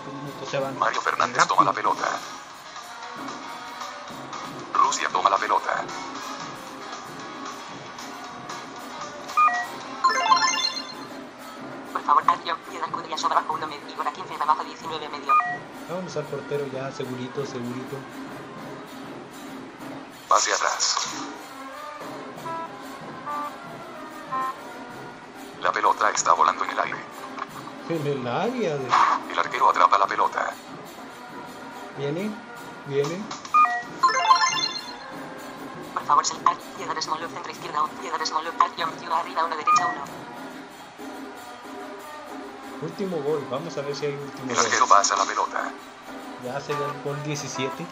5 0.03 0.17
minutos 0.17 0.49
se 0.49 0.57
van. 0.57 0.79
Mario 0.79 0.99
Fernández 0.99 1.47
toma 1.47 1.65
la 1.65 1.71
pelota. 1.71 2.07
Rusia 4.73 5.09
toma 5.11 5.29
la 5.29 5.37
pelota. 5.37 5.83
Por 11.93 12.01
favor. 12.03 12.23
Q, 12.25 13.07
ya 13.07 13.17
sobre 13.19 13.35
abajo 13.35 13.53
1 13.53 13.67
medio. 13.67 13.87
Figura 13.87 14.11
15 14.11 14.33
abajo 14.41 14.63
19 14.63 15.09
medio. 15.09 15.33
Vamos 15.87 16.17
al 16.17 16.23
portero 16.23 16.65
ya, 16.73 16.91
segurito, 16.91 17.45
segurito. 17.45 17.95
Pase 20.27 20.51
atrás. 20.51 21.00
Pelota 26.01 26.15
está 26.15 26.33
volando 26.33 26.63
en 26.63 26.69
el 26.71 26.79
aire. 26.79 26.97
En 27.89 28.07
el 28.07 28.27
área 28.27 28.75
de... 28.77 28.87
El 29.31 29.39
arquero 29.39 29.69
atrapa 29.69 29.97
la 29.97 30.07
pelota. 30.07 30.51
Viene, 31.97 32.31
viene. 32.87 33.21
Por 35.93 36.03
favor, 36.05 36.23
llegar. 36.77 37.01
Small 37.01 37.19
left, 37.21 37.33
centro 37.33 37.51
izquierda 37.51 37.83
1. 37.83 37.93
Llegar. 38.01 38.25
Small 38.25 38.43
left, 38.45 38.61
Alt, 38.61 38.79
Jump, 38.79 38.99
Ciudad 38.99 39.19
arriba 39.19 39.45
1 39.45 39.55
derecha 39.57 39.85
1. 39.87 40.01
Último 42.81 43.17
gol, 43.21 43.45
vamos 43.51 43.77
a 43.77 43.81
ver 43.81 43.95
si 43.95 44.07
hay 44.07 44.13
último 44.15 44.49
El 44.49 44.55
gol. 44.55 44.65
arquero 44.65 44.87
pasa 44.87 45.15
la 45.15 45.25
pelota. 45.25 45.71
Ya 46.43 46.59
sería 46.59 46.85
el 46.85 47.01
gol 47.03 47.21
17. 47.23 47.85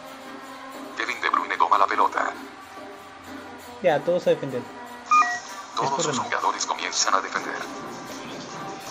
Kevin 0.96 1.20
De 1.20 1.28
Bruyne 1.30 1.56
toma 1.56 1.78
la 1.78 1.86
pelota. 1.86 2.32
Ya, 3.82 4.00
todos 4.00 4.26
a 4.26 4.30
defender. 4.30 4.62
Todos 5.76 5.88
sus 5.90 6.06
correcto. 6.06 6.22
jugadores 6.24 6.66
comienzan 6.66 7.14
a 7.14 7.20
defender. 7.20 7.54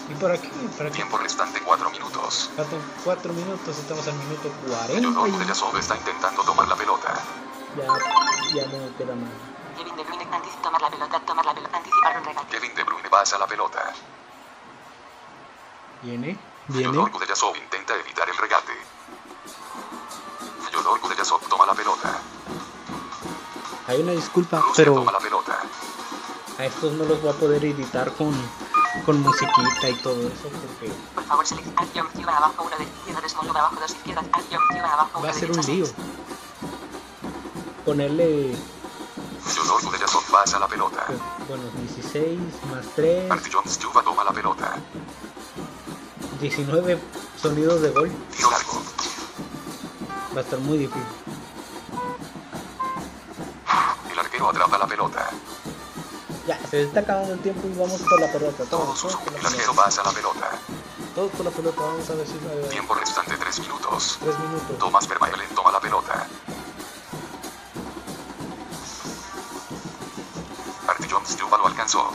¿Y 0.09 0.13
por 0.15 0.31
aquí? 0.31 0.47
¿Por 0.77 0.87
aquí? 0.87 0.95
Tiempo 0.95 1.17
restante 1.17 1.61
4 1.61 1.89
minutos. 1.91 2.49
Faltan 2.55 2.79
4 3.03 3.33
minutos, 3.33 3.77
estamos 3.77 4.07
al 4.07 4.15
minuto 4.15 4.49
40 4.67 4.99
Yodor 4.99 5.29
y 5.29 5.31
Kudryashov 5.31 5.77
está 5.77 5.95
intentando 5.95 6.43
tomar 6.43 6.67
la 6.67 6.75
pelota. 6.75 7.13
ya, 7.77 7.85
ya 8.55 8.67
no 8.67 8.97
queda 8.97 9.15
más. 9.15 9.29
Kevin 9.77 9.95
De 9.95 10.03
Bruyne, 10.03 10.23
anticipar 10.31 10.61
tomar 10.63 10.81
la 10.81 10.89
pelota, 10.89 11.19
tomar 11.21 11.45
la 11.45 11.53
pelota, 11.53 11.77
anticipar 11.77 12.17
un 12.17 12.25
regate. 12.25 12.47
Kevin 12.47 12.75
De 12.75 12.83
Bruyne 12.83 13.09
pasa 13.09 13.37
la 13.37 13.47
pelota. 13.47 13.93
Viene, 16.01 16.37
viene. 16.67 16.83
Yodor 16.93 17.11
Kudryashov 17.11 17.55
intenta 17.55 17.95
evitar 17.95 18.27
el 18.29 18.37
regate. 18.37 18.73
Yodor 20.73 20.99
Kudryashov 21.01 21.41
toma 21.47 21.65
la 21.65 21.73
pelota. 21.73 22.19
Hay 23.87 24.01
una 24.01 24.11
disculpa, 24.13 24.59
Rusia 24.59 24.73
pero 24.75 24.95
toma 24.95 25.11
la 25.11 25.19
pelota. 25.19 25.59
a 26.57 26.65
estos 26.65 26.93
no 26.93 27.05
los 27.05 27.21
voy 27.21 27.31
a 27.31 27.33
poder 27.33 27.63
editar 27.65 28.11
con, 28.13 28.33
con 29.05 29.21
musiquita 29.21 29.89
y 29.89 29.93
todo 30.01 30.27
eso 30.27 30.49
porque 30.49 30.91
Por 31.15 31.23
favor, 31.23 31.45
Jump, 31.47 32.11
Ciudad 32.15 32.35
abajo 32.35 32.63
1 32.63 32.77
de 32.77 32.83
izquierda. 32.83 33.21
Left 33.21 33.35
abajo 33.55 33.75
2 33.79 33.91
izquierda. 33.91 34.21
Alt, 34.31 34.45
Jump, 34.51 34.71
Ciudad 34.71 34.91
abajo 34.93 35.19
1 35.19 35.23
va 35.23 35.29
a 35.29 35.33
ser 35.33 35.51
un 35.51 35.65
lío. 35.65 35.85
6. 35.85 35.95
Ponerle, 37.85 38.55
pasa 40.31 40.59
la 40.59 40.67
pelota. 40.67 41.05
pues, 41.07 41.19
bueno, 41.47 41.63
16 41.81 42.39
más 42.71 42.85
3, 42.95 43.31
Artie 43.31 43.51
Jones 43.51 43.79
Juba 43.81 44.01
toma 44.03 44.23
la 44.23 44.31
pelota. 44.31 44.75
19 46.39 46.99
sonidos 47.41 47.81
de 47.81 47.89
gol. 47.89 48.11
Tiro 48.35 48.51
largo. 48.51 48.81
Va 50.35 50.39
a 50.39 50.43
estar 50.43 50.59
muy 50.59 50.77
difícil. 50.77 51.03
El 54.11 54.19
arquero 54.19 54.49
atrapa 54.49 54.77
la 54.77 54.87
pelota. 54.87 55.29
Ya, 56.49 56.57
se 56.67 56.81
está 56.81 57.01
acabando 57.01 57.33
el 57.35 57.39
tiempo 57.41 57.67
y 57.67 57.77
vamos 57.77 58.01
por 58.01 58.19
la 58.19 58.25
pelota. 58.31 58.63
Todos, 58.65 59.01
por 59.03 59.33
la 59.33 59.49
pelota. 59.51 59.73
pasa 59.75 60.01
la 60.01 60.09
pelota. 60.09 60.49
Todos 61.13 61.31
por 61.33 61.45
la 61.45 61.51
pelota. 61.51 61.79
Vamos 61.79 62.09
a 62.09 62.15
ver 62.15 62.25
si 62.25 62.33
la 62.39 62.69
Tiempo 62.69 62.95
restante 62.95 63.37
3 63.37 63.59
minutos. 63.59 64.17
3 64.19 64.39
minutos. 64.39 64.79
Tomás 64.79 65.07
Vermaelen 65.07 65.47
toma 65.53 65.71
la 65.71 65.79
pelota. 65.79 66.25
Jones 71.07 71.37
lo 71.39 71.67
alcanzó. 71.67 72.11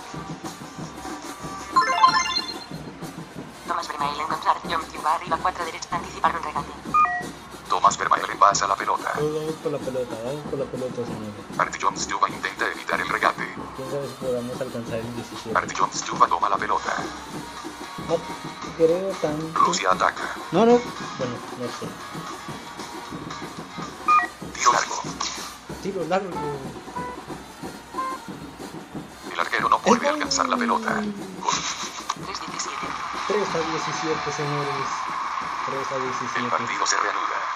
Tomás 3.69 3.87
Vermaelen 3.87 4.21
encontrar. 4.21 4.57
John 4.65 4.83
va 5.07 5.15
arriba 5.15 5.39
4 5.41 5.65
derecha. 5.65 5.89
Anticipar 5.93 6.37
un 6.37 6.43
regate. 6.43 7.04
Tomás 7.75 7.99
Vermaelen 7.99 8.39
pasa 8.39 8.69
la 8.69 8.77
pelota. 8.77 9.11
Vamos 9.17 9.55
por 9.61 9.73
la 9.73 9.79
pelota, 9.79 10.15
vamos 10.25 10.45
por 10.49 10.61
la 10.61 10.65
pelota, 10.67 10.95
señores. 10.95 11.59
Artie 11.59 11.81
Jones 11.83 12.07
Juba 12.09 12.29
intenta 12.31 12.69
evitar 12.71 13.01
el 13.01 13.09
regate. 13.09 13.43
Quién 13.75 13.91
sabe 13.91 14.07
si 14.07 14.25
podamos 14.25 14.61
alcanzar 14.61 14.99
el 15.01 15.15
17. 15.17 15.59
Artie 15.59 15.77
Jones 15.77 16.05
toma 16.05 16.49
la 16.49 16.57
pelota. 16.57 16.95
No 18.09 18.17
creo 18.77 19.09
tanto. 19.21 19.59
Rusia 19.59 19.91
ataca. 19.91 20.37
No, 20.53 20.61
no. 20.65 20.79
Bueno, 21.19 21.35
no 21.59 21.67
sé. 21.67 21.89
Tiro 24.55 24.73
largo. 24.73 25.03
Tiro 25.83 26.05
largo. 26.05 26.31
El 29.33 29.41
arquero 29.41 29.69
no 29.69 29.81
a 29.85 30.09
alcanzar 30.11 30.49
la 30.49 30.57
pelota. 30.57 30.95
Gol. 30.95 31.55
3 32.25 32.39
17. 32.39 32.77
3 33.27 33.49
a 33.49 33.59
17, 33.59 34.33
señores. 34.33 34.87
3 35.67 35.91
a 35.91 35.97
El 35.97 36.03
17. 36.03 36.51
partido 36.51 36.87
se 36.87 36.97
reanuda. 36.99 37.54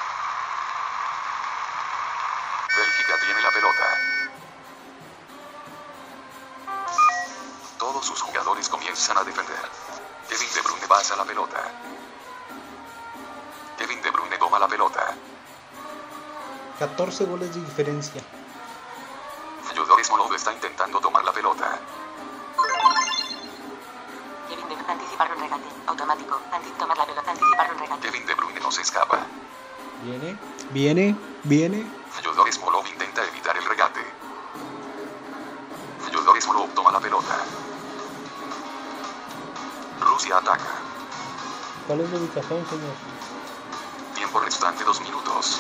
Tiene 3.21 3.43
la 3.43 3.51
pelota. 3.51 3.99
Todos 7.79 8.07
sus 8.07 8.21
jugadores 8.23 8.69
comienzan 8.69 9.19
a 9.19 9.25
defender. 9.25 9.57
Kevin 10.29 10.49
De 10.55 10.61
Bruyne 10.63 10.87
pasa 10.89 11.17
la 11.17 11.25
pelota. 11.25 11.57
Kevin 13.79 14.03
De 14.03 14.11
Bruyne 14.11 14.39
toma 14.39 14.59
la 14.59 14.69
pelota. 14.69 15.15
14 16.79 17.25
goles 17.25 17.55
de 17.55 17.61
diferencia. 17.61 18.23
Fyodor 19.65 20.05
Smolov 20.05 20.33
está 20.35 20.53
intentando 20.53 21.01
tomar 21.01 21.25
la 21.25 21.33
pelota. 21.33 21.79
Kevin 24.49 24.69
de 24.69 24.93
anticipar 24.93 25.33
un 25.35 25.41
regate. 25.41 25.65
Automático. 25.87 26.41
Anti 26.53 26.71
tomar 26.71 26.99
la 26.99 27.07
pelota. 27.07 27.31
Anticipar 27.31 27.73
un 27.73 27.79
regate. 27.79 28.01
Kevin 28.07 28.27
De 28.27 28.35
Bruyne 28.35 28.61
no 28.61 28.71
se 28.71 28.83
escapa. 28.83 29.19
Viene, 30.03 30.39
viene, 30.71 31.17
viene. 31.43 31.98
Rusia 40.29 40.39
ataca. 40.39 40.65
¿Cuál 41.87 42.01
es 42.01 42.11
la 42.11 42.19
ubicación, 42.19 42.67
señor? 42.67 42.95
Tiempo 44.15 44.41
restante 44.41 44.85
dos 44.85 45.01
minutos. 45.01 45.59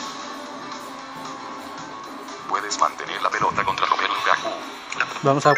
Puedes 2.51 2.79
mantener 2.79 3.23
la 3.23 3.31
pelota 3.31 3.65
contra 3.65 3.87
Romelu 3.87 4.15
Lukaku. 4.15 4.49
Vamos 5.23 5.47
a. 5.47 5.55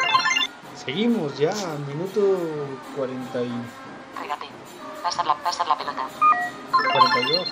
Seguimos 0.77 1.37
ya, 1.37 1.53
minuto 1.89 2.21
40 2.97 3.43
y 3.43 3.53
Regate. 4.21 4.49
Pasar 5.03 5.27
la, 5.27 5.35
pasar 5.37 5.67
la 5.67 5.77
pelota. 5.77 6.03
42. 6.71 7.49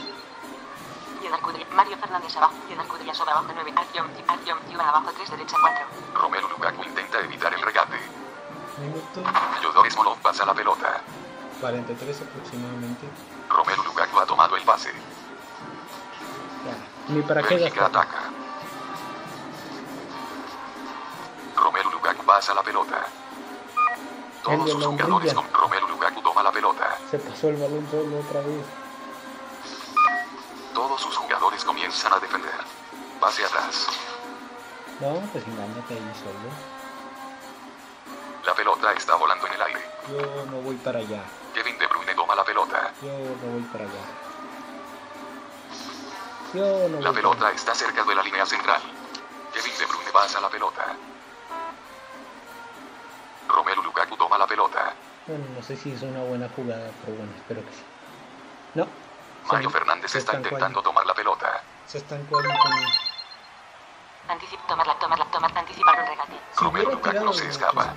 Yedar 1.22 1.40
Kudri. 1.40 1.66
Mario 1.74 1.96
Fernández 1.98 2.36
abajo. 2.36 2.54
Kudri 2.88 3.12
sobre 3.14 3.32
abajo 3.32 3.48
9. 3.52 3.72
Artyom. 3.74 4.06
Artyom. 4.28 4.58
Yuba 4.70 4.88
abajo 4.88 5.10
3 5.12 5.30
derecha 5.30 5.56
4. 5.60 6.22
Romelu 6.22 6.48
Lukaku 6.50 6.84
intenta 6.84 7.18
evitar 7.18 7.52
el 7.52 7.62
regate. 7.62 7.98
Minuto 8.78 9.24
Fyodor 9.60 9.90
Smolov 9.90 10.18
pasa 10.18 10.46
la 10.46 10.54
pelota. 10.54 11.02
43 11.60 12.22
aproximadamente. 12.22 13.06
Romelu 13.48 13.82
Lukaku 13.84 14.18
ha 14.18 14.26
tomado 14.26 14.56
el 14.56 14.62
pase. 14.62 14.90
Ya, 16.64 17.14
ni 17.14 17.22
para 17.22 17.42
qué 17.42 17.58
gastar. 17.58 17.84
ataca. 17.84 18.30
Romelu 21.56 21.90
Lukaku 21.90 22.24
pasa 22.24 22.54
la 22.54 22.62
pelota. 22.62 23.06
El 24.48 24.58
Todos 24.58 24.70
sus 24.70 24.84
jugadores 24.84 25.34
con 25.34 25.52
Romelu 25.52 25.88
Lukaku 25.88 26.22
toma 26.22 26.42
la 26.42 26.52
pelota. 26.52 26.96
Se 27.10 27.18
pasó 27.18 27.48
el 27.48 27.56
balón 27.56 27.86
solo 27.90 28.20
otra 28.20 28.40
vez. 28.40 28.64
Todos 30.72 31.00
sus 31.00 31.16
jugadores 31.16 31.64
comienzan 31.64 32.12
a 32.12 32.20
defender. 32.20 32.52
Pase 33.20 33.44
atrás. 33.44 33.88
No, 35.00 35.20
pues 35.32 35.44
engáñate 35.46 35.94
ahí 35.94 36.12
solo. 36.22 36.78
La 38.46 38.54
pelota 38.54 38.92
está 38.92 39.16
volando 39.16 39.46
en 39.46 39.52
el 39.52 39.62
aire. 39.62 39.80
Yo 40.08 40.46
no 40.46 40.60
voy 40.62 40.76
para 40.76 41.00
allá. 41.00 41.22
Yo 43.02 43.10
no 43.12 43.52
voy 43.52 43.62
para 43.72 43.84
allá. 43.84 44.04
Yo 46.54 46.88
no 46.88 47.00
La 47.00 47.10
voy 47.10 47.16
pelota 47.16 47.50
está 47.52 47.74
cerca 47.74 48.02
de 48.04 48.14
la 48.14 48.22
línea 48.22 48.44
central. 48.46 48.80
Kevin 49.54 49.72
De 49.78 49.86
Bruyne 49.86 50.10
pasa 50.12 50.40
la 50.40 50.48
pelota. 50.48 50.84
Romelu 53.48 53.82
Lukaku 53.82 54.16
toma 54.16 54.38
la 54.38 54.46
pelota. 54.46 54.92
Bueno, 55.26 55.44
no 55.54 55.62
sé 55.62 55.76
si 55.76 55.92
es 55.92 56.02
una 56.02 56.20
buena 56.24 56.48
jugada, 56.56 56.90
pero 57.04 57.16
bueno, 57.18 57.32
espero 57.36 57.64
que 57.64 57.72
sí. 57.72 57.82
No. 58.74 58.86
Mario 59.50 59.70
se- 59.70 59.78
Fernández 59.78 60.10
se 60.10 60.18
está 60.18 60.36
intentando 60.36 60.82
tomar 60.82 61.06
la 61.06 61.14
pelota. 61.14 61.62
Se 61.86 61.98
ahí 61.98 62.24
con... 62.30 62.44
Anticip 64.28 64.60
tomar 64.66 64.86
la, 64.86 64.94
tomar 64.98 65.18
la, 65.18 65.24
tomar, 65.26 65.56
anticipar 65.56 66.00
un 66.00 66.06
regate. 66.06 66.32
Si 66.52 66.64
Romelu 66.64 66.84
hubiera 66.88 66.94
Lukaku 66.96 67.24
no 67.24 67.32
se 67.32 67.48
escapa. 67.48 67.94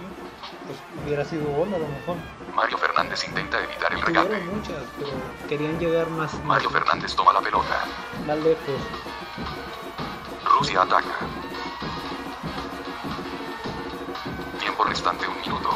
Pues 0.65 0.77
hubiera 1.03 1.25
sido 1.25 1.43
gol 1.51 1.73
a 1.73 1.77
lo 1.77 1.87
mejor. 1.87 2.15
Mario 2.55 2.77
Fernández 2.77 2.90
intenta 3.09 3.59
evitar 3.63 3.91
el 3.93 4.01
regate. 4.01 4.27
Tuvieron 4.27 4.55
muchas, 4.57 4.83
pero 4.97 5.11
querían 5.49 5.79
llegar 5.79 6.09
más, 6.09 6.33
más, 6.35 6.43
Mario 6.43 6.69
Fernández 6.69 7.15
toma 7.15 7.33
la 7.33 7.41
pelota. 7.41 7.85
más 8.27 8.37
lejos. 8.37 8.81
Rusia 10.45 10.81
ataca. 10.83 11.15
Tiempo 14.59 14.83
restante 14.83 15.27
un 15.27 15.39
minuto. 15.41 15.69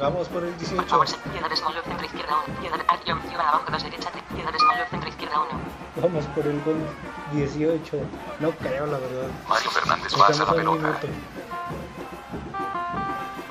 Vamos 0.00 0.28
por 0.28 0.42
el 0.44 0.50
Por 0.50 0.58
18. 0.58 0.86
favor, 0.88 1.08
se- 1.08 1.16
Yedar 1.32 1.56
Smolov 1.56 1.84
centro 1.84 2.06
izquierda 2.06 2.36
1. 2.46 2.62
Yedar 2.62 2.84
Artyom. 2.88 3.18
Yuba 3.30 3.48
abajo 3.48 3.64
2 3.70 3.82
derecha 3.84 4.10
3. 4.10 4.24
Yedar 4.36 4.58
Smolov 4.58 4.88
centro 4.90 5.08
izquierda 5.08 5.40
1. 5.40 5.60
Vamos 6.02 6.24
por 6.26 6.46
el 6.46 6.60
gol 6.62 6.76
18. 7.32 7.96
No 8.40 8.50
creo, 8.52 8.86
la 8.86 8.98
verdad. 8.98 9.28
Mario 9.48 9.70
Fernández 9.70 10.14
pasa 10.14 10.44
la 10.44 10.50
a 10.50 10.54
pelota. 10.54 10.82
minuto. 10.82 11.06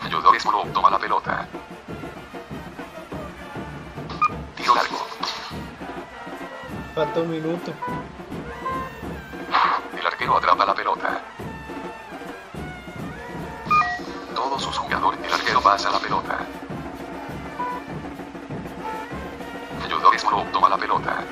Fyodor 0.07 0.35
Falta 7.15 7.29
un 7.29 7.31
minuto. 7.31 7.71
El 9.97 10.05
arquero 10.05 10.35
atrapa 10.35 10.65
la 10.65 10.75
pelota. 10.75 11.21
Todos 14.35 14.61
sus 14.61 14.77
jugadores. 14.77 15.21
El 15.23 15.33
arquero 15.33 15.61
pasa 15.61 15.91
la 15.91 15.99
pelota. 15.99 16.39
Fyodor 19.87 20.19
Smolov 20.19 20.51
toma 20.51 20.67
la 20.67 20.77
pelota. 20.77 21.23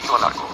Tiro 0.00 0.14
a 0.14 0.20
largo. 0.20 0.48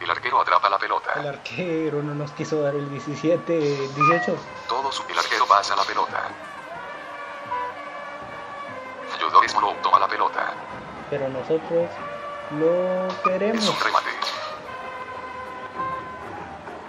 El 0.00 0.10
arquero 0.10 0.40
atrapa 0.40 0.70
la 0.70 0.78
pelota. 0.78 1.12
El 1.20 1.26
arquero 1.26 2.02
no 2.02 2.14
nos 2.14 2.30
quiso 2.32 2.62
dar 2.62 2.74
el 2.74 2.88
17, 2.88 3.58
18. 3.58 4.36
Todos, 4.70 5.04
el 5.06 5.18
arquero 5.18 5.44
pasa 5.46 5.76
la 5.76 5.84
pelota. 5.84 6.47
Pero 11.10 11.28
nosotros 11.28 11.88
lo 12.58 13.06
Es 13.08 13.14
queremos. 13.24 13.68
un 13.68 13.80
remate. 13.80 14.08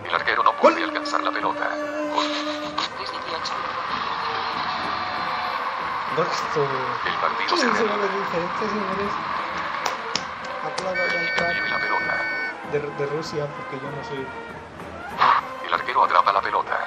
El 0.08 0.16
arquero 0.16 0.44
no 0.44 0.54
puede 0.54 0.84
alcanzar 0.84 1.22
la 1.24 1.32
pelota. 1.32 1.70
Gol. 2.14 2.26
3 2.26 3.00
18. 3.00 3.54
Esto. 6.32 6.68
El 7.06 7.14
partido 7.16 7.58
se 7.58 7.66
15 7.66 7.72
reanuda. 7.72 7.96
goles 7.96 8.12
de 8.12 8.18
diferencia, 8.20 8.68
señores. 8.70 9.12
La 10.64 11.78
pelota. 11.80 12.14
de, 12.72 12.80
de 12.80 13.06
Rusia, 13.16 13.48
porque 13.48 13.84
yo 13.84 13.90
no 13.92 14.04
soy. 14.04 14.28
El 15.66 15.74
arquero 15.74 16.04
atrapa 16.04 16.34
la 16.34 16.42
pelota. 16.42 16.78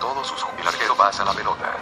Todos 0.00 0.26
sus 0.26 0.44
el 0.58 0.66
arquero 0.66 0.94
pasa 0.96 1.24
la 1.24 1.32
pelota. 1.32 1.72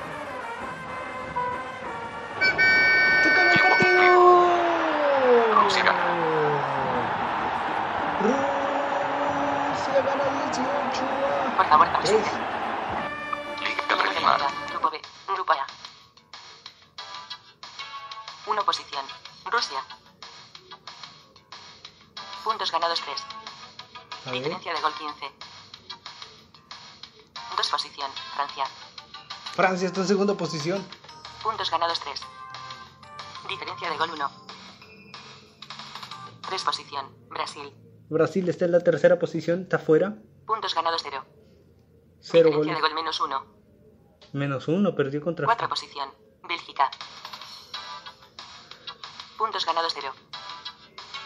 Rusia 5.73 5.85
gana. 5.85 6.05
Rusia 9.73 10.03
gana 10.03 10.25
18 10.53 11.57
Por 11.57 11.67
favor, 11.67 11.89
a 11.89 11.97
abstener. 11.97 12.23
3. 12.23 13.69
Liga 13.69 13.83
Número 13.89 13.97
de 13.97 14.03
preliminar. 14.03 14.41
meta. 14.41 14.53
Grupo 14.69 14.91
B. 14.91 15.01
Grupo 15.29 15.53
A. 15.53 15.67
1 18.47 18.65
posición. 18.67 19.05
Rusia. 19.51 19.81
Puntos 22.45 22.71
ganados 22.71 23.01
3. 23.01 23.25
A 24.27 24.31
ver, 24.31 24.35
Diferencia 24.35 24.75
de 24.75 24.81
gol 24.83 24.93
15. 24.93 25.33
2 27.57 27.71
posición. 27.71 28.11
Francia. 28.35 28.65
Francia 29.55 29.87
está 29.87 30.01
en 30.03 30.07
segunda 30.09 30.35
posición. 30.35 30.87
Puntos 31.43 31.71
ganados 31.71 31.99
3. 32.01 32.21
Diferencia 33.49 33.89
de 33.89 33.97
gol 33.97 34.11
1. 34.11 34.52
3 36.53 36.65
posición. 36.65 37.07
Brasil. 37.31 37.73
Brasil 38.11 38.47
está 38.47 38.67
en 38.67 38.73
la 38.73 38.81
tercera 38.81 39.19
posición, 39.19 39.63
está 39.63 39.79
fuera. 39.79 40.19
Puntos 40.47 40.75
ganados 40.75 41.01
0. 41.03 41.25
Cero 42.21 42.51
Diferencia 42.51 42.59
goles. 42.59 42.75
de 42.77 42.81
gol 42.83 42.95
menos 42.95 43.21
1. 43.23 43.47
Menos 44.35 44.69
uno, 44.69 44.95
perdió 44.95 45.23
contra. 45.23 45.47
4 45.47 45.67
posición. 45.71 46.11
Bélgica. 46.47 46.91
Puntos 49.39 49.65
ganados 49.65 49.95
0. 49.95 50.13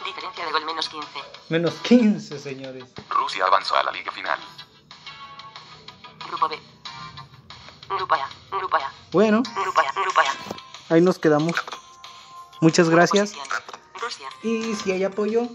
Diferencia 0.05 0.47
de 0.47 0.53
gol 0.53 0.65
menos 0.65 0.89
15. 0.89 1.09
Menos 1.49 1.75
15, 1.83 2.39
señores. 2.39 2.85
Rusia 3.11 3.47
avanzó 3.47 3.75
a 3.75 3.83
la 3.83 3.91
liga 3.91 4.13
final. 4.13 4.39
Grupo 6.29 6.49
B. 6.49 6.57
Grupo 7.89 8.15
A. 8.15 8.29
Grupo 8.57 8.77
A. 8.77 8.93
Bueno, 9.11 9.43
Grupo 9.61 9.81
A. 9.81 9.93
Grupo 10.01 10.21
A. 10.21 10.95
ahí 10.95 11.01
nos 11.01 11.19
quedamos. 11.19 11.57
Muchas 12.61 12.89
gracias. 12.89 13.33
Posición. 13.33 13.66
Rusia. 14.07 14.29
Y 14.43 14.75
si 14.75 14.93
hay 14.93 15.05
apoyo, 15.05 15.49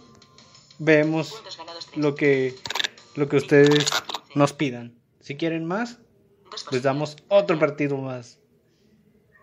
vemos 0.78 1.32
Puntos 1.32 1.58
ganados 1.58 1.86
3. 1.88 1.98
lo 1.98 2.16
que, 2.16 2.56
lo 3.16 3.30
que 3.30 3.38
ustedes 3.38 3.86
nos 4.36 4.54
pidan. 4.54 5.00
Si 5.22 5.38
quieren 5.38 5.66
más, 5.66 6.00
les 6.72 6.84
damos 6.84 7.16
otro 7.30 7.58
partido 7.58 7.98
más. 7.98 8.40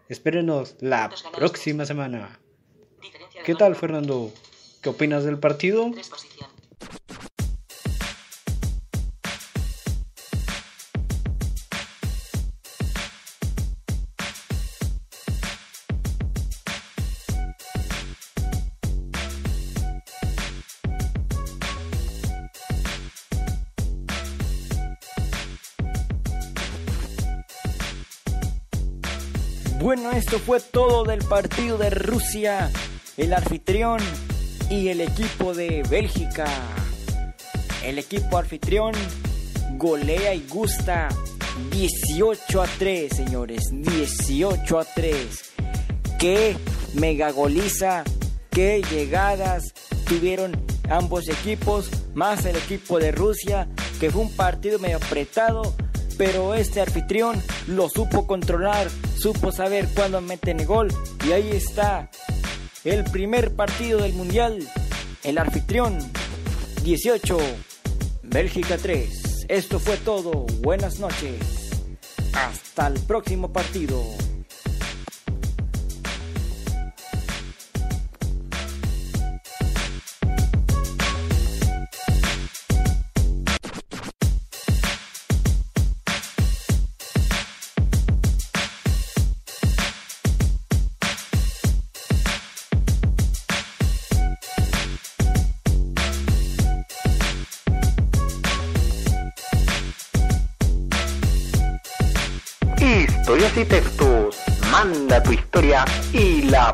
Espérenos 0.09 0.77
la 0.81 1.11
próxima 1.35 1.87
semana. 1.87 2.39
¿Qué 3.45 3.55
tal, 3.55 3.77
Fernando? 3.77 4.33
¿Qué 4.83 4.91
opinas 4.91 5.25
del 5.25 5.39
partido? 5.39 5.91
Esto 30.29 30.41
fue 30.41 30.61
todo 30.61 31.05
del 31.05 31.25
partido 31.25 31.79
de 31.79 31.89
Rusia, 31.89 32.71
el 33.17 33.33
anfitrión 33.33 33.99
y 34.69 34.89
el 34.89 35.01
equipo 35.01 35.55
de 35.55 35.83
Bélgica. 35.89 36.45
El 37.83 37.99
equipo 37.99 38.37
anfitrión 38.37 38.93
golea 39.79 40.35
y 40.35 40.47
gusta 40.47 41.09
18 41.71 42.61
a 42.61 42.67
3, 42.67 43.17
señores. 43.17 43.63
18 43.73 44.79
a 44.79 44.85
3. 44.85 45.17
Qué 46.19 46.59
megagoliza, 46.93 48.05
qué 48.51 48.83
llegadas 48.91 49.73
tuvieron 50.07 50.63
ambos 50.91 51.27
equipos, 51.31 51.89
más 52.13 52.45
el 52.45 52.57
equipo 52.57 52.99
de 52.99 53.13
Rusia, 53.13 53.67
que 53.99 54.11
fue 54.11 54.21
un 54.21 54.37
partido 54.37 54.79
medio 54.79 54.99
apretado, 54.99 55.75
pero 56.19 56.55
este 56.55 56.81
anfitrión 56.81 57.40
lo 57.69 57.89
supo 57.89 58.27
controlar, 58.27 58.89
supo 59.16 59.53
saber 59.53 59.89
cuándo 59.95 60.20
meten 60.20 60.61
el 60.61 60.66
gol, 60.66 60.89
y 61.27 61.32
ahí 61.32 61.51
está 61.53 62.11
el 62.85 63.05
primer 63.05 63.55
partido 63.55 64.03
del 64.03 64.12
Mundial, 64.12 64.69
el 65.23 65.39
anfitrión 65.39 65.97
18, 66.82 67.39
Bélgica 68.24 68.77
3. 68.77 69.47
Esto 69.49 69.78
fue 69.78 69.97
todo, 69.99 70.45
buenas 70.61 70.99
noches, 70.99 71.70
hasta 72.35 72.89
el 72.89 73.01
próximo 73.01 73.53
partido. 73.53 74.03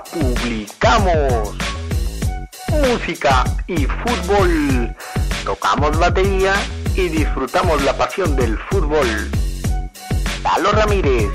Publicamos. 0.03 1.55
Música 2.69 3.45
y 3.67 3.87
fútbol. 3.87 4.95
Tocamos 5.45 5.99
batería 5.99 6.55
y 6.95 7.09
disfrutamos 7.09 7.83
la 7.83 7.97
pasión 7.97 8.35
del 8.37 8.59
fútbol. 8.71 9.31
Lalo 10.43 10.73
Ramírez, 10.73 11.31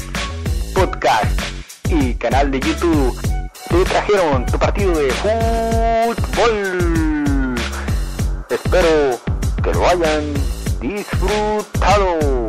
podcast 0.74 1.40
y 1.90 2.14
canal 2.16 2.52
de 2.52 2.60
YouTube 2.60 3.20
te 3.70 3.84
trajeron 3.86 4.46
tu 4.48 4.58
partido 4.58 4.92
de 4.98 5.12
fútbol. 5.12 6.56
Espero 8.50 9.20
que 9.64 9.72
lo 9.74 9.88
hayan 9.88 10.34
disfrutado. 10.82 12.49